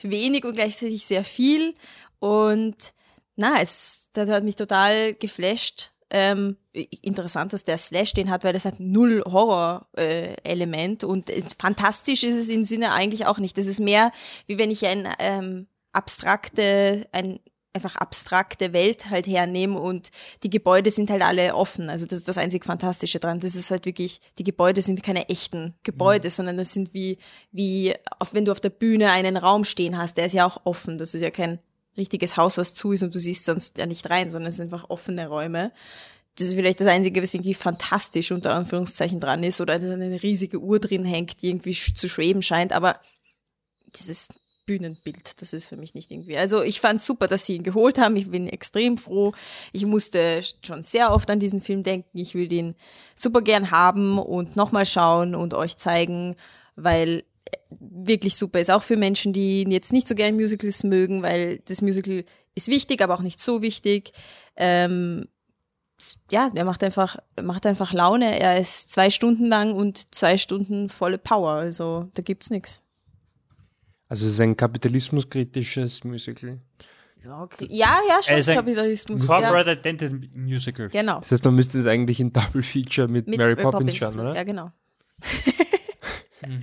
wenig 0.00 0.44
und 0.44 0.54
gleichzeitig 0.54 1.04
sehr 1.04 1.24
viel. 1.24 1.74
Und 2.20 2.94
na, 3.42 3.60
es, 3.60 4.08
das 4.12 4.28
hat 4.30 4.44
mich 4.44 4.56
total 4.56 5.14
geflasht 5.14 5.90
ähm, 6.12 6.58
interessant, 7.00 7.54
dass 7.54 7.64
der 7.64 7.78
Slash 7.78 8.12
den 8.12 8.30
hat, 8.30 8.44
weil 8.44 8.52
das 8.52 8.66
hat 8.66 8.78
null 8.78 9.22
Horror-Element 9.24 11.02
äh, 11.02 11.06
und 11.06 11.30
fantastisch 11.58 12.22
ist 12.22 12.36
es 12.36 12.50
im 12.50 12.64
Sinne 12.64 12.92
eigentlich 12.92 13.26
auch 13.26 13.38
nicht. 13.38 13.56
Das 13.56 13.66
ist 13.66 13.80
mehr, 13.80 14.12
wie 14.46 14.58
wenn 14.58 14.70
ich 14.70 14.86
ein 14.86 15.08
ähm, 15.18 15.66
abstrakte, 15.92 17.06
ein 17.12 17.40
einfach 17.74 17.96
abstrakte 17.96 18.74
Welt 18.74 19.08
halt 19.08 19.26
hernehmen 19.26 19.78
und 19.78 20.10
die 20.42 20.50
Gebäude 20.50 20.90
sind 20.90 21.08
halt 21.08 21.22
alle 21.22 21.54
offen. 21.54 21.88
Also 21.88 22.04
das 22.04 22.18
ist 22.18 22.28
das 22.28 22.36
einzig 22.36 22.66
Fantastische 22.66 23.18
dran. 23.18 23.40
Das 23.40 23.54
ist 23.54 23.70
halt 23.70 23.86
wirklich, 23.86 24.20
die 24.36 24.44
Gebäude 24.44 24.82
sind 24.82 25.02
keine 25.02 25.30
echten 25.30 25.74
Gebäude, 25.82 26.28
mhm. 26.28 26.32
sondern 26.32 26.58
das 26.58 26.74
sind 26.74 26.92
wie, 26.92 27.16
wie, 27.50 27.94
auf, 28.18 28.34
wenn 28.34 28.44
du 28.44 28.52
auf 28.52 28.60
der 28.60 28.68
Bühne 28.68 29.10
einen 29.10 29.38
Raum 29.38 29.64
stehen 29.64 29.96
hast, 29.96 30.18
der 30.18 30.26
ist 30.26 30.34
ja 30.34 30.46
auch 30.46 30.60
offen. 30.64 30.98
Das 30.98 31.14
ist 31.14 31.22
ja 31.22 31.30
kein 31.30 31.60
richtiges 31.96 32.36
Haus, 32.36 32.58
was 32.58 32.74
zu 32.74 32.92
ist 32.92 33.02
und 33.02 33.14
du 33.14 33.18
siehst 33.18 33.44
sonst 33.44 33.78
ja 33.78 33.86
nicht 33.86 34.08
rein, 34.10 34.30
sondern 34.30 34.50
es 34.50 34.56
sind 34.56 34.72
einfach 34.72 34.90
offene 34.90 35.28
Räume. 35.28 35.72
Das 36.36 36.46
ist 36.46 36.54
vielleicht 36.54 36.80
das 36.80 36.88
Einzige, 36.88 37.22
was 37.22 37.34
irgendwie 37.34 37.54
fantastisch 37.54 38.32
unter 38.32 38.54
Anführungszeichen 38.54 39.20
dran 39.20 39.44
ist 39.44 39.60
oder 39.60 39.74
eine 39.74 40.22
riesige 40.22 40.58
Uhr 40.60 40.78
drin 40.78 41.04
hängt, 41.04 41.42
die 41.42 41.48
irgendwie 41.48 41.74
zu 41.74 42.08
schweben 42.08 42.40
scheint, 42.40 42.72
aber 42.72 42.98
dieses 43.94 44.28
Bühnenbild. 44.64 45.40
Das 45.42 45.52
ist 45.52 45.66
für 45.66 45.76
mich 45.76 45.94
nicht 45.94 46.10
irgendwie. 46.10 46.36
Also 46.36 46.62
ich 46.62 46.80
fand 46.80 47.02
super, 47.02 47.28
dass 47.28 47.46
sie 47.46 47.56
ihn 47.56 47.62
geholt 47.62 47.98
haben. 47.98 48.16
Ich 48.16 48.30
bin 48.30 48.46
extrem 48.48 48.96
froh. 48.96 49.32
Ich 49.72 49.84
musste 49.86 50.40
schon 50.64 50.82
sehr 50.82 51.12
oft 51.12 51.30
an 51.30 51.40
diesen 51.40 51.60
Film 51.60 51.82
denken. 51.82 52.16
Ich 52.18 52.34
würde 52.34 52.54
ihn 52.54 52.74
super 53.14 53.42
gern 53.42 53.70
haben 53.70 54.18
und 54.18 54.56
nochmal 54.56 54.86
schauen 54.86 55.34
und 55.34 55.52
euch 55.52 55.76
zeigen, 55.76 56.36
weil 56.76 57.24
wirklich 57.80 58.36
super 58.36 58.60
ist. 58.60 58.70
Auch 58.70 58.82
für 58.82 58.96
Menschen, 58.96 59.32
die 59.32 59.62
jetzt 59.62 59.92
nicht 59.92 60.08
so 60.08 60.14
gern 60.14 60.34
Musicals 60.34 60.84
mögen, 60.84 61.22
weil 61.22 61.58
das 61.66 61.82
Musical 61.82 62.24
ist 62.54 62.68
wichtig, 62.68 63.02
aber 63.02 63.14
auch 63.14 63.22
nicht 63.22 63.40
so 63.40 63.62
wichtig. 63.62 64.12
Ähm, 64.56 65.26
ja, 66.30 66.50
der 66.50 66.64
macht 66.64 66.82
einfach, 66.82 67.16
macht 67.40 67.64
einfach 67.66 67.92
Laune. 67.92 68.38
Er 68.38 68.58
ist 68.58 68.90
zwei 68.90 69.10
Stunden 69.10 69.46
lang 69.46 69.72
und 69.72 70.14
zwei 70.14 70.36
Stunden 70.36 70.88
volle 70.88 71.18
Power. 71.18 71.52
Also 71.52 72.10
da 72.14 72.22
gibt's 72.22 72.50
nichts. 72.50 72.82
Also 74.08 74.26
es 74.26 74.32
ist 74.32 74.40
ein 74.40 74.56
kapitalismuskritisches 74.56 76.04
Musical. 76.04 76.58
Ja, 77.24 77.40
okay. 77.40 77.68
ja, 77.70 77.94
ja, 78.08 78.20
schon 78.22 78.34
also 78.34 78.52
Kapitalismus. 78.52 79.26
Corporate 79.26 79.70
ja. 79.70 79.76
Identity 79.76 80.30
Musical. 80.34 80.88
Genau. 80.88 81.20
Das 81.20 81.30
heißt, 81.30 81.44
man 81.44 81.54
müsste 81.54 81.78
es 81.78 81.86
eigentlich 81.86 82.18
in 82.18 82.32
Double 82.32 82.64
Feature 82.64 83.06
mit, 83.06 83.28
mit 83.28 83.38
Mary 83.38 83.54
Poppins, 83.54 83.72
Poppins 83.72 83.96
schauen, 83.96 84.20
oder? 84.20 84.34
Ja, 84.34 84.42
genau. 84.42 84.72
Mhm. 86.44 86.60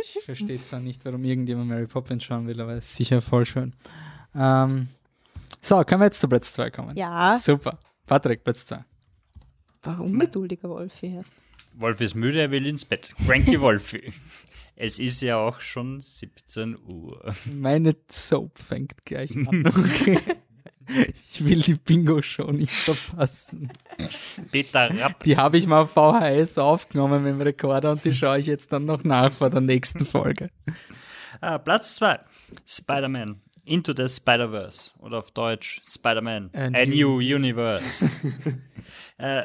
Ich 0.00 0.24
verstehe 0.24 0.60
zwar 0.62 0.80
nicht, 0.80 1.04
warum 1.04 1.24
irgendjemand 1.24 1.68
Mary 1.68 1.86
Poppins 1.86 2.24
schauen 2.24 2.46
will, 2.46 2.60
aber 2.60 2.74
es 2.74 2.86
ist 2.90 2.96
sicher 2.96 3.22
voll 3.22 3.46
schön. 3.46 3.74
Ähm, 4.34 4.88
so, 5.60 5.82
können 5.84 6.00
wir 6.00 6.06
jetzt 6.06 6.20
zu 6.20 6.28
Platz 6.28 6.52
2 6.52 6.70
kommen? 6.70 6.96
Ja. 6.96 7.36
Super. 7.38 7.78
Patrick, 8.06 8.44
Platz 8.44 8.66
2. 8.66 8.84
Warum 9.84 10.18
geduldiger 10.18 10.68
Wolfi 10.68 11.14
erst? 11.14 11.34
Wolfi 11.74 12.04
ist 12.04 12.14
müde, 12.14 12.40
er 12.40 12.50
will 12.50 12.66
ins 12.66 12.84
Bett. 12.84 13.12
Cranky 13.26 13.60
Wolfi. 13.60 14.12
Es 14.76 14.98
ist 14.98 15.20
ja 15.22 15.36
auch 15.36 15.60
schon 15.60 16.00
17 16.00 16.76
Uhr. 16.88 17.34
Meine 17.52 17.94
Soap 18.08 18.58
fängt 18.58 19.04
gleich 19.04 19.30
an. 19.36 19.64
ich 20.88 21.44
will 21.44 21.60
die 21.60 21.74
Bingo-Show 21.74 22.50
nicht 22.52 22.72
verpassen. 22.72 23.72
Peter 24.50 24.90
Rapp. 25.00 25.22
Die 25.24 25.36
habe 25.36 25.58
ich 25.58 25.66
mal 25.66 25.82
auf 25.82 25.92
VHS 25.92 26.58
aufgenommen 26.58 27.24
mit 27.24 27.36
dem 27.36 27.42
Rekorder 27.42 27.92
und 27.92 28.04
die 28.04 28.12
schaue 28.12 28.38
ich 28.38 28.46
jetzt 28.46 28.72
dann 28.72 28.84
noch 28.84 29.04
nach 29.04 29.32
vor 29.32 29.50
der 29.50 29.60
nächsten 29.60 30.04
Folge. 30.04 30.50
Ah, 31.40 31.58
Platz 31.58 31.96
2. 31.96 32.20
Spider-Man. 32.66 33.40
Into 33.64 33.92
the 33.96 34.08
Spider-Verse. 34.08 34.90
Oder 34.98 35.18
auf 35.18 35.30
Deutsch 35.30 35.80
Spider-Man. 35.84 36.50
A, 36.54 36.64
A, 36.64 36.86
New, 36.86 37.20
new 37.20 37.36
Universe. 37.36 38.10
äh, 39.18 39.44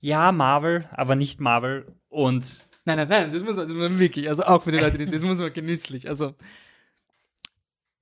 ja, 0.00 0.32
Marvel, 0.32 0.88
aber 0.92 1.16
nicht 1.16 1.40
Marvel. 1.40 1.94
Und 2.08 2.66
Nein, 2.86 2.98
nein, 2.98 3.08
nein, 3.08 3.32
das 3.32 3.42
muss, 3.42 3.56
das 3.56 3.68
muss 3.72 3.78
man 3.78 3.98
wirklich, 3.98 4.28
also 4.28 4.44
auch 4.44 4.62
für 4.62 4.70
die 4.70 4.78
Leute, 4.78 5.04
das 5.04 5.22
muss 5.22 5.38
man 5.38 5.52
genüsslich. 5.52 6.08
Also, 6.08 6.34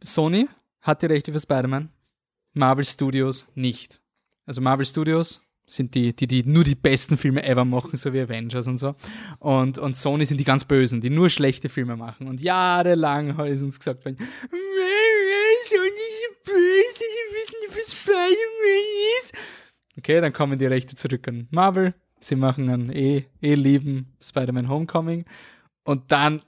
Sony 0.02 0.46
hat 0.85 1.02
die 1.02 1.06
Rechte 1.06 1.32
für 1.32 1.40
Spider-Man, 1.40 1.89
Marvel 2.52 2.85
Studios 2.85 3.48
nicht. 3.56 4.01
Also 4.47 4.61
Marvel 4.61 4.86
Studios 4.86 5.40
sind 5.66 5.97
die, 5.97 6.15
die, 6.15 6.28
die 6.28 6.44
nur 6.44 6.62
die 6.62 6.77
besten 6.77 7.16
Filme 7.16 7.43
ever 7.43 7.65
machen, 7.65 7.97
so 7.97 8.12
wie 8.12 8.20
Avengers 8.20 8.69
und 8.69 8.77
so. 8.77 8.94
Und, 9.40 9.78
und 9.78 9.97
Sony 9.97 10.24
sind 10.24 10.39
die 10.39 10.44
ganz 10.44 10.65
Bösen, 10.65 11.01
die 11.01 11.11
nur 11.11 11.28
schlechte 11.28 11.69
Filme 11.69 11.97
machen. 11.97 12.28
Und 12.28 12.40
jahrelang 12.40 13.36
hat 13.36 13.48
es 13.48 13.65
uns 13.65 13.81
gesagt, 13.81 14.05
Sony 14.05 14.15
ist 14.15 14.44
böse, 16.44 17.05
sie 17.05 17.35
wissen 17.35 17.56
nicht, 17.62 17.77
was 17.77 17.90
Spider-Man 17.93 19.19
ist. 19.19 19.35
Okay, 19.98 20.20
dann 20.20 20.32
kommen 20.32 20.59
die 20.59 20.66
Rechte 20.66 20.94
zurück 20.94 21.27
an 21.27 21.48
Marvel 21.51 21.94
sie 22.24 22.36
machen 22.36 22.69
einen 22.69 22.90
eh, 22.90 23.24
eh 23.40 23.55
lieben 23.55 24.15
Spider-Man 24.20 24.69
Homecoming 24.69 25.24
und 25.85 26.11
dann 26.12 26.43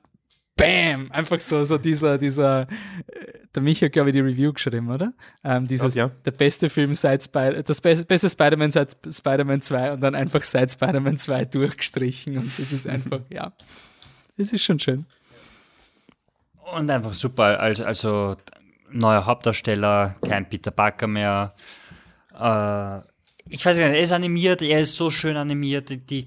Bam! 0.57 1.13
Einfach 1.13 1.39
so, 1.41 1.63
so 1.65 1.77
dieser, 1.77 2.17
dieser, 2.17 2.63
äh, 2.63 2.67
der 3.55 3.63
Michi 3.63 3.85
hat, 3.85 3.93
glaube 3.93 4.09
ich, 4.09 4.15
die 4.15 4.21
Review 4.21 4.55
geschrieben, 4.55 4.91
oder? 4.91 5.13
Ähm, 5.45 5.67
dieses, 5.67 5.95
ja. 5.95 6.11
der 6.25 6.31
beste 6.31 6.71
Film 6.71 6.95
seit 6.95 7.25
Spider, 7.25 7.63
das 7.63 7.81
beste, 7.81 8.07
beste 8.07 8.31
Spider-Man 8.31 8.71
seit 8.71 8.97
Spider-Man 9.07 9.61
2 9.61 9.93
und 9.93 10.01
dann 10.01 10.15
einfach 10.15 10.43
seit 10.45 10.73
Spider-Man 10.73 11.19
2 11.19 11.45
durchgestrichen 11.45 12.39
und 12.39 12.59
das 12.59 12.73
ist 12.73 12.87
einfach, 12.87 13.21
ja, 13.31 13.53
das 14.39 14.53
ist 14.53 14.65
schon 14.65 14.79
schön. 14.79 15.05
Und 16.75 16.91
einfach 16.91 17.15
super, 17.15 17.61
also, 17.61 17.85
also 17.85 18.37
neuer 18.91 19.27
Hauptdarsteller, 19.27 20.17
kein 20.27 20.49
Peter 20.49 20.71
Parker 20.71 21.07
mehr, 21.07 21.55
äh, 22.39 23.01
ich 23.49 23.65
weiß 23.65 23.77
nicht, 23.77 23.87
er 23.87 24.01
ist 24.01 24.13
animiert, 24.13 24.63
er 24.63 24.81
ist 24.81 24.97
so 24.97 25.09
schön 25.09 25.37
animiert, 25.37 25.91
die, 25.91 25.99
die 25.99 26.27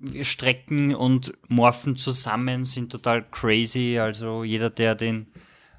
Körperstrecken 0.00 0.94
und 0.94 1.32
Morphen 1.48 1.96
zusammen 1.96 2.64
sind 2.64 2.90
total 2.90 3.24
crazy. 3.30 3.98
Also 3.98 4.44
jeder, 4.44 4.70
der 4.70 4.94
den 4.94 5.26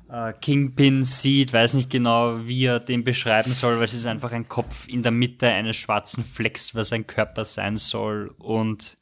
äh, 0.09 0.33
Kingpin 0.33 1.03
sieht, 1.03 1.53
weiß 1.53 1.73
nicht 1.73 1.89
genau, 1.89 2.45
wie 2.45 2.65
er 2.65 2.79
den 2.79 3.03
beschreiben 3.03 3.53
soll, 3.53 3.77
weil 3.77 3.85
es 3.85 3.93
ist 3.93 4.05
einfach 4.05 4.31
ein 4.31 4.47
Kopf 4.47 4.87
in 4.87 5.03
der 5.03 5.11
Mitte 5.11 5.47
eines 5.47 5.75
schwarzen 5.75 6.23
Flecks, 6.23 6.75
was 6.75 6.93
ein 6.93 7.07
Körper 7.07 7.45
sein 7.45 7.77
soll. 7.77 8.33
Und 8.37 8.97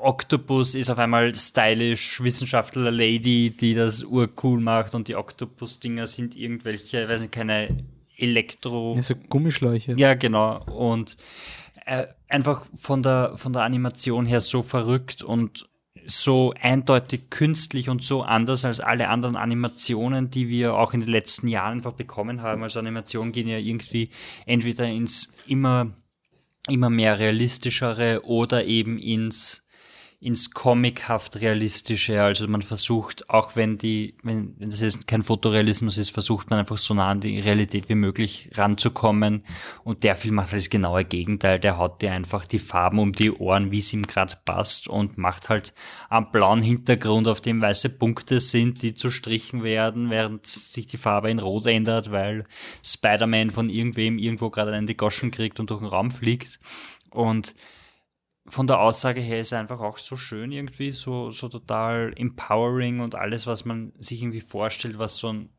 Octopus 0.00 0.74
ist 0.74 0.90
auf 0.90 0.98
einmal 0.98 1.32
stylisch, 1.34 2.20
Wissenschaftler-Lady, 2.20 3.50
die 3.50 3.74
das 3.74 4.02
urcool 4.02 4.60
macht 4.60 4.96
und 4.96 5.06
die 5.06 5.14
Octopus-Dinger 5.14 6.08
sind 6.08 6.34
irgendwelche, 6.34 7.08
weiß 7.08 7.20
nicht, 7.20 7.32
keine 7.32 7.84
Elektro. 8.16 8.94
Ja, 8.96 9.02
so 9.02 9.14
Gummischläuche. 9.14 9.94
Ja, 9.96 10.14
genau. 10.14 10.64
Und 10.64 11.16
äh, 11.86 12.08
einfach 12.28 12.66
von 12.74 13.02
der, 13.02 13.32
von 13.36 13.52
der 13.52 13.62
Animation 13.62 14.26
her 14.26 14.40
so 14.40 14.62
verrückt 14.62 15.22
und 15.22 15.68
so 16.04 16.52
eindeutig 16.60 17.30
künstlich 17.30 17.88
und 17.88 18.02
so 18.02 18.22
anders 18.22 18.64
als 18.64 18.80
alle 18.80 19.08
anderen 19.08 19.36
Animationen, 19.36 20.30
die 20.30 20.48
wir 20.48 20.74
auch 20.74 20.94
in 20.94 21.00
den 21.00 21.08
letzten 21.08 21.48
Jahren 21.48 21.78
einfach 21.78 21.92
bekommen 21.92 22.42
haben. 22.42 22.62
Also 22.62 22.78
Animationen 22.78 23.32
gehen 23.32 23.48
ja 23.48 23.58
irgendwie 23.58 24.10
entweder 24.46 24.86
ins 24.86 25.32
immer, 25.46 25.92
immer 26.68 26.90
mehr 26.90 27.18
realistischere 27.18 28.20
oder 28.24 28.64
eben 28.64 28.98
ins 28.98 29.65
ins 30.18 30.50
comichaft 30.52 31.40
realistische. 31.40 32.22
Also 32.22 32.48
man 32.48 32.62
versucht, 32.62 33.28
auch 33.28 33.54
wenn 33.54 33.76
die, 33.76 34.14
wenn, 34.22 34.54
wenn 34.58 34.70
das 34.70 34.80
jetzt 34.80 35.06
kein 35.06 35.22
Fotorealismus 35.22 35.98
ist, 35.98 36.10
versucht 36.10 36.48
man 36.48 36.58
einfach 36.58 36.78
so 36.78 36.94
nah 36.94 37.10
an 37.10 37.20
die 37.20 37.38
Realität 37.38 37.88
wie 37.88 37.94
möglich 37.94 38.50
ranzukommen. 38.54 39.44
Und 39.84 40.04
der 40.04 40.16
Film 40.16 40.36
macht 40.36 40.52
halt 40.52 40.62
das 40.62 40.70
genaue 40.70 41.04
Gegenteil. 41.04 41.60
Der 41.60 41.76
haut 41.76 42.00
dir 42.00 42.12
einfach 42.12 42.46
die 42.46 42.58
Farben 42.58 42.98
um 42.98 43.12
die 43.12 43.30
Ohren, 43.30 43.70
wie 43.70 43.78
es 43.78 43.92
ihm 43.92 44.04
gerade 44.04 44.36
passt 44.44 44.88
und 44.88 45.18
macht 45.18 45.50
halt 45.50 45.74
am 46.08 46.32
blauen 46.32 46.62
Hintergrund, 46.62 47.28
auf 47.28 47.42
dem 47.42 47.60
weiße 47.60 47.90
Punkte 47.90 48.40
sind, 48.40 48.82
die 48.82 48.94
zu 48.94 49.10
strichen 49.10 49.62
werden, 49.62 50.08
während 50.08 50.46
sich 50.46 50.86
die 50.86 50.96
Farbe 50.96 51.30
in 51.30 51.40
Rot 51.40 51.66
ändert, 51.66 52.10
weil 52.10 52.44
Spider-Man 52.84 53.50
von 53.50 53.68
irgendwem 53.68 54.18
irgendwo 54.18 54.48
gerade 54.48 54.72
einen 54.72 54.86
die 54.86 54.96
Goschen 54.96 55.30
kriegt 55.30 55.60
und 55.60 55.70
durch 55.70 55.80
den 55.80 55.88
Raum 55.88 56.10
fliegt. 56.10 56.58
Und 57.10 57.54
von 58.48 58.66
der 58.66 58.80
Aussage 58.80 59.20
her 59.20 59.40
ist 59.40 59.52
er 59.52 59.60
einfach 59.60 59.80
auch 59.80 59.98
so 59.98 60.16
schön 60.16 60.52
irgendwie, 60.52 60.90
so, 60.90 61.30
so 61.30 61.48
total 61.48 62.12
empowering 62.16 63.00
und 63.00 63.14
alles, 63.14 63.46
was 63.46 63.64
man 63.64 63.92
sich 63.98 64.22
irgendwie 64.22 64.40
vorstellt, 64.40 64.98
was 64.98 65.16
so 65.16 65.32
ein, 65.32 65.50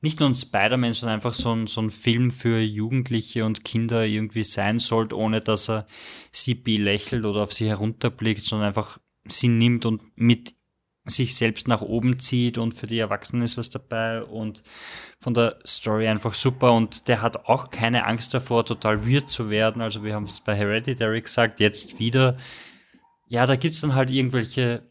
nicht 0.00 0.20
nur 0.20 0.28
ein 0.28 0.34
Spider-Man, 0.34 0.92
sondern 0.92 1.16
einfach 1.16 1.34
so 1.34 1.52
ein, 1.52 1.66
so 1.66 1.80
ein 1.80 1.90
Film 1.90 2.30
für 2.30 2.60
Jugendliche 2.60 3.44
und 3.44 3.64
Kinder 3.64 4.06
irgendwie 4.06 4.44
sein 4.44 4.78
sollte, 4.78 5.16
ohne 5.16 5.40
dass 5.40 5.68
er 5.68 5.86
sie 6.30 6.54
belächelt 6.54 7.24
oder 7.24 7.42
auf 7.42 7.52
sie 7.52 7.68
herunterblickt, 7.68 8.42
sondern 8.42 8.68
einfach 8.68 8.98
sie 9.26 9.48
nimmt 9.48 9.84
und 9.84 10.02
mit 10.16 10.54
sich 11.04 11.34
selbst 11.34 11.66
nach 11.66 11.82
oben 11.82 12.20
zieht 12.20 12.58
und 12.58 12.74
für 12.74 12.86
die 12.86 12.98
Erwachsenen 12.98 13.42
ist 13.42 13.58
was 13.58 13.70
dabei 13.70 14.22
und 14.22 14.62
von 15.18 15.34
der 15.34 15.58
Story 15.66 16.06
einfach 16.06 16.34
super 16.34 16.72
und 16.72 17.08
der 17.08 17.22
hat 17.22 17.46
auch 17.46 17.70
keine 17.70 18.06
Angst 18.06 18.34
davor, 18.34 18.64
total 18.64 19.08
weird 19.08 19.28
zu 19.28 19.50
werden. 19.50 19.82
Also 19.82 20.04
wir 20.04 20.14
haben 20.14 20.24
es 20.24 20.40
bei 20.40 20.54
Hereditary 20.54 21.20
gesagt, 21.20 21.58
jetzt 21.58 21.98
wieder. 21.98 22.36
Ja, 23.26 23.46
da 23.46 23.56
gibt's 23.56 23.80
dann 23.80 23.94
halt 23.94 24.10
irgendwelche 24.10 24.82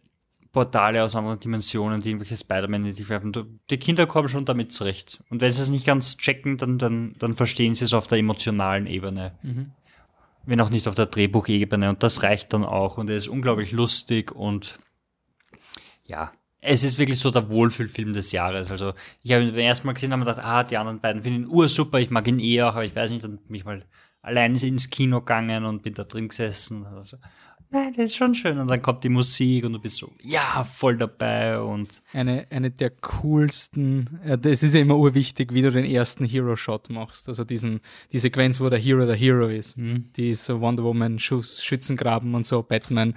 Portale 0.51 1.01
aus 1.03 1.15
anderen 1.15 1.39
Dimensionen, 1.39 2.01
die 2.01 2.09
irgendwelche 2.09 2.35
Spider-Man 2.35 2.85
in 2.85 2.95
die 2.95 3.07
werfen. 3.07 3.59
Die 3.69 3.77
Kinder 3.77 4.05
kommen 4.05 4.27
schon 4.27 4.43
damit 4.43 4.73
zurecht. 4.73 5.23
Und 5.29 5.39
wenn 5.39 5.51
sie 5.51 5.61
es 5.61 5.69
nicht 5.69 5.85
ganz 5.85 6.17
checken, 6.17 6.57
dann, 6.57 6.77
dann, 6.77 7.15
dann 7.19 7.33
verstehen 7.33 7.73
sie 7.73 7.85
es 7.85 7.93
auf 7.93 8.07
der 8.07 8.17
emotionalen 8.17 8.85
Ebene. 8.85 9.37
Wenn 10.45 10.59
auch 10.59 10.69
nicht 10.69 10.89
auf 10.89 10.95
der 10.95 11.05
Drehbuchebene. 11.05 11.87
Und 11.87 12.03
das 12.03 12.23
reicht 12.23 12.51
dann 12.51 12.65
auch. 12.65 12.97
Und 12.97 13.09
er 13.09 13.15
ist 13.15 13.29
unglaublich 13.29 13.71
lustig 13.71 14.33
und 14.33 14.77
ja, 16.11 16.31
es 16.59 16.83
ist 16.83 16.99
wirklich 16.99 17.19
so 17.19 17.31
der 17.31 17.49
Wohlfühlfilm 17.49 18.13
des 18.13 18.31
Jahres. 18.31 18.71
Also 18.71 18.93
ich 19.23 19.31
habe 19.31 19.43
ihn 19.43 19.51
beim 19.51 19.59
ersten 19.59 19.87
Mal 19.87 19.93
gesehen 19.93 20.09
und 20.09 20.19
habe 20.19 20.25
mir 20.25 20.31
gedacht, 20.31 20.45
ah, 20.45 20.63
die 20.63 20.77
anderen 20.77 20.99
beiden 20.99 21.23
finden 21.23 21.43
ihn 21.43 21.49
ursuper, 21.49 21.99
ich 21.99 22.11
mag 22.11 22.27
ihn 22.27 22.39
eh 22.39 22.61
auch, 22.61 22.75
aber 22.75 22.85
ich 22.85 22.95
weiß 22.95 23.11
nicht, 23.11 23.23
dann 23.23 23.37
bin 23.37 23.55
ich 23.55 23.65
mal 23.65 23.83
allein 24.21 24.53
ins 24.53 24.89
Kino 24.91 25.19
gegangen 25.19 25.65
und 25.65 25.81
bin 25.81 25.95
da 25.95 26.03
drin 26.03 26.27
gesessen. 26.27 26.85
Also, 26.85 27.17
nein, 27.71 27.93
das 27.95 28.05
ist 28.05 28.15
schon 28.15 28.35
schön. 28.35 28.59
Und 28.59 28.67
dann 28.67 28.83
kommt 28.83 29.03
die 29.03 29.09
Musik 29.09 29.65
und 29.65 29.73
du 29.73 29.79
bist 29.79 29.95
so, 29.95 30.11
ja, 30.21 30.63
voll 30.63 30.97
dabei 30.97 31.59
und 31.59 32.03
Eine, 32.13 32.45
eine 32.51 32.69
der 32.69 32.91
coolsten, 32.91 34.19
äh, 34.23 34.37
das 34.37 34.61
ist 34.61 34.75
ja 34.75 34.81
immer 34.81 34.97
urwichtig, 34.97 35.55
wie 35.55 35.63
du 35.63 35.71
den 35.71 35.85
ersten 35.85 36.25
Hero-Shot 36.25 36.91
machst. 36.91 37.27
Also 37.27 37.43
diesen, 37.43 37.79
die 38.11 38.19
Sequenz, 38.19 38.59
wo 38.59 38.69
der 38.69 38.77
Hero 38.77 39.07
der 39.07 39.15
Hero 39.15 39.47
ist. 39.47 39.77
Die 39.77 40.29
ist 40.29 40.45
so 40.45 40.61
Wonder 40.61 40.83
Woman, 40.83 41.17
Schuss, 41.17 41.63
Schützengraben 41.63 42.35
und 42.35 42.45
so, 42.45 42.61
Batman. 42.61 43.15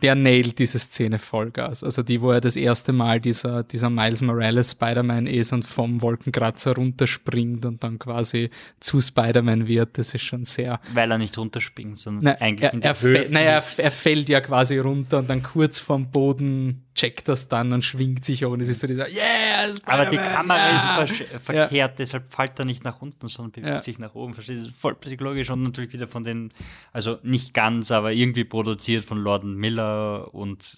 Der 0.00 0.14
nailt 0.14 0.58
diese 0.58 0.78
Szene 0.78 1.18
Vollgas. 1.18 1.84
Also 1.84 2.02
die, 2.02 2.22
wo 2.22 2.30
er 2.30 2.40
das 2.40 2.56
erste 2.56 2.92
Mal 2.94 3.20
dieser, 3.20 3.64
dieser 3.64 3.90
Miles 3.90 4.22
Morales 4.22 4.70
Spider-Man 4.70 5.26
ist 5.26 5.52
und 5.52 5.62
vom 5.66 6.00
Wolkenkratzer 6.00 6.74
runterspringt 6.74 7.66
und 7.66 7.84
dann 7.84 7.98
quasi 7.98 8.48
zu 8.80 9.02
Spider-Man 9.02 9.66
wird, 9.66 9.98
das 9.98 10.14
ist 10.14 10.22
schon 10.22 10.44
sehr, 10.44 10.80
weil 10.94 11.10
er 11.10 11.18
nicht 11.18 11.36
runterspringt, 11.36 11.98
sondern 11.98 12.24
Na, 12.24 12.40
eigentlich 12.40 12.62
er, 12.70 12.72
in 12.72 12.80
er, 12.80 12.94
der 12.94 13.02
Höhe. 13.02 13.18
fäll- 13.24 13.30
naja, 13.30 13.62
er, 13.76 13.84
er 13.84 13.90
fällt 13.90 14.30
ja 14.30 14.40
quasi 14.40 14.78
runter 14.78 15.18
und 15.18 15.28
dann 15.28 15.42
kurz 15.42 15.78
vom 15.78 16.10
Boden 16.10 16.80
checkt 16.94 17.28
das 17.28 17.48
dann 17.48 17.72
und 17.72 17.82
schwingt 17.84 18.24
sich 18.24 18.44
und 18.44 18.60
es 18.60 18.68
ist 18.68 18.80
so 18.80 18.86
dieser 18.86 19.08
Yeah, 19.08 19.68
aber 19.84 20.06
die 20.06 20.16
Kamera 20.16 20.70
ja. 20.70 20.76
ist 20.76 20.86
versch- 20.88 21.38
verkehrt, 21.38 21.98
deshalb 21.98 22.32
fällt 22.32 22.56
er 22.58 22.64
nicht 22.64 22.84
nach 22.84 23.02
unten, 23.02 23.28
sondern 23.28 23.50
bewegt 23.52 23.68
Ja. 23.68 23.80
sich 23.80 23.98
nach 23.98 24.14
oben. 24.14 24.32
Verstehst 24.32 24.60
du? 24.60 24.66
Das 24.66 24.74
ist 24.74 24.80
voll 24.80 24.94
psychologisch 24.94 25.50
und 25.50 25.62
natürlich 25.62 25.92
wieder 25.92 26.06
von 26.06 26.22
den, 26.22 26.52
also 26.92 27.18
nicht 27.24 27.52
ganz, 27.52 27.90
aber 27.90 28.12
irgendwie 28.12 28.44
produziert 28.44 29.04
von 29.04 29.18
Lord 29.18 29.42
Miller 29.44 29.73
und 29.80 30.76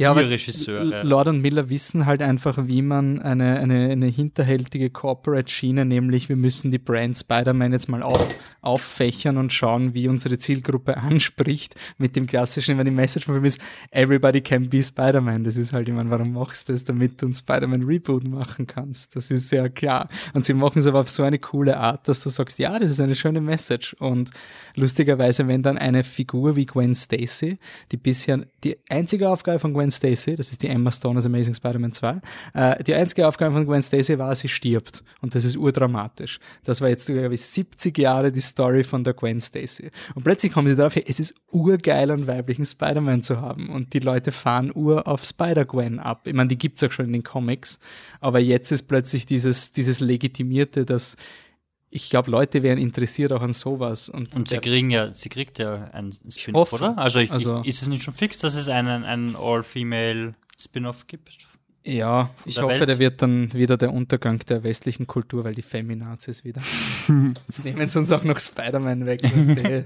Ja, 0.00 0.14
vier 0.14 0.22
aber 0.22 0.30
Regisseure. 0.30 1.02
Lord 1.02 1.28
und 1.28 1.42
Miller 1.42 1.68
wissen 1.68 2.06
halt 2.06 2.22
einfach, 2.22 2.56
wie 2.66 2.80
man 2.80 3.20
eine, 3.20 3.60
eine, 3.60 3.90
eine 3.90 4.06
hinterhältige 4.06 4.88
Corporate-Schiene, 4.88 5.84
nämlich 5.84 6.30
wir 6.30 6.36
müssen 6.36 6.70
die 6.70 6.78
Brand 6.78 7.18
Spider-Man 7.18 7.72
jetzt 7.72 7.90
mal 7.90 8.02
auf, 8.02 8.26
auffächern 8.62 9.36
und 9.36 9.52
schauen, 9.52 9.92
wie 9.92 10.08
unsere 10.08 10.38
Zielgruppe 10.38 10.96
anspricht, 10.96 11.74
mit 11.98 12.16
dem 12.16 12.26
klassischen, 12.26 12.78
wenn 12.78 12.86
die 12.86 12.92
Message 12.92 13.26
von 13.26 13.34
Film 13.34 13.44
ist, 13.44 13.60
everybody 13.90 14.40
can 14.40 14.70
be 14.70 14.82
Spider-Man. 14.82 15.44
Das 15.44 15.58
ist 15.58 15.74
halt, 15.74 15.86
ich 15.86 15.94
meine, 15.94 16.08
warum 16.08 16.32
machst 16.32 16.70
du 16.70 16.72
das, 16.72 16.84
damit 16.84 17.20
du 17.20 17.26
ein 17.26 17.34
Spider-Man-Reboot 17.34 18.26
machen 18.26 18.66
kannst? 18.66 19.16
Das 19.16 19.30
ist 19.30 19.52
ja 19.52 19.68
klar. 19.68 20.08
Und 20.32 20.46
sie 20.46 20.54
machen 20.54 20.78
es 20.78 20.86
aber 20.86 21.00
auf 21.00 21.10
so 21.10 21.24
eine 21.24 21.38
coole 21.38 21.76
Art, 21.76 22.08
dass 22.08 22.22
du 22.22 22.30
sagst, 22.30 22.58
ja, 22.58 22.78
das 22.78 22.90
ist 22.90 23.00
eine 23.00 23.14
schöne 23.14 23.42
Message. 23.42 23.92
Und 23.98 24.30
lustigerweise, 24.76 25.46
wenn 25.46 25.62
dann 25.62 25.76
eine 25.76 26.04
Figur 26.04 26.56
wie 26.56 26.64
Gwen 26.64 26.94
Stacy, 26.94 27.58
die 27.92 27.98
bisher, 27.98 28.46
die 28.64 28.78
einzige 28.88 29.28
Aufgabe 29.28 29.58
von 29.58 29.74
Gwen 29.74 29.89
Stacy, 29.90 30.34
das 30.34 30.50
ist 30.50 30.62
die 30.62 30.68
Emma 30.68 30.90
Stone 30.90 31.18
aus 31.18 31.26
Amazing 31.26 31.54
Spider-Man 31.54 31.92
2, 31.92 32.20
äh, 32.54 32.84
die 32.84 32.94
einzige 32.94 33.26
Aufgabe 33.26 33.54
von 33.54 33.66
Gwen 33.66 33.82
Stacy 33.82 34.18
war, 34.18 34.34
sie 34.34 34.48
stirbt. 34.48 35.02
Und 35.20 35.34
das 35.34 35.44
ist 35.44 35.56
urdramatisch. 35.56 36.40
Das 36.64 36.80
war 36.80 36.88
jetzt, 36.88 37.06
glaube 37.06 37.34
ich, 37.34 37.42
70 37.42 37.96
Jahre 37.98 38.32
die 38.32 38.40
Story 38.40 38.84
von 38.84 39.04
der 39.04 39.14
Gwen 39.14 39.40
Stacy. 39.40 39.90
Und 40.14 40.24
plötzlich 40.24 40.52
kommen 40.52 40.68
sie 40.68 40.76
darauf, 40.76 40.94
hey, 40.94 41.04
es 41.06 41.20
ist 41.20 41.34
urgeil, 41.50 42.10
einen 42.10 42.26
weiblichen 42.26 42.64
Spider-Man 42.64 43.22
zu 43.22 43.40
haben. 43.40 43.70
Und 43.70 43.92
die 43.94 44.00
Leute 44.00 44.32
fahren 44.32 44.72
ur 44.74 45.06
auf 45.06 45.24
Spider-Gwen 45.24 45.98
ab. 45.98 46.26
Ich 46.26 46.34
meine, 46.34 46.48
die 46.48 46.58
gibt's 46.58 46.82
auch 46.82 46.92
schon 46.92 47.06
in 47.06 47.12
den 47.12 47.22
Comics. 47.22 47.80
Aber 48.20 48.38
jetzt 48.38 48.70
ist 48.72 48.84
plötzlich 48.84 49.26
dieses, 49.26 49.72
dieses 49.72 50.00
Legitimierte, 50.00 50.84
dass 50.84 51.16
ich 51.90 52.08
glaube, 52.08 52.30
Leute 52.30 52.62
wären 52.62 52.78
interessiert 52.78 53.32
auch 53.32 53.42
an 53.42 53.52
sowas. 53.52 54.08
Und, 54.08 54.34
Und 54.36 54.48
sie 54.48 54.58
kriegen 54.58 54.90
ja, 54.90 55.12
sie 55.12 55.28
kriegt 55.28 55.58
ja 55.58 55.90
ein 55.92 56.12
Spin-off, 56.28 56.72
oder? 56.72 56.96
Also, 56.96 57.18
ich, 57.20 57.30
Also- 57.32 57.62
ist 57.64 57.82
es 57.82 57.88
nicht 57.88 58.02
schon 58.02 58.14
fix, 58.14 58.38
dass 58.38 58.54
es 58.54 58.68
einen, 58.68 59.04
einen 59.04 59.34
All-Female 59.36 60.32
Spin-off 60.58 61.06
gibt? 61.06 61.30
Ja, 61.82 62.28
ich 62.44 62.56
der 62.56 62.64
hoffe, 62.64 62.80
Welt. 62.80 62.88
der 62.90 62.98
wird 62.98 63.22
dann 63.22 63.50
wieder 63.54 63.78
der 63.78 63.92
Untergang 63.92 64.38
der 64.40 64.62
westlichen 64.62 65.06
Kultur, 65.06 65.44
weil 65.44 65.54
die 65.54 65.62
Feminazis 65.62 66.44
wieder. 66.44 66.60
Jetzt 67.48 67.64
nehmen 67.64 67.88
sie 67.88 67.98
uns 67.98 68.12
auch 68.12 68.22
noch 68.22 68.38
Spider-Man 68.38 69.06
weg. 69.06 69.22
ist, 69.24 69.58
äh, 69.64 69.82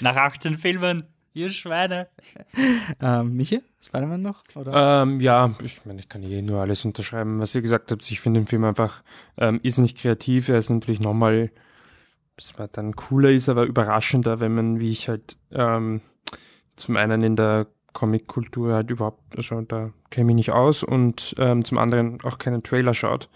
Nach 0.00 0.16
18 0.16 0.56
Filmen, 0.56 1.02
ihr 1.34 1.50
Schweine. 1.50 2.08
ähm, 3.00 3.36
Michi, 3.36 3.62
Spider-Man 3.80 4.22
noch? 4.22 4.42
Oder? 4.54 5.02
Ähm, 5.02 5.20
ja, 5.20 5.54
ich 5.62 5.84
meine, 5.84 6.00
ich 6.00 6.08
kann 6.08 6.22
eh 6.22 6.42
nur 6.42 6.60
alles 6.60 6.84
unterschreiben, 6.84 7.40
was 7.40 7.54
ihr 7.54 7.62
gesagt 7.62 7.90
habt. 7.90 8.10
Ich 8.10 8.20
finde 8.20 8.40
den 8.40 8.46
Film 8.46 8.64
einfach, 8.64 9.02
ähm, 9.36 9.60
ist 9.62 9.78
nicht 9.78 9.98
kreativ, 9.98 10.48
er 10.48 10.58
ist 10.58 10.70
natürlich 10.70 11.00
nochmal, 11.00 11.50
was 12.36 12.70
dann 12.72 12.96
cooler 12.96 13.30
ist, 13.30 13.48
aber 13.48 13.64
überraschender, 13.64 14.40
wenn 14.40 14.54
man, 14.54 14.80
wie 14.80 14.90
ich 14.90 15.08
halt, 15.08 15.36
ähm, 15.52 16.00
zum 16.76 16.96
einen 16.96 17.22
in 17.22 17.36
der 17.36 17.66
Comic-Kultur 17.92 18.74
halt 18.74 18.90
überhaupt, 18.90 19.36
also 19.36 19.60
da 19.62 19.90
kenne 20.10 20.32
ich 20.32 20.36
nicht 20.36 20.52
aus 20.52 20.82
und 20.82 21.34
ähm, 21.38 21.64
zum 21.64 21.78
anderen 21.78 22.18
auch 22.22 22.38
keinen 22.38 22.62
Trailer 22.62 22.94
schaut. 22.94 23.28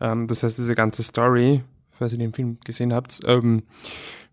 Ähm, 0.00 0.26
das 0.26 0.42
heißt, 0.42 0.58
diese 0.58 0.74
ganze 0.74 1.02
Story, 1.02 1.62
falls 1.90 2.12
ihr 2.12 2.18
den 2.18 2.32
Film 2.32 2.58
gesehen 2.64 2.92
habt, 2.92 3.20
ähm, 3.26 3.64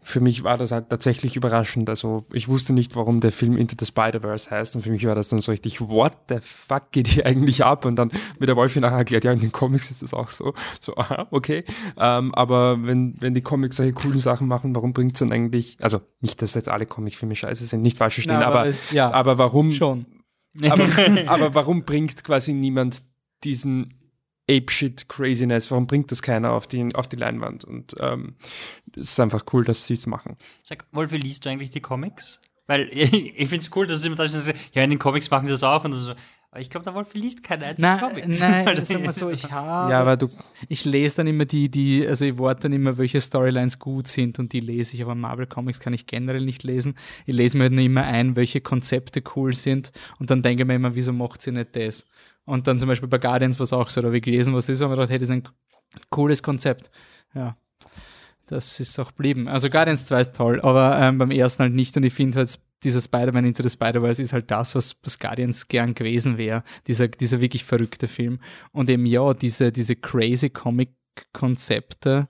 für 0.04 0.20
mich 0.20 0.44
war 0.44 0.58
das 0.58 0.72
halt 0.72 0.90
tatsächlich 0.90 1.36
überraschend. 1.36 1.90
Also 1.90 2.26
ich 2.34 2.48
wusste 2.48 2.74
nicht, 2.74 2.96
warum 2.96 3.20
der 3.20 3.32
Film 3.32 3.58
Into 3.58 3.76
the 3.80 3.86
Spider-Verse 3.86 4.52
heißt 4.52 4.76
und 4.76 4.82
für 4.82 4.92
mich 4.92 5.06
war 5.08 5.16
das 5.16 5.30
dann 5.30 5.42
so 5.42 5.52
richtig, 5.52 5.82
what 5.82 6.14
the 6.30 6.36
fuck 6.42 6.92
geht 6.92 7.08
hier 7.08 7.26
eigentlich 7.26 7.64
ab? 7.64 7.86
Und 7.86 7.96
dann 7.96 8.12
mit 8.40 8.50
der 8.50 8.56
Wolfi 8.56 8.80
nachher 8.80 8.98
erklärt, 8.98 9.24
ja, 9.24 9.32
in 9.32 9.40
den 9.40 9.52
Comics 9.52 9.92
ist 9.92 10.02
das 10.04 10.14
auch 10.14 10.30
so. 10.30 10.54
So, 10.80 10.96
aha, 10.98 11.28
okay. 11.32 11.64
Ähm, 11.98 12.34
aber 12.36 12.84
wenn, 12.86 13.16
wenn 13.20 13.34
die 13.34 13.42
Comics 13.42 13.78
solche 13.78 13.94
coolen 13.94 14.18
Sachen 14.18 14.48
machen, 14.48 14.76
warum 14.76 14.94
bringt's 14.94 15.20
dann 15.20 15.32
eigentlich, 15.32 15.78
also 15.82 16.02
nicht, 16.22 16.42
dass 16.42 16.54
jetzt 16.54 16.70
alle 16.70 16.86
Comicfilme 16.86 17.36
scheiße 17.36 17.66
sind, 17.66 17.82
nicht 17.82 17.98
falsch 17.98 18.16
verstehen, 18.16 18.38
Na, 18.40 18.48
aber, 18.48 18.68
es- 18.68 18.92
ja, 18.92 19.12
aber 19.12 19.38
warum, 19.38 19.72
schon. 19.72 20.06
aber, 20.70 20.84
aber 21.28 21.56
warum 21.56 21.86
bringt 21.86 22.24
quasi 22.24 22.54
niemand 22.54 23.04
diesen 23.44 23.94
Ape-Shit 24.50 25.08
Craziness, 25.08 25.72
warum 25.72 25.88
bringt 25.88 26.12
das 26.12 26.22
keiner 26.22 26.52
auf 26.52 26.68
die, 26.68 26.94
auf 26.96 27.08
die 27.08 27.16
Leinwand? 27.16 27.64
Und 27.64 27.96
ähm, 28.00 28.36
es 28.96 29.06
ist 29.12 29.20
einfach 29.20 29.46
cool, 29.54 29.64
dass 29.64 29.88
sie 29.88 29.94
es 29.94 30.06
machen. 30.06 30.36
Sag, 30.64 30.86
Wolfi, 30.92 31.18
liest 31.18 31.46
du 31.46 31.50
eigentlich 31.50 31.72
die 31.72 31.82
Comics? 31.82 32.42
Weil 32.68 32.90
ich 32.92 33.48
finde 33.50 33.58
es 33.58 33.72
cool, 33.76 33.88
dass 33.88 34.02
du 34.02 34.08
immer 34.08 34.16
sagst, 34.18 34.54
ja, 34.74 34.84
in 34.84 34.90
den 34.90 35.00
Comics 35.00 35.30
machen 35.32 35.46
sie 35.48 35.54
das 35.54 35.64
auch. 35.64 35.84
Und 35.86 35.94
so, 35.94 36.14
aber 36.52 36.62
ich 36.62 36.70
glaube, 36.70 36.84
der 36.84 36.94
Wolfi 36.94 37.18
liest 37.18 37.44
keine 37.44 37.66
einzigen 37.66 37.90
Nein, 37.90 38.00
Comics. 38.00 38.42
nein, 38.42 38.76
sag 38.86 39.04
mal 39.04 39.12
so, 39.12 39.30
ich 39.30 39.44
habe. 39.52 39.92
Ja, 39.92 40.02
aber 40.02 40.18
du, 40.18 40.30
Ich 40.70 40.86
lese 40.86 41.18
dann 41.18 41.28
immer 41.28 41.46
die, 41.46 41.70
die, 41.70 42.06
also 42.06 42.26
ich 42.26 42.38
warte 42.38 42.64
dann 42.64 42.74
immer, 42.74 42.98
welche 43.00 43.20
Storylines 43.20 43.80
gut 43.80 44.08
sind 44.08 44.38
und 44.40 44.54
die 44.54 44.60
lese 44.60 44.96
ich, 44.96 45.02
aber 45.02 45.16
Marvel 45.16 45.48
Comics 45.48 45.80
kann 45.80 45.94
ich 45.94 46.06
generell 46.06 46.46
nicht 46.46 46.64
lesen. 46.64 46.96
Ich 47.26 47.36
lese 47.36 47.58
mir 47.58 47.64
halt 47.64 47.74
nur 47.74 47.84
immer 47.84 48.04
ein, 48.04 48.36
welche 48.36 48.62
Konzepte 48.62 49.24
cool 49.36 49.54
sind 49.54 49.92
und 50.20 50.30
dann 50.30 50.44
denke 50.44 50.62
ich 50.64 50.68
mir 50.68 50.76
immer, 50.76 50.94
wieso 50.96 51.12
macht 51.12 51.42
sie 51.42 51.52
nicht 51.52 51.76
das? 51.76 52.08
Und 52.46 52.68
dann 52.68 52.80
zum 52.80 52.90
Beispiel 52.90 53.10
bei 53.10 53.18
Guardians 53.18 53.60
war 53.60 53.64
es 53.64 53.74
auch 53.74 53.90
so, 53.90 54.02
da 54.02 54.08
habe 54.08 54.18
ich 54.18 54.24
gelesen, 54.24 54.54
was 54.54 54.66
das 54.66 54.78
ist, 54.78 54.82
und 54.82 54.90
gedacht, 54.90 55.10
hey, 55.10 55.18
das 55.18 55.30
ist 55.30 55.34
ein 55.34 55.44
cooles 56.10 56.44
Konzept. 56.44 56.92
Ja. 57.34 57.58
Das 58.46 58.80
ist 58.80 59.00
auch 59.00 59.10
geblieben. 59.10 59.48
Also 59.48 59.70
Guardians 59.70 60.06
2 60.06 60.22
ist 60.22 60.36
toll, 60.36 60.62
aber 60.62 61.00
ähm, 61.00 61.18
beim 61.18 61.32
ersten 61.32 61.64
halt 61.64 61.74
nicht 61.74 61.96
und 61.96 62.04
ich 62.04 62.14
finde 62.14 62.40
halt, 62.40 62.60
dieser 62.84 63.00
Spider-Man 63.02 63.46
Into 63.46 63.64
the 63.64 63.70
Spider-Verse 63.70 64.22
ist 64.22 64.34
halt 64.34 64.52
das, 64.52 64.76
was, 64.76 65.00
was 65.04 65.18
Guardians 65.18 65.70
gern 65.70 65.96
gewesen 65.96 66.38
wäre. 66.38 66.64
Dieser, 66.88 67.08
dieser 67.08 67.40
wirklich 67.40 67.64
verrückte 67.64 68.08
Film. 68.08 68.40
Und 68.72 68.90
eben 68.90 69.06
ja, 69.06 69.34
diese, 69.34 69.72
diese 69.72 69.96
crazy 69.96 70.50
Comic-Konzepte. 70.50 72.28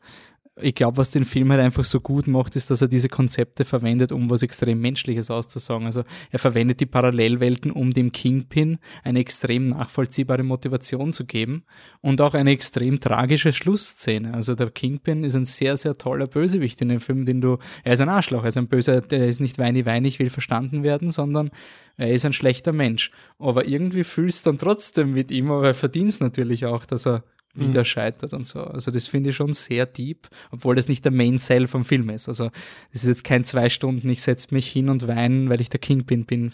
Ich 0.61 0.75
glaube, 0.75 0.97
was 0.97 1.09
den 1.09 1.25
Film 1.25 1.51
halt 1.51 1.61
einfach 1.61 1.83
so 1.83 1.99
gut 1.99 2.27
macht, 2.27 2.55
ist, 2.55 2.69
dass 2.69 2.83
er 2.83 2.87
diese 2.87 3.09
Konzepte 3.09 3.65
verwendet, 3.65 4.11
um 4.11 4.29
was 4.29 4.43
extrem 4.43 4.79
Menschliches 4.81 5.31
auszusagen. 5.31 5.87
Also 5.87 6.03
er 6.29 6.37
verwendet 6.37 6.79
die 6.79 6.85
Parallelwelten, 6.85 7.71
um 7.71 7.91
dem 7.91 8.11
Kingpin 8.11 8.77
eine 9.03 9.17
extrem 9.17 9.69
nachvollziehbare 9.69 10.43
Motivation 10.43 11.11
zu 11.11 11.25
geben 11.25 11.63
und 12.01 12.21
auch 12.21 12.35
eine 12.35 12.51
extrem 12.51 12.99
tragische 12.99 13.51
Schlussszene. 13.51 14.35
Also 14.35 14.53
der 14.53 14.69
Kingpin 14.69 15.23
ist 15.23 15.35
ein 15.35 15.45
sehr, 15.45 15.75
sehr 15.75 15.97
toller 15.97 16.27
Bösewicht 16.27 16.79
in 16.81 16.89
dem 16.89 16.99
Film, 16.99 17.25
den 17.25 17.41
du, 17.41 17.57
er 17.83 17.93
ist 17.93 18.01
ein 18.01 18.09
Arschloch, 18.09 18.43
er 18.43 18.49
ist 18.49 18.57
ein 18.57 18.67
Böser, 18.67 19.01
der 19.01 19.27
ist 19.27 19.41
nicht 19.41 19.57
weini 19.57 19.87
weinig, 19.87 20.19
will 20.19 20.29
verstanden 20.29 20.83
werden, 20.83 21.09
sondern 21.09 21.49
er 21.97 22.13
ist 22.13 22.25
ein 22.25 22.33
schlechter 22.33 22.73
Mensch. 22.73 23.09
Aber 23.39 23.65
irgendwie 23.65 24.03
fühlst 24.03 24.45
du 24.45 24.51
dann 24.51 24.59
trotzdem 24.59 25.13
mit 25.13 25.31
ihm, 25.31 25.49
aber 25.49 25.67
er 25.67 25.73
verdient 25.73 26.09
es 26.09 26.19
natürlich 26.19 26.67
auch, 26.67 26.85
dass 26.85 27.07
er 27.07 27.23
wieder 27.53 27.85
scheitert 27.85 28.33
und 28.33 28.47
so. 28.47 28.61
Also 28.63 28.91
das 28.91 29.07
finde 29.07 29.29
ich 29.29 29.35
schon 29.35 29.53
sehr 29.53 29.85
deep, 29.85 30.27
obwohl 30.51 30.75
das 30.75 30.87
nicht 30.87 31.05
der 31.05 31.11
Main 31.11 31.37
Cell 31.37 31.67
vom 31.67 31.85
Film 31.85 32.09
ist. 32.09 32.27
Also 32.27 32.49
das 32.91 33.03
ist 33.03 33.07
jetzt 33.07 33.23
kein 33.23 33.45
zwei 33.45 33.69
Stunden, 33.69 34.09
ich 34.09 34.21
setze 34.21 34.53
mich 34.53 34.71
hin 34.71 34.89
und 34.89 35.07
weine, 35.07 35.49
weil 35.49 35.61
ich 35.61 35.69
der 35.69 35.79
Kingpin 35.79 36.25
bin, 36.25 36.51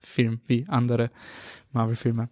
Film, 0.00 0.40
wie 0.46 0.64
andere 0.68 1.10
Marvel-Filme. 1.72 2.28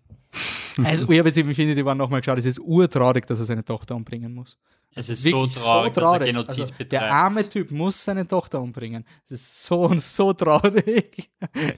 Also, 0.85 1.11
ich 1.11 1.19
habe 1.19 1.29
jetzt 1.29 1.39
Infinity 1.39 1.85
War 1.85 1.95
nochmal 1.95 2.21
geschaut, 2.21 2.39
es 2.39 2.47
ist 2.47 2.61
urtraurig, 2.61 3.27
dass 3.27 3.39
er 3.39 3.47
seine 3.47 3.65
Tochter 3.65 3.97
umbringen 3.97 4.35
muss. 4.35 4.59
Es 4.95 5.09
ist 5.09 5.23
so 5.23 5.43
Wirklich 5.43 5.55
traurig, 5.55 5.93
dass 5.95 6.13
er 6.13 6.19
Genozid 6.21 6.61
Also, 6.61 6.73
betreibt. 6.73 6.93
Der 6.93 7.13
arme 7.13 7.49
Typ 7.49 7.71
muss 7.71 8.03
seine 8.03 8.27
Tochter 8.27 8.61
umbringen. 8.61 9.05
Es 9.25 9.33
ist 9.33 9.65
so 9.65 9.83
und 9.83 10.03
so 10.03 10.33
traurig. 10.33 11.31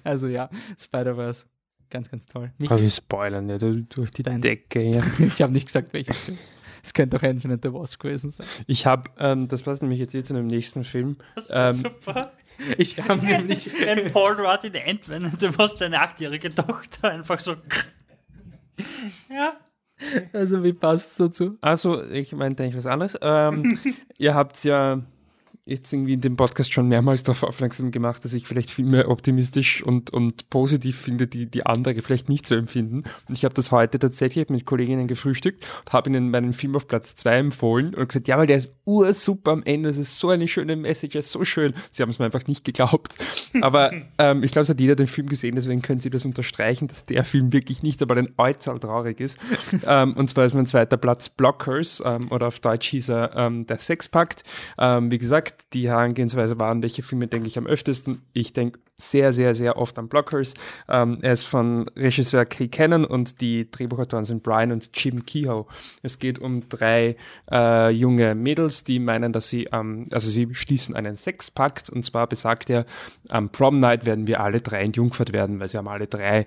Also 0.04 0.28
ja, 0.28 0.48
Spider-Verse. 0.78 1.46
Ganz, 1.90 2.10
ganz 2.10 2.26
toll. 2.26 2.52
Mich, 2.58 2.70
Aber 2.70 2.80
wir 2.80 2.90
spoilern 2.90 3.48
ja 3.48 3.58
du- 3.58 3.82
durch 3.84 4.10
die 4.10 4.22
Dein- 4.22 4.40
Decke. 4.40 4.82
Ja. 4.82 5.02
ich 5.18 5.42
habe 5.42 5.52
nicht 5.52 5.66
gesagt, 5.66 5.92
welcher 5.92 6.14
Film. 6.14 6.38
Es 6.82 6.94
könnte 6.94 7.16
auch 7.16 7.22
Infinite 7.24 7.68
the 7.68 7.74
Wasp 7.74 8.00
gewesen 8.00 8.30
sein. 8.30 8.46
Ich 8.66 8.86
habe, 8.86 9.10
ähm, 9.18 9.48
das 9.48 9.62
passt 9.62 9.82
nämlich 9.82 9.98
jetzt 9.98 10.14
eh 10.14 10.22
zu 10.22 10.34
einem 10.36 10.46
nächsten 10.46 10.84
Film. 10.84 11.16
Ähm, 11.50 11.72
super. 11.74 12.32
Ich 12.76 12.98
habe 13.00 13.24
nämlich. 13.24 13.70
Wenn 13.84 14.10
Paul 14.10 14.32
Rudd 14.32 14.64
in 14.64 14.74
Ant-Man, 14.74 15.32
du 15.38 15.56
hast 15.58 15.78
seine 15.78 16.00
achtjährige 16.00 16.52
Tochter 16.52 17.10
einfach 17.10 17.38
so. 17.38 17.54
ja. 19.30 19.52
Also, 20.32 20.62
wie 20.64 20.72
passt 20.72 21.12
es 21.12 21.16
dazu? 21.18 21.56
Also, 21.60 22.02
ich 22.04 22.32
meinte 22.32 22.62
eigentlich 22.64 22.76
was 22.76 22.86
anderes. 22.86 23.16
Ähm, 23.20 23.78
ihr 24.16 24.34
habt 24.34 24.62
ja 24.64 25.02
jetzt 25.68 25.92
irgendwie 25.92 26.14
in 26.14 26.20
dem 26.20 26.36
Podcast 26.36 26.72
schon 26.72 26.88
mehrmals 26.88 27.22
darauf 27.22 27.42
aufmerksam 27.42 27.90
gemacht, 27.90 28.24
dass 28.24 28.32
ich 28.32 28.46
vielleicht 28.46 28.70
Filme 28.70 29.08
optimistisch 29.08 29.82
und, 29.82 30.10
und 30.12 30.48
positiv 30.50 30.98
finde, 30.98 31.26
die 31.26 31.46
die 31.46 31.66
andere 31.66 32.00
vielleicht 32.00 32.28
nicht 32.28 32.46
so 32.46 32.54
empfinden. 32.54 33.04
Und 33.28 33.34
ich 33.34 33.44
habe 33.44 33.54
das 33.54 33.70
heute 33.70 33.98
tatsächlich 33.98 34.48
mit 34.48 34.64
Kolleginnen 34.64 35.06
gefrühstückt 35.06 35.66
und 35.84 35.92
habe 35.92 36.08
ihnen 36.10 36.30
meinen 36.30 36.52
Film 36.52 36.74
auf 36.74 36.88
Platz 36.88 37.14
zwei 37.14 37.38
empfohlen 37.38 37.94
und 37.94 38.08
gesagt, 38.08 38.28
ja, 38.28 38.38
weil 38.38 38.46
der 38.46 38.56
ist 38.56 38.70
ursuper 38.86 39.52
am 39.52 39.62
Ende, 39.62 39.90
es 39.90 39.98
ist 39.98 40.18
so 40.18 40.30
eine 40.30 40.48
schöne 40.48 40.76
Message, 40.76 41.14
er 41.14 41.20
ist 41.20 41.30
so 41.30 41.44
schön. 41.44 41.74
Sie 41.92 42.02
haben 42.02 42.10
es 42.10 42.18
mir 42.18 42.24
einfach 42.24 42.46
nicht 42.46 42.64
geglaubt. 42.64 43.16
Aber 43.60 43.92
ähm, 44.18 44.42
ich 44.42 44.52
glaube, 44.52 44.62
es 44.62 44.68
hat 44.70 44.80
jeder 44.80 44.96
den 44.96 45.06
Film 45.06 45.28
gesehen, 45.28 45.54
deswegen 45.54 45.82
können 45.82 46.00
Sie 46.00 46.10
das 46.10 46.24
unterstreichen, 46.24 46.88
dass 46.88 47.04
der 47.04 47.24
Film 47.24 47.52
wirklich 47.52 47.82
nicht 47.82 48.00
aber 48.02 48.16
ein 48.16 48.32
Äußerl 48.38 48.78
traurig 48.80 49.20
ist. 49.20 49.38
ähm, 49.86 50.14
und 50.14 50.30
zwar 50.30 50.46
ist 50.46 50.54
mein 50.54 50.66
zweiter 50.66 50.96
Platz 50.96 51.28
Blockers 51.28 52.02
ähm, 52.04 52.32
oder 52.32 52.48
auf 52.48 52.60
Deutsch 52.60 52.88
hieß 52.88 53.10
er 53.10 53.36
ähm, 53.36 53.66
Der 53.66 53.78
Sexpakt. 53.78 54.44
Ähm, 54.78 55.10
wie 55.10 55.18
gesagt, 55.18 55.57
die 55.72 55.88
Herangehensweise 55.88 56.58
waren, 56.58 56.82
welche 56.82 57.02
Filme 57.02 57.26
denke 57.26 57.48
ich 57.48 57.58
am 57.58 57.66
öftesten. 57.66 58.22
Ich 58.32 58.52
denke 58.52 58.80
sehr, 58.96 59.32
sehr, 59.32 59.54
sehr 59.54 59.76
oft 59.76 59.98
an 59.98 60.08
Blockers. 60.08 60.54
Ähm, 60.88 61.18
er 61.22 61.32
ist 61.32 61.44
von 61.44 61.88
Regisseur 61.96 62.44
Kay 62.44 62.68
Cannon 62.68 63.04
und 63.04 63.40
die 63.40 63.70
Drehbuchautoren 63.70 64.24
sind 64.24 64.42
Brian 64.42 64.72
und 64.72 64.90
Jim 64.94 65.24
Kehoe. 65.24 65.66
Es 66.02 66.18
geht 66.18 66.40
um 66.40 66.68
drei 66.68 67.16
äh, 67.50 67.90
junge 67.90 68.34
Mädels, 68.34 68.82
die 68.84 68.98
meinen, 68.98 69.32
dass 69.32 69.48
sie, 69.48 69.68
ähm, 69.72 70.08
also 70.10 70.28
sie 70.28 70.52
schließen 70.52 70.96
einen 70.96 71.14
Sexpakt 71.14 71.90
und 71.90 72.04
zwar 72.04 72.26
besagt 72.26 72.70
er, 72.70 72.86
am 73.28 73.50
Prom 73.50 73.78
Night 73.78 74.04
werden 74.04 74.26
wir 74.26 74.40
alle 74.40 74.60
drei 74.60 74.80
entjungfert 74.82 75.32
werden, 75.32 75.60
weil 75.60 75.68
sie 75.68 75.78
haben 75.78 75.88
alle 75.88 76.08
drei, 76.08 76.40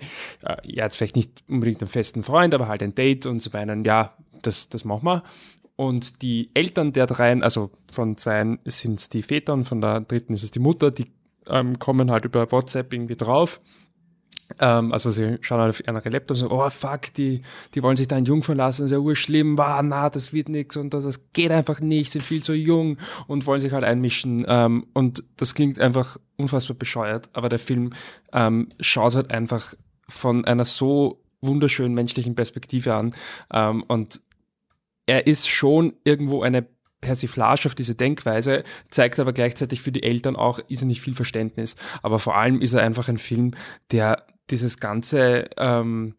äh, 0.44 0.56
ja 0.64 0.84
jetzt 0.84 0.96
vielleicht 0.96 1.16
nicht 1.16 1.42
unbedingt 1.48 1.80
einen 1.80 1.88
festen 1.88 2.22
Freund, 2.22 2.54
aber 2.54 2.68
halt 2.68 2.82
ein 2.82 2.94
Date 2.94 3.26
und 3.26 3.40
sie 3.40 3.50
meinen, 3.52 3.84
ja, 3.84 4.12
das, 4.42 4.68
das 4.68 4.84
machen 4.84 5.04
wir. 5.04 5.22
Und 5.82 6.22
die 6.22 6.48
Eltern 6.54 6.92
der 6.92 7.08
dreien, 7.08 7.42
also 7.42 7.72
von 7.90 8.16
zweien 8.16 8.60
sind 8.64 9.00
es 9.00 9.08
die 9.08 9.22
Väter 9.22 9.52
und 9.52 9.64
von 9.64 9.80
der 9.80 10.02
dritten 10.02 10.32
ist 10.32 10.44
es 10.44 10.52
die 10.52 10.60
Mutter, 10.60 10.92
die 10.92 11.06
ähm, 11.48 11.76
kommen 11.80 12.12
halt 12.12 12.24
über 12.24 12.52
WhatsApp 12.52 12.92
irgendwie 12.92 13.16
drauf. 13.16 13.60
Ähm, 14.60 14.92
also 14.92 15.10
sie 15.10 15.38
schauen 15.40 15.58
halt 15.58 15.70
auf 15.70 15.80
ihre 15.84 16.08
Laptops 16.08 16.40
und 16.40 16.50
sagen, 16.50 16.62
oh 16.62 16.70
fuck, 16.70 17.12
die, 17.14 17.42
die 17.74 17.82
wollen 17.82 17.96
sich 17.96 18.06
da 18.06 18.16
entjungfern 18.16 18.58
lassen, 18.58 18.84
ist 18.84 18.92
ja 18.92 18.98
urschlimm, 18.98 19.58
wow, 19.58 19.80
na, 19.82 20.08
das 20.08 20.32
wird 20.32 20.50
nix 20.50 20.76
und 20.76 20.94
das, 20.94 21.02
das 21.02 21.32
geht 21.32 21.50
einfach 21.50 21.80
nicht, 21.80 22.12
sind 22.12 22.22
viel 22.22 22.44
zu 22.44 22.54
jung 22.54 22.96
und 23.26 23.44
wollen 23.48 23.60
sich 23.60 23.72
halt 23.72 23.84
einmischen. 23.84 24.44
Ähm, 24.46 24.86
und 24.94 25.24
das 25.36 25.52
klingt 25.52 25.80
einfach 25.80 26.16
unfassbar 26.36 26.76
bescheuert, 26.76 27.28
aber 27.32 27.48
der 27.48 27.58
Film 27.58 27.90
ähm, 28.32 28.68
schaut 28.78 29.16
halt 29.16 29.32
einfach 29.32 29.74
von 30.08 30.44
einer 30.44 30.64
so 30.64 31.24
wunderschönen 31.40 31.94
menschlichen 31.94 32.36
Perspektive 32.36 32.94
an 32.94 33.16
ähm, 33.52 33.82
und 33.88 34.20
er 35.06 35.26
ist 35.26 35.48
schon 35.48 35.94
irgendwo 36.04 36.42
eine 36.42 36.66
Persiflage 37.00 37.66
auf 37.66 37.74
diese 37.74 37.94
Denkweise, 37.94 38.64
zeigt 38.88 39.18
aber 39.18 39.32
gleichzeitig 39.32 39.82
für 39.82 39.92
die 39.92 40.04
Eltern 40.04 40.36
auch, 40.36 40.58
ist 40.68 40.82
er 40.82 40.86
nicht 40.86 41.02
viel 41.02 41.14
Verständnis. 41.14 41.76
Aber 42.02 42.18
vor 42.18 42.36
allem 42.36 42.62
ist 42.62 42.72
er 42.72 42.82
einfach 42.82 43.08
ein 43.08 43.18
Film, 43.18 43.52
der 43.90 44.24
dieses 44.50 44.78
ganze 44.78 45.50
ähm, 45.56 46.14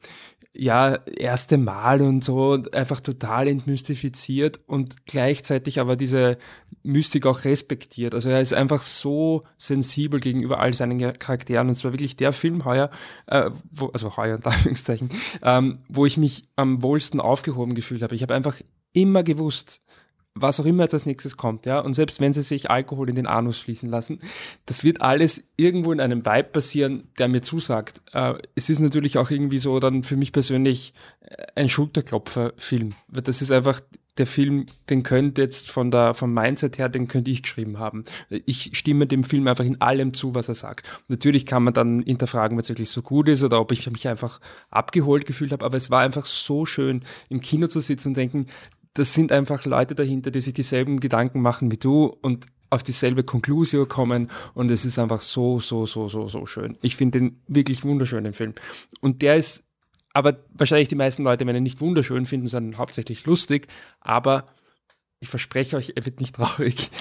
ja, 0.56 0.96
erste 1.08 1.58
Mal 1.58 2.02
und 2.02 2.24
so 2.24 2.62
einfach 2.74 3.02
total 3.02 3.48
entmystifiziert 3.48 4.60
und 4.68 5.08
gleichzeitig 5.08 5.80
aber 5.80 5.96
diese 5.96 6.38
Mystik 6.84 7.26
auch 7.26 7.44
respektiert. 7.44 8.14
Also 8.14 8.30
er 8.30 8.40
ist 8.40 8.54
einfach 8.54 8.84
so 8.84 9.44
sensibel 9.58 10.20
gegenüber 10.20 10.60
all 10.60 10.74
seinen 10.74 11.00
Charakteren 11.00 11.68
und 11.68 11.72
es 11.72 11.84
war 11.84 11.92
wirklich 11.92 12.18
der 12.18 12.34
Film 12.34 12.66
heuer, 12.66 12.92
äh, 13.26 13.50
wo, 13.72 13.88
also 13.88 14.16
heuer 14.16 14.36
in 14.38 14.44
Anführungszeichen, 14.44 15.10
ähm, 15.42 15.80
wo 15.90 16.06
ich 16.06 16.18
mich 16.18 16.48
am 16.56 16.84
wohlsten 16.84 17.20
aufgehoben 17.20 17.74
gefühlt 17.74 18.04
habe. 18.04 18.14
Ich 18.14 18.22
habe 18.22 18.36
einfach 18.36 18.58
immer 18.94 19.24
gewusst, 19.24 19.82
was 20.36 20.60
auch 20.60 20.66
immer 20.66 20.84
jetzt 20.84 20.94
als 20.94 21.06
nächstes 21.06 21.38
kommt, 21.38 21.66
ja. 21.66 21.80
Und 21.80 21.94
selbst 21.94 22.20
wenn 22.20 22.34
sie 22.34 22.42
sich 22.42 22.70
Alkohol 22.70 23.10
in 23.10 23.16
den 23.16 23.28
Anus 23.28 23.60
fließen 23.60 23.90
lassen, 23.90 24.20
das 24.66 24.84
wird 24.84 25.02
alles 25.02 25.52
irgendwo 25.58 25.92
in 25.92 26.00
einem 26.00 26.26
Vibe 26.26 26.50
passieren, 26.50 27.10
der 27.20 27.28
mir 27.28 27.42
zusagt. 27.42 28.02
Äh, 28.14 28.36
es 28.56 28.70
ist 28.70 28.80
natürlich 28.80 29.18
auch 29.18 29.30
irgendwie 29.30 29.60
so 29.60 29.80
dann 29.80 30.04
für 30.04 30.16
mich 30.16 30.32
persönlich 30.32 30.94
ein 31.56 31.70
Schulterklopfer-Film. 31.70 32.90
Weil 33.08 33.22
Das 33.22 33.42
ist 33.42 33.52
einfach 33.52 33.82
der 34.18 34.28
Film, 34.28 34.68
den 34.90 35.02
könnte 35.02 35.42
jetzt 35.42 35.72
von 35.72 35.90
der, 35.90 36.14
vom 36.14 36.34
Mindset 36.34 36.78
her, 36.78 36.88
den 36.88 37.08
könnte 37.08 37.32
ich 37.32 37.42
geschrieben 37.42 37.80
haben. 37.80 38.04
Ich 38.30 38.78
stimme 38.78 39.08
dem 39.08 39.24
Film 39.24 39.48
einfach 39.48 39.66
in 39.66 39.82
allem 39.82 40.14
zu, 40.14 40.36
was 40.36 40.50
er 40.50 40.56
sagt. 40.56 40.88
Natürlich 41.08 41.48
kann 41.48 41.64
man 41.64 41.74
dann 41.74 42.04
hinterfragen, 42.04 42.60
es 42.60 42.70
wirklich 42.70 42.92
so 42.92 43.02
gut 43.02 43.28
ist 43.28 43.44
oder 43.44 43.60
ob 43.60 43.72
ich 43.72 43.90
mich 43.90 44.08
einfach 44.08 44.40
abgeholt 44.70 45.26
gefühlt 45.26 45.52
habe, 45.52 45.66
aber 45.66 45.78
es 45.78 45.90
war 45.90 46.02
einfach 46.02 46.28
so 46.28 46.66
schön, 46.68 47.04
im 47.30 47.42
Kino 47.42 47.66
zu 47.66 47.80
sitzen 47.80 48.10
und 48.10 48.18
denken, 48.18 48.46
das 48.94 49.14
sind 49.14 49.32
einfach 49.32 49.66
Leute 49.66 49.96
dahinter, 49.96 50.32
die 50.32 50.42
sich 50.42 50.54
dieselben 50.54 51.00
Gedanken 51.00 51.42
machen 51.42 51.72
wie 51.72 51.78
du 51.78 52.06
und 52.22 52.46
auf 52.70 52.84
dieselbe 52.84 53.24
Conclusio 53.24 53.86
kommen 53.86 54.32
und 54.54 54.72
es 54.72 54.84
ist 54.84 54.98
einfach 54.98 55.22
so, 55.22 55.60
so, 55.60 55.86
so, 55.86 56.10
so, 56.10 56.28
so 56.28 56.46
schön. 56.46 56.78
Ich 56.82 56.96
finde 56.96 57.20
den 57.20 57.42
wirklich 57.48 57.84
wunderschön, 57.84 58.24
den 58.24 58.34
Film. 58.34 58.54
Und 59.00 59.22
der 59.22 59.38
ist, 59.38 59.66
aber 60.12 60.38
wahrscheinlich 60.54 60.90
die 60.90 60.96
meisten 60.96 61.24
Leute, 61.24 61.46
wenn 61.46 61.56
ihn 61.56 61.64
nicht 61.64 61.82
wunderschön 61.82 62.26
finden, 62.26 62.48
sondern 62.48 62.80
hauptsächlich 62.80 63.26
lustig, 63.26 63.68
aber 64.00 64.46
ich 65.20 65.30
verspreche 65.30 65.78
euch, 65.78 65.94
er 65.96 66.06
wird 66.06 66.20
nicht 66.20 66.36
traurig. 66.36 66.92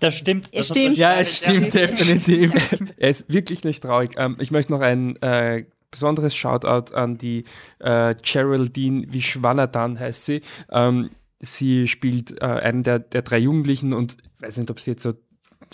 Das 0.00 0.16
stimmt. 0.16 0.48
Das 0.52 0.66
stimmt. 0.66 0.96
Ja, 0.96 1.20
es 1.20 1.36
stimmt 1.36 1.72
definitiv. 1.72 2.52
er 2.96 3.10
ist 3.10 3.32
wirklich 3.32 3.62
nicht 3.62 3.80
traurig. 3.80 4.14
Ähm, 4.16 4.36
ich 4.40 4.50
möchte 4.50 4.72
noch 4.72 4.80
ein 4.80 5.14
äh, 5.22 5.64
besonderes 5.92 6.34
Shoutout 6.34 6.92
an 6.94 7.16
die 7.18 7.44
äh, 7.78 8.16
Geraldine 8.20 9.06
Vishwanathan 9.12 10.00
heißt 10.00 10.24
sie. 10.24 10.40
Ähm, 10.70 11.10
sie 11.38 11.86
spielt 11.86 12.42
äh, 12.42 12.46
einen 12.46 12.82
der, 12.82 12.98
der 12.98 13.22
drei 13.22 13.38
Jugendlichen 13.38 13.92
und 13.92 14.16
ich 14.36 14.42
weiß 14.42 14.56
nicht, 14.56 14.70
ob 14.72 14.80
sie 14.80 14.90
jetzt 14.90 15.04
so 15.04 15.12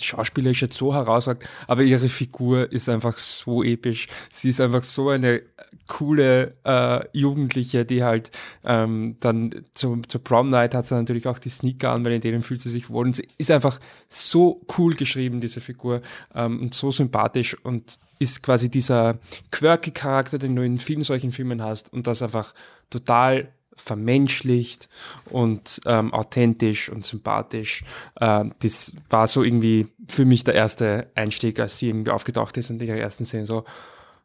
schauspielerisch 0.03 0.61
jetzt 0.61 0.77
so 0.77 0.93
herausragt, 0.93 1.47
aber 1.67 1.83
ihre 1.83 2.09
Figur 2.09 2.71
ist 2.71 2.89
einfach 2.89 3.17
so 3.17 3.63
episch. 3.63 4.07
Sie 4.31 4.49
ist 4.49 4.61
einfach 4.61 4.83
so 4.83 5.09
eine 5.09 5.41
coole 5.87 6.55
äh, 6.63 7.05
Jugendliche, 7.13 7.85
die 7.85 8.03
halt 8.03 8.31
ähm, 8.63 9.17
dann 9.19 9.49
zum, 9.73 10.07
zur 10.07 10.23
Prom 10.23 10.49
Night 10.49 10.73
hat 10.75 10.85
sie 10.85 10.95
natürlich 10.95 11.27
auch 11.27 11.39
die 11.39 11.49
Sneaker 11.49 11.91
an, 11.91 12.05
weil 12.05 12.13
in 12.13 12.21
denen 12.21 12.41
fühlt 12.41 12.61
sie 12.61 12.69
sich 12.69 12.89
wohl. 12.89 13.07
Und 13.07 13.15
sie 13.15 13.27
ist 13.37 13.51
einfach 13.51 13.79
so 14.07 14.61
cool 14.77 14.95
geschrieben, 14.95 15.41
diese 15.41 15.61
Figur, 15.61 16.01
ähm, 16.35 16.61
und 16.61 16.73
so 16.73 16.91
sympathisch 16.91 17.57
und 17.63 17.97
ist 18.19 18.43
quasi 18.43 18.69
dieser 18.69 19.17
quirky 19.51 19.91
Charakter, 19.91 20.37
den 20.37 20.55
du 20.55 20.63
in 20.63 20.77
vielen 20.77 21.01
solchen 21.01 21.31
Filmen 21.31 21.63
hast 21.63 21.91
und 21.93 22.07
das 22.07 22.21
einfach 22.21 22.53
total 22.89 23.49
vermenschlicht 23.79 24.89
und 25.29 25.81
ähm, 25.85 26.13
authentisch 26.13 26.89
und 26.89 27.05
sympathisch. 27.05 27.83
Ähm, 28.19 28.53
das 28.59 28.93
war 29.09 29.27
so 29.27 29.43
irgendwie 29.43 29.87
für 30.07 30.25
mich 30.25 30.43
der 30.43 30.55
erste 30.55 31.11
Einstieg, 31.15 31.59
als 31.59 31.77
sie 31.77 31.89
irgendwie 31.89 32.11
aufgetaucht 32.11 32.57
ist 32.57 32.69
und 32.69 32.81
ihre 32.81 32.99
ersten 32.99 33.25
Szenen 33.25 33.45
so, 33.45 33.65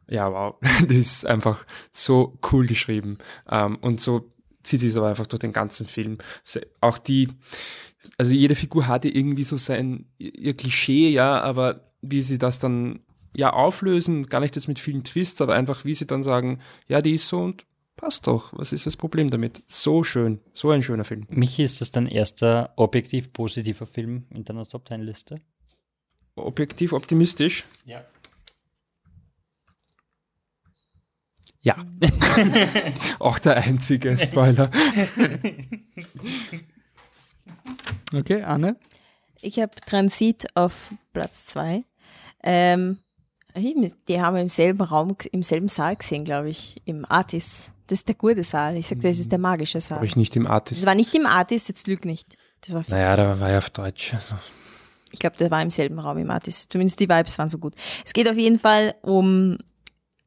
ja, 0.07 0.31
wow, 0.31 0.55
das 0.87 0.97
ist 0.97 1.25
einfach 1.25 1.65
so 1.91 2.37
cool 2.51 2.67
geschrieben. 2.67 3.17
Ähm, 3.49 3.77
und 3.81 4.01
so 4.01 4.31
zieht 4.63 4.79
sich 4.79 4.89
es 4.89 4.97
aber 4.97 5.09
einfach 5.09 5.27
durch 5.27 5.39
den 5.39 5.53
ganzen 5.53 5.85
Film. 5.85 6.17
Auch 6.81 6.97
die, 6.97 7.29
also 8.17 8.33
jede 8.33 8.55
Figur 8.55 8.87
hatte 8.87 9.09
irgendwie 9.09 9.43
so 9.43 9.57
sein, 9.57 10.05
ihr 10.17 10.55
Klischee, 10.55 11.09
ja, 11.09 11.41
aber 11.41 11.81
wie 12.01 12.21
sie 12.21 12.37
das 12.37 12.59
dann 12.59 12.99
ja 13.35 13.51
auflösen, 13.51 14.27
gar 14.27 14.39
nicht 14.39 14.55
jetzt 14.55 14.67
mit 14.67 14.79
vielen 14.79 15.03
Twists, 15.03 15.41
aber 15.41 15.55
einfach 15.55 15.85
wie 15.85 15.93
sie 15.93 16.07
dann 16.07 16.23
sagen, 16.23 16.59
ja, 16.87 17.01
die 17.01 17.13
ist 17.13 17.27
so 17.27 17.41
und 17.41 17.65
passt 17.95 18.27
doch. 18.27 18.53
Was 18.53 18.73
ist 18.73 18.85
das 18.85 18.97
Problem 18.97 19.29
damit? 19.29 19.63
So 19.67 20.03
schön, 20.03 20.39
so 20.53 20.71
ein 20.71 20.81
schöner 20.81 21.05
Film. 21.05 21.25
Michi, 21.29 21.63
ist 21.63 21.81
das 21.81 21.91
dein 21.91 22.07
erster 22.07 22.73
objektiv 22.75 23.33
positiver 23.33 23.85
Film 23.85 24.25
in 24.29 24.43
deiner 24.43 24.65
Top 24.65 24.87
10 24.87 25.01
Liste? 25.01 25.41
Objektiv 26.35 26.93
optimistisch. 26.93 27.65
Ja. 27.85 28.03
Ja. 31.61 31.83
Auch 33.19 33.39
der 33.39 33.57
einzige 33.57 34.17
Spoiler. 34.17 34.69
Okay, 38.13 38.43
Anne? 38.43 38.77
Ich 39.41 39.59
habe 39.59 39.75
Transit 39.75 40.47
auf 40.55 40.93
Platz 41.13 41.47
zwei. 41.47 41.83
Ähm, 42.43 42.99
die 43.55 44.21
haben 44.21 44.35
wir 44.35 44.41
im 44.41 44.49
selben 44.49 44.81
Raum, 44.81 45.15
im 45.31 45.43
selben 45.43 45.67
Saal 45.67 45.95
gesehen, 45.95 46.23
glaube 46.23 46.49
ich, 46.49 46.81
im 46.85 47.05
Artis. 47.09 47.71
Das 47.87 47.99
ist 47.99 48.07
der 48.07 48.15
gute 48.15 48.43
Saal. 48.43 48.75
Ich 48.77 48.87
sagte, 48.87 49.07
das 49.07 49.19
ist 49.19 49.31
der 49.31 49.39
magische 49.39 49.79
Saal. 49.79 49.97
Habe 49.97 50.05
ich 50.05 50.15
nicht 50.15 50.35
im 50.35 50.43
Das 50.43 50.51
Artist. 50.51 50.85
war 50.85 50.95
nicht 50.95 51.13
im 51.15 51.25
Artis, 51.25 51.67
jetzt 51.67 51.87
lüg 51.87 52.03
nicht. 52.05 52.35
Das 52.61 52.73
war. 52.73 52.83
Naja, 52.87 53.15
da 53.15 53.39
war 53.39 53.51
ja 53.51 53.59
auf 53.59 53.69
Deutsch. 53.69 54.13
Also, 54.13 54.35
Ich 55.11 55.19
glaube, 55.19 55.37
der 55.37 55.51
war 55.51 55.61
im 55.61 55.69
selben 55.69 55.99
Raum 55.99 56.17
im 56.17 56.29
Artis. 56.31 56.67
Zumindest 56.67 56.99
die 56.99 57.07
Vibes 57.09 57.37
waren 57.37 57.49
so 57.49 57.57
gut. 57.59 57.75
Es 58.05 58.13
geht 58.13 58.29
auf 58.29 58.37
jeden 58.37 58.59
Fall 58.59 58.95
um 59.01 59.57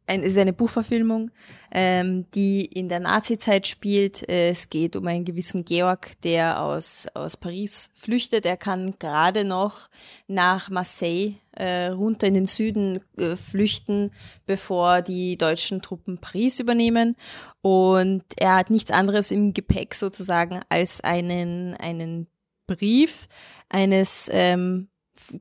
ein, 0.06 0.22
ist 0.22 0.38
eine 0.38 0.54
Buchverfilmung, 0.54 1.30
ähm, 1.70 2.24
die 2.34 2.64
in 2.64 2.88
der 2.88 3.00
Nazi-Zeit 3.00 3.66
spielt. 3.66 4.26
Es 4.26 4.70
geht 4.70 4.96
um 4.96 5.06
einen 5.06 5.24
gewissen 5.26 5.64
Georg, 5.66 6.12
der 6.22 6.62
aus, 6.62 7.08
aus 7.12 7.36
Paris 7.36 7.90
flüchtet. 7.94 8.46
Er 8.46 8.56
kann 8.56 8.94
gerade 8.98 9.44
noch 9.44 9.88
nach 10.26 10.70
Marseille 10.70 11.34
äh, 11.58 11.88
runter 11.88 12.26
in 12.26 12.34
den 12.34 12.46
Süden 12.46 13.00
äh, 13.18 13.36
flüchten, 13.36 14.10
bevor 14.46 15.02
die 15.02 15.36
deutschen 15.36 15.82
Truppen 15.82 16.18
Paris 16.18 16.60
übernehmen. 16.60 17.16
Und 17.60 18.22
er 18.36 18.56
hat 18.56 18.70
nichts 18.70 18.90
anderes 18.90 19.30
im 19.30 19.52
Gepäck 19.54 19.94
sozusagen 19.94 20.60
als 20.68 21.00
einen, 21.02 21.74
einen 21.74 22.26
Brief 22.66 23.28
eines 23.68 24.30
ähm, 24.32 24.88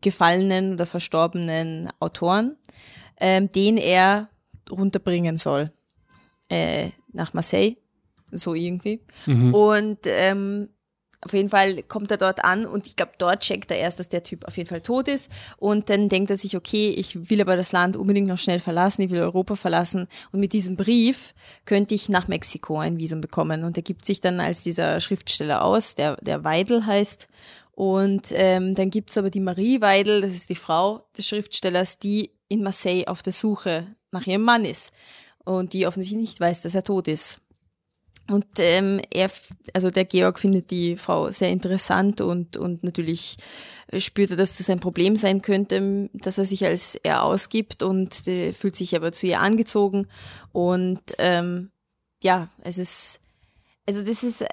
gefallenen 0.01 0.73
oder 0.73 0.85
verstorbenen 0.85 1.89
Autoren, 1.99 2.57
ähm, 3.19 3.51
den 3.51 3.77
er 3.77 4.29
runterbringen 4.71 5.37
soll 5.37 5.71
äh, 6.49 6.89
nach 7.13 7.33
Marseille, 7.33 7.75
so 8.31 8.53
irgendwie. 8.53 9.01
Mhm. 9.25 9.53
Und 9.53 9.99
ähm, 10.05 10.69
auf 11.21 11.33
jeden 11.33 11.49
Fall 11.49 11.81
kommt 11.83 12.11
er 12.11 12.17
dort 12.17 12.43
an 12.43 12.65
und 12.65 12.85
ich 12.85 12.95
glaube, 12.95 13.13
dort 13.17 13.39
checkt 13.39 13.71
er 13.71 13.77
erst, 13.77 13.99
dass 13.99 14.07
der 14.07 14.21
Typ 14.21 14.45
auf 14.45 14.55
jeden 14.55 14.69
Fall 14.69 14.81
tot 14.81 15.07
ist. 15.07 15.31
Und 15.57 15.89
dann 15.89 16.09
denkt 16.09 16.29
er 16.29 16.37
sich, 16.37 16.55
okay, 16.55 16.89
ich 16.89 17.29
will 17.29 17.41
aber 17.41 17.57
das 17.57 17.71
Land 17.71 17.97
unbedingt 17.97 18.27
noch 18.27 18.37
schnell 18.37 18.59
verlassen, 18.59 19.01
ich 19.01 19.09
will 19.09 19.21
Europa 19.21 19.55
verlassen. 19.55 20.07
Und 20.31 20.39
mit 20.39 20.53
diesem 20.53 20.75
Brief 20.75 21.33
könnte 21.65 21.95
ich 21.95 22.07
nach 22.07 22.27
Mexiko 22.27 22.77
ein 22.77 22.99
Visum 22.99 23.19
bekommen. 23.19 23.63
Und 23.63 23.77
er 23.77 23.83
gibt 23.83 24.05
sich 24.05 24.21
dann 24.21 24.39
als 24.39 24.61
dieser 24.61 24.99
Schriftsteller 24.99 25.63
aus, 25.65 25.95
der, 25.95 26.17
der 26.17 26.43
Weidel 26.43 26.85
heißt. 26.85 27.27
Und 27.71 28.31
ähm, 28.33 28.75
dann 28.75 28.91
gibt's 28.91 29.17
aber 29.17 29.31
die 29.31 29.39
Marie 29.39 29.81
Weidel, 29.81 30.21
das 30.21 30.33
ist 30.33 30.49
die 30.49 30.55
Frau 30.55 31.03
des 31.17 31.27
Schriftstellers, 31.27 31.97
die 31.97 32.31
in 32.47 32.61
Marseille 32.61 33.07
auf 33.07 33.23
der 33.23 33.33
Suche 33.33 33.87
nach 34.11 34.25
ihrem 34.25 34.43
Mann 34.43 34.65
ist 34.65 34.91
und 35.45 35.73
die 35.73 35.87
offensichtlich 35.87 36.21
nicht 36.21 36.39
weiß, 36.39 36.61
dass 36.61 36.75
er 36.75 36.83
tot 36.83 37.07
ist. 37.07 37.41
Und 38.29 38.45
ähm, 38.59 38.99
er, 39.09 39.31
also 39.73 39.89
der 39.89 40.05
Georg 40.05 40.39
findet 40.39 40.69
die 40.69 40.97
Frau 40.97 41.31
sehr 41.31 41.49
interessant 41.49 42.19
und, 42.19 42.57
und 42.57 42.83
natürlich 42.83 43.37
spürt 43.97 44.31
er, 44.31 44.37
dass 44.37 44.57
das 44.57 44.69
ein 44.69 44.81
Problem 44.81 45.15
sein 45.15 45.41
könnte, 45.41 46.09
dass 46.13 46.37
er 46.37 46.45
sich 46.45 46.65
als 46.65 46.95
er 46.95 47.23
ausgibt 47.23 47.83
und 47.83 48.27
äh, 48.27 48.51
fühlt 48.51 48.75
sich 48.75 48.95
aber 48.95 49.13
zu 49.13 49.27
ihr 49.27 49.39
angezogen. 49.39 50.07
Und 50.51 51.01
ähm, 51.19 51.71
ja, 52.21 52.49
es 52.63 52.77
ist, 52.77 53.21
also 53.85 54.03
das 54.03 54.23
ist, 54.23 54.43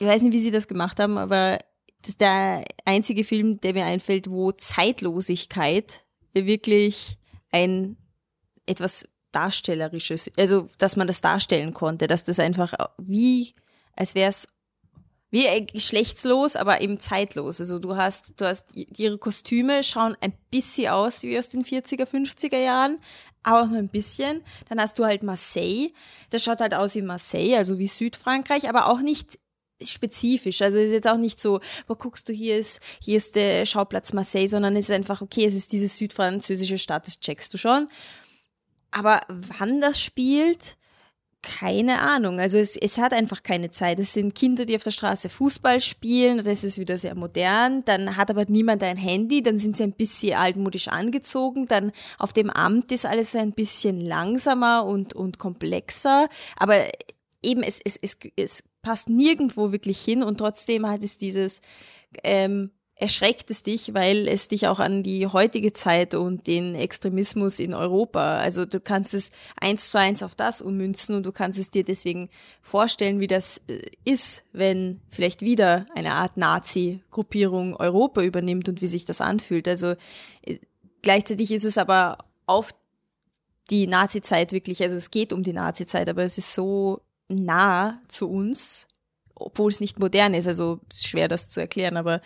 ich 0.00 0.06
weiß 0.06 0.22
nicht, 0.22 0.32
wie 0.32 0.40
sie 0.40 0.50
das 0.50 0.66
gemacht 0.66 0.98
haben, 0.98 1.16
aber 1.16 1.58
das 2.02 2.10
ist 2.10 2.20
der 2.20 2.64
einzige 2.84 3.22
Film, 3.22 3.60
der 3.60 3.72
mir 3.74 3.84
einfällt, 3.84 4.30
wo 4.30 4.50
Zeitlosigkeit 4.52 6.04
wirklich 6.32 7.18
ein 7.52 7.96
etwas 8.66 9.08
Darstellerisches, 9.36 10.30
also 10.38 10.68
dass 10.78 10.96
man 10.96 11.06
das 11.06 11.20
darstellen 11.20 11.74
konnte, 11.74 12.06
dass 12.06 12.24
das 12.24 12.40
einfach 12.40 12.72
wie, 12.96 13.52
als 13.94 14.14
wäre 14.14 14.30
es 14.30 14.46
wie 15.30 15.66
geschlechtslos, 15.66 16.56
aber 16.56 16.80
eben 16.80 16.98
zeitlos. 16.98 17.60
Also 17.60 17.78
du 17.78 17.96
hast, 17.96 18.40
du 18.40 18.46
hast, 18.46 18.74
ihre 18.74 19.18
Kostüme 19.18 19.82
schauen 19.82 20.16
ein 20.22 20.32
bisschen 20.50 20.88
aus 20.88 21.22
wie 21.22 21.38
aus 21.38 21.50
den 21.50 21.64
40er, 21.64 22.06
50er 22.06 22.56
Jahren, 22.56 22.98
aber 23.42 23.62
auch 23.62 23.66
nur 23.66 23.78
ein 23.78 23.88
bisschen. 23.88 24.42
Dann 24.70 24.80
hast 24.80 24.98
du 24.98 25.04
halt 25.04 25.22
Marseille, 25.22 25.90
das 26.30 26.42
schaut 26.42 26.60
halt 26.60 26.74
aus 26.74 26.94
wie 26.94 27.02
Marseille, 27.02 27.56
also 27.56 27.78
wie 27.78 27.86
Südfrankreich, 27.86 28.70
aber 28.70 28.88
auch 28.88 29.00
nicht 29.00 29.38
spezifisch. 29.82 30.62
Also 30.62 30.78
es 30.78 30.86
ist 30.86 30.92
jetzt 30.92 31.08
auch 31.08 31.18
nicht 31.18 31.38
so, 31.38 31.60
wo 31.86 31.94
guckst 31.94 32.28
du, 32.28 32.32
hier 32.32 32.56
ist, 32.56 32.80
hier 33.02 33.18
ist 33.18 33.36
der 33.36 33.66
Schauplatz 33.66 34.12
Marseille, 34.12 34.48
sondern 34.48 34.74
es 34.76 34.88
ist 34.88 34.94
einfach, 34.94 35.20
okay, 35.20 35.44
es 35.44 35.54
ist 35.54 35.72
diese 35.72 35.88
südfranzösische 35.88 36.78
Stadt, 36.78 37.06
das 37.06 37.20
checkst 37.20 37.52
du 37.52 37.58
schon. 37.58 37.86
Aber 38.90 39.20
wann 39.28 39.80
das 39.80 40.00
spielt, 40.00 40.76
keine 41.46 42.00
Ahnung. 42.00 42.40
Also 42.40 42.58
es, 42.58 42.76
es 42.76 42.98
hat 42.98 43.12
einfach 43.12 43.42
keine 43.42 43.70
Zeit. 43.70 44.00
Es 44.00 44.14
sind 44.14 44.34
Kinder, 44.34 44.64
die 44.64 44.74
auf 44.74 44.82
der 44.82 44.90
Straße 44.90 45.28
Fußball 45.28 45.80
spielen, 45.80 46.42
das 46.42 46.64
ist 46.64 46.78
wieder 46.78 46.98
sehr 46.98 47.14
modern. 47.14 47.84
Dann 47.84 48.16
hat 48.16 48.30
aber 48.30 48.44
niemand 48.48 48.82
ein 48.82 48.96
Handy, 48.96 49.42
dann 49.42 49.58
sind 49.58 49.76
sie 49.76 49.84
ein 49.84 49.92
bisschen 49.92 50.34
altmodisch 50.34 50.88
angezogen. 50.88 51.68
Dann 51.68 51.92
auf 52.18 52.32
dem 52.32 52.50
Amt 52.50 52.90
ist 52.90 53.06
alles 53.06 53.36
ein 53.36 53.52
bisschen 53.52 54.00
langsamer 54.00 54.84
und, 54.84 55.14
und 55.14 55.38
komplexer. 55.38 56.28
Aber 56.56 56.76
eben, 57.42 57.62
es, 57.62 57.80
es, 57.84 57.96
es, 57.96 58.16
es 58.34 58.64
passt 58.82 59.08
nirgendwo 59.08 59.70
wirklich 59.70 60.00
hin 60.00 60.24
und 60.24 60.38
trotzdem 60.38 60.88
hat 60.88 61.04
es 61.04 61.16
dieses 61.16 61.60
ähm, 62.24 62.72
erschreckt 62.98 63.50
es 63.50 63.62
dich, 63.62 63.92
weil 63.92 64.26
es 64.26 64.48
dich 64.48 64.66
auch 64.68 64.80
an 64.80 65.02
die 65.02 65.26
heutige 65.26 65.74
Zeit 65.74 66.14
und 66.14 66.46
den 66.46 66.74
Extremismus 66.74 67.58
in 67.58 67.74
Europa, 67.74 68.38
also 68.38 68.64
du 68.64 68.80
kannst 68.80 69.12
es 69.12 69.30
eins 69.60 69.90
zu 69.90 69.98
eins 69.98 70.22
auf 70.22 70.34
das 70.34 70.62
ummünzen 70.62 71.14
und 71.14 71.26
du 71.26 71.30
kannst 71.30 71.58
es 71.58 71.70
dir 71.70 71.84
deswegen 71.84 72.30
vorstellen, 72.62 73.20
wie 73.20 73.26
das 73.26 73.60
äh, 73.68 73.82
ist, 74.06 74.44
wenn 74.52 75.00
vielleicht 75.10 75.42
wieder 75.42 75.84
eine 75.94 76.12
Art 76.12 76.38
Nazi-Gruppierung 76.38 77.76
Europa 77.76 78.22
übernimmt 78.22 78.70
und 78.70 78.80
wie 78.80 78.86
sich 78.86 79.04
das 79.04 79.20
anfühlt. 79.20 79.68
Also 79.68 79.94
äh, 80.42 80.58
gleichzeitig 81.02 81.52
ist 81.52 81.66
es 81.66 81.76
aber 81.76 82.16
auf 82.46 82.70
die 83.68 83.86
Nazi-Zeit 83.86 84.52
wirklich, 84.52 84.82
also 84.82 84.96
es 84.96 85.10
geht 85.10 85.34
um 85.34 85.42
die 85.42 85.52
Nazi-Zeit, 85.52 86.08
aber 86.08 86.22
es 86.22 86.38
ist 86.38 86.54
so 86.54 87.02
nah 87.28 88.00
zu 88.08 88.30
uns, 88.30 88.88
obwohl 89.34 89.70
es 89.70 89.80
nicht 89.80 89.98
modern 89.98 90.32
ist. 90.32 90.46
Also 90.46 90.80
es 90.88 90.98
ist 90.98 91.08
schwer, 91.08 91.28
das 91.28 91.50
zu 91.50 91.60
erklären, 91.60 91.98
aber 91.98 92.22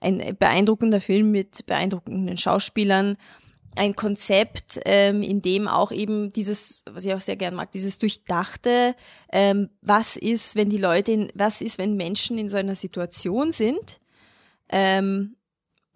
ein 0.00 0.36
beeindruckender 0.38 1.00
Film 1.00 1.30
mit 1.30 1.66
beeindruckenden 1.66 2.36
Schauspielern. 2.38 3.16
Ein 3.74 3.94
Konzept, 3.94 4.80
ähm, 4.86 5.22
in 5.22 5.42
dem 5.42 5.68
auch 5.68 5.92
eben 5.92 6.32
dieses, 6.32 6.82
was 6.90 7.04
ich 7.04 7.12
auch 7.12 7.20
sehr 7.20 7.36
gern 7.36 7.54
mag, 7.54 7.72
dieses 7.72 7.98
durchdachte, 7.98 8.94
ähm, 9.30 9.68
was 9.82 10.16
ist, 10.16 10.56
wenn 10.56 10.70
die 10.70 10.78
Leute, 10.78 11.12
in, 11.12 11.28
was 11.34 11.60
ist, 11.60 11.78
wenn 11.78 11.96
Menschen 11.96 12.38
in 12.38 12.48
so 12.48 12.56
einer 12.56 12.74
Situation 12.74 13.52
sind, 13.52 13.98
ähm, 14.70 15.36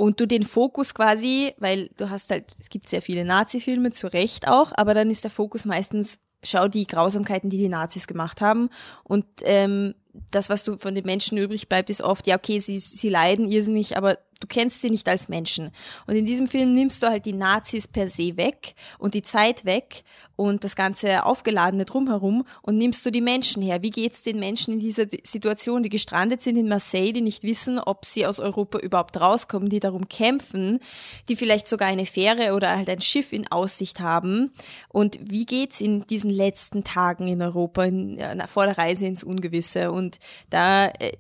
und 0.01 0.19
du 0.19 0.27
den 0.27 0.45
Fokus 0.45 0.95
quasi, 0.95 1.53
weil 1.59 1.91
du 1.99 2.09
hast 2.09 2.31
halt, 2.31 2.57
es 2.59 2.71
gibt 2.71 2.89
sehr 2.89 3.03
viele 3.03 3.25
Nazi-Filme, 3.25 3.91
zu 3.91 4.07
Recht 4.07 4.49
auch, 4.49 4.73
aber 4.75 4.95
dann 4.95 5.11
ist 5.11 5.25
der 5.25 5.31
Fokus 5.31 5.67
meistens, 5.67 6.19
schau 6.43 6.69
die 6.69 6.87
Grausamkeiten, 6.87 7.51
die 7.51 7.59
die 7.59 7.69
Nazis 7.69 8.07
gemacht 8.07 8.41
haben 8.41 8.71
und 9.05 9.27
ähm, 9.43 9.95
das, 10.31 10.51
was 10.51 10.65
du 10.65 10.77
von 10.77 10.95
den 10.95 11.05
Menschen 11.05 11.39
übrig 11.39 11.69
bleibt, 11.69 11.91
ist 11.91 12.03
oft, 12.03 12.27
ja, 12.27 12.37
okay, 12.37 12.59
sie, 12.59 12.79
sie 12.79 13.09
leiden 13.09 13.51
irrsinnig, 13.51 13.97
aber 13.97 14.19
du 14.41 14.47
kennst 14.47 14.81
sie 14.81 14.91
nicht 14.91 15.09
als 15.09 15.29
Menschen. 15.29 15.71
Und 16.07 16.17
in 16.17 16.27
diesem 16.27 16.49
Film 16.49 16.75
nimmst 16.75 17.03
du 17.03 17.09
halt 17.09 17.27
die 17.27 17.33
Nazis 17.33 17.87
per 17.87 18.09
se 18.09 18.37
weg 18.37 18.75
und 18.99 19.15
die 19.15 19.23
Zeit 19.23 19.65
weg 19.65 20.03
und 20.41 20.65
das 20.65 20.75
ganze 20.75 21.27
Aufgeladene 21.27 21.85
drumherum 21.85 22.47
und 22.63 22.79
nimmst 22.79 23.05
du 23.05 23.11
die 23.11 23.21
Menschen 23.21 23.63
her. 23.63 23.83
Wie 23.83 23.91
geht's 23.91 24.23
den 24.23 24.41
Menschen 24.41 24.73
in 24.73 24.81
dieser 24.81 25.05
Situation, 25.23 25.83
die 25.83 25.91
gestrandet 25.91 26.41
sind 26.41 26.57
in 26.57 26.67
Marseille, 26.67 27.13
die 27.13 27.21
nicht 27.21 27.43
wissen, 27.43 27.79
ob 27.79 28.07
sie 28.07 28.27
aus 28.27 28.41
Europa 28.41 28.79
überhaupt 28.79 29.21
rauskommen, 29.21 29.69
die 29.69 29.81
darum 29.81 30.09
kämpfen, 30.09 30.81
die 31.29 31.37
vielleicht 31.37 31.69
sogar 31.69 31.89
eine 31.89 32.07
Fähre 32.07 32.55
oder 32.55 32.75
halt 32.75 32.89
ein 32.89 33.03
Schiff 33.03 33.35
in 33.35 33.53
Aussicht 33.53 34.01
haben? 34.01 34.53
Und 34.89 35.19
wie 35.23 35.45
geht's 35.45 35.83
in 35.83 36.07
diesen 36.07 36.31
letzten 36.31 36.85
Tagen 36.85 37.29
in 37.29 37.43
Europa, 37.43 37.85
in, 37.85 38.17
ja, 38.17 38.47
vor 38.47 38.65
der 38.65 38.79
Reise 38.79 39.05
ins 39.05 39.23
Ungewisse? 39.23 39.93
Und 39.93 40.21
da 40.49 40.87
äh, 40.87 41.13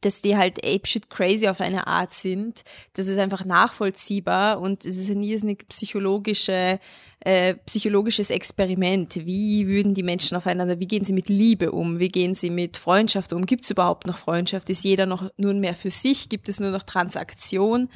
dass 0.00 0.22
die 0.22 0.36
halt 0.36 0.64
apeshit 0.64 1.10
crazy 1.10 1.48
auf 1.48 1.60
eine 1.60 1.86
Art 1.86 2.12
sind. 2.12 2.62
Das 2.92 3.08
ist 3.08 3.18
einfach 3.18 3.44
nachvollziehbar 3.44 4.60
und 4.60 4.84
es 4.84 4.96
ist 4.96 5.10
ein 5.10 5.22
irrsinnig 5.22 5.66
psychologische, 5.68 6.78
äh, 7.20 7.54
psychologisches 7.66 8.30
Experiment. 8.30 9.16
Wie 9.26 9.66
würden 9.66 9.94
die 9.94 10.04
Menschen 10.04 10.36
aufeinander, 10.36 10.78
wie 10.78 10.86
gehen 10.86 11.04
sie 11.04 11.12
mit 11.12 11.28
Liebe 11.28 11.72
um? 11.72 11.98
Wie 11.98 12.08
gehen 12.08 12.34
sie 12.34 12.50
mit 12.50 12.76
Freundschaft 12.76 13.32
um? 13.32 13.44
Gibt 13.44 13.64
es 13.64 13.70
überhaupt 13.70 14.06
noch 14.06 14.18
Freundschaft? 14.18 14.70
Ist 14.70 14.84
jeder 14.84 15.06
noch 15.06 15.30
nur 15.36 15.54
mehr 15.54 15.74
für 15.74 15.90
sich? 15.90 16.28
Gibt 16.28 16.48
es 16.48 16.60
nur 16.60 16.70
noch 16.70 16.84
Transaktion? 16.84 17.88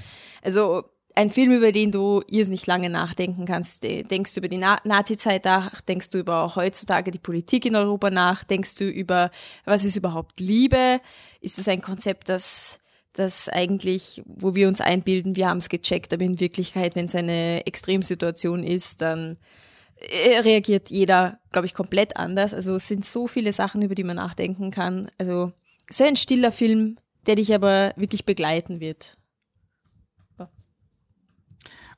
Also 0.43 0.85
ein 1.15 1.31
Film, 1.31 1.53
über 1.53 1.73
den 1.73 1.93
du 1.93 2.23
irrsinnig 2.29 2.67
lange 2.67 2.89
nachdenken 2.89 3.45
kannst. 3.45 3.83
Denkst 3.83 4.35
du 4.35 4.41
über 4.41 4.49
die 4.49 4.59
Na 4.59 4.79
Nazi-Zeit 4.85 5.45
nach, 5.45 5.81
denkst 5.83 6.11
du 6.11 6.19
über 6.19 6.43
auch 6.43 6.57
heutzutage 6.57 7.11
die 7.11 7.19
Politik 7.19 7.67
in 7.67 7.77
Europa 7.77 8.11
nach, 8.11 8.45
denkst 8.45 8.77
du 8.77 8.85
über, 8.85 9.31
was 9.65 9.85
ist 9.85 9.97
überhaupt 9.97 10.41
Liebe? 10.41 11.01
Ist 11.41 11.59
es 11.59 11.69
ein 11.69 11.83
Konzept, 11.83 12.29
das, 12.29 12.81
das 13.13 13.49
eigentlich, 13.49 14.23
wo 14.27 14.55
wir 14.55 14.69
uns 14.69 14.81
einbilden, 14.81 15.37
wir 15.37 15.49
haben 15.49 15.59
es 15.59 15.69
gecheckt, 15.69 16.13
aber 16.13 16.25
in 16.25 16.41
Wirklichkeit, 16.41 16.97
wenn 16.97 17.07
es 17.07 17.15
eine 17.15 17.67
Extremsituation 17.67 18.65
ist, 18.65 19.03
dann 19.03 19.37
äh, 19.99 20.39
reagiert 20.39 20.91
jeder, 20.91 21.39
glaube 21.53 21.67
ich, 21.67 21.75
komplett 21.75 22.17
anders. 22.17 22.55
Also 22.55 22.77
es 22.77 22.89
sind 22.89 23.05
so 23.05 23.27
viele 23.27 23.53
Sachen, 23.53 23.83
über 23.83 23.95
die 23.95 24.05
man 24.05 24.17
nachdenken 24.17 24.71
kann. 24.71 25.11
Also 25.19 25.53
sehr 25.91 26.09
ein 26.09 26.17
stiller 26.17 26.53
Film, 26.53 26.97
der 27.27 27.37
dich 27.37 27.55
aber 27.55 27.93
wirklich 27.97 28.25
begleiten 28.25 28.81
wird. 28.81 29.17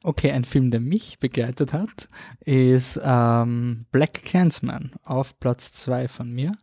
Okay, 0.07 0.33
ein 0.33 0.45
Film, 0.45 0.71
der 0.71 0.81
mich 0.81 1.19
begleitet 1.19 1.73
hat, 1.73 2.11
ist 2.45 3.01
ähm, 3.03 3.87
Black 3.91 4.23
Clansman 4.23 4.91
auf 5.03 5.41
Platz 5.41 5.73
2 5.73 6.09
von 6.09 6.31
mir. 6.31 6.59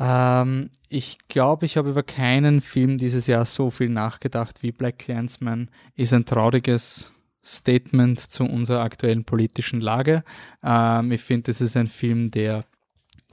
Ähm, 0.00 0.70
ich 0.88 1.18
glaube, 1.28 1.66
ich 1.66 1.76
habe 1.76 1.90
über 1.90 2.02
keinen 2.02 2.62
Film 2.62 2.96
dieses 2.96 3.26
Jahr 3.26 3.44
so 3.44 3.68
viel 3.68 3.90
nachgedacht 3.90 4.62
wie 4.62 4.72
Black 4.72 5.00
Clansman. 5.00 5.68
Ist 5.96 6.14
ein 6.14 6.24
trauriges 6.24 7.12
Statement 7.44 8.18
zu 8.18 8.44
unserer 8.44 8.80
aktuellen 8.80 9.24
politischen 9.24 9.82
Lage. 9.82 10.24
Ähm, 10.62 11.12
ich 11.12 11.20
finde, 11.20 11.50
das 11.50 11.60
ist 11.60 11.76
ein 11.76 11.88
Film, 11.88 12.30
der 12.30 12.64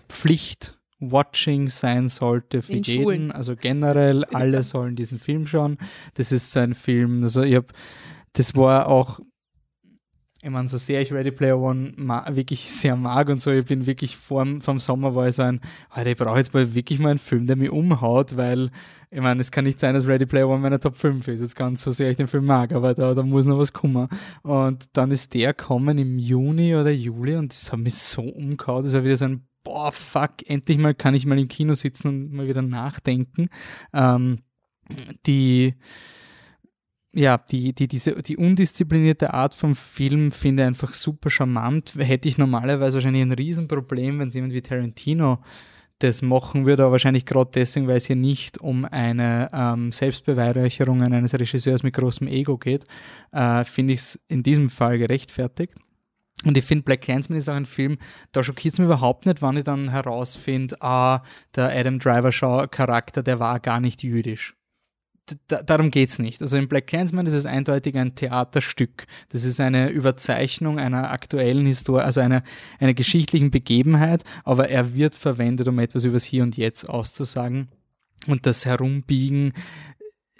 Pflicht 0.09 0.77
Watching 0.99 1.69
sein 1.69 2.09
sollte 2.09 2.61
für 2.61 2.73
In 2.73 2.83
jeden. 2.83 3.03
Schulen. 3.03 3.31
Also 3.31 3.55
generell, 3.55 4.25
alle 4.25 4.63
sollen 4.63 4.97
diesen 4.97 5.17
Film 5.17 5.47
schauen. 5.47 5.77
Das 6.15 6.33
ist 6.33 6.51
so 6.51 6.59
ein 6.59 6.73
Film, 6.75 7.23
also 7.23 7.41
ich 7.41 7.55
hab, 7.55 7.73
das 8.33 8.55
war 8.55 8.87
auch, 8.87 9.19
ich 10.43 10.49
meine, 10.49 10.67
so 10.67 10.77
sehr 10.77 11.01
ich 11.01 11.13
Ready 11.13 11.31
Player 11.31 11.59
One 11.59 11.93
wirklich 12.31 12.71
sehr 12.71 12.95
mag 12.95 13.29
und 13.29 13.41
so, 13.41 13.51
ich 13.51 13.65
bin 13.65 13.85
wirklich 13.85 14.17
vorm, 14.17 14.61
vom 14.61 14.79
Sommer 14.79 15.13
war 15.13 15.27
ich 15.27 15.35
so 15.35 15.43
ein, 15.43 15.61
Alter, 15.89 16.11
ich 16.11 16.17
brauche 16.17 16.37
jetzt 16.37 16.53
mal 16.53 16.73
wirklich 16.73 16.99
mal 16.99 17.09
einen 17.09 17.19
Film, 17.19 17.45
der 17.45 17.55
mich 17.55 17.71
umhaut, 17.71 18.37
weil, 18.37 18.71
ich 19.11 19.21
meine, 19.21 19.41
es 19.41 19.51
kann 19.51 19.65
nicht 19.65 19.79
sein, 19.79 19.93
dass 19.93 20.07
Ready 20.07 20.25
Player 20.25 20.49
One 20.49 20.61
meine 20.61 20.79
Top 20.79 20.95
5 20.95 21.27
ist, 21.27 21.41
jetzt 21.41 21.55
ganz 21.55 21.83
so 21.83 21.91
sehr 21.91 22.09
ich 22.09 22.17
den 22.17 22.27
Film 22.27 22.45
mag, 22.45 22.73
aber 22.73 22.93
da, 22.93 23.13
da 23.13 23.23
muss 23.23 23.45
noch 23.45 23.59
was 23.59 23.73
kommen. 23.73 24.07
Und 24.41 24.85
dann 24.93 25.11
ist 25.11 25.33
der 25.33 25.53
kommen 25.53 25.97
im 25.97 26.17
Juni 26.17 26.75
oder 26.75 26.91
Juli 26.91 27.35
und 27.35 27.51
das 27.51 27.71
hat 27.71 27.79
mich 27.79 27.95
so 27.95 28.23
umgehauen, 28.23 28.83
das 28.83 28.93
war 28.93 29.03
wieder 29.03 29.17
so 29.17 29.25
ein 29.25 29.45
boah, 29.63 29.91
fuck, 29.91 30.47
endlich 30.47 30.77
mal 30.77 30.93
kann 30.95 31.15
ich 31.15 31.25
mal 31.25 31.39
im 31.39 31.47
Kino 31.47 31.75
sitzen 31.75 32.07
und 32.07 32.33
mal 32.33 32.47
wieder 32.47 32.61
nachdenken. 32.61 33.49
Ähm, 33.93 34.39
die, 35.25 35.75
ja, 37.13 37.37
die, 37.37 37.73
die, 37.73 37.87
diese, 37.87 38.15
die 38.15 38.37
undisziplinierte 38.37 39.33
Art 39.33 39.53
vom 39.53 39.75
Film 39.75 40.31
finde 40.31 40.63
ich 40.63 40.67
einfach 40.67 40.93
super 40.93 41.29
charmant. 41.29 41.93
Hätte 41.97 42.29
ich 42.29 42.37
normalerweise 42.37 42.95
wahrscheinlich 42.95 43.23
ein 43.23 43.33
Riesenproblem, 43.33 44.19
wenn 44.19 44.29
es 44.29 44.33
jemand 44.33 44.53
wie 44.53 44.61
Tarantino 44.61 45.39
das 45.99 46.21
machen 46.21 46.65
würde, 46.65 46.83
aber 46.83 46.93
wahrscheinlich 46.93 47.25
gerade 47.25 47.51
deswegen, 47.53 47.87
weil 47.87 47.97
es 47.97 48.07
hier 48.07 48.15
nicht 48.15 48.57
um 48.59 48.85
eine 48.85 49.51
ähm, 49.53 49.91
Selbstbeweihräucherung 49.91 51.01
eines 51.03 51.33
Regisseurs 51.33 51.83
mit 51.83 51.93
großem 51.93 52.27
Ego 52.27 52.57
geht, 52.57 52.87
äh, 53.31 53.63
finde 53.63 53.93
ich 53.93 53.99
es 53.99 54.19
in 54.27 54.41
diesem 54.41 54.69
Fall 54.69 54.97
gerechtfertigt. 54.97 55.75
Und 56.43 56.57
ich 56.57 56.65
finde, 56.65 56.85
Black 56.85 57.01
Clansman 57.01 57.37
ist 57.37 57.49
auch 57.49 57.55
ein 57.55 57.67
Film, 57.67 57.99
da 58.31 58.41
schockiert 58.41 58.73
es 58.73 58.79
mich 58.79 58.85
überhaupt 58.85 59.27
nicht, 59.27 59.43
wann 59.43 59.57
ich 59.57 59.63
dann 59.63 59.91
herausfinde, 59.91 60.75
ah, 60.81 61.21
der 61.55 61.69
Adam 61.69 61.99
Driver 61.99 62.31
Shaw 62.31 62.67
Charakter, 62.67 63.21
der 63.21 63.39
war 63.39 63.59
gar 63.59 63.79
nicht 63.79 64.01
jüdisch. 64.01 64.55
Darum 65.47 65.91
geht's 65.91 66.19
nicht. 66.19 66.41
Also 66.41 66.57
in 66.57 66.67
Black 66.67 66.87
Clansman 66.87 67.25
ist 67.25 67.33
es 67.33 67.45
eindeutig 67.45 67.95
ein 67.95 68.15
Theaterstück. 68.15 69.05
Das 69.29 69.45
ist 69.45 69.59
eine 69.59 69.89
Überzeichnung 69.89 70.79
einer 70.79 71.11
aktuellen 71.11 71.65
Historie, 71.65 72.01
also 72.01 72.19
einer, 72.19 72.43
einer 72.79 72.93
geschichtlichen 72.93 73.51
Begebenheit, 73.51 74.23
aber 74.43 74.69
er 74.69 74.93
wird 74.93 75.15
verwendet, 75.15 75.67
um 75.67 75.79
etwas 75.79 76.03
übers 76.03 76.23
Hier 76.23 76.43
und 76.43 76.57
Jetzt 76.57 76.89
auszusagen. 76.89 77.69
Und 78.27 78.45
das 78.45 78.65
Herumbiegen 78.65 79.53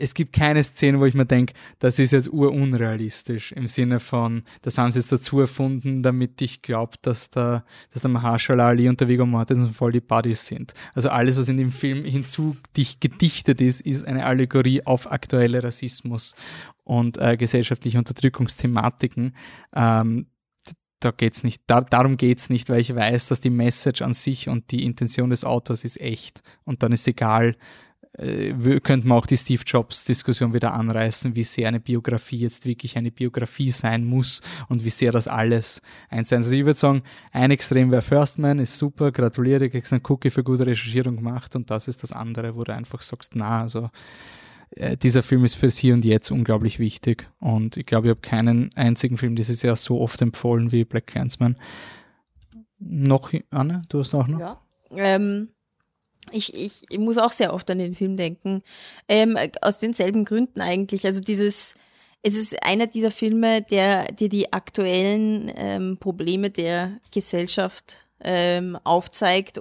es 0.02 0.14
gibt 0.14 0.34
keine 0.34 0.64
Szene, 0.64 1.00
wo 1.00 1.06
ich 1.06 1.14
mir 1.14 1.26
denke, 1.26 1.54
das 1.80 2.00
ist 2.00 2.12
jetzt 2.12 2.32
urunrealistisch 2.32 3.52
im 3.52 3.68
Sinne 3.68 4.00
von, 4.00 4.44
das 4.62 4.78
haben 4.78 4.92
sie 4.92 5.00
jetzt 5.00 5.12
dazu 5.12 5.40
erfunden, 5.40 6.02
damit 6.02 6.42
ich 6.42 6.62
glaube, 6.62 6.98
dass 7.02 7.30
der, 7.30 7.64
dass 7.92 8.02
der 8.02 8.12
Mahershala 8.12 8.68
Ali 8.68 8.90
und 8.90 9.00
der 9.00 9.08
Viggo 9.08 9.26
Mortensen 9.26 9.72
voll 9.72 9.92
die 9.92 10.02
Buddies 10.02 10.46
sind. 10.48 10.74
Also 10.94 11.10
alles, 11.10 11.38
was 11.38 11.50
in 11.50 11.58
dem 11.58 11.72
Film 11.72 12.04
hinzu 12.04 12.58
gedichtet 12.74 13.62
ist, 13.62 13.82
ist 13.82 14.06
eine 14.06 14.26
Allegorie 14.26 14.86
auf 14.86 15.12
aktuelle 15.12 15.64
Rassismus 15.64 16.36
und 16.84 17.18
äh, 17.20 17.38
gesellschaftliche 17.38 17.98
Unterdrückungsthematiken. 17.98 19.36
Ähm, 19.76 20.26
da 21.00 21.12
geht's 21.12 21.44
nicht, 21.44 21.64
da, 21.68 21.82
darum 21.82 22.16
geht's 22.16 22.50
nicht, 22.50 22.70
weil 22.70 22.80
ich 22.80 22.94
weiß, 22.94 23.28
dass 23.28 23.40
die 23.40 23.50
Message 23.50 24.02
an 24.02 24.14
sich 24.14 24.50
und 24.50 24.72
die 24.72 24.86
Intention 24.86 25.32
des 25.32 25.44
Autors 25.44 25.84
ist 25.84 26.00
echt. 26.00 26.42
Und 26.64 26.84
dann 26.84 26.92
ist 26.92 27.08
egal, 27.08 27.56
äh, 28.18 28.54
könnte 28.82 29.08
man 29.08 29.18
auch 29.18 29.26
die 29.26 29.38
Steve 29.38 29.64
Jobs-Diskussion 29.66 30.54
wieder 30.54 30.74
anreißen, 30.74 31.36
wie 31.36 31.44
sehr 31.44 31.68
eine 31.68 31.80
Biografie 31.80 32.40
jetzt 32.40 32.66
wirklich 32.66 32.98
eine 32.98 33.12
Biografie 33.12 33.70
sein 33.70 34.06
muss 34.06 34.42
und 34.68 34.84
wie 34.84 34.90
sehr 34.90 35.12
das 35.12 35.28
alles 35.28 35.82
eins 36.10 36.30
sein. 36.30 36.40
Also 36.40 36.54
ich 36.54 36.66
würde 36.66 36.80
sagen, 36.80 37.04
ein 37.32 37.52
Extrem 37.52 37.92
wäre 37.92 38.02
First 38.02 38.40
Man, 38.40 38.60
ist 38.60 38.78
super, 38.78 39.12
gratuliere, 39.12 39.70
kriegst 39.70 39.94
einen 39.94 40.04
Cookie 40.08 40.30
für 40.30 40.44
gute 40.44 40.66
Recherchierung 40.66 41.16
gemacht 41.16 41.56
und 41.56 41.70
das 41.72 41.88
ist 41.88 42.04
das 42.04 42.12
andere, 42.12 42.56
wo 42.56 42.64
du 42.64 42.74
einfach 42.74 43.02
sagst, 43.02 43.32
na, 43.36 43.62
also 43.62 43.90
äh, 44.72 44.98
dieser 44.98 45.24
Film 45.24 45.46
ist 45.46 45.56
fürs 45.56 45.78
Hier 45.78 45.94
und 45.94 46.04
Jetzt 46.04 46.32
unglaublich 46.32 46.80
wichtig 46.80 47.30
und 47.40 47.78
ich 47.78 47.86
glaube, 47.86 48.08
ich 48.08 48.12
habe 48.12 48.22
keinen 48.22 48.70
einzigen 48.76 49.18
Film 49.18 49.36
dieses 49.36 49.62
Jahr 49.62 49.78
so 49.78 50.02
oft 50.02 50.22
empfohlen 50.22 50.72
wie 50.72 50.84
Black 50.84 51.08
Clansman. 51.08 51.56
Noch, 52.78 53.32
Anne, 53.52 53.84
du 53.90 54.00
hast 54.00 54.14
auch 54.16 54.28
noch? 54.28 54.40
Ja. 54.40 54.62
Ähm, 54.94 55.50
ich, 56.32 56.54
ich, 56.54 56.84
ich 56.90 57.00
muss 57.00 57.18
auch 57.18 57.32
sehr 57.32 57.54
oft 57.54 57.70
an 57.72 57.80
den 57.80 57.96
Film 57.96 58.18
denken. 58.18 58.62
Ähm, 59.08 59.38
aus 59.62 59.80
denselben 59.80 60.26
Gründen 60.26 60.62
eigentlich. 60.62 61.06
Also 61.06 61.20
dieses, 61.20 61.76
es 62.22 62.36
ist 62.36 62.64
einer 62.64 62.88
dieser 62.88 63.12
Filme, 63.12 63.62
der 63.64 64.12
dir 64.12 64.30
die 64.30 64.54
aktuellen 64.54 65.52
ähm, 65.56 65.98
Probleme 66.00 66.50
der 66.50 67.00
Gesellschaft 67.14 68.08
ähm, 68.24 68.78
aufzeigt, 68.84 69.60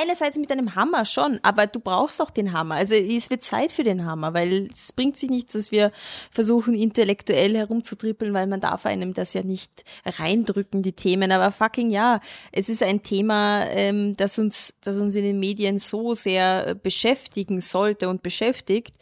einerseits 0.00 0.36
mit 0.36 0.50
einem 0.50 0.74
Hammer 0.74 1.04
schon, 1.04 1.38
aber 1.42 1.66
du 1.66 1.80
brauchst 1.80 2.20
auch 2.20 2.30
den 2.30 2.52
Hammer. 2.52 2.76
Also 2.76 2.94
es 2.94 3.30
wird 3.30 3.42
Zeit 3.42 3.72
für 3.72 3.84
den 3.84 4.04
Hammer, 4.04 4.34
weil 4.34 4.68
es 4.72 4.92
bringt 4.92 5.16
sich 5.16 5.30
nichts, 5.30 5.52
dass 5.52 5.70
wir 5.70 5.92
versuchen, 6.30 6.74
intellektuell 6.74 7.56
herumzutrippeln, 7.56 8.34
weil 8.34 8.46
man 8.46 8.60
darf 8.60 8.86
einem 8.86 9.14
das 9.14 9.34
ja 9.34 9.42
nicht 9.42 9.84
reindrücken, 10.04 10.82
die 10.82 10.92
Themen. 10.92 11.32
Aber 11.32 11.50
fucking 11.52 11.90
ja, 11.90 12.20
es 12.52 12.68
ist 12.68 12.82
ein 12.82 13.02
Thema, 13.02 13.66
ähm, 13.70 14.16
das 14.16 14.38
uns, 14.38 14.74
das 14.80 14.98
uns 14.98 15.14
in 15.14 15.24
den 15.24 15.38
Medien 15.38 15.78
so 15.78 16.14
sehr 16.14 16.74
beschäftigen 16.74 17.60
sollte 17.60 18.08
und 18.08 18.22
beschäftigt. 18.22 18.94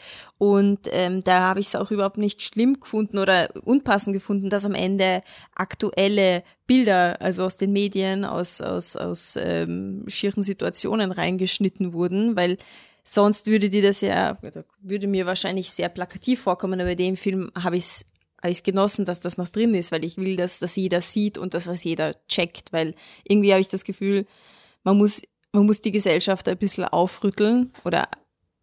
Und 0.43 0.89
ähm, 0.91 1.23
da 1.23 1.43
habe 1.43 1.61
ich 1.61 1.67
es 1.67 1.77
auch 1.77 1.93
überhaupt 1.93 2.19
nicht 2.19 2.43
schlimm 2.43 2.81
gefunden 2.81 3.19
oder 3.19 3.49
unpassend 3.65 4.13
gefunden, 4.13 4.51
dass 4.51 4.65
am 4.65 4.75
Ende 4.75 5.21
aktuelle 5.55 6.43
Bilder, 6.67 7.23
also 7.23 7.45
aus 7.45 7.59
den 7.59 7.71
Medien, 7.71 8.25
aus, 8.25 8.61
aus, 8.61 8.97
aus 8.97 9.39
ähm, 9.41 10.03
schieren 10.09 10.43
Situationen 10.43 11.13
reingeschnitten 11.13 11.93
wurden, 11.93 12.35
weil 12.35 12.59
sonst 13.05 13.47
würde 13.47 13.71
dir 13.71 13.83
das 13.83 14.01
ja, 14.01 14.37
würde 14.81 15.07
mir 15.07 15.27
wahrscheinlich 15.27 15.71
sehr 15.71 15.89
plakativ 15.89 16.41
vorkommen, 16.41 16.81
aber 16.81 16.91
in 16.91 16.99
dem 16.99 17.17
Film 17.17 17.53
habe 17.57 17.77
ich 17.77 17.85
es 17.85 18.05
habe 18.43 18.51
ich 18.51 18.65
genossen, 18.65 19.05
dass 19.05 19.21
das 19.21 19.39
noch 19.39 19.49
drin 19.49 19.73
ist, 19.75 19.93
weil 19.93 20.05
ich 20.05 20.17
will, 20.17 20.35
dass 20.35 20.59
das 20.59 20.75
jeder 20.75 21.03
sieht 21.03 21.39
und 21.39 21.55
dass 21.55 21.67
das 21.67 21.85
jeder 21.85 22.17
checkt, 22.27 22.73
weil 22.73 22.97
irgendwie 23.23 23.53
habe 23.53 23.61
ich 23.61 23.69
das 23.69 23.85
Gefühl, 23.85 24.27
man 24.83 24.99
muss, 24.99 25.23
man 25.53 25.67
muss 25.67 25.83
die 25.83 25.93
Gesellschaft 25.93 26.49
ein 26.49 26.59
bisschen 26.59 26.83
aufrütteln 26.83 27.71
oder 27.85 28.09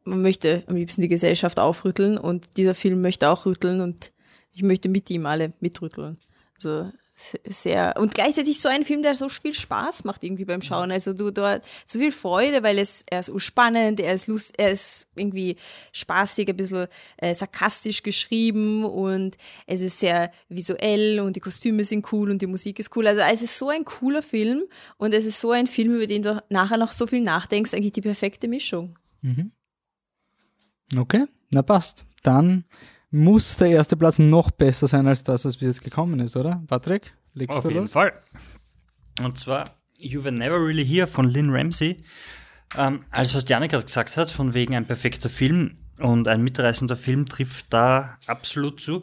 man 0.09 0.21
möchte 0.21 0.63
am 0.67 0.75
liebsten 0.75 1.01
die 1.01 1.07
Gesellschaft 1.07 1.59
aufrütteln 1.59 2.17
und 2.17 2.57
dieser 2.57 2.75
Film 2.75 3.01
möchte 3.01 3.29
auch 3.29 3.45
rütteln 3.45 3.81
und 3.81 4.11
ich 4.51 4.63
möchte 4.63 4.89
mit 4.89 5.09
ihm 5.09 5.25
alle 5.25 5.53
mitrütteln. 5.59 6.17
Also 6.55 6.91
sehr 7.45 7.95
und 7.97 8.13
gleichzeitig 8.13 8.59
so 8.59 8.69
ein 8.69 8.85
Film, 8.85 9.03
der 9.03 9.13
so 9.13 9.27
viel 9.27 9.53
Spaß 9.53 10.05
macht 10.05 10.23
irgendwie 10.23 10.45
beim 10.45 10.61
Schauen. 10.61 10.91
Also 10.91 11.13
du 11.13 11.31
dort 11.31 11.63
so 11.85 11.99
viel 11.99 12.13
Freude, 12.13 12.63
weil 12.63 12.79
es 12.79 13.03
er 13.09 13.19
ist 13.19 13.31
spannend, 13.39 13.99
er 13.99 14.13
ist 14.13 14.27
lust, 14.27 14.53
er 14.57 14.71
ist 14.71 15.07
irgendwie 15.15 15.57
spaßig, 15.91 16.47
ein 16.47 16.55
bisschen 16.55 16.87
äh, 17.17 17.33
sarkastisch 17.33 18.03
geschrieben 18.03 18.85
und 18.85 19.35
es 19.67 19.81
ist 19.81 19.99
sehr 19.99 20.31
visuell 20.47 21.19
und 21.19 21.35
die 21.35 21.41
Kostüme 21.41 21.83
sind 21.83 22.11
cool 22.13 22.31
und 22.31 22.41
die 22.41 22.47
Musik 22.47 22.79
ist 22.79 22.95
cool. 22.95 23.07
Also 23.07 23.21
es 23.21 23.41
ist 23.41 23.57
so 23.57 23.69
ein 23.69 23.83
cooler 23.83 24.23
Film 24.23 24.63
und 24.97 25.13
es 25.13 25.25
ist 25.25 25.41
so 25.41 25.51
ein 25.51 25.67
Film, 25.67 25.95
über 25.95 26.07
den 26.07 26.23
du 26.23 26.41
nachher 26.49 26.77
noch 26.77 26.93
so 26.93 27.05
viel 27.05 27.21
nachdenkst, 27.21 27.73
eigentlich 27.73 27.93
die 27.93 28.01
perfekte 28.01 28.47
Mischung. 28.47 28.97
Mhm. 29.21 29.51
Okay, 30.95 31.25
na 31.51 31.61
passt. 31.61 32.05
Dann 32.23 32.65
muss 33.11 33.57
der 33.57 33.69
erste 33.69 33.97
Platz 33.97 34.19
noch 34.19 34.51
besser 34.51 34.87
sein 34.87 35.07
als 35.07 35.23
das, 35.23 35.45
was 35.45 35.57
bis 35.57 35.67
jetzt 35.67 35.83
gekommen 35.83 36.19
ist, 36.19 36.35
oder? 36.35 36.61
Patrick, 36.67 37.13
legst 37.33 37.57
Auf 37.57 37.63
du 37.63 37.69
jeden 37.69 37.81
los? 37.81 37.91
Fall. 37.91 38.13
Und 39.21 39.37
zwar 39.37 39.65
You 39.97 40.23
Were 40.23 40.33
Never 40.33 40.57
Really 40.57 40.85
Here 40.85 41.07
von 41.07 41.27
Lynn 41.27 41.49
Ramsey. 41.49 41.97
Ähm, 42.77 43.05
alles, 43.09 43.33
was 43.33 43.47
Janik 43.47 43.71
gerade 43.71 43.85
gesagt 43.85 44.15
hat, 44.15 44.29
von 44.29 44.53
wegen 44.53 44.75
ein 44.75 44.85
perfekter 44.85 45.29
Film 45.29 45.77
und 45.97 46.27
ein 46.27 46.41
mitreißender 46.43 46.95
Film 46.95 47.25
trifft 47.25 47.65
da 47.73 48.17
absolut 48.27 48.81
zu. 48.81 49.01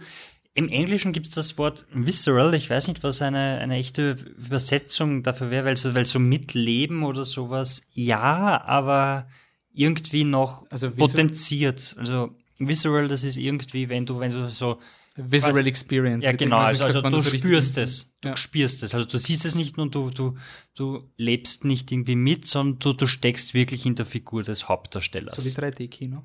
Im 0.55 0.69
Englischen 0.69 1.13
gibt 1.13 1.27
es 1.27 1.35
das 1.35 1.59
Wort 1.59 1.85
visceral. 1.93 2.55
Ich 2.55 2.71
weiß 2.71 2.89
nicht, 2.89 3.03
was 3.03 3.21
eine, 3.21 3.59
eine 3.59 3.75
echte 3.75 4.13
Übersetzung 4.39 5.23
dafür 5.23 5.51
wäre, 5.51 5.67
weil 5.67 5.77
so, 5.77 5.95
weil 5.95 6.07
so 6.07 6.19
mitleben 6.19 7.03
oder 7.03 7.25
sowas, 7.25 7.83
ja, 7.93 8.65
aber 8.65 9.29
irgendwie 9.77 10.25
noch 10.25 10.67
Also 10.71 10.91
potenziert. 10.91 11.95
Also 11.99 12.31
visceral, 12.59 13.07
das 13.09 13.23
ist 13.25 13.37
irgendwie, 13.37 13.89
wenn 13.89 14.07
du, 14.07 14.19
wenn 14.19 14.33
du 14.33 14.51
so 14.51 14.81
Visual 15.19 15.53
quasi- 15.55 15.69
Experience. 15.69 16.25
ja, 16.25 16.33
genau. 16.33 16.59
Also, 16.59 16.85
also 16.85 17.01
du 17.01 17.11
so 17.11 17.17
richtig- 17.31 17.41
spürst 17.41 17.79
es. 17.79 18.17
Du 18.21 18.29
Ja. 18.31 18.37
spürst 18.37 18.83
es. 18.83 18.95
Also 18.95 19.07
du 19.07 19.17
siehst 19.19 19.45
es 19.47 19.55
nicht 19.55 19.77
nur, 19.77 19.89
du, 19.91 20.11
du, 20.11 20.35
du 20.75 21.09
lebst 21.17 21.65
nicht 21.65 21.91
irgendwie 21.93 22.17
mit, 22.17 22.47
sondern 22.47 22.79
du, 22.81 22.93
du 22.93 23.07
steckst 23.07 23.55
wirklich 23.55 23.87
in 23.87 23.95
der 23.95 24.05
Figur 24.07 24.43
des 24.43 24.69
Hauptdarstellers. 24.69 25.35
So 25.37 25.45
wie 25.45 25.55
3D-Kino. 25.55 26.23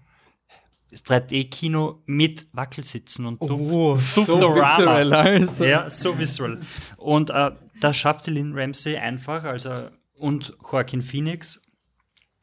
das 0.90 1.06
3D-Kino 1.06 2.02
mit 2.06 2.48
Wackelsitzen 2.52 3.26
und 3.26 3.41
Duft. 3.41 3.64
Oh, 3.64 3.98
so 3.98 4.23
visceral, 4.56 5.14
also. 5.14 5.64
Ja, 5.64 5.90
so 5.90 6.18
visceral. 6.19 6.60
Und 6.98 7.30
äh, 7.30 7.52
da 7.80 7.94
schaffte 7.94 8.30
Lynn 8.32 8.52
Ramsey 8.53 8.98
einfach, 8.98 9.45
also 9.45 9.88
und 10.18 10.53
Joaquin 10.69 11.02
Phoenix. 11.02 11.61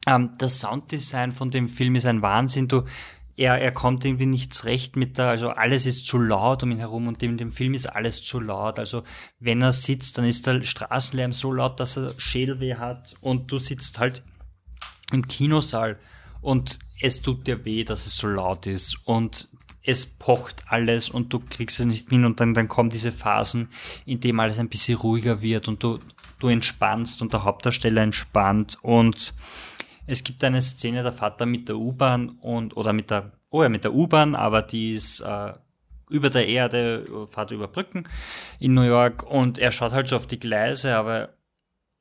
Ähm, 0.05 0.31
das 0.37 0.59
Sounddesign 0.59 1.31
von 1.31 1.49
dem 1.49 1.69
Film 1.69 1.95
ist 1.95 2.05
ein 2.05 2.21
Wahnsinn. 2.21 2.67
Du, 2.67 2.83
er, 3.39 3.61
er 3.61 3.71
kommt 3.71 4.03
irgendwie 4.03 4.25
nicht 4.25 4.53
zurecht 4.53 4.97
mit 4.97 5.17
der, 5.17 5.29
also 5.29 5.49
alles 5.49 5.85
ist 5.85 6.05
zu 6.05 6.17
laut 6.19 6.61
um 6.63 6.71
ihn 6.71 6.79
herum 6.79 7.07
und 7.07 7.23
in 7.23 7.37
dem 7.37 7.53
Film 7.53 7.73
ist 7.73 7.85
alles 7.85 8.21
zu 8.21 8.39
laut. 8.39 8.79
Also 8.79 9.03
wenn 9.39 9.61
er 9.61 9.71
sitzt, 9.71 10.17
dann 10.17 10.25
ist 10.25 10.45
der 10.45 10.61
Straßenlärm 10.61 11.31
so 11.31 11.53
laut, 11.53 11.79
dass 11.79 11.97
er 11.97 12.13
Schädelweh 12.17 12.75
hat 12.75 13.15
und 13.21 13.49
du 13.51 13.57
sitzt 13.57 13.97
halt 13.97 14.23
im 15.13 15.27
Kinosaal 15.27 15.97
und 16.41 16.79
es 17.01 17.21
tut 17.21 17.47
dir 17.47 17.63
weh, 17.63 17.85
dass 17.85 18.05
es 18.05 18.17
so 18.17 18.27
laut 18.27 18.67
ist 18.67 18.97
und 19.05 19.47
es 19.83 20.05
pocht 20.05 20.63
alles 20.67 21.09
und 21.09 21.31
du 21.31 21.39
kriegst 21.39 21.79
es 21.79 21.85
nicht 21.85 22.09
hin 22.09 22.25
und 22.25 22.41
dann, 22.41 22.53
dann 22.53 22.67
kommen 22.67 22.89
diese 22.89 23.13
Phasen, 23.13 23.69
in 24.05 24.19
denen 24.19 24.39
alles 24.41 24.59
ein 24.59 24.69
bisschen 24.69 24.97
ruhiger 24.97 25.41
wird 25.41 25.69
und 25.69 25.81
du, 25.81 25.99
du 26.39 26.49
entspannst 26.49 27.21
und 27.21 27.31
der 27.31 27.43
Hauptdarsteller 27.43 28.01
entspannt 28.01 28.77
und 28.81 29.33
es 30.09 30.23
gibt 30.23 30.43
eine 30.43 30.61
Szene, 30.61 31.03
der 31.03 31.13
Vater 31.13 31.45
mit 31.45 31.69
der 31.69 31.77
U-Bahn 31.77 32.29
und 32.29 32.75
oder 32.75 32.93
mit 32.93 33.11
der, 33.11 33.31
oh 33.51 33.61
ja, 33.61 33.69
mit 33.69 33.83
der 33.83 33.93
U-Bahn, 33.93 34.35
aber 34.35 34.63
die 34.63 34.91
ist 34.93 35.19
äh, 35.19 35.53
über 36.09 36.31
der 36.31 36.47
Erde, 36.47 37.27
fährt 37.29 37.51
über 37.51 37.67
Brücken 37.67 38.07
in 38.59 38.73
New 38.73 38.81
York 38.81 39.21
und 39.23 39.59
er 39.59 39.71
schaut 39.71 39.91
halt 39.91 40.07
so 40.07 40.15
auf 40.15 40.25
die 40.25 40.39
Gleise, 40.39 40.95
aber 40.95 41.35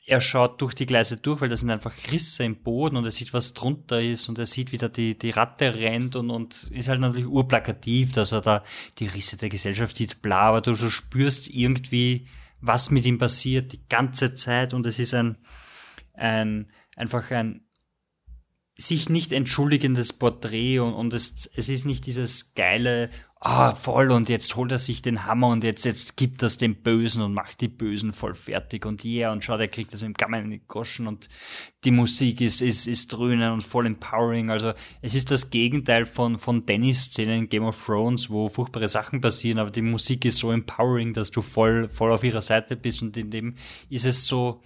er 0.06 0.22
schaut 0.22 0.62
durch 0.62 0.72
die 0.72 0.86
Gleise 0.86 1.18
durch, 1.18 1.42
weil 1.42 1.50
da 1.50 1.56
sind 1.56 1.68
einfach 1.68 1.92
Risse 2.10 2.44
im 2.44 2.62
Boden 2.62 2.96
und 2.96 3.04
er 3.04 3.10
sieht, 3.10 3.34
was 3.34 3.52
drunter 3.52 4.00
ist 4.00 4.30
und 4.30 4.38
er 4.38 4.46
sieht, 4.46 4.72
wie 4.72 4.78
da 4.78 4.88
die, 4.88 5.18
die 5.18 5.28
Ratte 5.28 5.74
rennt 5.74 6.16
und, 6.16 6.30
und 6.30 6.70
ist 6.70 6.88
halt 6.88 7.00
natürlich 7.00 7.28
urplakativ, 7.28 8.12
dass 8.12 8.32
er 8.32 8.40
da 8.40 8.64
die 8.98 9.06
Risse 9.06 9.36
der 9.36 9.50
Gesellschaft 9.50 9.94
sieht, 9.94 10.22
bla, 10.22 10.40
aber 10.40 10.62
du, 10.62 10.74
spürst 10.74 11.50
irgendwie, 11.50 12.26
was 12.62 12.90
mit 12.90 13.04
ihm 13.04 13.18
passiert 13.18 13.74
die 13.74 13.86
ganze 13.90 14.34
Zeit 14.34 14.72
und 14.72 14.86
es 14.86 14.98
ist 14.98 15.12
ein, 15.12 15.36
ein 16.14 16.68
einfach 16.96 17.30
ein 17.30 17.67
sich 18.80 19.08
nicht 19.08 19.32
entschuldigendes 19.32 20.12
Porträt 20.12 20.78
und, 20.78 20.94
und 20.94 21.12
es, 21.12 21.50
es 21.56 21.68
ist 21.68 21.84
nicht 21.84 22.06
dieses 22.06 22.54
geile, 22.54 23.10
ah, 23.40 23.74
voll 23.74 24.12
und 24.12 24.28
jetzt 24.28 24.54
holt 24.54 24.70
er 24.70 24.78
sich 24.78 25.02
den 25.02 25.26
Hammer 25.26 25.48
und 25.48 25.64
jetzt, 25.64 25.84
jetzt 25.84 26.16
gibt 26.16 26.42
das 26.42 26.58
dem 26.58 26.76
Bösen 26.76 27.22
und 27.22 27.34
macht 27.34 27.60
die 27.60 27.66
Bösen 27.66 28.12
voll 28.12 28.34
fertig 28.34 28.86
und 28.86 29.04
yeah 29.04 29.32
und 29.32 29.42
schaut, 29.42 29.58
er 29.58 29.66
kriegt 29.66 29.92
das 29.92 30.02
mit 30.02 30.10
dem 30.10 30.14
Gamma 30.14 30.38
in 30.38 30.50
die 30.50 30.62
Goschen 30.68 31.08
und 31.08 31.28
die 31.82 31.90
Musik 31.90 32.40
ist, 32.40 32.62
ist, 32.62 32.86
ist 32.86 33.08
dröhnen 33.08 33.50
und 33.50 33.62
voll 33.62 33.84
empowering. 33.84 34.48
Also 34.48 34.72
es 35.02 35.16
ist 35.16 35.32
das 35.32 35.50
Gegenteil 35.50 36.06
von, 36.06 36.38
von 36.38 36.64
Dennis-Szenen 36.64 37.40
in 37.40 37.48
Game 37.48 37.64
of 37.64 37.84
Thrones, 37.84 38.30
wo 38.30 38.48
furchtbare 38.48 38.86
Sachen 38.86 39.20
passieren, 39.20 39.58
aber 39.58 39.72
die 39.72 39.82
Musik 39.82 40.24
ist 40.24 40.38
so 40.38 40.52
empowering, 40.52 41.12
dass 41.14 41.32
du 41.32 41.42
voll, 41.42 41.88
voll 41.88 42.12
auf 42.12 42.22
ihrer 42.22 42.42
Seite 42.42 42.76
bist 42.76 43.02
und 43.02 43.16
in 43.16 43.32
dem 43.32 43.56
ist 43.90 44.06
es 44.06 44.28
so, 44.28 44.62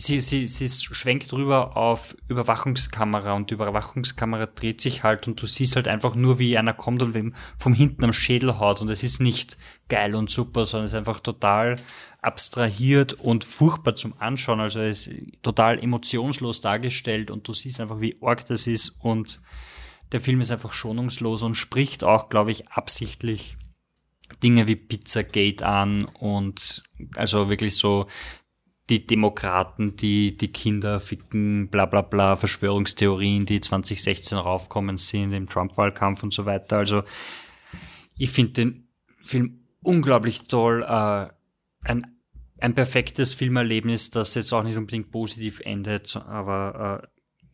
sie, 0.00 0.20
sie, 0.20 0.46
sie 0.46 0.68
schwenkt 0.68 1.32
rüber 1.32 1.76
auf 1.76 2.16
Überwachungskamera 2.28 3.32
und 3.34 3.50
die 3.50 3.54
Überwachungskamera 3.54 4.46
dreht 4.46 4.80
sich 4.80 5.02
halt 5.02 5.26
und 5.26 5.42
du 5.42 5.46
siehst 5.46 5.74
halt 5.74 5.88
einfach 5.88 6.14
nur, 6.14 6.38
wie 6.38 6.56
einer 6.56 6.72
kommt 6.72 7.02
und 7.02 7.14
wem 7.14 7.34
vom 7.58 7.74
hinten 7.74 8.04
am 8.04 8.12
Schädel 8.12 8.60
haut 8.60 8.80
und 8.80 8.88
es 8.90 9.02
ist 9.02 9.20
nicht 9.20 9.58
geil 9.88 10.14
und 10.14 10.30
super, 10.30 10.66
sondern 10.66 10.84
es 10.84 10.92
ist 10.92 10.98
einfach 10.98 11.18
total 11.18 11.76
abstrahiert 12.22 13.14
und 13.14 13.44
furchtbar 13.44 13.96
zum 13.96 14.14
Anschauen. 14.20 14.60
Also 14.60 14.78
es 14.80 15.08
ist 15.08 15.42
total 15.42 15.82
emotionslos 15.82 16.60
dargestellt 16.60 17.32
und 17.32 17.46
du 17.48 17.52
siehst 17.52 17.80
einfach, 17.80 18.00
wie 18.00 18.16
arg 18.22 18.46
das 18.46 18.68
ist 18.68 19.00
und 19.00 19.40
der 20.12 20.20
Film 20.20 20.40
ist 20.40 20.52
einfach 20.52 20.72
schonungslos 20.72 21.42
und 21.42 21.56
spricht 21.56 22.04
auch, 22.04 22.28
glaube 22.28 22.52
ich, 22.52 22.68
absichtlich 22.68 23.56
Dinge 24.44 24.68
wie 24.68 24.76
Pizzagate 24.76 25.66
an 25.66 26.04
und 26.04 26.84
also 27.16 27.48
wirklich 27.50 27.76
so 27.76 28.06
die 28.88 29.06
Demokraten, 29.06 29.96
die 29.96 30.36
die 30.36 30.52
Kinder 30.52 31.00
ficken, 31.00 31.68
bla 31.68 31.86
bla 31.86 32.02
bla, 32.02 32.36
Verschwörungstheorien, 32.36 33.44
die 33.44 33.60
2016 33.60 34.38
raufkommen 34.38 34.96
sind 34.96 35.32
im 35.32 35.46
Trump-Wahlkampf 35.46 36.22
und 36.22 36.32
so 36.32 36.46
weiter. 36.46 36.78
Also 36.78 37.02
ich 38.16 38.30
finde 38.30 38.52
den 38.52 38.88
Film 39.22 39.60
unglaublich 39.82 40.48
toll. 40.48 40.82
Äh, 40.82 41.28
ein, 41.82 42.06
ein 42.58 42.74
perfektes 42.74 43.34
Filmerlebnis, 43.34 44.10
das 44.10 44.34
jetzt 44.34 44.52
auch 44.52 44.62
nicht 44.62 44.76
unbedingt 44.76 45.10
positiv 45.10 45.60
endet, 45.60 46.16
aber 46.16 47.02
äh, 47.02 47.08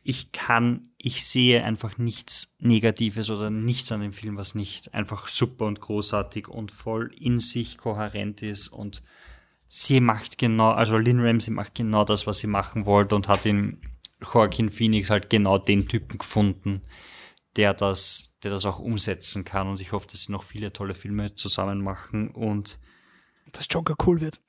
ich 0.05 0.33
kann, 0.33 0.91
ich 0.99 1.25
sehe 1.25 1.65
einfach 1.65 1.97
nichts 1.97 2.57
Negatives 2.61 3.31
oder 3.31 3.51
nichts 3.51 3.91
an 3.91 4.03
dem 4.03 4.13
Film, 4.13 4.37
was 4.37 4.55
nicht 4.55 4.93
einfach 4.93 5.29
super 5.29 5.65
und 5.65 5.81
großartig 5.81 6.47
und 6.47 6.71
voll 6.71 7.11
in 7.19 7.41
sich 7.41 7.79
kohärent 7.79 8.43
ist 8.43 8.69
und 8.69 9.03
sie 9.69 10.01
macht 10.01 10.39
genau, 10.39 10.71
also 10.71 10.97
Lynn 10.97 11.21
Ramsey 11.21 11.53
macht 11.53 11.75
genau 11.75 12.05
das, 12.05 12.27
was 12.27 12.39
sie 12.39 12.47
machen 12.47 12.87
wollte 12.87 13.15
und 13.15 13.29
hat 13.29 13.47
in 13.47 13.81
Joaquin 14.21 14.71
Phoenix 14.71 15.11
halt 15.11 15.31
genau 15.31 15.59
den 15.59 15.89
Typen 15.89 16.19
gefunden, 16.19 16.83
der 17.57 17.75
das, 17.75 18.35
der 18.43 18.51
das 18.51 18.65
auch 18.65 18.79
umsetzen 18.79 19.45
kann. 19.45 19.69
Und 19.69 19.81
ich 19.81 19.93
hoffe, 19.93 20.07
dass 20.07 20.23
sie 20.23 20.33
noch 20.33 20.45
viele 20.45 20.73
tolle 20.73 20.95
Filme 20.95 21.35
zusammen 21.35 21.83
machen 21.83 22.31
und 22.31 22.79
dass 23.53 23.67
Joker 23.71 23.95
cool 24.07 24.21
wird. 24.21 24.41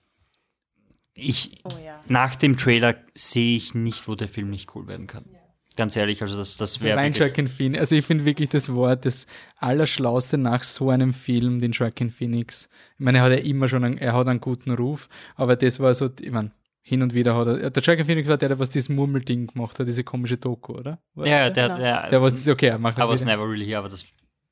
Ich, 1.13 1.61
oh 1.63 1.77
ja. 1.83 2.01
nach 2.07 2.35
dem 2.35 2.57
Trailer 2.57 2.95
sehe 3.13 3.55
ich 3.55 3.73
nicht, 3.73 4.07
wo 4.07 4.15
der 4.15 4.27
Film 4.27 4.49
nicht 4.49 4.75
cool 4.75 4.87
werden 4.87 5.07
kann. 5.07 5.25
Ja. 5.31 5.39
Ganz 5.75 5.95
ehrlich, 5.97 6.21
also 6.21 6.37
das, 6.37 6.57
das 6.57 6.81
wäre. 6.81 6.97
Also 6.97 7.19
Joaquin 7.19 7.47
Phoenix. 7.47 7.79
Also 7.79 7.95
ich 7.95 8.05
finde 8.05 8.23
wirklich 8.23 8.49
das 8.49 8.73
Wort 8.73 9.05
das 9.05 9.27
Allerschlauste 9.57 10.37
nach 10.37 10.63
so 10.63 10.89
einem 10.89 11.13
Film, 11.13 11.59
den 11.59 11.71
Joaquin 11.71 12.09
Phoenix. 12.09 12.69
Ich 12.93 13.03
meine, 13.03 13.17
er 13.17 13.23
hat 13.25 13.31
ja 13.31 13.39
immer 13.39 13.67
schon, 13.67 13.83
einen, 13.83 13.97
er 13.97 14.13
hat 14.13 14.27
einen 14.27 14.39
guten 14.39 14.71
Ruf, 14.71 15.09
aber 15.35 15.55
das 15.55 15.79
war 15.79 15.93
so, 15.93 16.09
ich 16.21 16.31
meine, 16.31 16.51
hin 16.81 17.01
und 17.01 17.13
wieder 17.13 17.35
hat 17.35 17.47
er, 17.47 17.69
der 17.71 17.83
Joaquin 17.83 18.05
Phoenix 18.05 18.27
war 18.29 18.37
der, 18.37 18.49
der 18.49 18.59
was 18.59 18.69
dieses 18.69 18.89
Murmelding 18.89 19.47
gemacht 19.47 19.77
hat, 19.79 19.87
diese 19.87 20.03
komische 20.03 20.37
Doku, 20.37 20.73
oder? 20.73 20.99
War 21.13 21.27
ja, 21.27 21.49
der, 21.49 21.69
der, 21.69 21.77
der, 21.77 22.09
der 22.09 22.21
was, 22.21 22.47
okay, 22.47 22.67
er 22.67 22.77
macht 22.77 22.97
I 22.97 23.01
was 23.01 23.25
never 23.25 23.43
really 23.43 23.65
here, 23.65 23.79
aber 23.79 23.89
das 23.89 24.05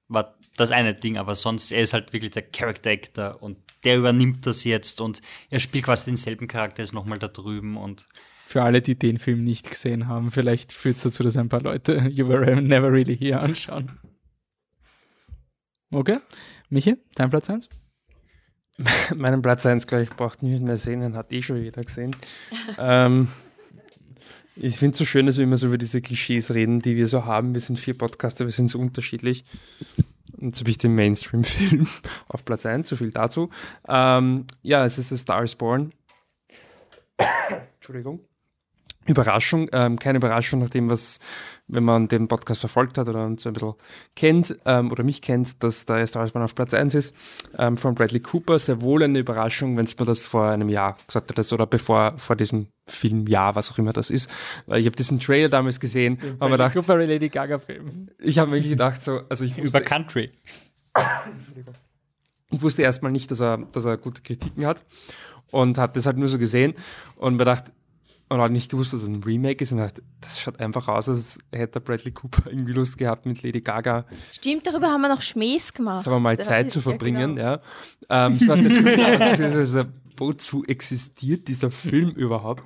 war 0.09 0.35
das 0.57 0.71
eine 0.71 0.93
Ding, 0.93 1.17
aber 1.17 1.35
sonst, 1.35 1.71
er 1.71 1.81
ist 1.81 1.93
halt 1.93 2.11
wirklich 2.11 2.31
der 2.31 2.43
Character 2.43 2.91
Actor 2.91 3.41
und 3.41 3.57
der 3.83 3.97
übernimmt 3.97 4.45
das 4.45 4.63
jetzt 4.63 4.99
und 4.99 5.21
er 5.49 5.59
spielt 5.59 5.85
quasi 5.85 6.05
denselben 6.05 6.47
Charakter, 6.47 6.83
ist 6.83 6.93
nochmal 6.93 7.19
da 7.19 7.27
drüben 7.27 7.77
und 7.77 8.07
für 8.53 8.61
alle, 8.61 8.83
die 8.83 8.93
den 8.95 9.17
Film 9.17 9.43
nicht 9.43 9.71
gesehen 9.71 10.07
haben, 10.07 10.29
vielleicht 10.29 10.73
führt 10.73 10.95
es 10.95 11.01
dazu, 11.01 11.23
dass 11.23 11.37
ein 11.37 11.49
paar 11.49 11.63
Leute 11.63 12.07
You 12.11 12.27
Were 12.27 12.61
Never 12.61 12.91
Really 12.91 13.17
Here 13.17 13.39
anschauen. 13.39 13.97
Okay. 15.89 16.19
Michi, 16.69 16.97
dein 17.15 17.31
Platz 17.31 17.49
1? 17.49 17.67
Meinen 19.15 19.41
Platz 19.41 19.65
1, 19.65 19.87
glaube 19.87 20.03
ich, 20.03 20.11
braucht 20.11 20.43
niemand 20.43 20.65
mehr 20.65 20.77
sehen, 20.77 21.01
den 21.01 21.15
hat 21.15 21.33
eh 21.33 21.41
schon 21.41 21.63
jeder 21.63 21.83
gesehen. 21.83 22.15
ähm, 22.77 23.27
ich 24.55 24.75
finde 24.75 24.91
es 24.91 24.99
so 24.99 25.05
schön, 25.05 25.25
dass 25.25 25.37
wir 25.37 25.45
immer 25.45 25.57
so 25.57 25.65
über 25.65 25.79
diese 25.79 25.99
Klischees 26.01 26.53
reden, 26.53 26.79
die 26.79 26.95
wir 26.95 27.07
so 27.07 27.25
haben. 27.25 27.55
Wir 27.55 27.61
sind 27.61 27.79
vier 27.79 27.97
Podcaster, 27.97 28.45
wir 28.45 28.51
sind 28.51 28.67
so 28.67 28.77
unterschiedlich. 28.77 29.45
Und 30.37 30.49
jetzt 30.49 30.59
habe 30.59 30.69
ich 30.69 30.77
den 30.77 30.93
Mainstream-Film 30.93 31.87
auf 32.27 32.45
Platz 32.45 32.67
1, 32.67 32.87
so 32.87 32.97
viel 32.97 33.09
dazu. 33.09 33.49
Ähm, 33.87 34.45
ja, 34.61 34.85
es 34.85 34.99
ist 34.99 35.11
A 35.11 35.17
Star 35.17 35.43
is 35.43 35.55
Born. 35.55 35.91
Entschuldigung. 37.77 38.19
Überraschung, 39.05 39.69
ähm, 39.71 39.99
keine 39.99 40.17
Überraschung, 40.17 40.59
nachdem 40.59 40.89
was, 40.89 41.19
wenn 41.67 41.83
man 41.83 42.07
den 42.07 42.27
Podcast 42.27 42.61
verfolgt 42.61 42.97
hat 42.97 43.09
oder 43.09 43.25
uns 43.25 43.45
ein 43.45 43.53
bisschen 43.53 43.73
kennt 44.15 44.57
ähm, 44.65 44.91
oder 44.91 45.03
mich 45.03 45.21
kennt, 45.21 45.63
dass 45.63 45.85
der 45.85 46.05
Star 46.07 46.23
Wars 46.23 46.35
auf 46.35 46.55
Platz 46.55 46.73
1 46.73 46.95
ist, 46.95 47.15
ähm, 47.57 47.77
von 47.77 47.95
Bradley 47.95 48.19
Cooper, 48.19 48.59
sehr 48.59 48.81
wohl 48.81 49.03
eine 49.03 49.19
Überraschung, 49.19 49.77
wenn 49.77 49.85
es 49.85 49.97
mir 49.97 50.05
das 50.05 50.21
vor 50.21 50.49
einem 50.49 50.69
Jahr 50.69 50.97
gesagt 51.05 51.35
hat, 51.37 51.53
oder 51.53 51.65
bevor, 51.65 52.17
vor 52.17 52.35
diesem 52.35 52.67
Filmjahr, 52.85 53.55
was 53.55 53.71
auch 53.71 53.77
immer 53.77 53.93
das 53.93 54.09
ist. 54.09 54.29
Weil 54.65 54.79
ich 54.79 54.85
habe 54.85 54.95
diesen 54.95 55.19
Trailer 55.19 55.49
damals 55.49 55.79
gesehen, 55.79 56.17
habe 56.39 56.45
mir 56.45 56.57
gedacht, 56.57 56.73
Cooper 56.73 56.97
Lady 56.97 57.29
Gaga 57.29 57.59
Film. 57.59 58.09
Ich 58.19 58.39
habe 58.39 58.51
mir 58.51 58.61
gedacht, 58.61 59.03
so, 59.03 59.21
also 59.29 59.45
ich 59.45 59.57
Über 59.57 59.81
Country. 59.81 60.31
Ich 62.51 62.61
wusste 62.61 62.83
erstmal 62.83 63.11
nicht, 63.11 63.31
dass 63.31 63.41
er, 63.41 63.57
dass 63.57 63.85
er 63.85 63.97
gute 63.97 64.21
Kritiken 64.21 64.65
hat 64.65 64.83
und 65.51 65.77
habe 65.77 65.93
das 65.93 66.05
halt 66.05 66.17
nur 66.17 66.27
so 66.27 66.37
gesehen 66.37 66.73
und 67.15 67.33
mir 67.33 67.39
gedacht, 67.39 67.71
und 68.33 68.41
hat 68.41 68.51
nicht 68.51 68.71
gewusst, 68.71 68.93
dass 68.93 69.03
es 69.03 69.07
ein 69.07 69.23
Remake 69.23 69.63
ist 69.63 69.71
und 69.71 69.77
dachte, 69.77 70.01
das 70.19 70.39
schaut 70.39 70.61
einfach 70.61 70.87
aus, 70.87 71.07
als 71.07 71.39
hätte 71.51 71.79
Bradley 71.79 72.11
Cooper 72.11 72.43
irgendwie 72.49 72.73
Lust 72.73 72.97
gehabt 72.97 73.25
mit 73.25 73.43
Lady 73.43 73.61
Gaga. 73.61 74.05
Stimmt, 74.31 74.65
darüber 74.65 74.87
haben 74.87 75.01
wir 75.01 75.09
noch 75.09 75.21
Schmähs 75.21 75.73
gemacht. 75.73 76.03
Sagen 76.03 76.15
wir 76.15 76.19
mal, 76.19 76.39
Zeit 76.39 76.71
zu 76.71 76.81
verbringen, 76.81 77.37
ja. 77.37 77.57
Genau. 77.57 78.25
Ähm, 78.27 78.37
natürlich 78.45 78.99
aus, 78.99 79.39
als, 79.39 79.87
wozu 80.17 80.63
existiert 80.65 81.47
dieser 81.47 81.69
Film 81.69 82.09
überhaupt? 82.11 82.63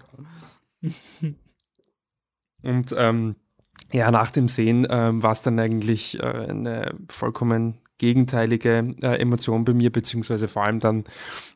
Und 2.64 2.95
ähm, 2.98 3.35
ja, 3.91 4.11
nach 4.11 4.31
dem 4.31 4.48
Sehen 4.48 4.88
ähm, 4.89 5.22
war 5.22 5.31
es 5.31 5.41
dann 5.41 5.60
eigentlich 5.60 6.19
äh, 6.19 6.23
eine 6.23 6.95
vollkommen 7.10 7.80
gegenteilige 7.98 8.95
äh, 9.02 9.19
Emotion 9.19 9.65
bei 9.65 9.74
mir, 9.74 9.91
beziehungsweise 9.91 10.48
vor 10.48 10.64
allem 10.64 10.80
dann 10.80 11.03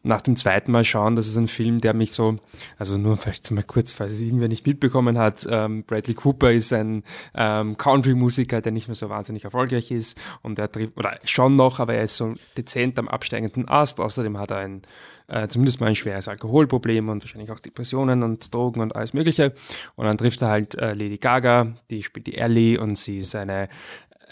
nach 0.04 0.22
dem 0.22 0.36
zweiten 0.36 0.72
Mal 0.72 0.84
schauen, 0.84 1.16
das 1.16 1.28
ist 1.28 1.38
ein 1.38 1.48
Film, 1.48 1.80
der 1.82 1.94
mich 1.94 2.14
so, 2.14 2.38
also 2.78 2.98
nur 2.98 3.18
vielleicht 3.18 3.50
mal 3.52 3.64
kurz, 3.64 3.92
falls 3.92 4.14
es 4.14 4.22
irgendwer 4.22 4.48
nicht 4.48 4.66
mitbekommen 4.66 5.18
hat, 5.18 5.46
ähm, 5.50 5.84
Bradley 5.84 6.16
Cooper 6.16 6.52
ist 6.52 6.74
ein 6.74 7.04
ähm, 7.36 7.78
Country-Musiker, 7.78 8.62
der 8.62 8.72
nicht 8.72 8.88
mehr 8.88 8.96
so 8.96 9.10
wahnsinnig 9.10 9.44
erfolgreich 9.44 9.92
ist. 9.92 10.20
Und 10.42 10.58
er 10.60 10.72
trifft, 10.72 10.98
oder 10.98 11.20
schon 11.24 11.56
noch, 11.56 11.80
aber 11.80 11.94
er 11.94 12.04
ist 12.04 12.18
so 12.18 12.34
dezent 12.58 12.98
am 12.98 13.08
absteigenden 13.08 13.68
Ast, 13.68 14.00
außerdem 14.00 14.38
hat 14.38 14.52
er 14.52 14.58
ein 14.58 14.82
äh, 15.28 15.48
zumindest 15.48 15.80
mal 15.80 15.88
ein 15.88 15.96
schweres 15.96 16.28
Alkoholproblem 16.28 17.08
und 17.10 17.24
wahrscheinlich 17.24 17.52
auch 17.52 17.60
Depressionen 17.60 18.22
und 18.24 18.54
Drogen 18.54 18.82
und 18.82 18.96
alles 18.96 19.14
mögliche. 19.14 19.54
Und 19.96 20.06
dann 20.06 20.18
trifft 20.18 20.42
er 20.42 20.50
halt 20.50 20.76
äh, 20.76 20.94
Lady 20.94 21.18
Gaga, 21.18 21.72
die 21.90 22.04
spielt 22.04 22.28
die 22.28 22.38
Ellie 22.38 22.80
und 22.80 22.98
sie 22.98 23.20
ist 23.20 23.36
eine 23.36 23.70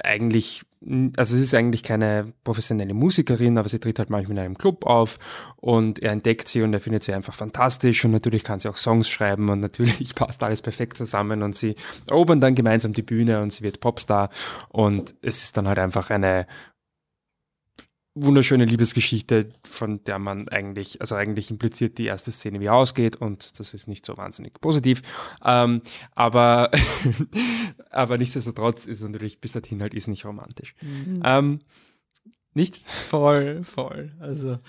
eigentlich, 0.03 0.63
also 1.17 1.35
sie 1.35 1.43
ist 1.43 1.53
eigentlich 1.53 1.83
keine 1.83 2.33
professionelle 2.43 2.93
Musikerin, 2.93 3.57
aber 3.57 3.69
sie 3.69 3.79
tritt 3.79 3.99
halt 3.99 4.09
manchmal 4.09 4.37
in 4.37 4.43
einem 4.43 4.57
Club 4.57 4.85
auf 4.85 5.19
und 5.57 5.99
er 5.99 6.11
entdeckt 6.11 6.47
sie 6.47 6.61
und 6.61 6.73
er 6.73 6.79
findet 6.79 7.03
sie 7.03 7.13
einfach 7.13 7.33
fantastisch 7.33 8.03
und 8.05 8.11
natürlich 8.11 8.43
kann 8.43 8.59
sie 8.59 8.69
auch 8.69 8.77
Songs 8.77 9.09
schreiben 9.09 9.49
und 9.49 9.59
natürlich 9.59 10.15
passt 10.15 10.43
alles 10.43 10.61
perfekt 10.61 10.97
zusammen 10.97 11.43
und 11.43 11.55
sie 11.55 11.75
erobern 12.09 12.41
dann 12.41 12.55
gemeinsam 12.55 12.93
die 12.93 13.01
Bühne 13.01 13.41
und 13.41 13.51
sie 13.51 13.63
wird 13.63 13.79
Popstar 13.79 14.29
und 14.69 15.15
es 15.21 15.43
ist 15.43 15.57
dann 15.57 15.67
halt 15.67 15.79
einfach 15.79 16.09
eine 16.09 16.47
wunderschöne 18.15 18.65
Liebesgeschichte, 18.65 19.49
von 19.63 20.03
der 20.03 20.19
man 20.19 20.47
eigentlich, 20.49 20.99
also 21.01 21.15
eigentlich 21.15 21.51
impliziert 21.51 21.97
die 21.97 22.05
erste 22.05 22.31
Szene, 22.31 22.59
wie 22.59 22.69
ausgeht 22.69 23.15
und 23.15 23.59
das 23.59 23.73
ist 23.73 23.87
nicht 23.87 24.05
so 24.05 24.17
wahnsinnig 24.17 24.59
positiv. 24.59 25.01
Ähm, 25.43 25.81
aber, 26.15 26.71
aber 27.91 28.17
nichtsdestotrotz 28.17 28.85
ist 28.87 29.03
natürlich 29.03 29.39
bis 29.39 29.53
dorthin 29.53 29.81
halt 29.81 29.93
ist 29.93 30.07
nicht 30.07 30.25
romantisch. 30.25 30.75
Mhm. 30.81 31.21
Ähm, 31.23 31.59
nicht? 32.53 32.81
Voll, 32.85 33.63
voll. 33.63 34.11
Also 34.19 34.59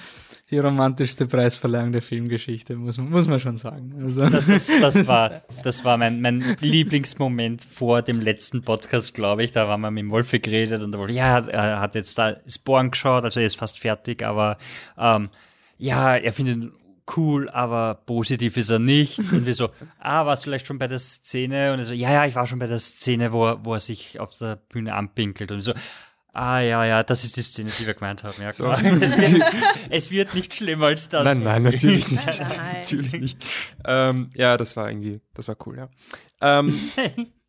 die 0.50 0.58
romantischste 0.58 1.26
Preisverleihung 1.26 1.92
der 1.92 2.02
Filmgeschichte, 2.02 2.76
muss, 2.76 2.98
muss 2.98 3.28
man 3.28 3.40
schon 3.40 3.56
sagen. 3.56 3.94
Also. 4.02 4.28
Das, 4.28 4.46
das, 4.46 4.70
das 4.80 5.08
war, 5.08 5.42
das 5.62 5.84
war 5.84 5.96
mein, 5.96 6.20
mein 6.20 6.56
Lieblingsmoment 6.60 7.64
vor 7.64 8.02
dem 8.02 8.20
letzten 8.20 8.62
Podcast, 8.62 9.14
glaube 9.14 9.44
ich. 9.44 9.52
Da 9.52 9.68
waren 9.68 9.80
wir 9.80 9.90
mit 9.90 10.10
Wolfi 10.10 10.40
geredet 10.40 10.82
und 10.82 10.94
er 10.94 10.98
wollte, 10.98 11.14
ja, 11.14 11.38
er 11.38 11.80
hat 11.80 11.94
jetzt 11.94 12.18
da 12.18 12.36
Spawn 12.46 12.90
geschaut, 12.90 13.24
also 13.24 13.40
er 13.40 13.46
ist 13.46 13.56
fast 13.56 13.78
fertig, 13.78 14.22
aber 14.22 14.58
ähm, 14.98 15.30
ja, 15.78 16.16
er 16.16 16.32
findet 16.32 16.72
cool, 17.16 17.48
aber 17.50 17.94
positiv 17.94 18.56
ist 18.56 18.70
er 18.70 18.78
nicht. 18.78 19.18
Und 19.32 19.46
wir 19.46 19.54
so, 19.54 19.70
ah, 19.98 20.26
warst 20.26 20.44
du 20.44 20.48
vielleicht 20.48 20.66
schon 20.66 20.78
bei 20.78 20.86
der 20.86 20.98
Szene? 20.98 21.72
Und 21.72 21.80
er 21.80 21.84
so, 21.84 21.94
ja, 21.94 22.12
ja, 22.12 22.26
ich 22.26 22.34
war 22.34 22.46
schon 22.46 22.58
bei 22.58 22.66
der 22.66 22.78
Szene, 22.78 23.32
wo, 23.32 23.56
wo 23.62 23.74
er 23.74 23.80
sich 23.80 24.20
auf 24.20 24.36
der 24.38 24.56
Bühne 24.56 24.94
anpinkelt. 24.94 25.52
Und 25.52 25.60
so, 25.60 25.72
Ah 26.32 26.60
ja, 26.60 26.84
ja, 26.84 27.02
das 27.02 27.24
ist 27.24 27.36
die 27.36 27.42
Szene, 27.42 27.70
die 27.78 27.86
wir 27.86 27.94
gemeint 27.94 28.22
haben. 28.22 28.40
Ja, 28.40 28.52
so. 28.52 28.70
es, 28.72 28.82
wird, 28.82 29.44
es, 29.90 30.10
wird, 30.10 30.34
nicht 30.34 30.54
schlimmer 30.54 30.86
als 30.86 31.08
das. 31.08 31.24
Nein, 31.24 31.42
nein, 31.42 31.62
natürlich 31.64 32.10
nicht. 32.10 32.40
Nein. 32.40 32.58
natürlich 32.78 33.12
nicht. 33.12 33.44
Ähm, 33.84 34.30
ja, 34.34 34.56
das 34.56 34.76
war 34.76 34.88
irgendwie, 34.88 35.20
das 35.34 35.48
war 35.48 35.56
cool, 35.66 35.78
ja. 35.78 35.88
Ähm, 36.40 36.78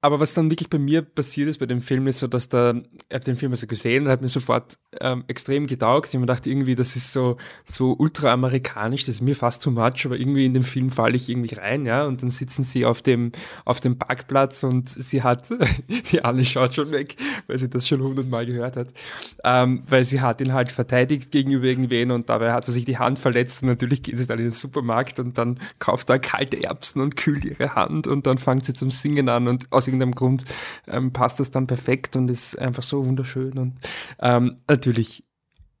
aber 0.00 0.20
was 0.20 0.34
dann 0.34 0.48
wirklich 0.48 0.70
bei 0.70 0.78
mir 0.78 1.02
passiert 1.02 1.48
ist 1.48 1.58
bei 1.58 1.66
dem 1.66 1.82
Film, 1.82 2.06
ist 2.06 2.20
so, 2.20 2.28
dass 2.28 2.48
da, 2.48 2.70
ich 2.70 3.14
habe 3.14 3.24
den 3.24 3.34
Film 3.34 3.50
also 3.50 3.66
gesehen 3.66 4.04
und 4.04 4.12
hat 4.12 4.20
mir 4.20 4.28
sofort 4.28 4.78
ähm, 5.00 5.24
extrem 5.26 5.66
getaugt. 5.66 6.06
Ich 6.06 6.14
habe 6.14 6.20
mir 6.20 6.26
gedacht, 6.26 6.46
irgendwie, 6.46 6.76
das 6.76 6.94
ist 6.94 7.12
so, 7.12 7.36
so 7.64 7.96
ultra-amerikanisch, 7.98 9.04
das 9.06 9.16
ist 9.16 9.20
mir 9.22 9.34
fast 9.34 9.60
zu 9.60 9.72
much, 9.72 10.06
aber 10.06 10.16
irgendwie 10.16 10.46
in 10.46 10.54
dem 10.54 10.62
Film 10.62 10.92
falle 10.92 11.16
ich 11.16 11.28
irgendwie 11.28 11.52
rein, 11.56 11.84
ja. 11.84 12.04
Und 12.04 12.22
dann 12.22 12.30
sitzen 12.30 12.62
sie 12.62 12.86
auf 12.86 13.02
dem, 13.02 13.32
auf 13.64 13.80
dem 13.80 13.98
Parkplatz 13.98 14.62
und 14.62 14.88
sie 14.88 15.24
hat, 15.24 15.48
die 16.12 16.24
Anne 16.24 16.44
schaut 16.44 16.76
schon 16.76 16.92
weg, 16.92 17.16
weil 17.48 17.58
sie 17.58 17.68
das 17.68 17.88
schon 17.88 18.00
hundertmal 18.00 18.46
gehört 18.46 18.76
hat, 18.76 18.94
ähm, 19.42 19.82
weil 19.88 20.04
sie 20.04 20.20
hat 20.20 20.40
ihn 20.40 20.52
halt 20.52 20.70
verteidigt 20.70 21.32
gegenüber 21.32 21.66
irgendwen 21.66 22.12
und 22.12 22.28
dabei 22.28 22.52
hat 22.52 22.64
sie 22.64 22.72
sich 22.72 22.84
die 22.84 22.98
Hand 22.98 23.18
verletzt 23.18 23.64
und 23.64 23.68
natürlich 23.68 24.04
geht 24.04 24.16
sie 24.16 24.28
dann 24.28 24.38
in 24.38 24.44
den 24.44 24.52
Supermarkt 24.52 25.18
und 25.18 25.38
dann 25.38 25.58
kauft 25.80 26.08
er 26.08 26.20
kalte 26.20 26.62
Erbsen 26.62 27.02
und 27.02 27.16
kühlt 27.16 27.44
ihre 27.44 27.74
Hand 27.74 28.06
und 28.06 28.28
dann 28.28 28.38
fängt 28.38 28.64
sie 28.64 28.74
zum 28.74 28.92
Singen 28.92 29.28
an 29.28 29.48
und 29.48 29.72
aus 29.72 29.87
irgendeinem 29.88 30.14
Grund 30.14 30.44
ähm, 30.86 31.12
passt 31.12 31.40
das 31.40 31.50
dann 31.50 31.66
perfekt 31.66 32.16
und 32.16 32.30
ist 32.30 32.58
einfach 32.58 32.82
so 32.82 33.06
wunderschön 33.06 33.58
und 33.58 33.74
ähm, 34.20 34.56
natürlich 34.68 35.24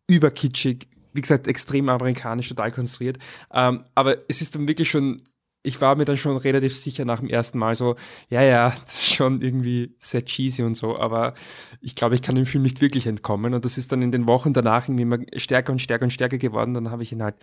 überkitschig, 0.08 0.88
wie 1.12 1.20
gesagt, 1.20 1.46
extrem 1.46 1.88
amerikanisch, 1.88 2.48
total 2.48 2.70
konstruiert. 2.70 3.18
Ähm, 3.52 3.84
aber 3.94 4.16
es 4.28 4.40
ist 4.42 4.54
dann 4.54 4.66
wirklich 4.66 4.90
schon, 4.90 5.22
ich 5.62 5.80
war 5.80 5.96
mir 5.96 6.04
dann 6.04 6.16
schon 6.16 6.36
relativ 6.36 6.74
sicher 6.74 7.04
nach 7.04 7.20
dem 7.20 7.28
ersten 7.28 7.58
Mal 7.58 7.74
so, 7.74 7.96
ja, 8.30 8.42
ja, 8.42 8.70
das 8.84 8.94
ist 8.94 9.14
schon 9.14 9.40
irgendwie 9.40 9.94
sehr 9.98 10.24
cheesy 10.24 10.62
und 10.62 10.74
so, 10.74 10.98
aber 10.98 11.34
ich 11.80 11.94
glaube, 11.94 12.14
ich 12.14 12.22
kann 12.22 12.34
dem 12.34 12.46
Film 12.46 12.62
nicht 12.62 12.80
wirklich 12.80 13.06
entkommen. 13.06 13.54
Und 13.54 13.64
das 13.64 13.78
ist 13.78 13.92
dann 13.92 14.02
in 14.02 14.12
den 14.12 14.26
Wochen 14.26 14.52
danach 14.52 14.88
irgendwie 14.88 15.02
immer 15.02 15.18
stärker 15.36 15.72
und 15.72 15.80
stärker 15.80 16.04
und 16.04 16.12
stärker 16.12 16.38
geworden. 16.38 16.74
Dann 16.74 16.90
habe 16.90 17.02
ich 17.02 17.12
ihn 17.12 17.22
halt 17.22 17.36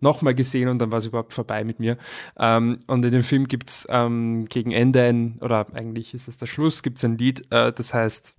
nochmal 0.00 0.34
gesehen 0.34 0.68
und 0.68 0.78
dann 0.78 0.90
war 0.90 0.98
es 0.98 1.06
überhaupt 1.06 1.32
vorbei 1.32 1.64
mit 1.64 1.78
mir. 1.78 1.96
Ähm, 2.38 2.80
und 2.86 3.04
in 3.04 3.12
dem 3.12 3.22
Film 3.22 3.46
gibt's 3.46 3.86
ähm, 3.90 4.46
gegen 4.48 4.72
Ende 4.72 5.02
ein, 5.02 5.38
oder 5.40 5.66
eigentlich 5.74 6.14
ist 6.14 6.28
das 6.28 6.36
der 6.36 6.46
Schluss, 6.46 6.82
gibt's 6.82 7.04
ein 7.04 7.18
Lied, 7.18 7.50
äh, 7.50 7.72
das 7.72 7.94
heißt 7.94 8.36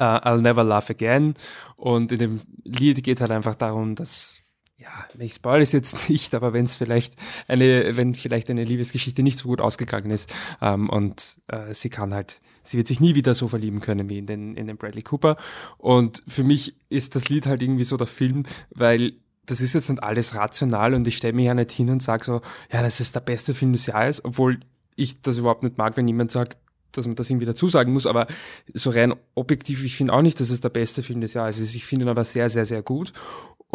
uh, 0.00 0.04
I'll 0.04 0.40
Never 0.40 0.64
Love 0.64 0.90
Again. 0.90 1.34
Und 1.76 2.12
in 2.12 2.18
dem 2.18 2.40
Lied 2.64 3.02
geht 3.02 3.16
es 3.16 3.20
halt 3.20 3.32
einfach 3.32 3.54
darum, 3.54 3.94
dass 3.94 4.42
ja, 4.78 4.88
ich 5.18 5.34
spoil 5.34 5.62
es 5.62 5.72
jetzt 5.72 6.08
nicht, 6.10 6.34
aber 6.34 6.52
wenn 6.52 6.64
es 6.64 6.76
vielleicht 6.76 7.14
eine, 7.48 7.96
wenn 7.96 8.14
vielleicht 8.14 8.50
eine 8.50 8.64
Liebesgeschichte 8.64 9.22
nicht 9.22 9.38
so 9.38 9.48
gut 9.48 9.60
ausgegangen 9.60 10.10
ist 10.10 10.32
ähm, 10.60 10.90
und 10.90 11.36
äh, 11.48 11.72
sie 11.72 11.88
kann 11.88 12.12
halt, 12.12 12.40
sie 12.62 12.76
wird 12.76 12.86
sich 12.86 13.00
nie 13.00 13.14
wieder 13.14 13.34
so 13.34 13.48
verlieben 13.48 13.80
können 13.80 14.08
wie 14.10 14.18
in 14.18 14.26
den, 14.26 14.56
in 14.56 14.66
den 14.66 14.76
Bradley 14.76 15.02
Cooper. 15.02 15.36
Und 15.78 16.22
für 16.28 16.44
mich 16.44 16.74
ist 16.88 17.16
das 17.16 17.28
Lied 17.28 17.46
halt 17.46 17.62
irgendwie 17.62 17.84
so 17.84 17.96
der 17.96 18.06
Film, 18.06 18.44
weil 18.70 19.14
das 19.46 19.60
ist 19.60 19.74
jetzt 19.74 19.88
nicht 19.88 20.02
alles 20.02 20.34
rational 20.34 20.92
und 20.92 21.06
ich 21.06 21.16
stelle 21.16 21.32
mich 21.32 21.46
ja 21.46 21.54
nicht 21.54 21.70
hin 21.70 21.88
und 21.88 22.02
sage 22.02 22.24
so, 22.24 22.40
ja, 22.72 22.82
das 22.82 23.00
ist 23.00 23.14
der 23.14 23.20
beste 23.20 23.54
Film 23.54 23.72
des 23.72 23.86
Jahres, 23.86 24.24
obwohl 24.24 24.60
ich 24.96 25.22
das 25.22 25.38
überhaupt 25.38 25.62
nicht 25.62 25.78
mag, 25.78 25.96
wenn 25.96 26.08
jemand 26.08 26.32
sagt, 26.32 26.58
dass 26.92 27.06
man 27.06 27.16
das 27.16 27.30
irgendwie 27.30 27.46
dazu 27.46 27.68
sagen 27.68 27.92
muss, 27.92 28.06
aber 28.06 28.26
so 28.72 28.90
rein 28.90 29.14
objektiv, 29.34 29.84
ich 29.84 29.96
finde 29.96 30.12
auch 30.12 30.22
nicht, 30.22 30.40
dass 30.40 30.50
es 30.50 30.60
der 30.60 30.70
beste 30.70 31.02
Film 31.02 31.20
des 31.20 31.34
Jahres 31.34 31.58
ist. 31.58 31.74
Ich 31.74 31.84
finde 31.84 32.06
ihn 32.06 32.08
aber 32.08 32.24
sehr, 32.24 32.48
sehr, 32.48 32.64
sehr 32.64 32.82
gut. 32.82 33.12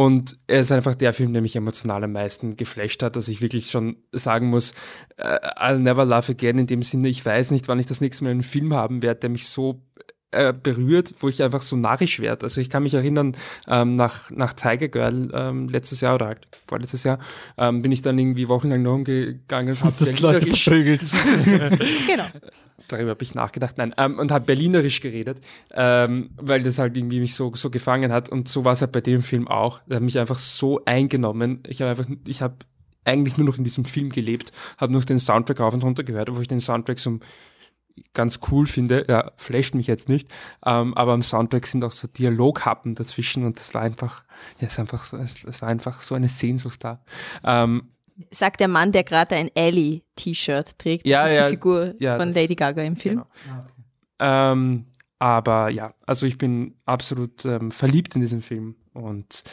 Und 0.01 0.39
er 0.47 0.61
ist 0.61 0.71
einfach 0.71 0.95
der 0.95 1.13
Film, 1.13 1.31
der 1.31 1.43
mich 1.43 1.55
emotional 1.55 2.03
am 2.03 2.13
meisten 2.13 2.55
geflasht 2.55 3.03
hat, 3.03 3.15
dass 3.15 3.27
ich 3.27 3.39
wirklich 3.43 3.67
schon 3.67 3.97
sagen 4.11 4.47
muss, 4.49 4.73
uh, 5.19 5.37
I'll 5.59 5.77
never 5.77 6.05
love 6.05 6.31
again 6.31 6.57
in 6.57 6.65
dem 6.65 6.81
Sinne, 6.81 7.07
ich 7.07 7.23
weiß 7.23 7.51
nicht, 7.51 7.67
wann 7.67 7.77
ich 7.77 7.85
das 7.85 8.01
nächste 8.01 8.23
Mal 8.23 8.31
einen 8.31 8.41
Film 8.41 8.73
haben 8.73 9.03
werde, 9.03 9.19
der 9.19 9.29
mich 9.29 9.47
so 9.47 9.83
äh, 10.31 10.53
berührt, 10.53 11.13
wo 11.19 11.29
ich 11.29 11.43
einfach 11.43 11.61
so 11.61 11.75
narrisch 11.75 12.19
werde. 12.19 12.45
Also 12.45 12.61
ich 12.61 12.71
kann 12.71 12.81
mich 12.81 12.95
erinnern, 12.95 13.35
ähm, 13.67 13.95
nach, 13.95 14.31
nach 14.31 14.53
Tiger 14.53 14.87
Girl 14.87 15.29
ähm, 15.35 15.69
letztes 15.69 16.01
Jahr 16.01 16.15
oder 16.15 16.25
halt 16.25 16.47
vorletztes 16.67 17.03
Jahr, 17.03 17.19
ähm, 17.59 17.83
bin 17.83 17.91
ich 17.91 18.01
dann 18.01 18.17
irgendwie 18.17 18.47
wochenlang 18.47 18.81
noch 18.81 18.95
umgegangen 18.95 19.73
und 19.73 19.83
habe 19.83 19.95
das 19.99 20.19
Leute 20.19 20.47
verprügelt. 20.47 21.01
genau. 22.07 22.25
Darüber 22.91 23.11
habe 23.11 23.23
ich 23.23 23.35
nachgedacht, 23.35 23.77
nein, 23.77 23.93
ähm, 23.97 24.19
und 24.19 24.31
habe 24.31 24.45
berlinerisch 24.45 25.01
geredet, 25.01 25.39
ähm, 25.71 26.31
weil 26.37 26.63
das 26.63 26.79
halt 26.79 26.95
irgendwie 26.95 27.19
mich 27.19 27.35
so, 27.35 27.53
so 27.55 27.69
gefangen 27.69 28.11
hat. 28.11 28.29
Und 28.29 28.47
so 28.47 28.65
war 28.65 28.73
es 28.73 28.81
halt 28.81 28.91
bei 28.91 29.01
dem 29.01 29.21
Film 29.21 29.47
auch. 29.47 29.79
Der 29.87 29.97
hat 29.97 30.03
mich 30.03 30.19
einfach 30.19 30.39
so 30.39 30.83
eingenommen. 30.85 31.63
Ich 31.67 31.81
habe 31.81 31.91
einfach, 31.91 32.05
ich 32.27 32.41
habe 32.41 32.55
eigentlich 33.05 33.37
nur 33.37 33.47
noch 33.47 33.57
in 33.57 33.63
diesem 33.63 33.85
Film 33.85 34.09
gelebt, 34.09 34.51
habe 34.77 34.91
nur 34.91 35.01
den 35.01 35.19
Soundtrack 35.19 35.59
rauf 35.59 35.73
und 35.73 35.83
runter 35.83 36.03
gehört, 36.03 36.29
obwohl 36.29 36.43
ich 36.43 36.47
den 36.47 36.59
Soundtrack 36.59 36.99
so 36.99 37.19
ganz 38.13 38.39
cool 38.51 38.67
finde, 38.67 39.05
ja, 39.09 39.31
flasht 39.37 39.75
mich 39.75 39.87
jetzt 39.87 40.09
nicht, 40.09 40.29
ähm, 40.65 40.93
aber 40.93 41.13
am 41.13 41.23
Soundtrack 41.23 41.67
sind 41.67 41.83
auch 41.83 41.91
so 41.91 42.07
Dialoghappen 42.07 42.95
dazwischen 42.95 43.43
und 43.45 43.57
das 43.57 43.73
war 43.73 43.81
einfach, 43.81 44.23
ja, 44.59 44.67
es, 44.67 44.79
einfach 44.79 45.03
so, 45.03 45.17
es, 45.17 45.43
es 45.43 45.61
war 45.61 45.69
einfach 45.69 46.01
so 46.01 46.15
eine 46.15 46.29
Sehnsucht 46.29 46.83
da. 46.83 47.03
Ähm, 47.43 47.89
Sagt 48.31 48.59
der 48.59 48.67
Mann, 48.67 48.91
der 48.91 49.03
gerade 49.03 49.35
ein 49.35 49.49
Ellie-T-Shirt 49.55 50.77
trägt. 50.77 51.07
Ja, 51.07 51.23
das 51.23 51.31
ist 51.31 51.37
ja, 51.37 51.45
die 51.45 51.51
Figur 51.51 51.93
ja, 51.99 52.17
von 52.17 52.31
Lady 52.33 52.55
Gaga 52.55 52.81
im 52.83 52.95
Film. 52.95 53.23
Genau. 53.43 53.65
Ähm, 54.19 54.85
aber 55.19 55.69
ja, 55.69 55.91
also 56.05 56.25
ich 56.25 56.37
bin 56.37 56.75
absolut 56.85 57.45
ähm, 57.45 57.71
verliebt 57.71 58.15
in 58.15 58.21
diesen 58.21 58.41
Film 58.41 58.75
und 58.93 59.43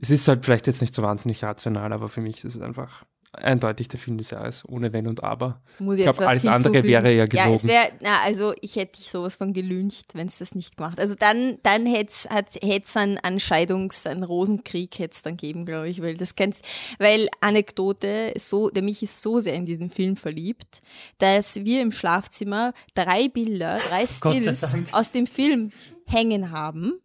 es 0.00 0.10
ist 0.10 0.26
halt 0.26 0.44
vielleicht 0.44 0.66
jetzt 0.66 0.80
nicht 0.80 0.94
so 0.94 1.02
wahnsinnig 1.02 1.44
rational, 1.44 1.92
aber 1.92 2.08
für 2.08 2.20
mich 2.20 2.38
ist 2.44 2.56
es 2.56 2.60
einfach 2.60 3.04
eindeutig 3.32 3.88
der 3.88 3.98
Film 3.98 4.18
des 4.18 4.30
Jahres, 4.30 4.68
ohne 4.68 4.92
Wenn 4.92 5.06
und 5.06 5.24
Aber. 5.24 5.60
Muss 5.78 5.98
Ich 5.98 6.04
glaube, 6.04 6.26
alles 6.28 6.46
andere 6.46 6.82
wäre 6.84 7.10
ja 7.10 7.24
Ja, 7.24 7.24
es 7.24 7.30
gelogen. 7.62 7.64
wäre, 7.68 7.92
na, 8.00 8.20
also 8.24 8.52
ich 8.60 8.76
hätte 8.76 8.98
dich 8.98 9.10
sowas 9.10 9.36
von 9.36 9.52
gelüncht, 9.52 10.14
wenn 10.14 10.26
es 10.26 10.38
das 10.38 10.54
nicht 10.54 10.76
gemacht. 10.76 11.00
Also 11.00 11.14
dann, 11.14 11.58
dann 11.62 11.86
hätte 11.86 12.08
es 12.10 12.96
einen, 12.96 13.18
einen 13.18 13.38
Scheidungs-, 13.38 14.06
einen 14.06 14.22
Rosenkrieg 14.22 14.98
hätte 14.98 15.14
es 15.14 15.22
dann 15.22 15.36
geben, 15.36 15.64
glaube 15.64 15.88
ich, 15.88 16.02
weil 16.02 16.16
das 16.16 16.34
kennst, 16.34 16.64
weil 16.98 17.28
Anekdote, 17.40 18.34
so, 18.36 18.68
der 18.68 18.82
mich 18.82 19.02
ist 19.02 19.22
so 19.22 19.40
sehr 19.40 19.54
in 19.54 19.64
diesen 19.64 19.88
Film 19.88 20.16
verliebt, 20.16 20.82
dass 21.18 21.56
wir 21.64 21.80
im 21.80 21.92
Schlafzimmer 21.92 22.74
drei 22.94 23.28
Bilder, 23.28 23.78
drei 23.88 24.06
Stills 24.06 24.76
aus 24.92 25.10
dem 25.10 25.26
Film 25.26 25.72
hängen 26.06 26.50
haben. 26.50 27.00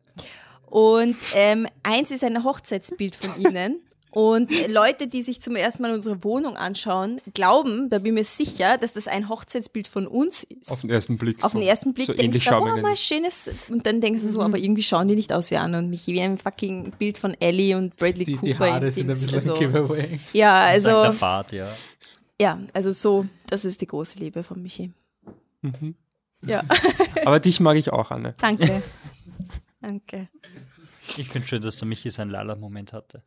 Und 0.65 1.15
ähm, 1.33 1.65
eins 1.83 2.11
ist 2.11 2.25
ein 2.25 2.43
Hochzeitsbild 2.43 3.15
von 3.15 3.39
ihnen. 3.41 3.79
Und 4.17 4.49
Leute, 4.67 5.05
die 5.05 5.21
sich 5.21 5.43
zum 5.43 5.55
ersten 5.55 5.83
Mal 5.83 5.93
unsere 5.93 6.23
Wohnung 6.23 6.57
anschauen, 6.57 7.21
glauben, 7.35 7.87
da 7.91 7.99
bin 7.99 8.13
ich 8.13 8.13
mir 8.13 8.23
sicher, 8.23 8.79
dass 8.79 8.93
das 8.93 9.07
ein 9.07 9.29
Hochzeitsbild 9.29 9.87
von 9.87 10.07
uns 10.07 10.43
ist. 10.43 10.71
Auf 10.71 10.81
den 10.81 10.89
ersten 10.89 11.19
Blick. 11.19 11.43
Auf 11.43 11.51
so, 11.51 11.59
den 11.59 11.67
ersten 11.67 11.93
Blick 11.93 12.07
so 12.07 12.13
denkst 12.13 12.25
ähnlich 12.25 12.43
du, 12.45 12.49
schauen 12.49 12.63
oh, 12.67 12.75
wir 12.77 12.81
mal 12.81 12.97
schönes. 12.97 13.51
Und 13.69 13.85
dann 13.85 14.01
denkst 14.01 14.23
du 14.23 14.27
so, 14.27 14.41
aber 14.41 14.57
irgendwie 14.57 14.81
schauen 14.81 15.07
die 15.07 15.13
nicht 15.13 15.31
aus 15.31 15.51
wie 15.51 15.57
Anna 15.57 15.77
und 15.77 15.91
mich, 15.91 16.07
wie 16.07 16.19
ein 16.19 16.35
fucking 16.35 16.93
Bild 16.97 17.19
von 17.19 17.39
Ellie 17.39 17.77
und 17.77 17.95
Bradley 17.95 18.25
Die, 18.25 18.33
Cooper. 18.33 18.47
die 18.47 18.57
Haare 18.57 18.91
sind 18.91 19.05
ein 19.05 19.09
bisschen 19.09 19.35
also, 19.35 19.53
ein 19.53 19.59
Giveaway. 19.59 20.19
Ja, 20.33 20.61
also, 20.61 20.89
der 20.89 21.11
Bart, 21.11 21.51
ja. 21.51 21.67
ja, 22.41 22.59
also 22.73 22.89
so, 22.89 23.27
das 23.51 23.65
ist 23.65 23.81
die 23.81 23.87
große 23.87 24.17
Liebe 24.17 24.41
von 24.41 24.59
Michi. 24.63 24.91
Mhm. 25.61 25.93
Ja, 26.43 26.63
Aber 27.23 27.39
dich 27.39 27.59
mag 27.59 27.75
ich 27.75 27.93
auch, 27.93 28.09
Anne. 28.09 28.33
danke. 28.39 28.81
danke. 29.79 30.27
Ich 31.17 31.29
finde 31.29 31.47
schön, 31.47 31.61
dass 31.61 31.75
der 31.75 31.87
Michi 31.87 32.09
seinen 32.09 32.31
Lala-Moment 32.31 32.93
hatte. 32.93 33.21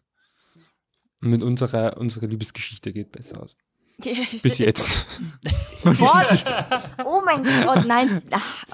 Und 1.23 1.31
mit 1.31 1.43
unserer, 1.43 1.97
unsere 1.99 2.27
Liebesgeschichte 2.27 2.93
geht 2.93 3.13
besser 3.13 3.43
aus. 3.43 3.57
Ja, 4.03 4.13
Bis 4.31 4.59
jetzt. 4.59 5.07
What? 5.85 7.05
Oh 7.05 7.23
mein 7.25 7.45
Gott, 7.65 7.87
nein. 7.87 8.23
Ach. 8.31 8.65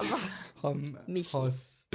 Haus. 0.63 1.87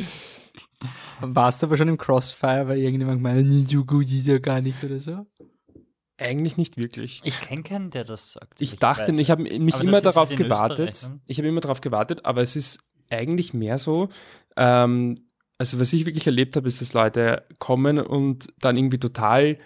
Warst 1.21 1.63
du 1.63 1.67
aber 1.67 1.77
schon 1.77 1.89
im 1.89 1.99
Crossfire, 1.99 2.69
weil 2.69 2.79
irgendjemand 2.79 3.19
gemeint 3.19 3.47
hat, 3.49 3.71
so 3.71 3.85
gut 3.85 4.07
ist 4.07 4.29
er 4.29 4.41
gar 4.41 4.61
nicht 4.61 4.83
oder 4.85 5.01
so? 5.01 5.27
Eigentlich 6.19 6.57
nicht 6.57 6.77
wirklich. 6.77 7.21
Ich 7.25 7.41
kenne 7.41 7.63
keinen, 7.63 7.91
der 7.91 8.05
das 8.05 8.33
sagt. 8.33 8.61
Ich 8.61 8.77
dachte, 8.77 9.09
weiß. 9.09 9.19
ich 9.19 9.31
habe 9.31 9.43
mich 9.43 9.75
Aber 9.75 9.85
immer 9.85 10.01
darauf 10.01 10.35
gewartet. 10.35 10.91
Österreich, 10.91 11.15
ne? 11.15 11.21
Ich 11.27 11.39
habe 11.39 11.49
immer 11.49 11.61
darauf 11.61 11.81
gewartet, 11.81 12.25
aber 12.25 12.43
es 12.43 12.55
ist 12.57 12.85
eigentlich 13.11 13.55
mehr 13.55 13.79
so, 13.79 14.09
ähm, 14.57 15.27
also 15.59 15.79
was 15.79 15.93
ich 15.93 16.07
wirklich 16.07 16.27
erlebt 16.27 16.57
habe, 16.57 16.67
ist, 16.67 16.81
dass 16.81 16.93
Leute 16.93 17.47
kommen 17.59 17.99
und 17.99 18.49
dann 18.59 18.77
irgendwie 18.77 18.99
total 18.99 19.59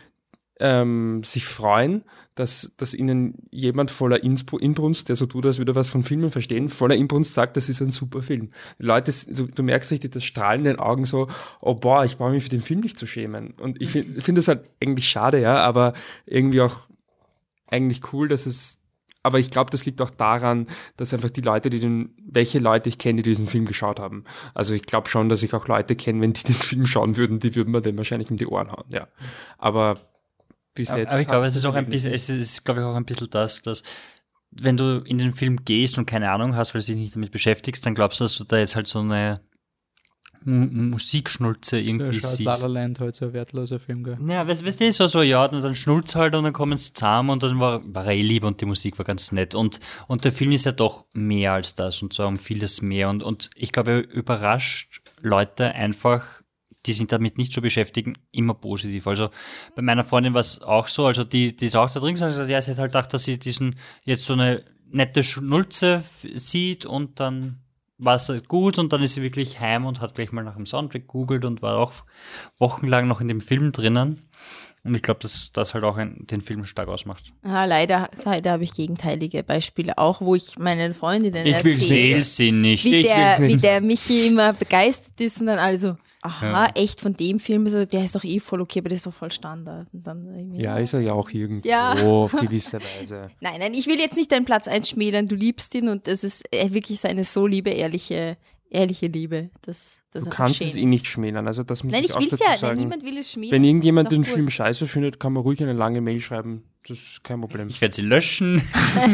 ähm, 0.61 1.23
sich 1.23 1.47
freuen, 1.47 2.03
dass, 2.35 2.75
dass 2.77 2.95
ihnen 2.95 3.35
jemand 3.51 3.91
voller 3.91 4.23
Inbrunst, 4.23 5.09
der 5.09 5.17
so 5.17 5.27
tut, 5.27 5.47
als 5.47 5.59
würde 5.59 5.73
er 5.73 5.77
was 5.77 5.89
von 5.89 6.03
Filmen 6.03 6.31
verstehen, 6.31 6.69
voller 6.69 6.95
Inbrunst 6.95 7.35
sagt, 7.35 7.57
das 7.57 7.69
ist 7.69 7.81
ein 7.81 7.91
super 7.91 8.23
Film. 8.23 8.51
Leute, 8.79 9.13
du, 9.29 9.47
du 9.47 9.63
merkst 9.63 9.91
richtig 9.91 10.13
das 10.13 10.25
Strahlen 10.25 10.61
in 10.61 10.73
den 10.73 10.79
Augen 10.79 11.05
so, 11.05 11.29
oh 11.63 11.75
boah, 11.75 12.05
ich 12.05 12.19
brauche 12.19 12.31
mich 12.31 12.43
für 12.43 12.51
den 12.51 12.61
Film 12.61 12.81
nicht 12.81 12.99
zu 12.99 13.07
schämen. 13.07 13.55
Und 13.59 13.81
ich 13.81 13.91
finde 13.93 14.21
find 14.21 14.39
das 14.39 14.49
halt 14.49 14.71
eigentlich 14.83 15.09
schade, 15.09 15.41
ja, 15.41 15.57
aber 15.57 15.95
irgendwie 16.27 16.61
auch 16.61 16.89
eigentlich 17.69 18.13
cool, 18.13 18.29
dass 18.29 18.47
es 18.47 18.83
aber 19.23 19.41
ich 19.41 19.51
glaube, 19.51 19.73
das 19.73 19.85
liegt 19.85 20.01
auch 20.03 20.11
daran, 20.11 20.69
dass 20.97 21.13
einfach 21.13 21.31
die 21.31 21.41
Leute, 21.41 21.69
die 21.69 21.81
den, 21.81 22.15
welche 22.31 22.61
Leute 22.61 22.89
ich 22.89 22.97
kenne, 22.97 23.23
die 23.23 23.31
diesen 23.31 23.49
Film 23.49 23.65
geschaut 23.65 23.99
haben. 23.99 24.23
Also 24.55 24.73
ich 24.73 24.83
glaube 24.83 25.09
schon, 25.09 25.29
dass 25.29 25.43
ich 25.43 25.53
auch 25.53 25.67
Leute 25.67 25.97
kenne, 25.97 26.21
wenn 26.21 26.33
die 26.33 26.45
den 26.45 26.55
Film 26.55 26.87
schauen 26.87 27.17
würden, 27.17 27.41
die 27.41 27.57
würden 27.57 27.73
mir 27.73 27.81
den 27.81 27.99
wahrscheinlich 27.99 28.31
um 28.31 28.37
die 28.37 28.47
Ohren 28.47 28.71
hauen, 28.71 28.85
ja. 28.91 29.09
Aber 29.59 29.99
bis 30.77 30.91
Aber, 30.91 31.01
jetzt. 31.01 31.13
aber 31.13 31.21
ich 31.21 31.27
glaube, 31.27 31.47
es 31.47 31.57
ist 31.57 31.65
auch 31.65 31.75
ein 31.75 31.87
bisschen, 31.87 32.13
es 32.13 32.29
ist, 32.29 32.65
glaube 32.65 32.81
ich, 32.81 32.87
auch 32.87 32.95
ein 32.95 33.05
bisschen 33.05 33.29
das, 33.31 33.63
dass 33.63 33.83
wenn 34.53 34.77
du 34.77 35.01
in 35.05 35.19
den 35.19 35.35
Film 35.35 35.65
gehst 35.65 35.99
und 35.99 36.07
keine 36.07 36.31
Ahnung 36.31 36.55
hast, 36.55 36.75
weil 36.75 36.81
du 36.81 36.87
dich 36.87 36.97
nicht 36.97 37.17
damit 37.17 37.33
beschäftigst, 37.33 37.85
dann 37.85 37.95
glaubst 37.95 38.21
du, 38.21 38.25
dass 38.25 38.37
du 38.37 38.45
da 38.45 38.59
jetzt 38.59 38.77
halt 38.77 38.87
so 38.87 39.01
eine 39.01 39.41
M 40.47 40.91
Musikschnulze 40.91 41.81
irgendwie 41.81 42.21
Da 42.21 42.29
schaut 42.29 42.39
La 42.39 42.51
La 42.53 42.57
siehst. 42.57 42.69
Land 42.69 43.01
halt 43.01 43.17
so 43.17 43.27
ein 43.27 43.33
wertloser 43.33 43.81
Film, 43.81 44.05
gell? 44.05 44.17
Ja, 44.29 44.47
weißt, 44.47 44.65
weißt 44.65 44.81
du, 44.81 44.93
so, 44.93 45.09
so, 45.09 45.23
ja, 45.23 45.45
und 45.45 45.61
dann 45.61 45.75
schnulzt 45.75 46.15
halt 46.15 46.37
und 46.37 46.45
dann 46.45 46.53
kommen 46.53 46.79
sie 46.79 46.93
zusammen 46.93 47.31
und 47.31 47.43
dann 47.43 47.59
war, 47.59 47.83
war 47.85 48.07
er 48.07 48.13
eh 48.13 48.23
lieb 48.23 48.45
und 48.45 48.61
die 48.61 48.67
Musik 48.67 48.97
war 48.99 49.05
ganz 49.05 49.33
nett. 49.33 49.57
Und, 49.57 49.81
und 50.07 50.25
der 50.25 50.31
Film 50.31 50.53
ist 50.53 50.65
ja 50.65 50.73
doch 50.73 51.07
mehr 51.13 51.53
als 51.55 51.75
das 51.75 52.01
und 52.01 52.13
zwar 52.13 52.29
um 52.29 52.39
vieles 52.39 52.81
mehr. 52.81 53.11
Und, 53.11 53.25
und 53.25 53.51
ich 53.57 53.73
glaube, 53.73 53.91
er 53.91 54.09
überrascht 54.09 55.01
Leute 55.21 55.75
einfach, 55.75 56.43
die 56.87 56.93
sind 56.93 57.13
damit 57.13 57.39
nicht 57.39 57.53
so 57.53 57.61
beschäftigen, 57.61 58.15
immer 58.33 58.55
positiv. 58.55 59.07
Also 59.07 59.31
bei 59.75 59.83
meiner 59.83 60.05
Freundin 60.05 60.35
war 60.35 60.41
es 60.41 60.63
auch 60.63 60.89
so, 60.89 61.07
also 61.07 61.25
die, 61.25 61.57
die 61.57 61.67
ist 61.67 61.77
auch 61.77 61.91
da 61.91 62.01
drin 62.01 62.15
gesagt, 62.15 62.37
ja, 62.49 62.61
sie 62.61 62.71
hat 62.71 62.79
halt 62.79 62.93
gedacht, 62.93 63.13
dass 63.13 63.25
sie 63.25 63.39
diesen 63.39 63.77
jetzt 64.05 64.25
so 64.25 64.35
eine 64.35 64.65
nette 64.91 65.23
Schnulze 65.23 66.03
sieht 66.35 66.87
und 66.87 67.21
dann 67.21 67.59
war 67.99 68.17
es 68.17 68.29
halt 68.29 68.49
gut 68.49 68.79
und 68.79 68.93
dann 68.93 69.03
ist 69.03 69.15
sie 69.15 69.23
wirklich 69.23 69.61
heim 69.61 69.87
und 69.87 70.01
hat 70.01 70.15
gleich 70.15 70.33
mal 70.33 70.45
nach 70.45 70.57
dem 70.57 70.67
Soundtrack 70.67 71.07
googelt 71.07 71.45
und 71.45 71.63
war 71.63 71.79
auch 71.79 71.93
wochenlang 72.59 73.09
noch 73.09 73.21
in 73.21 73.29
dem 73.29 73.41
Film 73.41 73.73
drinnen. 73.73 74.26
Und 74.87 74.95
ich 74.95 75.03
glaube, 75.03 75.21
dass 75.21 75.53
das 75.53 75.75
halt 75.75 75.85
auch 75.85 75.97
ein, 75.97 76.27
den 76.31 76.41
Film 76.41 76.65
stark 76.65 76.89
ausmacht. 76.89 77.33
Ah, 77.43 77.65
leider 77.65 78.09
leider 78.25 78.53
habe 78.53 78.65
ich 78.65 78.73
gegenteilige 78.73 79.43
Beispiele 79.43 79.99
auch, 79.99 80.21
wo 80.21 80.35
ich 80.35 80.59
meinen 80.59 80.95
Freundinnen 80.95 81.47
Ich 81.47 81.65
will 81.65 81.73
erzähle. 81.73 82.23
Seel 82.23 82.25
sie 82.25 82.53
nicht. 82.53 82.85
wie 82.85 82.97
Ich 82.97 83.07
der, 83.07 83.39
nicht. 83.39 83.53
wie 83.53 83.57
der 83.57 83.81
Michi 83.81 84.27
immer 84.29 84.53
begeistert 84.53 85.21
ist 85.21 85.41
und 85.41 85.47
dann 85.49 85.59
alle 85.59 85.79
so, 85.79 85.97
aha, 86.23 86.69
echt 86.75 87.01
von 87.01 87.15
dem 87.15 87.39
Film, 87.39 87.67
so, 87.69 87.85
der 87.85 88.05
ist 88.05 88.15
doch 88.15 88.25
eh 88.25 88.41
voll 88.41 88.61
okay, 88.61 88.81
aber 88.81 88.89
der 88.89 88.97
ist 88.97 89.07
doch 89.07 89.13
voll 89.13 89.31
Standard. 89.31 89.87
Und 89.93 90.07
dann 90.07 90.27
irgendwie, 90.35 90.63
Ja, 90.63 90.79
ist 90.79 90.93
er 90.95 91.01
ja 91.01 91.13
auch 91.13 91.31
irgendwo 91.31 91.69
Ja. 91.69 91.93
auf 91.95 92.33
gewisse 92.41 92.79
Weise. 92.81 93.31
Nein, 93.41 93.61
nein, 93.61 93.75
ich 93.75 93.87
will 93.87 93.99
jetzt 93.99 94.17
nicht 94.17 94.33
deinen 94.33 94.45
Platz 94.45 94.67
einschmälern, 94.69 95.27
du 95.27 95.35
liebst 95.37 95.75
ihn 95.75 95.89
und 95.89 96.09
es 96.09 96.25
ist 96.25 96.45
äh, 96.53 96.73
wirklich 96.73 97.01
seine 97.01 97.25
so 97.25 97.47
liebe, 97.47 97.71
ehrliche, 97.71 98.37
ehrliche 98.71 99.07
Liebe. 99.07 99.51
Das, 99.63 100.03
das 100.13 100.25
Du 100.25 100.31
kannst 100.31 100.61
es 100.61 100.75
eh 100.77 100.85
nicht 100.85 101.07
schmälern. 101.07 101.47
Also 101.47 101.63
das 101.63 101.83
muss 101.85 101.93
Nein, 101.93 102.03
ich, 102.05 102.11
ich 102.11 102.17
auch 102.17 102.21
will 102.21 102.29
es 102.33 102.39
dazu 102.39 102.43
ja, 102.45 102.51
nein, 102.51 102.59
sagen. 102.61 102.79
niemand 102.79 103.03
will 103.05 103.19
es 103.19 103.33
schmälern. 103.33 103.53
Wenn 103.53 103.65
irgendjemand 103.65 104.11
den 104.13 104.23
gut. 104.23 104.33
Film 104.33 104.51
scheiße 104.51 104.87
findet, 104.87 105.21
kann 105.21 105.33
man 105.33 105.43
ruhig 105.43 105.63
eine 105.63 105.73
lange 105.73 106.01
Mail 106.01 106.21
schreiben. 106.21 106.65
Das 106.89 106.99
ist 106.99 107.25
kein 107.25 107.41
Problem. 107.41 107.67
Ich 107.69 107.81
werde 107.81 107.95
sie 107.95 108.03
löschen. 108.03 108.63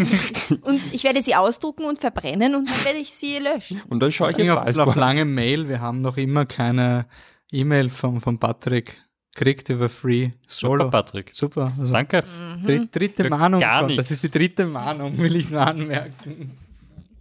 Und 0.62 0.80
ich 0.92 1.04
werde 1.04 1.22
sie 1.22 1.34
ausdrucken 1.34 1.84
und 1.86 1.98
verbrennen 1.98 2.54
und 2.54 2.68
dann 2.68 2.84
werde 2.84 2.98
ich 2.98 3.10
sie 3.10 3.38
löschen. 3.38 3.80
Und 3.88 4.00
dann 4.00 4.12
schaue 4.12 4.30
ich 4.30 4.36
jetzt 4.36 4.50
auf, 4.50 4.76
auf 4.78 4.94
lange 4.94 5.24
Mail, 5.24 5.68
wir 5.68 5.80
haben 5.80 6.02
noch 6.02 6.18
immer 6.18 6.44
keine 6.44 7.06
E-Mail 7.50 7.88
von, 7.88 8.20
von 8.20 8.38
Patrick 8.38 9.00
kriegt 9.34 9.70
über 9.70 9.88
Free 9.88 10.30
Solo. 10.46 10.84
Super, 10.84 10.90
Patrick. 10.90 11.30
Super. 11.32 11.72
Also 11.78 11.94
Danke. 11.94 12.22
dri- 12.66 12.86
dritte 12.90 13.24
Für 13.24 13.30
Mahnung 13.30 13.60
gar. 13.60 13.86
Das 13.86 14.10
ist 14.10 14.22
die 14.24 14.30
dritte 14.30 14.66
Mahnung, 14.66 15.16
will 15.22 15.34
ich 15.36 15.48
nur 15.48 15.62
anmerken. 15.66 16.58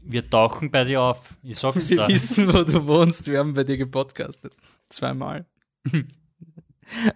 Wir 0.04 0.30
tauchen 0.30 0.72
bei 0.72 0.84
dir 0.84 1.02
auf. 1.02 1.36
Ich 1.44 1.60
sag's 1.60 1.90
Wir 1.90 1.98
da. 1.98 2.08
wissen, 2.08 2.54
wo 2.54 2.64
du 2.64 2.86
wohnst. 2.86 3.28
Wir 3.28 3.40
haben 3.40 3.54
bei 3.54 3.64
dir 3.64 3.78
gepodcastet. 3.78 4.56
Zweimal. 4.90 5.46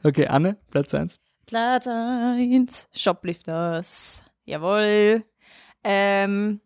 Okay, 0.03 0.27
Anne, 0.27 0.57
Platz 0.71 0.93
1. 0.93 1.19
Platz 1.47 1.85
1, 1.85 2.87
Shoplifters. 2.93 4.23
Jawohl. 4.45 5.23
Ähm, 5.83 6.61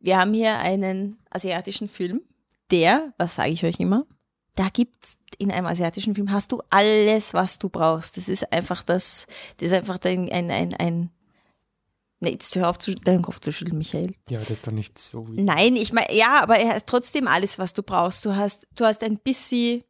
wir 0.00 0.18
haben 0.18 0.34
hier 0.34 0.58
einen 0.58 1.18
asiatischen 1.30 1.86
Film, 1.88 2.22
der, 2.70 3.12
was 3.18 3.36
sage 3.36 3.50
ich 3.50 3.64
euch 3.64 3.78
immer, 3.78 4.04
da 4.56 4.68
gibt's 4.68 5.16
in 5.38 5.50
einem 5.50 5.66
asiatischen 5.66 6.14
Film 6.14 6.30
hast 6.30 6.52
du 6.52 6.60
alles, 6.70 7.34
was 7.34 7.58
du 7.58 7.68
brauchst. 7.68 8.16
Das 8.16 8.28
ist 8.28 8.52
einfach 8.52 8.82
das, 8.82 9.26
das 9.56 9.68
ist 9.68 9.74
einfach 9.74 9.98
ein, 10.04 10.30
ein, 10.30 10.50
ein, 10.50 10.74
ein 10.74 11.10
Nee, 12.22 12.30
jetzt 12.30 12.54
hör 12.54 12.70
auf, 12.70 12.78
zu, 12.78 12.94
deinen 12.94 13.20
Kopf 13.20 13.40
zu 13.40 13.50
schütteln, 13.50 13.78
Michael. 13.78 14.14
Ja, 14.30 14.38
das 14.38 14.50
ist 14.50 14.66
doch 14.68 14.72
nicht 14.72 14.96
so 14.96 15.26
wie. 15.28 15.42
Nein, 15.42 15.74
ich 15.74 15.92
meine, 15.92 16.14
ja, 16.14 16.40
aber 16.40 16.56
er 16.56 16.76
hat 16.76 16.86
trotzdem 16.86 17.26
alles, 17.26 17.58
was 17.58 17.72
du 17.72 17.82
brauchst. 17.82 18.24
Du 18.24 18.36
hast, 18.36 18.68
du 18.76 18.84
hast 18.84 19.02
ein 19.02 19.18
bisschen, 19.18 19.82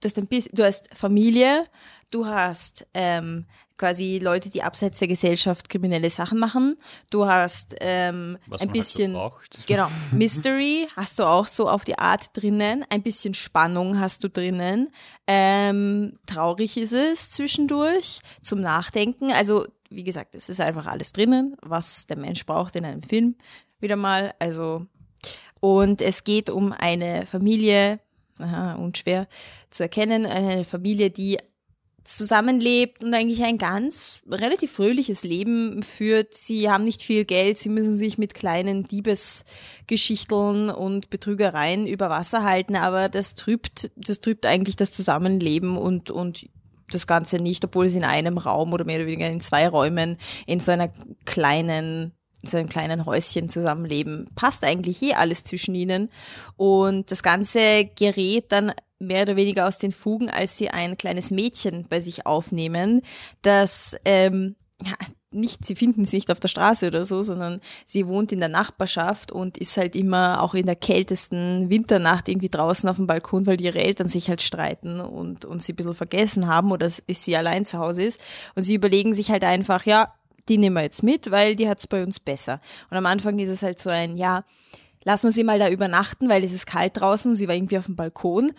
du 0.00 0.06
hast 0.06 0.18
ein 0.18 0.26
bisschen, 0.26 0.50
du 0.52 0.64
hast 0.64 0.88
Familie, 0.92 1.68
du 2.10 2.26
hast 2.26 2.88
ähm, 2.92 3.46
quasi 3.78 4.18
Leute, 4.20 4.50
die 4.50 4.64
abseits 4.64 4.98
der 4.98 5.06
Gesellschaft 5.06 5.68
kriminelle 5.68 6.10
Sachen 6.10 6.40
machen. 6.40 6.76
Du 7.08 7.26
hast 7.26 7.76
ähm, 7.78 8.36
Was 8.48 8.62
ein 8.62 8.66
man 8.66 8.72
bisschen, 8.72 9.16
halt 9.16 9.32
so 9.54 9.62
genau, 9.68 9.88
Mystery 10.10 10.88
hast 10.96 11.20
du 11.20 11.24
auch 11.24 11.46
so 11.46 11.68
auf 11.68 11.84
die 11.84 12.00
Art 12.00 12.30
drinnen. 12.32 12.84
Ein 12.90 13.04
bisschen 13.04 13.32
Spannung 13.32 14.00
hast 14.00 14.24
du 14.24 14.28
drinnen. 14.28 14.92
Ähm, 15.28 16.18
traurig 16.26 16.76
ist 16.78 16.94
es 16.94 17.30
zwischendurch 17.30 18.18
zum 18.42 18.60
Nachdenken. 18.60 19.30
Also 19.30 19.66
wie 19.90 20.04
gesagt, 20.04 20.34
es 20.34 20.48
ist 20.48 20.60
einfach 20.60 20.86
alles 20.86 21.12
drinnen, 21.12 21.56
was 21.62 22.06
der 22.06 22.18
Mensch 22.18 22.46
braucht 22.46 22.76
in 22.76 22.84
einem 22.84 23.02
Film. 23.02 23.36
Wieder 23.80 23.96
mal, 23.96 24.34
also 24.38 24.86
und 25.60 26.00
es 26.00 26.24
geht 26.24 26.48
um 26.48 26.72
eine 26.72 27.26
Familie, 27.26 28.00
aha, 28.38 28.74
unschwer 28.74 29.28
zu 29.68 29.82
erkennen, 29.82 30.24
eine 30.24 30.64
Familie, 30.64 31.10
die 31.10 31.38
zusammenlebt 32.04 33.04
und 33.04 33.12
eigentlich 33.12 33.42
ein 33.44 33.58
ganz 33.58 34.20
relativ 34.28 34.72
fröhliches 34.72 35.22
Leben 35.22 35.82
führt. 35.82 36.34
Sie 36.34 36.70
haben 36.70 36.84
nicht 36.84 37.02
viel 37.02 37.24
Geld, 37.26 37.58
sie 37.58 37.68
müssen 37.68 37.94
sich 37.94 38.16
mit 38.16 38.34
kleinen 38.34 38.84
Diebesgeschichteln 38.84 40.70
und 40.70 41.10
Betrügereien 41.10 41.86
über 41.86 42.08
Wasser 42.08 42.42
halten, 42.42 42.74
aber 42.74 43.08
das 43.08 43.34
trübt, 43.34 43.90
das 43.96 44.20
trübt 44.20 44.46
eigentlich 44.46 44.76
das 44.76 44.92
Zusammenleben 44.92 45.76
und, 45.76 46.10
und 46.10 46.48
das 46.90 47.06
Ganze 47.06 47.36
nicht, 47.36 47.64
obwohl 47.64 47.88
sie 47.88 47.98
in 47.98 48.04
einem 48.04 48.38
Raum 48.38 48.72
oder 48.72 48.84
mehr 48.84 48.96
oder 48.96 49.06
weniger 49.06 49.28
in 49.28 49.40
zwei 49.40 49.68
Räumen 49.68 50.16
in 50.46 50.60
so 50.60 50.72
einer 50.72 50.90
kleinen 51.24 52.12
in 52.42 52.48
so 52.48 52.56
einem 52.56 52.70
kleinen 52.70 53.04
Häuschen 53.04 53.50
zusammenleben. 53.50 54.26
Passt 54.34 54.64
eigentlich 54.64 55.02
eh 55.02 55.12
alles 55.12 55.44
zwischen 55.44 55.74
ihnen. 55.74 56.10
Und 56.56 57.10
das 57.10 57.22
Ganze 57.22 57.84
gerät 57.84 58.50
dann 58.50 58.72
mehr 58.98 59.22
oder 59.22 59.36
weniger 59.36 59.66
aus 59.66 59.78
den 59.78 59.92
Fugen, 59.92 60.30
als 60.30 60.56
sie 60.56 60.70
ein 60.70 60.96
kleines 60.96 61.30
Mädchen 61.30 61.86
bei 61.88 62.00
sich 62.00 62.26
aufnehmen, 62.26 63.02
das 63.42 63.96
ähm, 64.04 64.56
ja, 64.82 64.94
nicht, 65.32 65.64
sie 65.64 65.74
finden 65.74 66.02
es 66.02 66.12
nicht 66.12 66.30
auf 66.30 66.40
der 66.40 66.48
Straße 66.48 66.86
oder 66.86 67.04
so, 67.04 67.22
sondern 67.22 67.60
sie 67.86 68.08
wohnt 68.08 68.32
in 68.32 68.40
der 68.40 68.48
Nachbarschaft 68.48 69.30
und 69.30 69.58
ist 69.58 69.76
halt 69.76 69.94
immer 69.94 70.42
auch 70.42 70.54
in 70.54 70.66
der 70.66 70.76
kältesten 70.76 71.70
Winternacht 71.70 72.28
irgendwie 72.28 72.48
draußen 72.48 72.88
auf 72.88 72.96
dem 72.96 73.06
Balkon, 73.06 73.46
weil 73.46 73.60
ihre 73.60 73.78
Eltern 73.78 74.08
sich 74.08 74.28
halt 74.28 74.42
streiten 74.42 75.00
und, 75.00 75.44
und 75.44 75.62
sie 75.62 75.72
ein 75.72 75.76
bisschen 75.76 75.94
vergessen 75.94 76.48
haben 76.48 76.72
oder 76.72 76.88
sie 76.90 77.36
allein 77.36 77.64
zu 77.64 77.78
Hause 77.78 78.02
ist. 78.02 78.20
Und 78.54 78.62
sie 78.62 78.74
überlegen 78.74 79.14
sich 79.14 79.30
halt 79.30 79.44
einfach, 79.44 79.86
ja, 79.86 80.14
die 80.48 80.58
nehmen 80.58 80.76
wir 80.76 80.82
jetzt 80.82 81.02
mit, 81.02 81.30
weil 81.30 81.54
die 81.54 81.68
hat's 81.68 81.86
bei 81.86 82.02
uns 82.02 82.18
besser. 82.18 82.58
Und 82.90 82.96
am 82.96 83.06
Anfang 83.06 83.38
ist 83.38 83.50
es 83.50 83.62
halt 83.62 83.78
so 83.78 83.90
ein, 83.90 84.16
ja, 84.16 84.44
lassen 85.04 85.28
wir 85.28 85.32
sie 85.32 85.44
mal 85.44 85.58
da 85.58 85.68
übernachten, 85.68 86.28
weil 86.28 86.42
es 86.42 86.52
ist 86.52 86.66
kalt 86.66 87.00
draußen, 87.00 87.34
sie 87.34 87.46
war 87.46 87.54
irgendwie 87.54 87.78
auf 87.78 87.86
dem 87.86 87.96
Balkon 87.96 88.52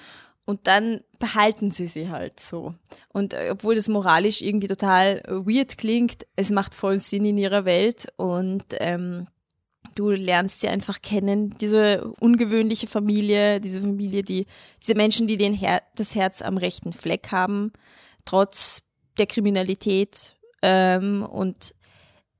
und 0.45 0.67
dann 0.67 1.01
behalten 1.19 1.71
sie 1.71 1.87
sie 1.87 2.09
halt 2.09 2.39
so. 2.39 2.73
Und 3.09 3.33
äh, 3.33 3.49
obwohl 3.51 3.75
das 3.75 3.87
moralisch 3.87 4.41
irgendwie 4.41 4.67
total 4.67 5.21
weird 5.27 5.77
klingt, 5.77 6.25
es 6.35 6.49
macht 6.49 6.75
voll 6.75 6.97
Sinn 6.97 7.25
in 7.25 7.37
ihrer 7.37 7.65
Welt. 7.65 8.07
Und 8.17 8.65
ähm, 8.79 9.27
du 9.95 10.09
lernst 10.09 10.61
sie 10.61 10.67
einfach 10.67 11.01
kennen, 11.01 11.55
diese 11.59 12.03
ungewöhnliche 12.19 12.87
Familie, 12.87 13.59
diese 13.61 13.81
Familie, 13.81 14.23
die, 14.23 14.45
diese 14.81 14.95
Menschen, 14.95 15.27
die 15.27 15.37
den 15.37 15.53
Her 15.53 15.81
das 15.95 16.15
Herz 16.15 16.41
am 16.41 16.57
rechten 16.57 16.91
Fleck 16.91 17.31
haben, 17.31 17.71
trotz 18.25 18.81
der 19.17 19.27
Kriminalität. 19.27 20.35
Ähm, 20.63 21.23
und 21.23 21.75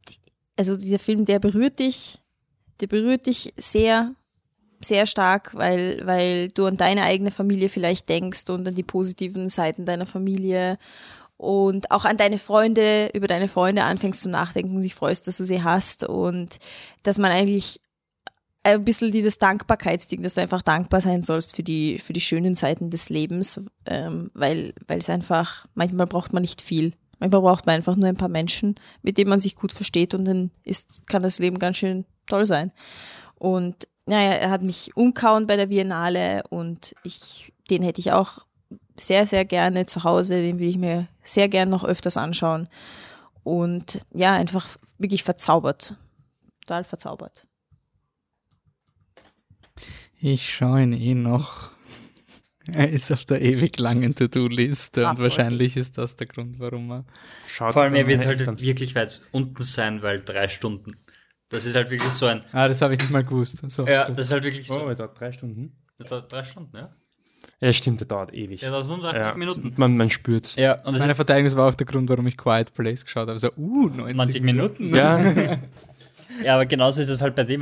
die, 0.10 0.18
also 0.58 0.76
dieser 0.76 1.00
Film, 1.00 1.26
der 1.26 1.40
berührt 1.40 1.80
dich, 1.80 2.20
der 2.80 2.88
berührt 2.88 3.28
dich 3.28 3.54
sehr 3.58 4.16
sehr 4.86 5.06
stark, 5.06 5.56
weil, 5.56 6.02
weil 6.06 6.48
du 6.50 6.66
an 6.66 6.78
deine 6.78 7.04
eigene 7.04 7.32
Familie 7.32 7.70
vielleicht 7.70 8.10
denkst 8.10 8.50
und 8.50 8.68
an 8.68 8.76
die 8.76 8.84
positiven 8.84 9.50
Seiten 9.50 9.86
deiner 9.86 10.06
Familie 10.06 10.78
und 11.38 11.90
auch 11.90 12.06
an 12.06 12.18
deine 12.18 12.38
Freunde, 12.38 13.10
über 13.14 13.28
deine 13.28 13.48
Freunde 13.48 13.84
anfängst 13.84 14.22
zu 14.22 14.30
nachdenken 14.30 14.76
und 14.76 14.84
dich 14.84 14.94
freust, 14.94 15.28
dass 15.28 15.38
du 15.38 15.44
sie 15.44 15.64
hast 15.64 16.04
und 16.04 16.60
dass 17.04 17.18
man 17.18 17.32
eigentlich 17.32 17.82
ein 18.64 18.86
bisschen 18.86 19.12
dieses 19.12 19.40
Dankbarkeitsding, 19.40 20.22
dass 20.22 20.36
du 20.36 20.42
einfach 20.42 20.62
dankbar 20.62 21.02
sein 21.02 21.24
sollst 21.24 21.56
für 21.56 21.64
die, 21.64 21.98
für 21.98 22.14
die 22.14 22.22
schönen 22.22 22.54
Seiten 22.54 22.92
des 22.92 23.10
Lebens, 23.10 23.62
ähm, 23.88 24.30
weil, 24.34 24.74
weil 24.88 25.00
es 25.00 25.10
einfach, 25.10 25.66
manchmal 25.74 26.06
braucht 26.06 26.32
man 26.32 26.42
nicht 26.42 26.62
viel. 26.62 26.94
Manchmal 27.20 27.42
braucht 27.42 27.66
man 27.66 27.76
einfach 27.76 27.96
nur 27.96 28.08
ein 28.08 28.18
paar 28.18 28.30
Menschen, 28.30 28.76
mit 29.02 29.18
denen 29.18 29.30
man 29.30 29.40
sich 29.40 29.56
gut 29.56 29.72
versteht 29.72 30.14
und 30.14 30.26
dann 30.26 30.52
ist, 30.64 31.08
kann 31.08 31.24
das 31.24 31.40
Leben 31.40 31.60
ganz 31.60 31.78
schön 31.78 32.06
toll 32.28 32.46
sein. 32.46 32.72
Und 33.36 33.88
naja, 34.06 34.34
er 34.34 34.50
hat 34.50 34.62
mich 34.62 34.96
umkauen 34.96 35.48
bei 35.48 35.56
der 35.56 35.68
Biennale 35.68 36.44
und 36.50 36.96
ich, 37.04 37.54
den 37.70 37.84
hätte 37.84 38.00
ich 38.00 38.12
auch 38.12 38.46
sehr, 38.96 39.26
sehr 39.28 39.46
gerne 39.46 39.86
zu 39.86 40.04
Hause, 40.04 40.42
den 40.42 40.60
will 40.60 40.70
ich 40.70 40.78
mir 40.78 41.08
sehr 41.24 41.50
gern 41.50 41.70
noch 41.70 41.84
öfters 41.84 42.18
anschauen. 42.18 42.68
Und 43.44 44.02
ja, 44.14 44.34
einfach 44.34 44.68
wirklich 44.98 45.24
verzaubert. 45.24 45.96
Total 46.62 46.84
verzaubert. 46.84 47.44
Ich 50.20 50.54
schaue 50.54 50.84
ihn 50.84 50.94
eh 50.94 51.16
noch. 51.16 51.72
Er 52.68 52.92
ist 52.92 53.12
auf 53.12 53.26
der 53.26 53.42
ewig 53.42 53.80
langen 53.80 54.14
To-Do-Liste 54.14 55.08
Ah, 55.08 55.12
und 55.12 55.20
wahrscheinlich 55.20 55.78
ist 55.78 55.98
das 55.98 56.16
der 56.16 56.28
Grund, 56.28 56.60
warum 56.60 56.92
er. 56.92 57.06
Schaut 57.48 57.74
Vor 57.74 57.82
allem, 57.82 57.96
er 57.96 58.06
wird 58.06 58.24
halt 58.24 58.62
wirklich 58.62 58.94
weit 58.94 59.20
unten 59.32 59.64
sein, 59.64 60.04
weil 60.04 60.22
drei 60.22 60.48
Stunden. 60.48 60.92
Das 61.52 61.66
ist 61.66 61.76
halt 61.76 61.92
wirklich 61.92 62.12
so 62.12 62.26
ein. 62.26 62.42
Ah, 62.54 62.68
das 62.68 62.82
habe 62.82 62.94
ich 62.94 63.00
nicht 63.00 63.12
mal 63.12 63.24
gewusst. 63.24 63.64
So, 63.70 63.86
Ja, 63.86 64.08
gut. 64.08 64.18
das 64.18 64.26
ist 64.28 64.32
halt 64.32 64.44
wirklich 64.44 64.70
Oh, 64.72 64.76
so. 64.80 64.88
er 64.88 64.96
dauert 64.96 65.20
drei 65.20 65.32
Stunden. 65.32 65.74
Das 65.98 66.10
dauert 66.10 66.32
drei 66.32 66.44
Stunden, 66.44 66.76
ja? 66.76 66.96
Ja, 67.60 67.74
stimmt, 67.74 68.00
der 68.00 68.08
dauert 68.08 68.34
ewig. 68.34 68.60
Der 68.62 68.72
dauert 68.72 68.86
180 68.86 69.26
Ja, 69.26 69.38
Minuten. 69.38 69.74
Man, 69.78 69.98
man 69.98 70.10
spürt 70.10 70.46
es. 70.48 70.56
Ja, 70.56 70.76
und 70.84 70.94
das 70.94 71.00
Meine 71.00 71.14
Verteidigung 71.14 71.46
das 71.46 71.56
war 71.56 71.70
auch 71.70 71.76
der 71.76 71.86
Grund, 71.86 72.10
warum 72.10 72.26
ich 72.28 72.38
Quiet 72.38 72.74
Place 72.74 73.04
geschaut 73.06 73.28
habe. 73.28 73.38
So, 73.38 73.52
uh, 73.58 73.88
90, 73.90 74.16
90 74.16 74.42
Minuten. 74.42 74.96
Ja, 74.96 75.20
Ja, 76.46 76.54
aber 76.56 76.66
genauso 76.66 77.02
ist 77.02 77.10
es 77.10 77.22
halt 77.22 77.36
bei 77.36 77.44
dem. 77.44 77.62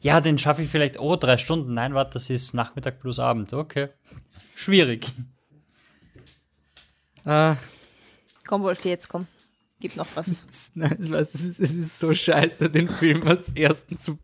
Ja, 0.00 0.20
den 0.20 0.38
schaffe 0.38 0.62
ich 0.62 0.70
vielleicht, 0.70 0.98
oh, 0.98 1.14
drei 1.16 1.36
Stunden. 1.36 1.74
Nein, 1.74 1.92
warte, 1.94 2.14
das 2.14 2.30
ist 2.30 2.54
Nachmittag 2.54 2.98
plus 2.98 3.18
Abend. 3.18 3.52
Okay. 3.52 3.88
Schwierig. 4.56 5.06
Ah, 7.26 7.56
Komm, 8.46 8.62
Wolf, 8.62 8.84
jetzt 8.86 9.08
komm. 9.08 9.26
Gib 9.80 9.96
noch 9.96 10.06
was. 10.16 10.46
es- 10.50 10.70
nein, 10.74 10.96
es, 10.98 11.10
weiß, 11.10 11.34
es, 11.34 11.44
ist, 11.44 11.60
es 11.60 11.74
ist 11.74 11.98
so 11.98 12.12
scheiße, 12.12 12.70
den 12.70 12.88
Film 12.88 13.26
als 13.26 13.50
ersten 13.50 13.98
zu 13.98 14.18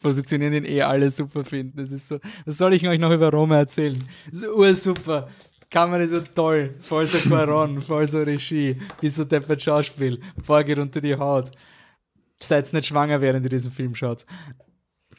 positionieren, 0.00 0.52
den 0.52 0.64
eh 0.64 0.82
alle 0.82 1.10
super 1.10 1.44
finden. 1.44 1.80
Es 1.80 1.92
ist 1.92 2.08
so, 2.08 2.18
was 2.44 2.58
soll 2.58 2.72
ich 2.74 2.86
euch 2.86 3.00
noch 3.00 3.10
über 3.12 3.30
Roma 3.30 3.58
erzählen? 3.58 3.98
So 4.30 4.54
ursuper. 4.54 5.28
Kamera 5.70 6.02
ist 6.02 6.10
so 6.10 6.20
toll, 6.20 6.74
voll 6.80 7.06
so 7.06 7.18
Quaron, 7.28 7.80
voll 7.82 8.06
so 8.06 8.22
Regie, 8.22 8.76
wie 9.00 9.08
so 9.08 9.24
deppert 9.24 9.60
Schauspiel, 9.60 10.18
Boah, 10.46 10.64
geht 10.64 10.78
unter 10.78 11.00
die 11.00 11.14
Haut. 11.14 11.50
Seid 12.40 12.72
nicht 12.72 12.86
schwanger, 12.86 13.20
während 13.20 13.44
ihr 13.44 13.50
diesen 13.50 13.72
Film 13.72 13.94
schaut. 13.94 14.24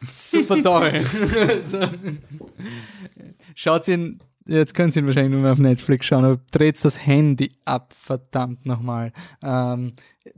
Super 0.10 0.64
toll. 0.64 1.04
so. 1.64 1.80
Schaut 3.54 3.88
ihn, 3.90 4.20
jetzt 4.50 4.74
können 4.74 4.92
Sie 4.92 5.00
ihn 5.00 5.06
wahrscheinlich 5.06 5.32
nur 5.32 5.42
mehr 5.42 5.52
auf 5.52 5.60
Netflix 5.60 6.06
schauen, 6.06 6.26
aber 6.26 6.42
dreht 6.52 6.84
das 6.84 7.06
Handy 7.06 7.52
ab, 7.66 7.94
verdammt 7.94 8.66
nochmal. 8.66 9.12
Ähm, 9.42 9.92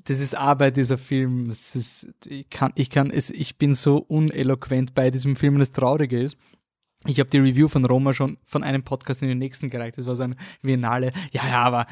das 0.03 0.21
ist 0.21 0.37
Arbeit, 0.37 0.77
dieser 0.77 0.97
Film. 0.97 1.49
Es 1.49 1.75
ist, 1.75 2.09
ich 2.25 2.49
kann, 2.49 2.71
ich 2.75 2.89
kann, 2.89 3.09
es, 3.09 3.29
ich 3.29 3.57
bin 3.57 3.73
so 3.73 3.97
uneloquent 3.97 4.93
bei 4.93 5.11
diesem 5.11 5.35
Film 5.35 5.55
und 5.55 5.59
das 5.59 5.71
Traurige 5.71 6.19
ist, 6.19 6.37
ich 7.07 7.19
habe 7.19 7.29
die 7.29 7.39
Review 7.39 7.67
von 7.67 7.83
Roma 7.83 8.13
schon 8.13 8.37
von 8.45 8.63
einem 8.63 8.83
Podcast 8.83 9.23
in 9.23 9.29
den 9.29 9.39
nächsten 9.39 9.71
gereicht. 9.71 9.97
Das 9.97 10.05
war 10.05 10.15
so 10.15 10.23
ein 10.23 10.35
Biennale. 10.61 11.11
Ja, 11.31 11.47
ja, 11.47 11.63
aber 11.63 11.87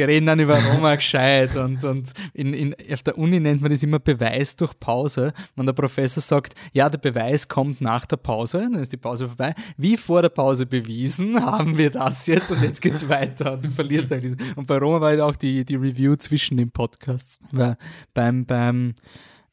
wir 0.00 0.08
reden 0.08 0.24
dann 0.24 0.40
über 0.40 0.58
Roma 0.58 0.94
gescheit 0.96 1.56
und, 1.56 1.84
und 1.84 2.14
in, 2.32 2.54
in, 2.54 2.74
auf 2.90 3.02
der 3.02 3.18
Uni 3.18 3.38
nennt 3.38 3.60
man 3.60 3.70
das 3.70 3.82
immer 3.82 3.98
Beweis 3.98 4.56
durch 4.56 4.72
Pause. 4.80 5.34
Und 5.56 5.66
der 5.66 5.74
Professor 5.74 6.22
sagt, 6.22 6.54
ja, 6.72 6.88
der 6.88 6.96
Beweis 6.96 7.48
kommt 7.48 7.82
nach 7.82 8.06
der 8.06 8.16
Pause, 8.16 8.60
dann 8.60 8.80
ist 8.80 8.92
die 8.92 8.96
Pause 8.96 9.28
vorbei. 9.28 9.54
Wie 9.76 9.98
vor 9.98 10.22
der 10.22 10.30
Pause 10.30 10.64
bewiesen, 10.64 11.44
haben 11.44 11.76
wir 11.76 11.90
das 11.90 12.26
jetzt 12.26 12.50
und 12.50 12.62
jetzt 12.62 12.80
geht's 12.80 13.10
weiter 13.10 13.52
und 13.52 13.66
du 13.66 13.70
verlierst 13.70 14.10
eigentlich. 14.10 14.36
Und 14.56 14.66
bei 14.66 14.78
Roma 14.78 15.02
war 15.02 15.10
halt 15.10 15.20
auch 15.20 15.36
die, 15.36 15.66
die 15.66 15.76
Review 15.76 16.16
zwischen 16.16 16.56
den 16.56 16.70
Podcasts. 16.70 17.38
Weil 17.52 17.76
beim, 18.14 18.46
beim, 18.46 18.94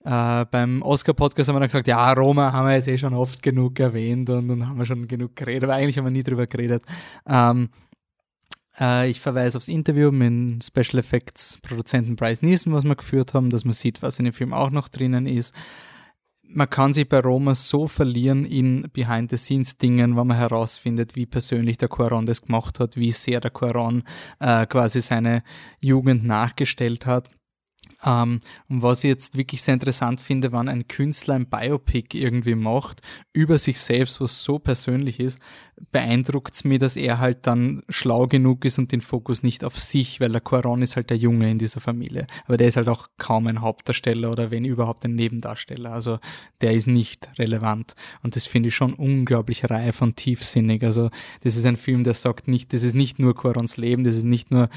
äh, 0.06 0.45
beim 0.45 0.82
Oscar-Podcast 0.82 1.49
haben 1.49 1.57
wir 1.57 1.60
dann 1.60 1.68
gesagt, 1.68 1.90
ja, 1.90 2.14
Roma 2.14 2.53
haben 2.53 2.69
wir 2.69 2.76
jetzt 2.76 2.88
eh 2.88 2.98
schon 2.98 3.14
oft 3.14 3.44
genug 3.44 3.82
erwähnt 3.82 4.30
und 4.30 4.48
dann 4.48 4.65
haben 4.65 4.78
wir 4.78 4.86
schon 4.86 5.10
genug 5.10 5.36
geredet, 5.36 5.65
aber 5.65 5.74
eigentlich 5.74 5.98
haben 5.98 6.06
wir 6.06 6.11
nie 6.11 6.24
drüber 6.24 6.48
geredet. 6.48 6.84
Ähm, 7.28 7.65
äh, 7.65 7.87
ich 8.80 9.20
verweise 9.20 9.58
aufs 9.58 9.68
Interview 9.68 10.12
mit 10.12 10.28
dem 10.28 10.60
Special 10.62 10.99
Effects 10.99 11.60
Produzenten 11.62 12.16
Bryce 12.16 12.44
Nielsen, 12.44 12.74
was 12.74 12.84
wir 12.84 12.95
geführt 12.95 13.34
haben, 13.34 13.49
dass 13.49 13.66
man 13.66 13.74
sieht, 13.74 14.02
was 14.02 14.20
in 14.20 14.26
dem 14.26 14.34
Film 14.34 14.54
auch 14.54 14.70
noch 14.70 14.88
drinnen 14.88 15.26
ist. 15.26 15.56
Man 16.49 16.70
kann 16.70 16.94
sich 16.94 17.10
bei 17.10 17.20
Roma 17.20 17.56
so 17.56 17.88
verlieren 17.88 18.45
in 18.45 18.88
Behind-the-Scenes-Dingen, 18.94 20.16
wenn 20.16 20.28
man 20.28 20.38
herausfindet, 20.38 21.16
wie 21.16 21.26
persönlich 21.26 21.78
der 21.78 21.90
Quaron 21.90 22.26
das 22.26 22.41
gemacht 22.41 22.80
hat, 22.80 22.95
wie 22.95 23.12
sehr 23.12 23.41
der 23.41 23.52
Quaron 23.52 24.04
äh, 24.40 24.66
quasi 24.66 25.02
seine 25.02 25.44
Jugend 25.80 26.24
nachgestellt 26.24 27.06
hat. 27.06 27.30
Ähm, 28.06 28.41
und 28.69 28.84
was 28.84 29.03
ich 29.03 29.10
jetzt 29.10 29.38
wirklich 29.38 29.61
sehr 29.61 29.74
interessant 29.74 30.22
finde, 30.22 30.52
wenn 30.52 30.69
ein 30.69 30.88
Künstler 30.88 31.36
ein 31.36 31.49
Biopic 31.49 32.18
irgendwie 32.18 32.56
macht 32.56 33.02
über 33.34 33.57
sich 33.57 33.80
selbst, 33.80 34.22
was 34.22 34.44
so 34.44 34.60
persönlich 34.60 35.19
ist, 35.19 35.40
beeindruckt 35.91 36.53
es 36.53 36.64
mich, 36.64 36.80
dass 36.80 36.95
er 36.95 37.19
halt 37.19 37.48
dann 37.48 37.82
schlau 37.90 38.28
genug 38.28 38.65
ist 38.65 38.78
und 38.80 38.91
den 38.91 39.02
Fokus 39.02 39.44
nicht 39.44 39.64
auf 39.64 39.78
sich, 39.78 40.19
weil 40.19 40.32
der 40.32 40.41
Quaron 40.41 40.82
ist 40.82 40.95
halt 40.95 41.10
der 41.10 41.18
Junge 41.18 41.49
in 41.49 41.57
dieser 41.57 41.80
Familie. 41.80 42.28
Aber 42.45 42.57
der 42.57 42.68
ist 42.68 42.78
halt 42.78 42.90
auch 42.90 43.07
kaum 43.18 43.48
ein 43.48 43.61
Hauptdarsteller 43.61 44.30
oder 44.30 44.52
wenn 44.52 44.65
überhaupt 44.65 45.06
ein 45.06 45.15
Nebendarsteller. 45.15 45.91
Also 45.91 46.19
der 46.61 46.74
ist 46.74 46.88
nicht 46.88 47.30
relevant. 47.40 47.94
Und 48.24 48.36
das 48.36 48.48
finde 48.48 48.69
ich 48.69 48.76
schon 48.76 48.94
unglaublich 48.94 49.69
reif 49.69 50.02
und 50.02 50.18
tiefsinnig. 50.18 50.84
Also 50.84 51.10
das 51.41 51.56
ist 51.56 51.65
ein 51.65 51.78
Film, 51.78 52.03
der 52.03 52.14
sagt 52.14 52.48
nicht, 52.48 52.74
das 52.74 52.84
ist 52.84 52.95
nicht 52.95 53.19
nur 53.19 53.36
Quarons 53.36 53.78
Leben, 53.78 54.03
das 54.03 54.15
ist 54.15 54.24
nicht 54.24 54.52
nur 54.52 54.69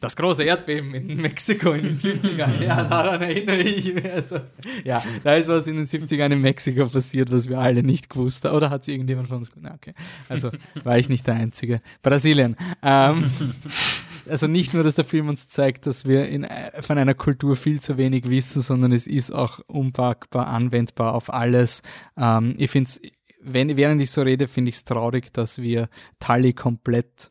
das 0.00 0.16
große 0.16 0.44
Erdbeben 0.44 0.94
in 0.94 1.16
Mexiko 1.20 1.72
in 1.72 1.84
den 1.84 1.98
70ern. 1.98 2.60
Ja, 2.64 2.84
daran 2.84 3.20
erinnere 3.20 3.62
ich 3.62 3.92
mich. 3.92 4.10
Also, 4.10 4.40
ja, 4.84 5.02
da 5.22 5.34
ist 5.34 5.48
was 5.48 5.66
in 5.66 5.76
den 5.76 5.86
70ern 5.86 6.32
in 6.32 6.40
Mexiko 6.40 6.86
passiert, 6.88 7.30
was 7.30 7.48
wir 7.48 7.58
alle 7.58 7.82
nicht 7.82 8.10
gewusst 8.10 8.44
haben. 8.44 8.56
Oder 8.56 8.70
hat 8.70 8.82
es 8.82 8.88
irgendjemand 8.88 9.28
von 9.28 9.38
uns 9.38 9.50
gewusst? 9.50 9.66
Na, 9.68 9.74
okay. 9.74 9.94
Also 10.28 10.50
war 10.82 10.98
ich 10.98 11.08
nicht 11.08 11.26
der 11.26 11.34
Einzige. 11.34 11.80
Brasilien. 12.02 12.56
Ähm, 12.82 13.30
also 14.28 14.46
nicht 14.46 14.72
nur, 14.74 14.82
dass 14.82 14.94
der 14.94 15.04
Film 15.04 15.28
uns 15.28 15.48
zeigt, 15.48 15.86
dass 15.86 16.06
wir 16.06 16.28
in, 16.28 16.44
äh, 16.44 16.82
von 16.82 16.98
einer 16.98 17.14
Kultur 17.14 17.56
viel 17.56 17.80
zu 17.80 17.98
wenig 17.98 18.28
wissen, 18.28 18.62
sondern 18.62 18.92
es 18.92 19.06
ist 19.06 19.32
auch 19.32 19.60
unpackbar, 19.66 20.46
anwendbar 20.46 21.14
auf 21.14 21.32
alles. 21.32 21.82
Ähm, 22.16 22.54
ich 22.56 22.70
finde 22.70 22.88
es, 22.88 23.02
wenn, 23.42 23.76
während 23.76 24.00
ich 24.00 24.10
so 24.10 24.22
rede, 24.22 24.48
finde 24.48 24.70
ich 24.70 24.76
es 24.76 24.84
traurig, 24.84 25.32
dass 25.32 25.60
wir 25.60 25.88
Tully 26.18 26.54
komplett 26.54 27.30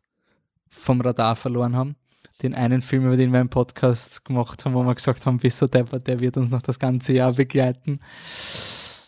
vom 0.69 1.01
Radar 1.01 1.35
verloren 1.35 1.75
haben 1.75 1.95
den 2.41 2.55
einen 2.55 2.81
Film, 2.81 3.05
über 3.05 3.15
den 3.15 3.31
wir 3.31 3.39
einen 3.39 3.49
Podcast 3.49 4.25
gemacht 4.25 4.65
haben, 4.65 4.73
wo 4.73 4.83
wir 4.83 4.95
gesagt 4.95 5.25
haben, 5.25 5.37
bis 5.37 5.57
so 5.57 5.67
deppert, 5.67 6.07
der 6.07 6.19
wird 6.19 6.35
uns 6.37 6.49
noch 6.49 6.61
das 6.61 6.79
ganze 6.79 7.13
Jahr 7.13 7.33
begleiten. 7.33 7.99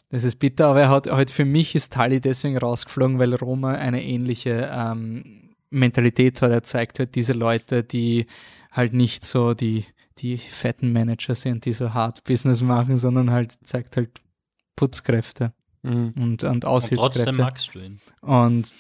Das 0.10 0.24
ist 0.24 0.38
bitter, 0.40 0.68
aber 0.68 0.82
er 0.82 0.90
hat 0.90 1.08
halt 1.08 1.32
für 1.32 1.46
mich 1.46 1.76
ist 1.76 1.94
Tully 1.94 2.22
deswegen 2.22 2.58
rausgeflogen, 2.58 3.20
weil 3.20 3.34
Roma 3.34 3.74
eine 3.74 4.04
ähnliche 4.04 4.70
ähm, 4.72 5.50
Mentalität 5.72 6.42
hat. 6.42 6.52
Er 6.52 6.64
zeigt 6.64 7.00
halt 7.00 7.16
diese 7.16 7.34
Leute, 7.34 7.84
die 7.84 8.28
halt 8.72 8.94
nicht 8.94 9.26
so 9.26 9.54
die, 9.54 9.86
die 10.20 10.38
fetten 10.38 10.94
Manager 10.94 11.34
sind, 11.34 11.66
die 11.66 11.74
so 11.74 11.94
hart 11.94 12.24
Business 12.24 12.62
machen, 12.62 12.96
sondern 12.98 13.32
halt 13.32 13.56
zeigt 13.64 13.98
halt 13.98 14.22
Putzkräfte 14.76 15.54
Mhm. 15.84 16.14
und, 16.18 16.44
und 16.44 16.46
Und 16.46 16.66
Aushilfskräfte. 16.66 17.26
trotzdem 17.26 17.42
magst 17.44 17.76
du 17.76 17.80
ihn. 17.80 18.00
Und 18.22 18.74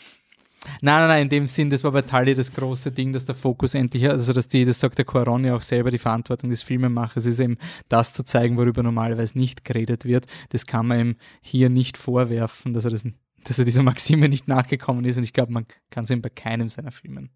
nein, 0.81 0.99
nein, 0.99 1.07
nein, 1.07 1.21
in 1.23 1.29
dem 1.29 1.47
Sinn, 1.47 1.69
das 1.69 1.83
war 1.83 1.91
bei 1.91 2.01
Tully 2.01 2.35
das 2.35 2.53
große 2.53 2.91
Ding, 2.91 3.13
dass 3.13 3.25
der 3.25 3.35
Fokus 3.35 3.73
endlich, 3.73 4.09
also 4.09 4.33
dass 4.33 4.47
die, 4.47 4.65
das 4.65 4.79
sagt 4.79 4.97
der 4.97 5.05
Quaron 5.05 5.45
ja 5.45 5.55
auch 5.55 5.61
selber, 5.61 5.91
die 5.91 5.97
Verantwortung 5.97 6.49
des 6.49 6.63
Filmemachers 6.63 7.25
ist 7.25 7.39
eben 7.39 7.57
das 7.89 8.13
zu 8.13 8.23
zeigen, 8.23 8.57
worüber 8.57 8.83
normalerweise 8.83 9.37
nicht 9.37 9.65
geredet 9.65 10.05
wird. 10.05 10.25
Das 10.49 10.65
kann 10.65 10.87
man 10.87 10.99
ihm 10.99 11.15
hier 11.41 11.69
nicht 11.69 11.97
vorwerfen, 11.97 12.73
dass 12.73 12.85
er 12.85 12.91
das, 12.91 13.03
dass 13.43 13.59
er 13.59 13.65
dieser 13.65 13.83
Maxime 13.83 14.29
nicht 14.29 14.47
nachgekommen 14.47 15.05
ist 15.05 15.17
und 15.17 15.23
ich 15.23 15.33
glaube, 15.33 15.51
man 15.51 15.65
kann 15.89 16.05
es 16.05 16.09
ihm 16.11 16.21
bei 16.21 16.29
keinem 16.29 16.69
seiner 16.69 16.91
Filmen. 16.91 17.29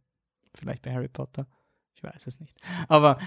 Vielleicht 0.58 0.82
bei 0.82 0.94
Harry 0.94 1.08
Potter. 1.08 1.48
Ich 1.96 2.04
weiß 2.04 2.28
es 2.28 2.40
nicht. 2.40 2.56
Aber 2.88 3.18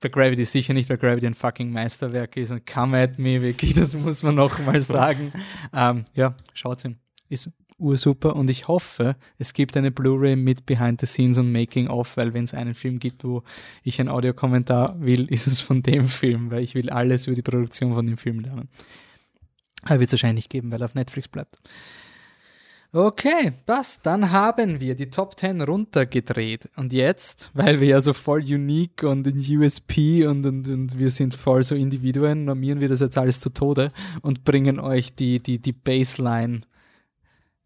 bei 0.00 0.08
Gravity 0.08 0.44
sicher 0.44 0.74
nicht, 0.74 0.90
weil 0.90 0.98
Gravity 0.98 1.26
ein 1.26 1.34
fucking 1.34 1.70
Meisterwerk 1.70 2.36
ist 2.36 2.50
und 2.50 2.66
come 2.66 3.00
at 3.00 3.18
me, 3.18 3.40
wirklich, 3.40 3.74
das 3.74 3.94
muss 3.94 4.22
man 4.22 4.34
noch 4.34 4.58
mal 4.58 4.80
sagen. 4.80 5.32
ähm, 5.72 6.04
ja, 6.14 6.34
schaut's 6.52 6.84
ihm. 6.84 6.96
Ist 7.28 7.50
ursuper 7.82 8.36
und 8.36 8.48
ich 8.48 8.68
hoffe, 8.68 9.16
es 9.38 9.52
gibt 9.52 9.76
eine 9.76 9.90
Blu-ray 9.90 10.36
mit 10.36 10.64
Behind 10.66 11.00
the 11.00 11.06
Scenes 11.06 11.38
und 11.38 11.52
Making 11.52 11.88
of, 11.88 12.16
weil 12.16 12.32
wenn 12.32 12.44
es 12.44 12.54
einen 12.54 12.74
Film 12.74 12.98
gibt, 12.98 13.24
wo 13.24 13.42
ich 13.82 14.00
einen 14.00 14.08
Audiokommentar 14.08 14.96
will, 15.00 15.26
ist 15.32 15.46
es 15.46 15.60
von 15.60 15.82
dem 15.82 16.08
Film, 16.08 16.50
weil 16.50 16.62
ich 16.62 16.74
will 16.74 16.90
alles 16.90 17.26
über 17.26 17.36
die 17.36 17.42
Produktion 17.42 17.94
von 17.94 18.06
dem 18.06 18.16
Film 18.16 18.40
lernen. 18.40 18.68
Aber 19.84 20.00
wird 20.00 20.08
es 20.08 20.12
wahrscheinlich 20.12 20.48
geben, 20.48 20.70
weil 20.70 20.80
er 20.80 20.84
auf 20.84 20.94
Netflix 20.94 21.28
bleibt. 21.28 21.58
Okay, 22.94 23.52
passt. 23.64 24.04
Dann 24.04 24.32
haben 24.32 24.78
wir 24.78 24.94
die 24.94 25.08
Top 25.08 25.38
10 25.38 25.62
runtergedreht. 25.62 26.68
Und 26.76 26.92
jetzt, 26.92 27.50
weil 27.54 27.80
wir 27.80 27.88
ja 27.88 28.00
so 28.02 28.12
voll 28.12 28.40
unique 28.40 29.02
und 29.02 29.26
in 29.26 29.38
USP 29.38 30.26
und, 30.26 30.44
und, 30.44 30.68
und 30.68 30.98
wir 30.98 31.08
sind 31.08 31.32
voll 31.32 31.62
so 31.62 31.74
Individuen, 31.74 32.44
normieren 32.44 32.80
wir 32.80 32.88
das 32.88 33.00
jetzt 33.00 33.16
alles 33.16 33.40
zu 33.40 33.48
Tode 33.48 33.92
und 34.20 34.44
bringen 34.44 34.78
euch 34.78 35.14
die, 35.14 35.42
die, 35.42 35.58
die 35.58 35.72
Baseline 35.72 36.60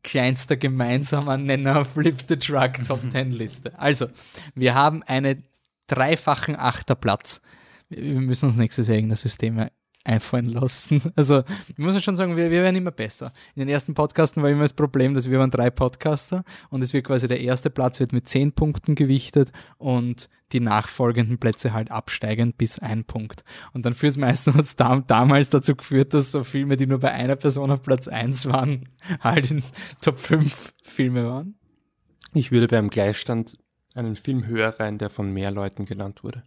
kleinster 0.07 0.57
gemeinsamer 0.57 1.37
Nenner 1.37 1.85
Flip 1.85 2.15
the 2.29 2.37
Truck 2.37 2.81
Top 2.87 3.01
10 3.11 3.33
Liste. 3.33 3.77
Also, 3.79 4.07
wir 4.55 4.75
haben 4.75 5.03
einen 5.03 5.43
dreifachen 5.89 6.57
Achterplatz. 6.57 7.43
Wir 7.89 8.21
müssen 8.21 8.47
uns 8.47 8.57
nächstes 8.57 8.87
Jahr 8.87 8.97
irgendein 8.97 9.17
System 9.17 9.69
einfallen 10.07 10.49
lassen. 10.49 11.03
Also, 11.17 11.43
ich 11.69 11.79
muss 11.79 12.01
schon 12.03 12.17
sagen, 12.17 12.37
wir, 12.37 12.51
wir 12.51 12.63
werden 12.63 12.77
immer 12.77 12.91
besser. 12.91 13.33
In 13.55 13.61
den 13.61 13.69
ersten 13.69 13.95
Podcasten 13.95 14.43
war 14.43 14.51
immer 14.51 14.63
das 14.63 14.75
Problem, 14.75 15.15
dass 15.15 15.31
wir 15.31 15.39
waren 15.39 15.51
drei 15.51 15.71
Podcaster 15.71 16.45
und 16.69 16.83
es 16.83 16.93
wird 16.93 17.07
quasi 17.07 17.27
der 17.27 17.41
erste 17.41 17.71
Platz 17.71 18.01
wird 18.01 18.13
mit 18.13 18.29
zehn 18.29 18.53
Punkten 18.53 18.95
gewichtet 18.95 19.53
und 19.79 20.29
die 20.53 20.61
nachfolgenden 20.61 21.39
Plätze 21.39 21.73
halt 21.73 21.91
absteigend 21.91 22.59
bis 22.59 22.79
ein 22.79 23.05
Punkt. 23.05 23.45
Und 23.73 23.87
dann 23.87 23.95
führt 23.95 24.13
es 24.13 24.17
meistens 24.17 24.77
dam 24.77 25.07
damals 25.07 25.51
dazu 25.51 25.75
geführt, 25.75 26.15
dass 26.15 26.33
so 26.33 26.45
Filme, 26.45 26.77
die 26.77 26.87
nur 26.87 27.01
bei 27.01 27.13
einer 27.13 27.37
Person 27.37 27.71
auf 27.71 27.83
Platz 27.83 28.09
1 28.09 28.47
waren, 28.47 28.89
halt 29.21 29.51
in 29.51 29.63
Top 30.03 30.19
5 30.19 30.75
Filme 30.83 31.27
waren. 31.27 31.59
Ich 32.35 32.53
würde 32.53 32.69
beim 32.69 32.91
Gleichstand 32.91 33.59
einen 33.95 34.15
Film 34.15 34.47
höher 34.47 34.79
rein, 34.79 34.99
der 34.99 35.11
von 35.11 35.33
mehr 35.33 35.51
Leuten 35.51 35.87
genannt 35.87 36.23
wurde. 36.23 36.43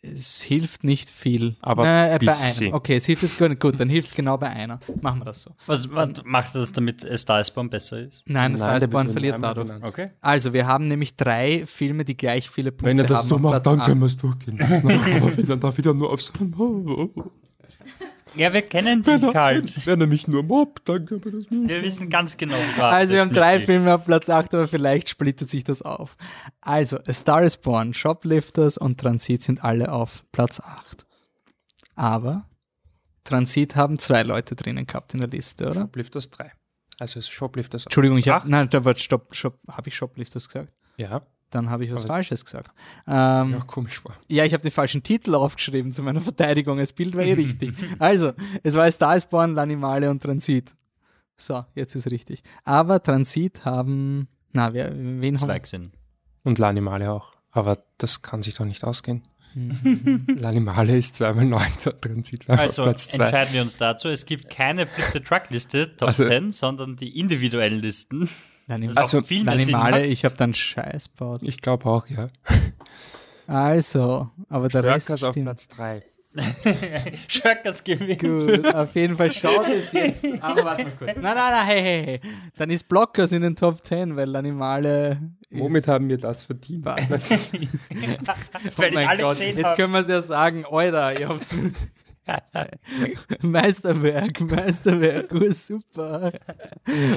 Es 0.00 0.42
hilft 0.42 0.84
nicht 0.84 1.10
viel. 1.10 1.56
Aber 1.60 1.84
äh, 1.84 2.18
bei 2.24 2.32
einem. 2.32 2.72
Okay, 2.72 2.96
es 2.96 3.06
hilft 3.06 3.24
es 3.24 3.36
gut, 3.36 3.58
gut 3.58 3.80
dann 3.80 3.88
hilft 3.88 4.08
es 4.08 4.14
genau 4.14 4.36
bei 4.36 4.48
einer. 4.48 4.78
Machen 5.00 5.20
wir 5.20 5.24
das 5.24 5.42
so. 5.42 5.50
Was, 5.66 5.92
was 5.92 6.22
macht 6.24 6.54
das, 6.54 6.72
damit 6.72 7.04
A 7.04 7.16
Star 7.16 7.40
is 7.40 7.50
Born 7.50 7.68
besser 7.68 8.00
ist? 8.00 8.28
Nein, 8.28 8.52
das 8.52 8.60
Nein, 8.60 8.90
Born 8.90 8.92
wird 8.92 8.92
nur 8.92 9.12
verliert 9.12 9.42
dadurch. 9.42 9.82
Okay. 9.82 10.10
Also, 10.20 10.52
wir 10.52 10.68
haben 10.68 10.86
nämlich 10.86 11.16
drei 11.16 11.66
Filme, 11.66 12.04
die 12.04 12.16
gleich 12.16 12.48
viele 12.48 12.70
Punkte 12.70 12.86
Wenn 12.86 12.98
er 13.00 13.06
das 13.06 13.18
haben. 13.18 13.28
so 13.28 13.38
macht, 13.38 13.66
dann 13.66 13.80
können 13.80 14.00
wir 14.00 14.06
es 14.06 14.16
durchgehen. 14.16 14.56
lassen. 14.58 14.88
Aber 14.88 15.36
wenn 15.36 15.48
er 15.50 15.56
da 15.56 15.76
wieder 15.76 15.92
nur 15.94 16.12
auf 16.12 16.22
so 16.22 16.32
Ja, 18.34 18.52
wir 18.52 18.62
kennen 18.62 19.02
dich 19.02 19.22
halt. 19.34 19.86
Wenn 19.86 20.00
er 20.00 20.06
mich 20.06 20.28
nur 20.28 20.42
mobbt, 20.42 20.88
dann 20.88 21.06
können 21.06 21.24
wir 21.24 21.32
das 21.32 21.50
nicht. 21.50 21.68
Wir 21.68 21.82
wissen 21.82 22.10
ganz 22.10 22.36
genau, 22.36 22.54
wie 22.54 22.80
wahr 22.80 22.92
Also 22.92 23.14
wir 23.14 23.20
haben 23.20 23.32
drei 23.32 23.58
geht. 23.58 23.66
Filme 23.66 23.94
auf 23.94 24.04
Platz 24.04 24.28
8, 24.30 24.54
aber 24.54 24.68
vielleicht 24.68 25.08
splittet 25.08 25.50
sich 25.50 25.64
das 25.64 25.82
auf. 25.82 26.16
Also, 26.60 26.98
A 26.98 27.12
Star 27.12 27.42
is 27.42 27.56
Born, 27.56 27.94
Shoplifters 27.94 28.78
und 28.78 29.00
Transit 29.00 29.42
sind 29.42 29.64
alle 29.64 29.92
auf 29.92 30.24
Platz 30.32 30.60
8. 30.60 31.06
Aber 31.94 32.46
Transit 33.24 33.76
haben 33.76 33.98
zwei 33.98 34.22
Leute 34.22 34.54
drinnen 34.54 34.86
gehabt 34.86 35.14
in 35.14 35.20
der 35.20 35.28
Liste, 35.28 35.68
oder? 35.68 35.82
Shoplifters 35.82 36.30
3. 36.30 36.52
Also 37.00 37.18
es 37.18 37.26
ist 37.26 37.30
Shoplifters 37.30 37.84
Entschuldigung, 37.84 38.18
ich 38.18 38.28
habe 38.28 38.50
nein, 38.50 38.68
da 38.70 38.84
war 38.84 38.96
Stopp, 38.96 39.34
Shop, 39.34 39.58
habe 39.70 39.88
ich 39.88 39.94
Shoplifters 39.94 40.48
gesagt? 40.48 40.74
Ja, 40.96 41.22
Dann 41.50 41.70
habe 41.70 41.84
ich 41.84 41.92
was 41.92 42.04
Falsches 42.04 42.44
gesagt. 42.44 42.72
Ähm, 43.06 43.52
ja, 43.52 43.60
komisch 43.66 44.04
war. 44.04 44.14
Ja, 44.30 44.44
ich 44.44 44.52
habe 44.52 44.62
den 44.62 44.70
falschen 44.70 45.02
Titel 45.02 45.34
aufgeschrieben 45.34 45.90
zu 45.90 46.02
meiner 46.02 46.20
Verteidigung. 46.20 46.76
Das 46.78 46.92
Bild 46.92 47.14
war 47.16 47.22
eh 47.24 47.32
richtig. 47.44 47.72
Also, 47.98 48.32
es 48.62 48.74
war 48.74 48.90
Star 48.90 49.16
is 49.16 49.24
Born, 49.24 49.54
L'Animale 49.58 50.10
und 50.10 50.22
Transit. 50.22 50.74
So, 51.38 51.64
jetzt 51.74 51.94
ist 51.94 52.10
richtig. 52.10 52.42
Aber 52.64 53.02
Transit 53.02 53.64
haben. 53.64 54.28
Na, 54.52 54.74
wer, 54.74 54.92
wen 54.94 55.22
haben 55.22 55.36
Zweigsinn. 55.38 55.92
Und 56.44 56.58
L'Animale 56.58 57.08
auch. 57.10 57.32
Aber 57.50 57.82
das 57.96 58.20
kann 58.22 58.42
sich 58.42 58.54
doch 58.54 58.66
nicht 58.66 58.84
ausgehen. 58.84 59.22
Mhm. 59.54 60.26
L'Animale 60.38 60.98
ist 60.98 61.16
zweimal 61.16 61.46
neunter 61.46 61.98
Transit 61.98 62.46
war 62.48 62.58
Also 62.58 62.82
Platz 62.82 63.08
zwei. 63.08 63.24
entscheiden 63.24 63.54
wir 63.54 63.62
uns 63.62 63.78
dazu. 63.78 64.08
Es 64.08 64.26
gibt 64.26 64.50
keine 64.50 64.86
Flip 64.86 65.06
the 65.14 65.20
Truck 65.20 65.48
Liste, 65.48 65.96
Top 65.96 66.08
Also- 66.08 66.28
10, 66.28 66.50
sondern 66.50 66.96
die 66.96 67.18
individuellen 67.18 67.80
Listen. 67.80 68.28
Das 68.68 68.96
Also, 68.98 69.22
viel 69.22 69.44
macht. 69.44 69.96
ich 70.00 70.24
habe 70.24 70.36
dann 70.36 70.52
Scheiß 70.54 71.10
gebaut. 71.12 71.40
Ich 71.42 71.60
glaube 71.62 71.86
auch, 71.86 72.06
ja. 72.08 72.26
Also, 73.46 74.28
aber 74.50 74.68
der 74.68 74.84
Rest 74.84 75.06
Shirkers 75.06 75.22
auf 75.24 75.32
stimmt. 75.32 75.46
Platz 75.46 75.68
3. 75.68 76.02
Schöckers 77.28 77.82
gewinnt. 77.82 78.20
Gut, 78.20 78.74
auf 78.74 78.94
jeden 78.94 79.16
Fall 79.16 79.32
schaut 79.32 79.66
es 79.68 79.90
jetzt. 79.92 80.24
Aber 80.42 80.62
warte 80.62 80.84
mal 80.84 80.92
kurz. 80.92 81.14
Nein, 81.16 81.22
nein, 81.22 81.34
nein, 81.34 81.66
hey, 81.66 81.80
hey, 81.82 82.04
hey. 82.04 82.20
Dann 82.58 82.68
ist 82.68 82.86
Blockers 82.86 83.32
in 83.32 83.40
den 83.40 83.56
Top 83.56 83.82
10, 83.82 84.14
weil 84.14 84.28
L'Animale. 84.28 85.12
ist- 85.48 85.60
Womit 85.60 85.88
haben 85.88 86.06
wir 86.10 86.18
das 86.18 86.44
verdient? 86.44 86.84
Weil 86.84 86.98
Oh 87.00 88.82
die 88.90 88.94
mein 88.94 89.08
alle 89.08 89.22
Gott, 89.22 89.38
jetzt 89.38 89.64
haben. 89.64 89.76
können 89.76 89.92
wir 89.94 90.00
es 90.00 90.08
ja 90.08 90.20
sagen, 90.20 90.66
Alter, 90.70 91.18
ihr 91.18 91.28
habt 91.30 91.54
Meisterwerk, 93.42 94.40
Meisterwerk, 94.40 95.32
oh, 95.32 95.50
super. 95.50 96.32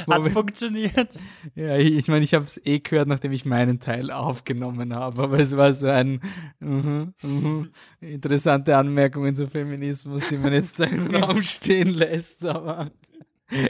Hat 0.09 0.27
funktioniert. 0.27 1.19
Ja, 1.55 1.77
ich 1.77 1.97
ich 1.97 2.07
meine, 2.07 2.23
ich 2.23 2.33
habe 2.33 2.45
es 2.45 2.63
eh 2.65 2.79
gehört, 2.79 3.07
nachdem 3.07 3.31
ich 3.31 3.45
meinen 3.45 3.79
Teil 3.79 4.11
aufgenommen 4.11 4.93
habe, 4.93 5.23
aber 5.23 5.39
es 5.39 5.55
war 5.57 5.73
so 5.73 5.88
ein 5.88 6.21
mhm, 6.59 7.13
mhm, 7.21 7.71
interessante 7.99 8.75
Anmerkungen 8.77 9.35
zu 9.35 9.47
Feminismus, 9.47 10.29
die 10.29 10.38
man 10.38 10.53
jetzt 10.53 10.79
im 10.79 11.13
Raum 11.15 11.43
stehen 11.43 11.93
lässt, 11.93 12.45
aber 12.45 12.91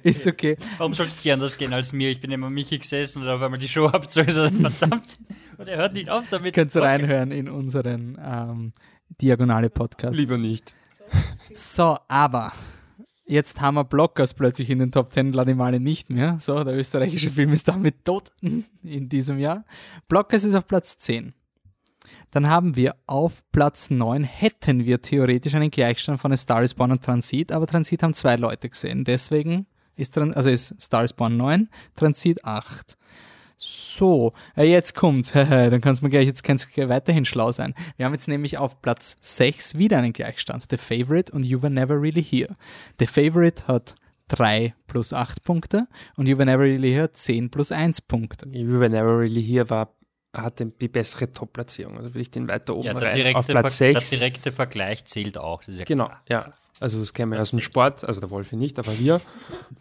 ist 0.03 0.27
okay. 0.27 0.57
Warum 0.77 0.93
soll 0.93 1.07
es 1.07 1.19
dir 1.19 1.33
anders 1.33 1.57
gehen 1.57 1.73
als 1.73 1.91
mir? 1.91 2.09
Ich 2.09 2.19
bin 2.19 2.31
immer 2.31 2.49
Michi 2.49 2.77
gesessen 2.77 3.23
und 3.23 3.27
auf 3.27 3.41
einmal 3.41 3.59
die 3.59 3.67
Show 3.67 3.85
abzuhören. 3.87 4.69
Verdammt. 4.69 5.17
Und 5.57 5.67
er 5.67 5.77
hört 5.77 5.93
nicht 5.93 6.09
auf 6.09 6.25
damit. 6.29 6.53
Könnt 6.53 6.75
ihr 6.75 6.81
reinhören 6.83 7.31
in 7.31 7.49
unseren 7.49 8.19
ähm, 8.23 8.71
Diagonale-Podcast. 9.21 10.15
Lieber 10.15 10.37
nicht. 10.37 10.75
So, 11.53 11.97
aber 12.07 12.53
jetzt 13.25 13.61
haben 13.61 13.75
wir 13.75 13.83
Blockers 13.83 14.33
plötzlich 14.33 14.69
in 14.69 14.79
den 14.79 14.91
Top 14.91 15.11
10 15.11 15.33
L'Animale 15.33 15.79
nicht 15.79 16.09
mehr. 16.09 16.37
So, 16.39 16.63
der 16.63 16.75
österreichische 16.75 17.29
Film 17.29 17.51
ist 17.51 17.67
damit 17.67 18.05
tot 18.05 18.29
in 18.41 19.09
diesem 19.09 19.39
Jahr. 19.39 19.65
Blockers 20.07 20.43
ist 20.43 20.55
auf 20.55 20.67
Platz 20.67 20.97
10. 20.97 21.33
Dann 22.31 22.49
haben 22.49 22.75
wir 22.75 22.95
auf 23.07 23.43
Platz 23.51 23.89
9 23.89 24.23
hätten 24.23 24.85
wir 24.85 25.01
theoretisch 25.01 25.53
einen 25.53 25.71
Gleichstand 25.71 26.19
von 26.19 26.31
A 26.31 26.37
Star 26.37 26.63
is 26.63 26.73
Born 26.73 26.91
und 26.91 27.03
Transit, 27.03 27.51
aber 27.51 27.67
Transit 27.67 28.03
haben 28.03 28.13
zwei 28.13 28.37
Leute 28.37 28.69
gesehen. 28.69 29.03
Deswegen 29.03 29.67
ist, 29.95 30.17
also 30.17 30.49
ist 30.49 30.81
Star 30.81 31.03
is 31.03 31.13
Born 31.13 31.37
9, 31.37 31.69
Transit 31.95 32.43
8. 32.45 32.97
So, 33.63 34.33
äh, 34.57 34.63
jetzt 34.63 34.95
kommt's. 34.95 35.31
Dann 35.33 35.81
kannst 35.81 36.01
du 36.01 36.05
mir 36.05 36.09
gleich, 36.09 36.25
jetzt 36.25 36.43
kannst 36.43 36.75
du 36.75 36.89
weiterhin 36.89 37.25
schlau 37.25 37.51
sein. 37.51 37.75
Wir 37.95 38.07
haben 38.07 38.13
jetzt 38.13 38.27
nämlich 38.27 38.57
auf 38.57 38.81
Platz 38.81 39.17
6 39.21 39.77
wieder 39.77 39.99
einen 39.99 40.13
Gleichstand. 40.13 40.65
The 40.71 40.77
Favorite 40.77 41.31
und 41.31 41.43
You 41.43 41.61
Were 41.61 41.71
Never 41.71 42.01
Really 42.01 42.23
Here. 42.23 42.55
The 42.99 43.05
Favorite 43.05 43.67
hat 43.67 43.93
3 44.29 44.73
plus 44.87 45.13
8 45.13 45.43
Punkte 45.43 45.87
und 46.15 46.27
You 46.27 46.39
Were 46.39 46.45
Never 46.47 46.63
Really 46.63 46.91
Here 46.91 47.13
10 47.13 47.51
plus 47.51 47.71
1 47.71 48.01
Punkte. 48.01 48.47
You 48.51 48.79
Were 48.79 48.89
Never 48.89 49.19
Really 49.19 49.43
Here 49.43 49.69
war, 49.69 49.93
hatte 50.35 50.65
die 50.65 50.87
bessere 50.87 51.31
Top-Platzierung. 51.31 51.97
Also 51.99 52.15
will 52.15 52.23
ich 52.23 52.31
den 52.31 52.47
weiter 52.47 52.75
oben 52.75 52.87
Ja, 52.87 52.93
der 52.95 53.09
rein. 53.09 53.15
direkte, 53.15 53.39
Auf 53.39 53.45
Platz 53.47 53.77
Ver 53.77 53.91
der 53.91 54.01
6. 54.01 54.09
direkte 54.09 54.51
Vergleich 54.51 55.05
zählt 55.05 55.37
auch. 55.37 55.59
Das 55.59 55.75
ist 55.75 55.79
ja 55.79 55.85
Genau, 55.85 56.05
klar. 56.07 56.23
ja. 56.29 56.53
Also 56.81 56.99
das 56.99 57.13
kennen 57.13 57.31
wir 57.31 57.39
aus 57.41 57.51
dem 57.51 57.59
Sport, 57.59 58.03
also 58.03 58.19
der 58.19 58.29
Wolfi 58.31 58.55
nicht, 58.55 58.77
aber 58.79 58.97
wir, 58.99 59.21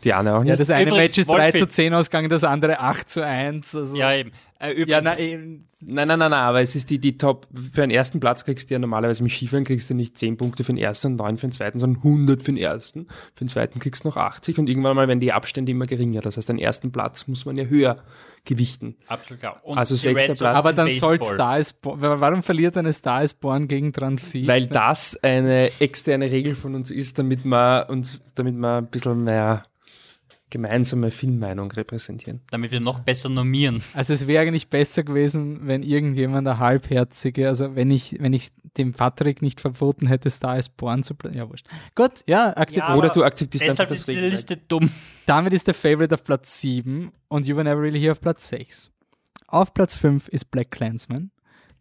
die 0.05 0.13
Anne 0.13 0.35
auch 0.35 0.41
nicht. 0.43 0.51
Ja, 0.51 0.57
das 0.57 0.71
eine 0.71 0.91
Übrigens, 0.91 1.17
Match 1.17 1.19
ist 1.19 1.29
3 1.29 1.49
Wolfi- 1.51 1.59
zu 1.61 1.67
10 1.69 1.95
ausgegangen, 1.95 2.29
das 2.31 2.45
andere 2.45 2.79
8 2.81 3.09
zu 3.09 3.25
1. 3.25 3.75
Also, 3.75 3.97
Ja, 3.97 4.13
eben. 4.15 4.33
Äh, 4.61 4.85
ja 4.89 5.01
na, 5.01 5.19
eben, 5.19 5.67
Nein, 5.83 6.09
nein, 6.09 6.19
nein, 6.19 6.31
nein, 6.31 6.41
aber 6.41 6.61
es 6.61 6.75
ist 6.75 6.91
die, 6.91 6.99
die 6.99 7.17
Top, 7.17 7.47
für 7.55 7.81
den 7.81 7.91
ersten 7.91 8.21
Platz 8.21 8.45
kriegst 8.45 8.69
du 8.69 8.75
ja 8.75 8.79
normalerweise 8.79 9.23
im 9.23 9.31
Skifahren 9.31 9.65
kriegst 9.65 9.89
du 9.89 9.95
nicht 9.95 10.19
10 10.19 10.37
Punkte 10.37 10.63
für 10.63 10.75
den 10.75 10.79
ersten 10.79 11.13
und 11.13 11.17
9 11.17 11.39
für 11.39 11.47
den 11.47 11.53
zweiten, 11.53 11.79
sondern 11.79 12.03
100 12.03 12.43
für 12.43 12.53
den 12.53 12.59
ersten. 12.59 13.07
Für 13.35 13.45
den 13.45 13.49
zweiten 13.49 13.81
kriegst 13.81 14.05
du 14.05 14.09
noch 14.09 14.19
80 14.19 14.59
und 14.59 14.69
irgendwann 14.69 14.95
mal 14.95 15.09
werden 15.09 15.21
die 15.21 15.33
Abstände 15.33 15.73
immer 15.73 15.87
geringer. 15.87 16.21
Das 16.21 16.37
heißt, 16.37 16.51
den 16.51 16.59
ersten 16.59 16.93
Platz 16.93 17.27
muss 17.29 17.47
man 17.47 17.57
ja 17.57 17.65
höher 17.65 17.97
gewichten. 18.45 18.97
absolut 19.07 19.41
klar. 19.41 19.61
Und 19.63 19.79
Also 19.79 19.95
sechster 19.95 20.35
Platz. 20.35 20.57
aber 20.57 20.75
dann 20.75 20.91
soll. 20.93 21.23
Star 21.23 21.59
is 21.59 21.73
Born. 21.73 22.01
Warum 22.03 22.43
verliert 22.43 22.77
eine 22.77 22.93
Star 22.93 23.23
is 23.23 23.33
Born 23.33 23.67
gegen 23.67 23.95
Transit? 23.95 24.47
Weil 24.47 24.67
das 24.67 25.19
eine 25.23 25.71
externe 25.81 26.31
Regel 26.31 26.55
von 26.55 26.75
uns 26.75 26.91
ist, 26.91 27.19
damit 27.19 27.45
wir 27.45 27.87
uns, 27.89 28.21
damit 28.35 28.55
wir 28.57 28.77
ein 28.79 28.87
bisschen 28.87 29.25
mehr 29.25 29.65
gemeinsame 30.51 31.11
Filmmeinung 31.11 31.71
repräsentieren. 31.71 32.41
Damit 32.51 32.73
wir 32.73 32.81
noch 32.81 32.99
besser 33.01 33.29
normieren. 33.29 33.83
Also 33.95 34.13
es 34.13 34.27
wäre 34.27 34.43
eigentlich 34.43 34.69
besser 34.69 35.03
gewesen, 35.03 35.67
wenn 35.67 35.83
irgendjemand 35.83 36.47
der 36.47 36.59
halbherzige, 36.59 37.49
also 37.49 37.75
wenn 37.75 37.91
ich, 37.91 38.17
wenn 38.21 38.33
ich 38.33 38.51
dem 38.77 38.93
Patrick 38.93 39.43
nicht 39.43 39.61
verboten 39.61 40.07
hätte, 40.07 40.31
Star 40.31 40.59
is 40.59 40.69
Born 40.69 41.03
zu 41.03 41.15
bleiben. 41.15 41.37
Ja, 41.37 41.49
wurscht. 41.49 41.67
Gut, 41.95 42.25
ja. 42.27 42.55
Ja, 42.71 42.97
Oder 42.97 43.11
du 43.11 43.25
akzeptierst 43.25 43.65
einfach 43.65 43.75
Deshalb 43.75 43.89
das 43.91 43.99
ist 44.01 44.09
Regelwerk. 44.09 44.31
Liste 44.31 44.57
dumm. 44.57 44.91
Damit 45.27 45.53
ist 45.53 45.67
der 45.67 45.75
Favorite 45.75 46.15
auf 46.15 46.25
Platz 46.25 46.61
7 46.61 47.13
und 47.29 47.47
You 47.47 47.57
Were 47.57 47.65
Never 47.65 47.81
Really 47.81 48.01
Here 48.01 48.13
auf 48.13 48.21
Platz 48.21 48.49
6. 48.49 48.91
Auf 49.47 49.75
Platz 49.75 49.97
5 49.97 50.29
ist 50.29 50.51
Black 50.51 50.71
Clansman 50.71 51.31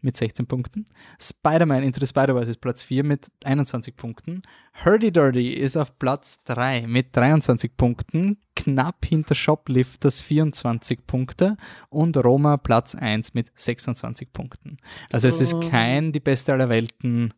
mit 0.01 0.17
16 0.17 0.45
Punkten. 0.47 0.87
Spider-Man 1.21 1.83
Into 1.83 1.99
the 1.99 2.07
Spider-Verse 2.07 2.51
ist 2.51 2.61
Platz 2.61 2.83
4 2.83 3.03
mit 3.03 3.27
21 3.43 3.95
Punkten. 3.95 4.41
Hurdy 4.83 5.11
Dirty 5.11 5.53
ist 5.53 5.77
auf 5.77 5.97
Platz 5.99 6.43
3 6.45 6.87
mit 6.87 7.15
23 7.15 7.75
Punkten. 7.75 8.37
Knapp 8.55 9.05
hinter 9.05 9.35
Shoplifters 9.35 10.21
24 10.21 11.05
Punkte 11.07 11.57
und 11.89 12.17
Roma 12.17 12.57
Platz 12.57 12.95
1 12.95 13.33
mit 13.33 13.51
26 13.55 14.33
Punkten. 14.33 14.77
Also 15.11 15.27
es 15.27 15.39
ist 15.39 15.61
kein 15.69 16.11
die 16.11 16.19
beste 16.19 16.53
aller 16.53 16.69
Welten, 16.69 17.33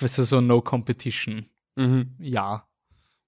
also 0.00 0.24
so 0.24 0.40
No 0.40 0.60
Competition 0.60 1.46
Mhm. 1.76 2.14
ja. 2.18 2.66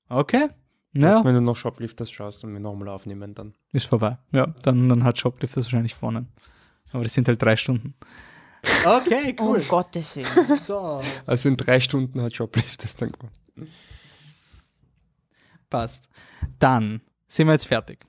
Okay. 0.08 0.48
Ja, 0.94 1.24
Wenn 1.24 1.34
du 1.34 1.40
noch 1.40 1.56
Shoplifters 1.56 2.10
schaust 2.10 2.44
und 2.44 2.52
wir 2.52 2.60
nochmal 2.60 2.88
aufnehmen, 2.88 3.34
dann. 3.34 3.54
ist 3.72 3.86
vorbei. 3.86 4.18
Ja, 4.30 4.46
dann, 4.62 4.90
dann 4.90 5.04
hat 5.04 5.18
Shoplifters 5.18 5.66
wahrscheinlich 5.66 5.94
gewonnen. 5.94 6.28
Aber 6.92 7.02
das 7.02 7.14
sind 7.14 7.28
halt 7.28 7.40
drei 7.40 7.56
Stunden. 7.56 7.94
Okay, 8.84 9.36
Um 9.38 9.68
Gottes 9.68 10.16
Willen. 10.16 10.58
So. 10.58 11.02
Also 11.26 11.48
in 11.48 11.56
drei 11.56 11.78
Stunden 11.80 12.20
hat 12.20 12.34
Shoplifters 12.34 12.96
dann 12.96 13.10
gewonnen. 13.10 13.32
Passt. 15.70 16.08
Dann 16.58 17.00
sind 17.26 17.46
wir 17.46 17.52
jetzt 17.52 17.66
fertig. 17.66 18.04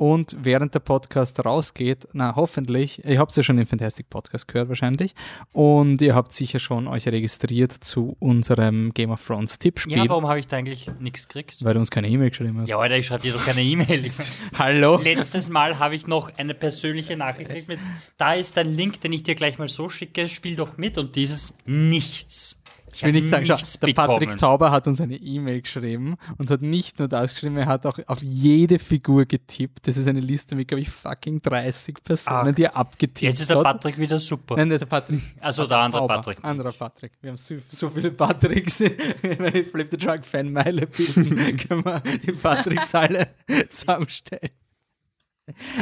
Und 0.00 0.36
während 0.42 0.74
der 0.74 0.78
Podcast 0.78 1.44
rausgeht, 1.44 2.06
na 2.12 2.36
hoffentlich, 2.36 3.04
ihr 3.04 3.18
habt 3.18 3.34
ja 3.36 3.42
schon 3.42 3.56
den 3.56 3.66
Fantastic 3.66 4.08
Podcast 4.08 4.46
gehört 4.46 4.68
wahrscheinlich 4.68 5.12
und 5.50 6.00
ihr 6.00 6.14
habt 6.14 6.32
sicher 6.32 6.60
schon 6.60 6.86
euch 6.86 7.08
registriert 7.08 7.72
zu 7.72 8.16
unserem 8.20 8.94
Game 8.94 9.10
of 9.10 9.26
Thrones 9.26 9.58
Tippspiel, 9.58 9.98
Ja, 9.98 10.08
warum 10.08 10.28
habe 10.28 10.38
ich 10.38 10.46
da 10.46 10.56
eigentlich 10.56 10.88
nichts 11.00 11.26
gekriegt? 11.26 11.64
weil 11.64 11.74
du 11.74 11.80
uns 11.80 11.90
keine 11.90 12.06
E-Mail 12.06 12.30
geschrieben 12.30 12.60
hast. 12.60 12.68
Ja, 12.70 12.78
Alter, 12.78 12.96
ich 12.96 13.06
schreibe 13.06 13.22
dir 13.22 13.32
doch 13.32 13.44
keine 13.44 13.60
E-Mail. 13.60 14.12
Hallo? 14.56 15.00
Letztes 15.02 15.48
Mal 15.50 15.80
habe 15.80 15.96
ich 15.96 16.06
noch 16.06 16.30
eine 16.38 16.54
persönliche 16.54 17.16
Nachricht 17.16 17.48
gekriegt 17.48 17.66
mit, 17.66 17.80
da 18.18 18.34
ist 18.34 18.56
ein 18.56 18.72
Link, 18.72 19.00
den 19.00 19.12
ich 19.12 19.24
dir 19.24 19.34
gleich 19.34 19.58
mal 19.58 19.68
so 19.68 19.88
schicke, 19.88 20.28
spiel 20.28 20.54
doch 20.54 20.76
mit 20.78 20.96
und 20.96 21.16
dieses 21.16 21.54
nichts. 21.66 22.57
Ich 22.98 23.04
will 23.04 23.12
nicht 23.12 23.28
sagen, 23.28 23.46
schau, 23.46 23.56
der 23.56 23.92
Patrick 23.94 24.20
bekommen. 24.20 24.36
Tauber 24.38 24.70
hat 24.70 24.86
uns 24.86 25.00
eine 25.00 25.16
E-Mail 25.16 25.62
geschrieben 25.62 26.16
und 26.36 26.50
hat 26.50 26.62
nicht 26.62 26.98
nur 26.98 27.06
das 27.08 27.32
geschrieben, 27.34 27.56
er 27.56 27.66
hat 27.66 27.86
auch 27.86 27.98
auf 28.06 28.22
jede 28.22 28.78
Figur 28.78 29.24
getippt. 29.24 29.86
Das 29.86 29.96
ist 29.96 30.08
eine 30.08 30.20
Liste 30.20 30.56
mit, 30.56 30.68
glaube 30.68 30.80
ich, 30.80 30.90
fucking 30.90 31.40
30 31.42 32.02
Personen, 32.02 32.48
Ach. 32.50 32.54
die 32.54 32.64
er 32.64 32.76
abgetippt 32.76 33.22
Jetzt 33.22 33.40
ist 33.40 33.50
der 33.50 33.58
hat. 33.58 33.64
Patrick 33.64 33.98
wieder 33.98 34.18
super. 34.18 34.56
Nein, 34.56 34.70
der 34.70 34.78
Patrick. 34.80 35.20
Also 35.40 35.66
der 35.66 35.78
andere 35.78 36.00
Tauber. 36.02 36.14
Patrick. 36.16 36.38
Anderer 36.44 36.72
Patrick. 36.72 37.12
Wir 37.20 37.30
haben 37.30 37.36
so, 37.36 37.54
so 37.68 37.88
viele 37.90 38.10
Patricks. 38.10 38.80
Wenn 38.80 39.44
ich 39.54 39.68
Flip 39.68 39.88
the 39.90 39.96
Truck 39.96 40.24
Fanmeile 40.24 40.86
bilden, 40.86 41.56
können 41.68 41.84
wir 41.84 42.00
die 42.00 42.32
Patricks 42.32 42.94
alle 42.94 43.28
zusammenstellen. 43.70 44.50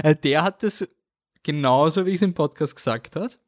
Äh, 0.03 0.15
Der 0.17 0.43
hat 0.45 0.63
das 0.63 0.89
genauso, 1.43 2.05
wie 2.07 2.11
ich 2.11 2.17
es 2.17 2.23
im 2.23 2.35
Podcast 2.35 2.77
gesagt 2.77 3.17
hat. 3.17 3.41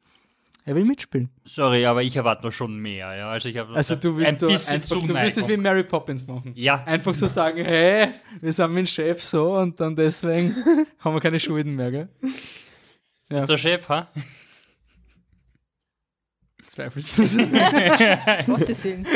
Er 0.68 0.74
will 0.74 0.84
mitspielen. 0.84 1.30
Sorry, 1.44 1.86
aber 1.86 2.02
ich 2.02 2.14
erwarte 2.14 2.44
noch 2.44 2.52
schon 2.52 2.76
mehr. 2.76 3.16
Ja? 3.16 3.30
Also, 3.30 3.48
ich 3.48 3.58
Also 3.58 3.96
du 3.96 4.18
willst, 4.18 4.32
ein 4.32 4.38
so 4.38 4.48
bisschen 4.48 4.74
einfach, 4.82 5.00
du 5.06 5.14
willst 5.14 5.38
es 5.38 5.48
wie 5.48 5.56
Mary 5.56 5.82
Poppins 5.82 6.26
machen. 6.26 6.52
Ja. 6.56 6.84
Einfach 6.84 7.14
so 7.14 7.26
sagen, 7.26 7.64
hey, 7.64 8.08
wir 8.42 8.52
sind 8.52 8.68
mit 8.74 8.80
dem 8.80 8.86
Chef 8.86 9.22
so 9.24 9.56
und 9.56 9.80
dann 9.80 9.96
deswegen 9.96 10.54
haben 10.98 11.14
wir 11.14 11.20
keine 11.22 11.40
Schulden 11.40 11.74
mehr, 11.74 11.90
gell? 11.90 12.08
Ja. 13.30 13.38
Ist 13.38 13.48
der 13.48 13.56
Chef, 13.56 13.88
ha? 13.88 14.08
Zweifelst 16.66 17.16
du 17.16 17.22
es? 17.22 17.38
Gottes 18.46 18.84
Willen. 18.84 19.06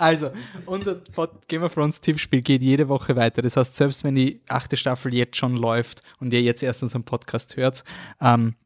Also, 0.00 0.32
unser 0.66 0.96
Pod- 0.96 1.46
Game 1.46 1.62
of 1.62 1.74
Thrones 1.74 2.00
Tippspiel 2.00 2.42
geht 2.42 2.62
jede 2.64 2.88
Woche 2.88 3.14
weiter. 3.14 3.40
Das 3.40 3.56
heißt, 3.56 3.76
selbst 3.76 4.02
wenn 4.02 4.16
die 4.16 4.40
achte 4.48 4.76
Staffel 4.76 5.14
jetzt 5.14 5.36
schon 5.36 5.56
läuft 5.56 6.02
und 6.18 6.32
ihr 6.32 6.42
jetzt 6.42 6.64
erst 6.64 6.82
unseren 6.82 7.04
Podcast 7.04 7.56
hört, 7.56 7.84
ähm, 8.20 8.56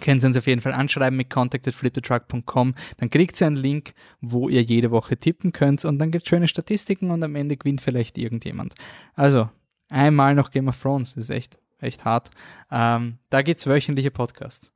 können 0.00 0.20
Sie 0.20 0.26
uns 0.26 0.36
auf 0.36 0.46
jeden 0.46 0.60
Fall 0.60 0.72
anschreiben 0.72 1.16
mit 1.16 1.30
contact.fliptetruck.com. 1.30 2.74
Dann 2.96 3.10
kriegt 3.10 3.40
ihr 3.40 3.46
einen 3.46 3.56
Link, 3.56 3.92
wo 4.20 4.48
ihr 4.48 4.62
jede 4.62 4.90
Woche 4.90 5.16
tippen 5.16 5.52
könnt 5.52 5.84
und 5.84 5.98
dann 5.98 6.10
gibt 6.10 6.24
es 6.24 6.28
schöne 6.28 6.48
Statistiken 6.48 7.10
und 7.10 7.22
am 7.22 7.36
Ende 7.36 7.56
gewinnt 7.56 7.80
vielleicht 7.80 8.18
irgendjemand. 8.18 8.74
Also, 9.14 9.50
einmal 9.88 10.34
noch 10.34 10.50
Game 10.50 10.68
of 10.68 10.80
Thrones. 10.80 11.14
Das 11.14 11.24
ist 11.24 11.30
echt, 11.30 11.58
echt 11.78 12.04
hart. 12.04 12.30
Ähm, 12.70 13.18
da 13.30 13.42
gibt 13.42 13.60
es 13.60 13.66
wöchentliche 13.66 14.10
Podcasts. 14.10 14.72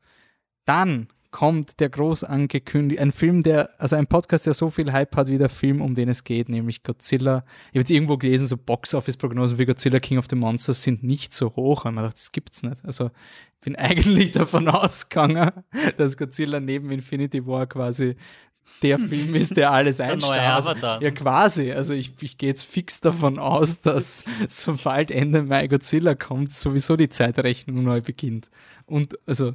Dann 0.64 1.09
kommt 1.37 1.81
der 1.81 1.91
groß 1.91 2.25
angekündigt, 2.25 2.99
ein 2.99 3.13
Film, 3.13 3.43
der, 3.43 3.69
also 3.79 3.95
ein 3.95 4.07
Podcast, 4.07 4.47
der 4.47 4.55
so 4.55 4.71
viel 4.71 4.91
Hype 4.91 5.15
hat 5.17 5.27
wie 5.27 5.37
der 5.37 5.51
Film, 5.51 5.83
um 5.83 5.95
den 5.95 6.09
es 6.09 6.25
geht, 6.25 6.49
nämlich 6.49 6.83
Godzilla. 6.83 7.45
Ich 7.65 7.73
habe 7.73 7.81
jetzt 7.81 7.91
irgendwo 7.91 8.17
gelesen, 8.17 8.47
so 8.47 8.57
Box-Office-Prognosen 8.57 9.59
wie 9.59 9.67
Godzilla 9.67 10.01
King 10.01 10.17
of 10.17 10.25
the 10.31 10.37
Monsters 10.37 10.83
sind 10.83 11.03
nicht 11.03 11.35
so 11.35 11.55
hoch. 11.55 11.85
Und 11.85 11.95
man 11.95 12.05
dachte, 12.05 12.17
das 12.17 12.33
gibt's 12.33 12.63
nicht. 12.63 12.83
Also 12.87 13.11
ich 13.59 13.65
bin 13.67 13.77
eigentlich 13.77 14.33
davon 14.33 14.67
ausgegangen, 14.67 15.51
dass 15.99 16.17
Godzilla 16.17 16.59
neben 16.59 16.91
Infinity 16.91 17.47
War 17.47 17.67
quasi 17.67 18.17
der 18.83 18.99
Film 18.99 19.35
ist, 19.35 19.59
der 19.59 19.73
alles. 19.73 20.01
Avatar. 20.01 21.03
Ja, 21.03 21.11
quasi. 21.11 21.71
Also 21.71 21.93
ich, 21.93 22.15
ich 22.23 22.39
gehe 22.39 22.49
jetzt 22.49 22.65
fix 22.65 23.03
davon 23.03 23.39
aus, 23.39 23.83
dass 23.83 24.25
sobald 24.49 25.11
Ende 25.11 25.43
Mai 25.43 25.69
Godzilla 25.69 26.15
kommt, 26.15 26.51
sowieso 26.51 26.97
die 26.97 27.11
Zeitrechnung 27.11 27.85
neu 27.85 28.01
beginnt. 28.01 28.49
Und 28.87 29.19
also 29.27 29.55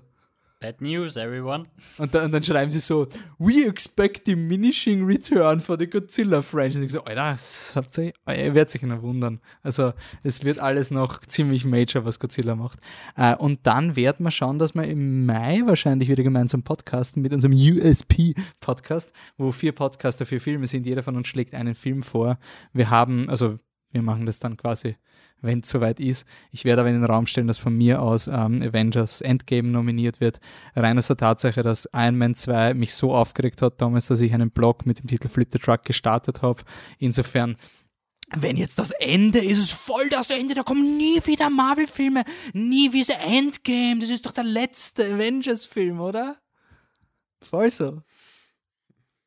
Bad 0.61 0.79
news, 0.79 1.17
everyone. 1.17 1.65
und 1.97 2.13
dann, 2.13 2.25
und 2.25 2.31
dann 2.33 2.43
schreiben 2.43 2.71
sie 2.71 2.79
so, 2.79 3.07
we 3.39 3.65
expect 3.65 4.27
diminishing 4.27 5.03
return 5.03 5.59
for 5.59 5.75
the 5.77 5.88
Godzilla 5.88 6.43
franchise. 6.43 6.85
Ich 6.85 6.91
so, 6.91 7.03
Alter, 7.03 7.31
das 7.31 7.73
habt 7.75 7.97
ihr, 7.97 8.13
ihr 8.27 8.53
werdet 8.53 8.69
sich 8.69 8.83
noch 8.83 9.01
wundern. 9.01 9.41
Also, 9.63 9.93
es 10.21 10.43
wird 10.43 10.59
alles 10.59 10.91
noch 10.91 11.19
ziemlich 11.21 11.65
major, 11.65 12.05
was 12.05 12.19
Godzilla 12.19 12.55
macht. 12.55 12.79
Äh, 13.17 13.35
und 13.38 13.61
dann 13.63 13.95
werden 13.95 14.23
wir 14.23 14.29
schauen, 14.29 14.59
dass 14.59 14.75
wir 14.75 14.83
im 14.83 15.25
Mai 15.25 15.63
wahrscheinlich 15.65 16.09
wieder 16.09 16.21
gemeinsam 16.21 16.61
podcasten 16.61 17.23
mit 17.23 17.33
unserem 17.33 17.55
USP-Podcast, 17.55 19.13
wo 19.38 19.51
vier 19.51 19.71
Podcaster, 19.71 20.27
vier 20.27 20.41
Filme 20.41 20.67
sind. 20.67 20.85
Jeder 20.85 21.01
von 21.01 21.15
uns 21.15 21.27
schlägt 21.27 21.55
einen 21.55 21.73
Film 21.73 22.03
vor. 22.03 22.38
Wir 22.71 22.91
haben, 22.91 23.31
also, 23.31 23.57
wir 23.91 24.01
machen 24.01 24.26
das 24.26 24.39
dann 24.39 24.57
quasi 24.57 24.95
wenn 25.41 25.59
es 25.59 25.69
soweit 25.69 25.99
ist. 25.99 26.26
Ich 26.51 26.65
werde 26.65 26.81
aber 26.81 26.89
in 26.89 27.01
den 27.01 27.05
Raum 27.09 27.26
stellen, 27.26 27.47
dass 27.47 27.57
von 27.57 27.76
mir 27.76 28.01
aus 28.01 28.27
ähm, 28.27 28.61
Avengers 28.61 29.22
Endgame 29.22 29.69
nominiert 29.69 30.22
wird. 30.22 30.39
Rein 30.76 30.97
aus 30.97 31.07
der 31.07 31.18
Tatsache, 31.18 31.61
dass 31.61 31.89
Iron 31.93 32.18
Man 32.18 32.35
2 32.35 32.73
mich 32.73 32.93
so 32.93 33.13
aufgeregt 33.13 33.61
hat 33.61 33.81
damals, 33.81 34.07
dass 34.07 34.22
ich 34.22 34.34
einen 34.34 34.51
Blog 34.51 34.85
mit 34.85 34.99
dem 34.99 35.07
Titel 35.07 35.27
Flip 35.27 35.47
the 35.51 35.59
Truck 35.59 35.84
gestartet 35.84 36.41
habe. 36.41 36.61
Insofern 36.99 37.57
wenn 38.34 38.55
jetzt 38.55 38.80
das 38.80 38.91
Ende 38.91 39.39
ist, 39.39 39.59
ist 39.59 39.59
es 39.59 39.72
voll 39.73 40.07
das 40.07 40.30
Ende, 40.30 40.53
da 40.53 40.63
kommen 40.63 40.95
nie 40.95 41.19
wieder 41.26 41.49
Marvel-Filme, 41.49 42.23
nie 42.53 42.93
wie 42.93 43.03
der 43.03 43.22
Endgame, 43.26 43.99
das 43.99 44.09
ist 44.09 44.26
doch 44.26 44.31
der 44.31 44.45
letzte 44.45 45.15
Avengers-Film, 45.15 45.99
oder? 45.99 46.38
Voll 47.41 47.69
so. 47.69 48.03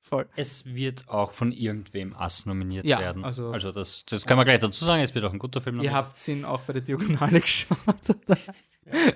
Voll. 0.07 0.27
Es 0.37 0.67
wird 0.67 1.09
auch 1.09 1.33
von 1.33 1.51
irgendwem 1.51 2.15
Ass 2.15 2.45
nominiert 2.45 2.85
Ja, 2.85 2.99
werden. 3.01 3.25
also- 3.25 3.51
Also, 3.53 3.73
das, 3.73 4.05
das 4.05 4.27
kann 4.27 4.37
man 4.37 4.45
gleich 4.45 4.61
dazu 4.61 4.85
sagen. 4.85 5.03
Es 5.03 5.15
wird 5.15 5.25
auch 5.25 5.33
ein 5.33 5.39
guter 5.39 5.63
Film. 5.63 5.77
Ihr 5.77 5.91
nominiert. 5.91 5.95
habt 6.09 6.29
ihn 6.29 6.45
auch 6.45 6.61
bei 6.61 6.75
der 6.75 6.83
Diagonale 6.83 7.41
geschaut, 7.41 7.79
oder? 7.89 8.39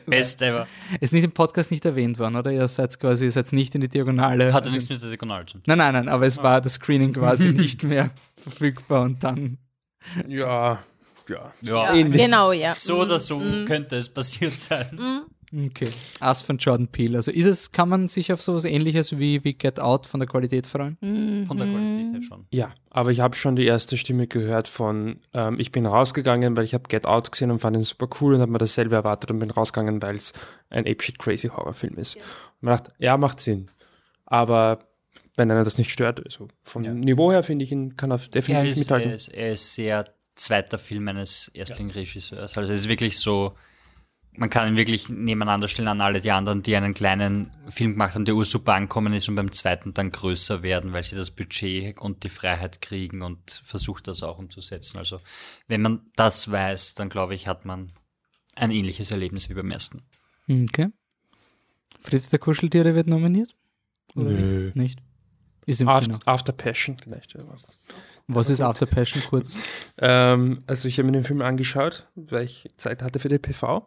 Best 0.06 0.40
ever. 0.40 0.66
Ist 1.00 1.12
nicht 1.12 1.24
im 1.24 1.32
Podcast 1.32 1.70
nicht 1.70 1.84
erwähnt 1.84 2.18
worden, 2.18 2.36
oder? 2.36 2.50
Ihr 2.50 2.66
seid 2.68 2.98
quasi, 2.98 3.26
ihr 3.26 3.30
seid 3.32 3.52
nicht 3.52 3.74
in 3.74 3.82
die 3.82 3.88
Diagonale. 3.90 4.46
Hatte 4.54 4.64
also- 4.66 4.76
nichts 4.76 4.88
mit 4.88 5.02
der 5.02 5.10
Diagonal 5.10 5.44
zu 5.44 5.58
tun. 5.58 5.62
Nein, 5.66 5.76
nein, 5.76 5.92
nein, 5.92 6.08
aber 6.08 6.24
es 6.24 6.42
war 6.42 6.62
das 6.62 6.74
Screening 6.74 7.12
quasi 7.12 7.48
nicht 7.52 7.82
mehr 7.84 8.10
verfügbar 8.42 9.02
und 9.02 9.22
dann. 9.22 9.58
Ja, 10.26 10.78
ja. 11.28 11.52
Ja, 11.60 11.92
Ähnlich. 11.94 12.22
Genau, 12.22 12.52
ja. 12.52 12.74
so 12.78 13.02
oder 13.02 13.18
so 13.18 13.38
könnte 13.66 13.96
es 13.96 14.08
passiert 14.08 14.58
sein. 14.58 15.26
Okay. 15.52 15.88
Ass 16.20 16.42
von 16.42 16.58
Jordan 16.58 16.88
Peele. 16.88 17.16
Also 17.16 17.30
ist 17.30 17.46
es, 17.46 17.72
kann 17.72 17.88
man 17.88 18.08
sich 18.08 18.32
auf 18.32 18.42
sowas 18.42 18.64
ähnliches 18.64 19.18
wie, 19.18 19.44
wie 19.44 19.54
Get 19.54 19.80
Out 19.80 20.06
von 20.06 20.20
der 20.20 20.28
Qualität 20.28 20.66
freuen? 20.66 20.98
Von 21.46 21.56
der 21.56 21.66
Qualität 21.66 22.12
her 22.12 22.22
schon. 22.22 22.46
Ja, 22.50 22.74
aber 22.90 23.10
ich 23.10 23.20
habe 23.20 23.34
schon 23.34 23.56
die 23.56 23.64
erste 23.64 23.96
Stimme 23.96 24.26
gehört 24.26 24.68
von, 24.68 25.20
ähm, 25.32 25.58
ich 25.58 25.72
bin 25.72 25.86
rausgegangen, 25.86 26.56
weil 26.56 26.64
ich 26.64 26.74
habe 26.74 26.84
Get 26.88 27.06
Out 27.06 27.32
gesehen 27.32 27.50
und 27.50 27.60
fand 27.60 27.76
ihn 27.76 27.82
super 27.82 28.08
cool 28.20 28.34
und 28.34 28.42
habe 28.42 28.52
mir 28.52 28.58
dasselbe 28.58 28.96
erwartet 28.96 29.30
und 29.30 29.38
bin 29.38 29.50
rausgegangen, 29.50 30.02
weil 30.02 30.16
es 30.16 30.34
ein 30.68 30.86
apeshit 30.86 31.18
crazy 31.18 31.48
Horrorfilm 31.48 31.96
ist. 31.96 32.16
Und 32.16 32.22
man 32.62 32.76
dachte, 32.76 32.92
ja, 32.98 33.16
macht 33.16 33.40
Sinn. 33.40 33.70
Aber 34.26 34.80
wenn 35.36 35.50
einer 35.50 35.64
das 35.64 35.78
nicht 35.78 35.90
stört, 35.90 36.22
also 36.24 36.48
vom 36.62 36.82
Niveau 36.82 37.32
her 37.32 37.42
finde 37.42 37.64
ich 37.64 37.72
ihn, 37.72 37.96
kann 37.96 38.10
er 38.10 38.20
Er 38.20 38.28
definitiv 38.28 38.72
ist, 38.72 38.90
er, 38.90 38.96
mithalten. 38.98 39.12
ist, 39.12 39.28
er 39.28 39.52
ist 39.52 39.74
sehr 39.74 40.04
zweiter 40.34 40.78
Film 40.78 41.08
eines 41.08 41.48
Erstling-Regisseurs. 41.54 42.58
Also 42.58 42.72
es 42.72 42.80
ist 42.80 42.88
wirklich 42.88 43.18
so, 43.18 43.54
man 44.38 44.50
kann 44.50 44.68
ihn 44.68 44.76
wirklich 44.76 45.08
nebeneinander 45.08 45.66
stellen 45.66 45.88
an 45.88 46.00
alle 46.00 46.20
die 46.20 46.30
anderen, 46.30 46.62
die 46.62 46.76
einen 46.76 46.94
kleinen 46.94 47.50
Film 47.68 47.92
gemacht 47.92 48.14
haben, 48.14 48.24
der 48.24 48.36
ursuper 48.36 48.74
ankommen 48.74 49.12
ist 49.12 49.28
und 49.28 49.34
beim 49.34 49.50
zweiten 49.50 49.94
dann 49.94 50.12
größer 50.12 50.62
werden, 50.62 50.92
weil 50.92 51.02
sie 51.02 51.16
das 51.16 51.32
Budget 51.32 51.98
und 51.98 52.22
die 52.22 52.28
Freiheit 52.28 52.80
kriegen 52.80 53.22
und 53.22 53.62
versucht 53.64 54.06
das 54.06 54.22
auch 54.22 54.38
umzusetzen. 54.38 54.98
Also 54.98 55.20
wenn 55.66 55.82
man 55.82 56.02
das 56.14 56.50
weiß, 56.50 56.94
dann 56.94 57.08
glaube 57.08 57.34
ich, 57.34 57.48
hat 57.48 57.64
man 57.64 57.92
ein 58.54 58.70
ähnliches 58.70 59.10
Erlebnis 59.10 59.50
wie 59.50 59.54
beim 59.54 59.70
ersten. 59.70 60.02
Okay. 60.48 60.88
Fritz 62.00 62.28
der 62.28 62.38
Kuscheltiere 62.38 62.94
wird 62.94 63.08
nominiert? 63.08 63.54
Oder 64.14 64.30
Nö. 64.30 64.64
nicht? 64.66 64.76
Nicht. 64.76 65.02
Ist 65.66 65.80
im 65.80 65.88
After, 65.88 66.12
Kino. 66.12 66.18
After 66.24 66.52
Passion 66.52 66.96
vielleicht. 67.02 67.36
Was 68.28 68.50
ist 68.50 68.60
After 68.60 68.84
Passion 68.84 69.22
kurz? 69.28 69.56
Ähm, 69.98 70.58
also 70.66 70.86
ich 70.86 70.98
habe 70.98 71.06
mir 71.06 71.12
den 71.12 71.24
Film 71.24 71.40
angeschaut, 71.40 72.06
weil 72.14 72.44
ich 72.44 72.70
Zeit 72.76 73.02
hatte 73.02 73.18
für 73.18 73.30
die 73.30 73.38
PV. 73.38 73.86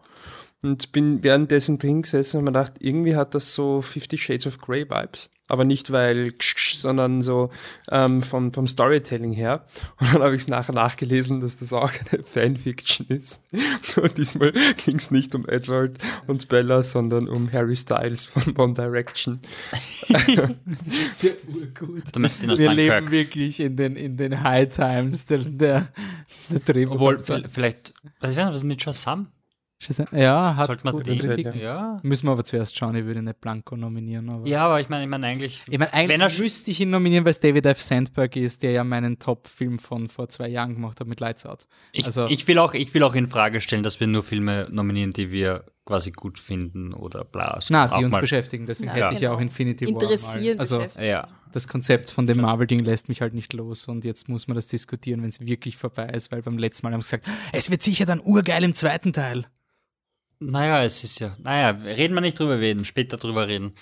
Und 0.64 0.92
bin 0.92 1.24
währenddessen 1.24 1.80
drin 1.80 2.04
gesessen 2.04 2.38
und 2.38 2.44
mir 2.44 2.52
gedacht, 2.52 2.74
irgendwie 2.80 3.16
hat 3.16 3.34
das 3.34 3.56
so 3.56 3.82
Fifty 3.82 4.18
Shades 4.18 4.46
of 4.46 4.60
Grey 4.60 4.88
Vibes. 4.88 5.32
Aber 5.48 5.66
nicht 5.66 5.92
weil, 5.92 6.34
sondern 6.40 7.22
so 7.22 7.50
ähm, 7.90 8.22
vom, 8.22 8.54
vom 8.54 8.68
Storytelling 8.68 9.34
her. 9.34 9.66
Und 10.00 10.14
dann 10.14 10.22
habe 10.22 10.34
ich 10.34 10.44
es 10.44 10.48
nachher 10.48 10.74
nachgelesen, 10.74 11.42
dass 11.42 11.58
das 11.58 11.74
auch 11.74 11.92
eine 12.12 12.24
Fanfiction 12.24 13.08
ist. 13.08 13.44
Und 14.02 14.18
diesmal 14.18 14.54
ging 14.86 14.96
es 14.96 15.12
nicht 15.12 15.36
um 15.36 15.46
Edward 15.50 15.98
und 16.28 16.48
Bella, 16.48 16.84
sondern 16.84 17.28
um 17.28 17.52
Harry 17.52 17.76
Styles 17.76 18.26
von 18.26 18.56
One 18.56 18.76
Direction. 18.76 19.42
ist 20.08 21.24
ja 21.24 21.32
urgut. 21.54 22.58
Wir 22.58 22.72
leben 22.72 22.96
Dunkirk. 22.96 23.12
wirklich 23.12 23.60
in 23.60 23.76
den, 23.76 23.98
in 23.98 24.16
den 24.16 24.44
High 24.44 24.70
Times 24.70 25.26
der, 25.26 25.40
der, 25.40 25.88
der 26.50 26.60
Drehbuch. 26.60 26.96
Obwohl, 26.96 27.20
vielleicht, 27.20 27.94
was 28.22 28.38
wäre 28.38 28.54
was 28.54 28.64
mit 28.64 28.82
Shazam? 28.82 29.28
Ja, 30.12 30.56
hat 30.56 30.68
Sollte 30.68 30.84
man 30.86 30.94
gute 30.94 31.12
den- 31.16 31.20
Kritiken. 31.20 31.60
Ja. 31.60 32.00
Müssen 32.04 32.28
wir 32.28 32.32
aber 32.32 32.44
zuerst 32.44 32.78
schauen, 32.78 32.96
ich 32.96 33.06
würde 33.06 33.22
nicht 33.22 33.42
Blanco 33.42 33.76
nominieren. 33.76 34.30
Aber 34.30 34.48
Ja, 34.48 34.66
aber 34.66 34.80
ich 34.80 34.90
meine, 34.90 35.04
ich 35.04 35.10
meine 35.10 35.26
eigentlich, 35.28 35.64
Ich 35.70 35.78
meine, 35.80 35.94
eigentlich 35.94 36.10
wenn 36.10 36.22
er 36.22 36.32
müsste 36.32 36.72
ich 36.72 36.80
ihn 36.82 36.90
nominieren, 36.92 37.26
weil 37.26 37.32
es 37.32 37.40
David 37.40 37.66
F. 37.66 37.82
Sandberg 37.82 38.36
ist, 38.36 38.64
der 38.64 38.72
ja 38.72 38.84
meinen 38.84 39.18
Top-Film 39.20 39.80
von 39.80 40.08
vor 40.08 40.30
zwei 40.30 40.48
Jahren 40.50 40.76
gemacht 40.76 41.00
hat 41.00 41.08
mit 41.08 41.20
Lights 41.20 41.46
Out. 41.46 41.66
Ich, 41.92 42.06
Also- 42.06 42.28
ich, 42.28 42.48
will 42.48 42.60
auch, 42.60 42.74
ich 42.74 42.94
will 42.94 43.04
auch 43.04 43.16
in 43.16 43.28
Frage 43.28 43.60
stellen, 43.62 43.84
dass 43.84 44.00
wir 44.00 44.08
nur 44.08 44.24
Filme 44.24 44.68
nominieren, 44.72 45.12
die 45.12 45.32
wir 45.32 45.66
quasi 45.86 46.12
gut 46.12 46.38
finden 46.40 46.94
oder 46.94 47.24
bla. 47.26 47.60
so 47.60 47.74
Na, 47.74 47.88
die 47.88 48.04
uns 48.06 48.12
mal- 48.12 48.22
beschäftigen, 48.22 48.66
deswegen 48.68 48.90
Ja, 48.96 49.06
hätte 49.06 49.16
ich 49.16 49.20
ja 49.22 49.30
genau. 49.30 49.38
auch 49.40 49.42
Infinity 49.42 49.86
War 49.88 49.94
Interessieren, 49.94 50.58
mal. 50.58 50.62
Also. 50.62 50.80
Ja, 51.02 51.28
das 51.52 51.68
Konzept 51.68 52.12
von 52.12 52.28
dem 52.28 52.40
Marvel-Ding 52.40 52.80
lässt 52.82 53.10
mich 53.10 53.22
halt 53.22 53.34
nicht 53.34 53.52
los 53.54 53.88
und 53.88 54.06
jetzt 54.06 54.30
muss 54.30 54.48
man 54.48 54.56
das 54.56 54.68
diskutieren, 54.68 55.22
wenn 55.24 55.30
es 55.30 55.42
wirklich 55.42 55.76
vorbei 55.78 56.06
ist, 56.10 56.32
weil 56.32 56.44
beim 56.44 56.58
letzten 56.60 56.86
Mal 56.86 56.94
haben 56.94 57.02
sie 57.02 57.18
gesagt, 57.18 57.28
es 57.52 57.72
wird 57.72 57.82
sicher 57.82 58.06
dann 58.06 58.20
urgeil 58.22 58.64
im 58.64 58.74
zweiten 58.74 59.12
Teil. 59.12 59.46
Naja, 60.42 60.84
es 60.84 61.04
ist 61.04 61.20
ja, 61.20 61.36
naja, 61.42 61.70
reden 61.70 62.14
wir 62.14 62.22
nicht 62.22 62.38
drüber 62.40 62.60
reden, 62.60 62.84
später 62.86 63.18
drüber 63.18 63.48
reden. 63.48 63.74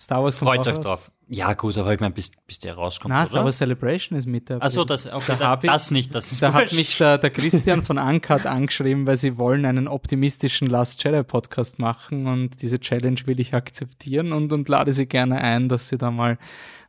Star 0.00 0.22
Wars 0.22 0.36
von 0.36 0.46
Freut 0.46 0.66
euch 0.68 0.78
drauf. 0.78 1.10
Ja, 1.26 1.52
gut, 1.54 1.76
aber 1.76 1.92
ich 1.92 1.98
meine, 2.00 2.14
bis, 2.14 2.30
bis 2.46 2.58
der 2.60 2.74
rauskommt. 2.74 3.12
Na? 3.12 3.26
Star 3.26 3.44
Wars 3.44 3.58
Celebration 3.58 4.16
ist 4.16 4.26
mit 4.26 4.48
dabei. 4.48 4.64
Achso, 4.64 4.84
das, 4.84 5.12
okay, 5.12 5.34
Da 5.38 5.56
da, 5.56 5.58
ich- 5.60 5.68
das 5.68 5.90
nicht, 5.90 6.14
das 6.14 6.30
ist 6.30 6.40
Da 6.40 6.52
hat 6.52 6.62
wurscht. 6.62 6.74
mich 6.76 6.96
der, 6.98 7.18
der 7.18 7.30
Christian 7.30 7.82
von 7.82 7.98
Uncut 7.98 8.46
angeschrieben, 8.46 9.06
weil 9.08 9.16
sie 9.16 9.36
wollen 9.38 9.64
einen 9.66 9.88
optimistischen 9.88 10.68
Last 10.70 11.02
Jedi 11.02 11.24
Podcast 11.24 11.78
machen 11.80 12.26
und 12.28 12.62
diese 12.62 12.78
Challenge 12.78 13.18
will 13.24 13.40
ich 13.40 13.54
akzeptieren 13.54 14.32
und, 14.32 14.52
und 14.52 14.68
lade 14.68 14.92
sie 14.92 15.06
gerne 15.06 15.40
ein, 15.40 15.68
dass 15.68 15.88
sie 15.88 15.98
da 15.98 16.10
mal 16.12 16.38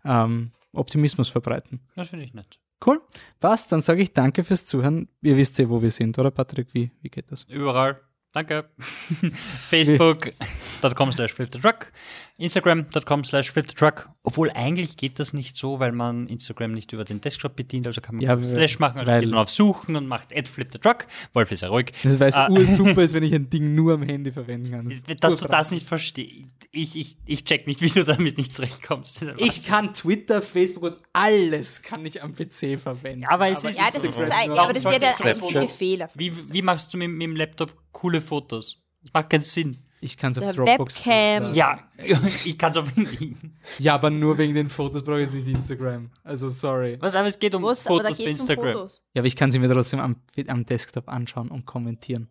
ähm, 0.06 0.52
Optimismus 0.74 1.30
verbreiten. 1.30 1.82
Das 1.96 2.10
finde 2.10 2.26
ich 2.26 2.34
nett. 2.36 2.60
Cool. 2.86 3.02
Was? 3.42 3.68
Dann 3.68 3.82
sage 3.82 4.02
ich 4.04 4.14
danke 4.14 4.44
fürs 4.44 4.66
Zuhören. 4.68 5.10
Ihr 5.22 5.36
wisst 5.36 5.58
ja, 5.58 5.68
wo 5.68 5.82
wir 5.82 5.92
sind, 5.92 6.18
oder 6.20 6.32
Patrick? 6.32 6.68
Wie, 6.74 6.92
wie 7.02 7.10
geht 7.10 7.32
das? 7.32 7.44
Überall. 7.50 8.00
Danke. 8.32 8.70
Facebook.com 9.70 11.12
slash 11.12 11.34
flipthetruck. 11.34 11.92
Instagram.com 12.38 13.24
slash 13.24 13.52
flipthetruck. 13.52 14.10
Obwohl 14.24 14.52
eigentlich 14.52 14.98
geht 14.98 15.18
das 15.20 15.34
nicht 15.34 15.58
so, 15.58 15.80
weil 15.80 15.92
man 15.92 16.28
Instagram 16.28 16.72
nicht 16.72 16.94
über 16.94 17.04
den 17.04 17.22
Desktop 17.22 17.56
bedient, 17.56 17.88
also 17.88 18.02
kann 18.02 18.16
man 18.16 18.24
Ja, 18.24 18.36
ja, 18.36 18.46
Slash 18.46 18.78
machen, 18.80 19.00
also 19.00 19.12
geht 19.20 19.30
man 19.30 19.40
auf 19.40 19.50
Suchen 19.50 19.96
und 19.96 20.08
macht 20.08 20.36
add 20.36 20.48
flipthetruck. 20.50 21.08
Wolf 21.34 21.52
ist 21.52 21.62
ja 21.62 21.70
ruhig. 21.70 21.92
Das 22.04 22.20
weil 22.20 22.30
es 22.30 22.36
Ah. 22.38 22.50
ursuper 22.50 23.02
ist, 23.02 23.14
wenn 23.14 23.24
ich 23.24 23.34
ein 23.34 23.50
Ding 23.50 23.74
nur 23.74 23.96
am 23.96 24.04
Handy 24.04 24.32
verwenden 24.32 24.72
kann. 24.72 24.88
Das 24.90 25.04
Dass 25.20 25.38
du 25.38 25.48
das 25.48 25.72
nicht 25.72 25.88
verstehst. 25.88 26.50
Ich, 26.72 26.96
ich, 26.98 27.18
ich 27.26 27.46
check 27.46 27.66
nicht, 27.66 27.82
wie 27.82 27.90
du 27.90 28.04
damit 28.06 28.38
nicht 28.38 28.54
zurechtkommst. 28.54 29.26
Ich 29.38 29.66
kann 29.66 29.92
Twitter, 29.94 30.42
Facebook 30.44 30.84
und 30.84 30.98
alles 31.14 31.82
kann 31.82 32.06
ich 32.06 32.22
am 32.22 32.36
PC 32.36 32.80
verwenden. 32.80 33.26
Aber 33.26 33.48
es 33.50 33.64
ist 33.64 33.80
Ja, 33.80 33.86
das 33.92 34.04
ist, 34.04 34.20
ein- 34.20 34.52
aber 34.52 34.72
das 34.74 34.84
ist 34.86 34.92
ja 34.92 35.00
der 35.00 35.26
einzige? 35.26 35.68
Fehler. 35.68 36.10
Wie, 36.16 36.32
wie 36.54 36.62
machst 36.62 36.94
du 36.94 36.98
mit, 37.00 37.10
mit 37.10 37.24
dem 37.24 37.36
Laptop 37.36 37.74
coole 37.92 38.22
Fotos? 38.22 38.78
Das 39.02 39.14
macht 39.14 39.30
keinen 39.30 39.42
Sinn. 39.42 39.78
Ich 40.02 40.18
kann 40.18 40.32
es 40.32 40.40
auf 40.40 40.56
Dropbox 40.56 41.06
Webcam. 41.06 41.54
Ja, 41.54 41.80
ich 42.46 42.58
kann 42.58 42.72
es 42.72 42.78
auch 42.78 42.86
Ja, 43.80 43.96
aber 43.96 44.10
nur 44.10 44.38
wegen 44.38 44.54
den 44.54 44.70
Fotos 44.70 45.04
brauche 45.04 45.20
ich 45.20 45.26
jetzt 45.26 45.36
nicht 45.36 45.48
Instagram. 45.48 46.10
Also 46.24 46.48
sorry. 46.48 46.98
Was, 47.02 47.16
aber 47.16 47.28
es 47.28 47.38
geht 47.38 47.54
um 47.54 47.64
Was, 47.64 47.86
aber 47.86 47.98
da 47.98 48.04
Fotos 48.04 48.18
bei 48.18 48.24
geht 48.24 48.34
es 48.34 48.40
um 48.40 48.48
Instagram. 48.48 48.74
Fotos. 48.74 49.04
Ja, 49.14 49.22
aber 49.22 49.28
ich 49.28 49.36
kann 49.36 49.52
sie 49.52 49.60
mir 49.60 49.70
trotzdem 49.70 50.00
am, 50.00 50.16
am 50.48 50.66
Desktop 50.66 51.10
anschauen 51.10 51.52
und 51.52 51.66
kommentieren. 51.66 52.30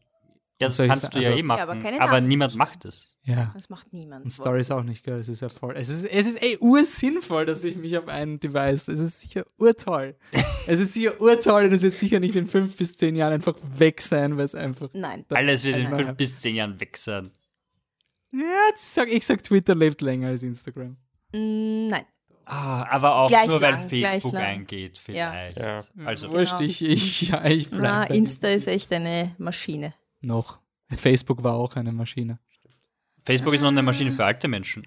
Ja, 0.60 0.66
das 0.68 0.78
kannst 0.78 1.14
du 1.14 1.18
ja 1.20 1.28
Also- 1.28 1.38
eh 1.38 1.42
machen, 1.42 1.80
Ja, 1.80 2.00
aber 2.00 2.02
aber 2.02 2.20
niemand 2.20 2.56
macht 2.56 2.84
es. 2.84 3.14
Ja. 3.22 3.52
Das 3.54 3.68
macht 3.68 3.92
niemand. 3.92 4.24
Und 4.24 4.30
Stories 4.32 4.70
auch 4.72 4.82
nicht, 4.82 5.04
gell? 5.04 5.18
Es 5.18 5.28
ist 5.28 5.40
ja 5.40 5.48
voll. 5.48 5.76
Es 5.76 5.88
ist, 5.88 6.04
es 6.04 6.26
ist 6.26 6.42
ey 6.42 6.56
ursinnvoll, 6.58 7.46
dass 7.46 7.62
ich 7.62 7.76
mich 7.76 7.96
auf 7.96 8.08
ein 8.08 8.40
Device. 8.40 8.88
Es 8.88 8.98
ist 8.98 9.20
sicher 9.20 9.44
urtoll. 9.58 10.16
es 10.66 10.80
ist 10.80 10.94
sicher 10.94 11.20
urtoll 11.20 11.66
und 11.66 11.72
es 11.72 11.82
wird 11.82 11.94
sicher 11.94 12.18
nicht 12.18 12.34
in 12.34 12.48
fünf 12.48 12.76
bis 12.76 12.96
zehn 12.96 13.14
Jahren 13.14 13.34
einfach 13.34 13.54
weg 13.76 14.00
sein, 14.00 14.36
weil 14.36 14.46
es 14.46 14.56
einfach. 14.56 14.88
Nein. 14.94 15.24
Alles 15.28 15.62
wird 15.62 15.76
in 15.76 15.90
Nein. 15.90 16.06
fünf 16.06 16.16
bis 16.16 16.38
zehn 16.38 16.56
Jahren 16.56 16.80
weg 16.80 16.96
sein. 16.96 17.28
Ja, 18.32 18.40
jetzt 18.70 18.94
sag, 18.94 19.08
ich 19.08 19.24
sag, 19.24 19.42
Twitter 19.44 19.74
lebt 19.76 20.02
länger 20.02 20.28
als 20.28 20.42
Instagram. 20.42 20.96
Mm, 21.32 21.86
Nein. 21.88 22.04
Ah, 22.44 22.84
aber 22.90 23.14
auch 23.14 23.28
Gleich 23.28 23.46
nur, 23.46 23.60
weil 23.60 23.72
lang, 23.72 23.88
gleich 23.88 24.10
Facebook 24.10 24.34
eingeht, 24.34 24.96
vielleicht. 24.98 25.58
Ja. 25.58 25.84
Also, 26.06 26.32
Wurscht, 26.32 26.60
ich, 26.62 26.82
ich, 26.82 27.28
ja, 27.28 27.44
ich 27.44 27.68
bleib 27.68 27.82
Na, 27.82 28.04
Insta 28.04 28.48
ist 28.48 28.66
echt 28.66 28.90
eine 28.92 29.34
Maschine. 29.38 29.92
Noch. 30.20 30.58
Facebook 30.96 31.42
war 31.42 31.54
auch 31.54 31.76
eine 31.76 31.92
Maschine. 31.92 32.38
Facebook 33.24 33.54
ist 33.54 33.60
noch 33.60 33.68
eine 33.68 33.82
Maschine 33.82 34.12
für 34.12 34.24
alte 34.24 34.48
Menschen. 34.48 34.86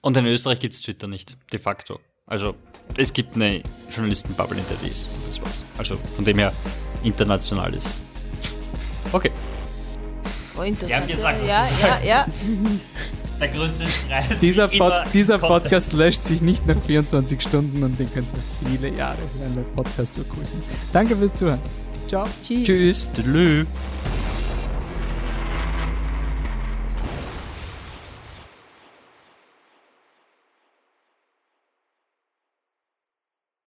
Und 0.00 0.16
in 0.16 0.26
Österreich 0.26 0.58
gibt 0.58 0.74
es 0.74 0.82
Twitter 0.82 1.06
nicht, 1.06 1.36
de 1.52 1.58
facto. 1.60 2.00
Also, 2.26 2.54
es 2.96 3.12
gibt 3.12 3.34
eine 3.36 3.62
Journalistenbubble, 3.90 4.58
in 4.58 4.66
der 4.68 4.76
die 4.78 4.88
ist. 4.88 5.08
Und 5.14 5.26
das 5.26 5.42
war's. 5.42 5.64
Also, 5.76 5.96
von 6.14 6.24
dem 6.24 6.38
her 6.38 6.52
international 7.02 7.74
ist. 7.74 8.00
Okay. 9.12 9.30
Oh, 10.56 10.62
interessant. 10.62 10.88
Wir 10.88 10.96
haben 10.96 11.08
gesagt, 11.08 11.40
was 11.42 11.48
ja, 11.48 11.64
zu 11.64 11.86
ja, 11.86 12.00
ja. 12.04 12.26
Der 13.40 13.48
größte 13.48 13.88
Schrei. 13.88 14.22
Dieser, 14.42 14.68
Pod, 14.68 14.92
dieser. 15.14 15.38
Podcast 15.38 15.94
löscht 15.94 16.24
sich 16.24 16.42
nicht 16.42 16.66
nach 16.66 16.80
24 16.82 17.40
Stunden 17.40 17.82
und 17.82 17.98
den 17.98 18.08
ihr 18.14 18.20
noch 18.20 18.68
viele 18.68 18.94
Jahre 18.94 19.18
hören, 19.38 19.56
weil 19.56 19.64
Podcasts 19.64 20.16
so 20.16 20.24
cool 20.36 20.44
sind. 20.44 20.62
Danke 20.92 21.16
fürs 21.16 21.34
Zuhören. 21.34 21.60
Ciao. 22.06 22.28
Tschüss. 22.42 23.06
Tschüss. 23.14 23.66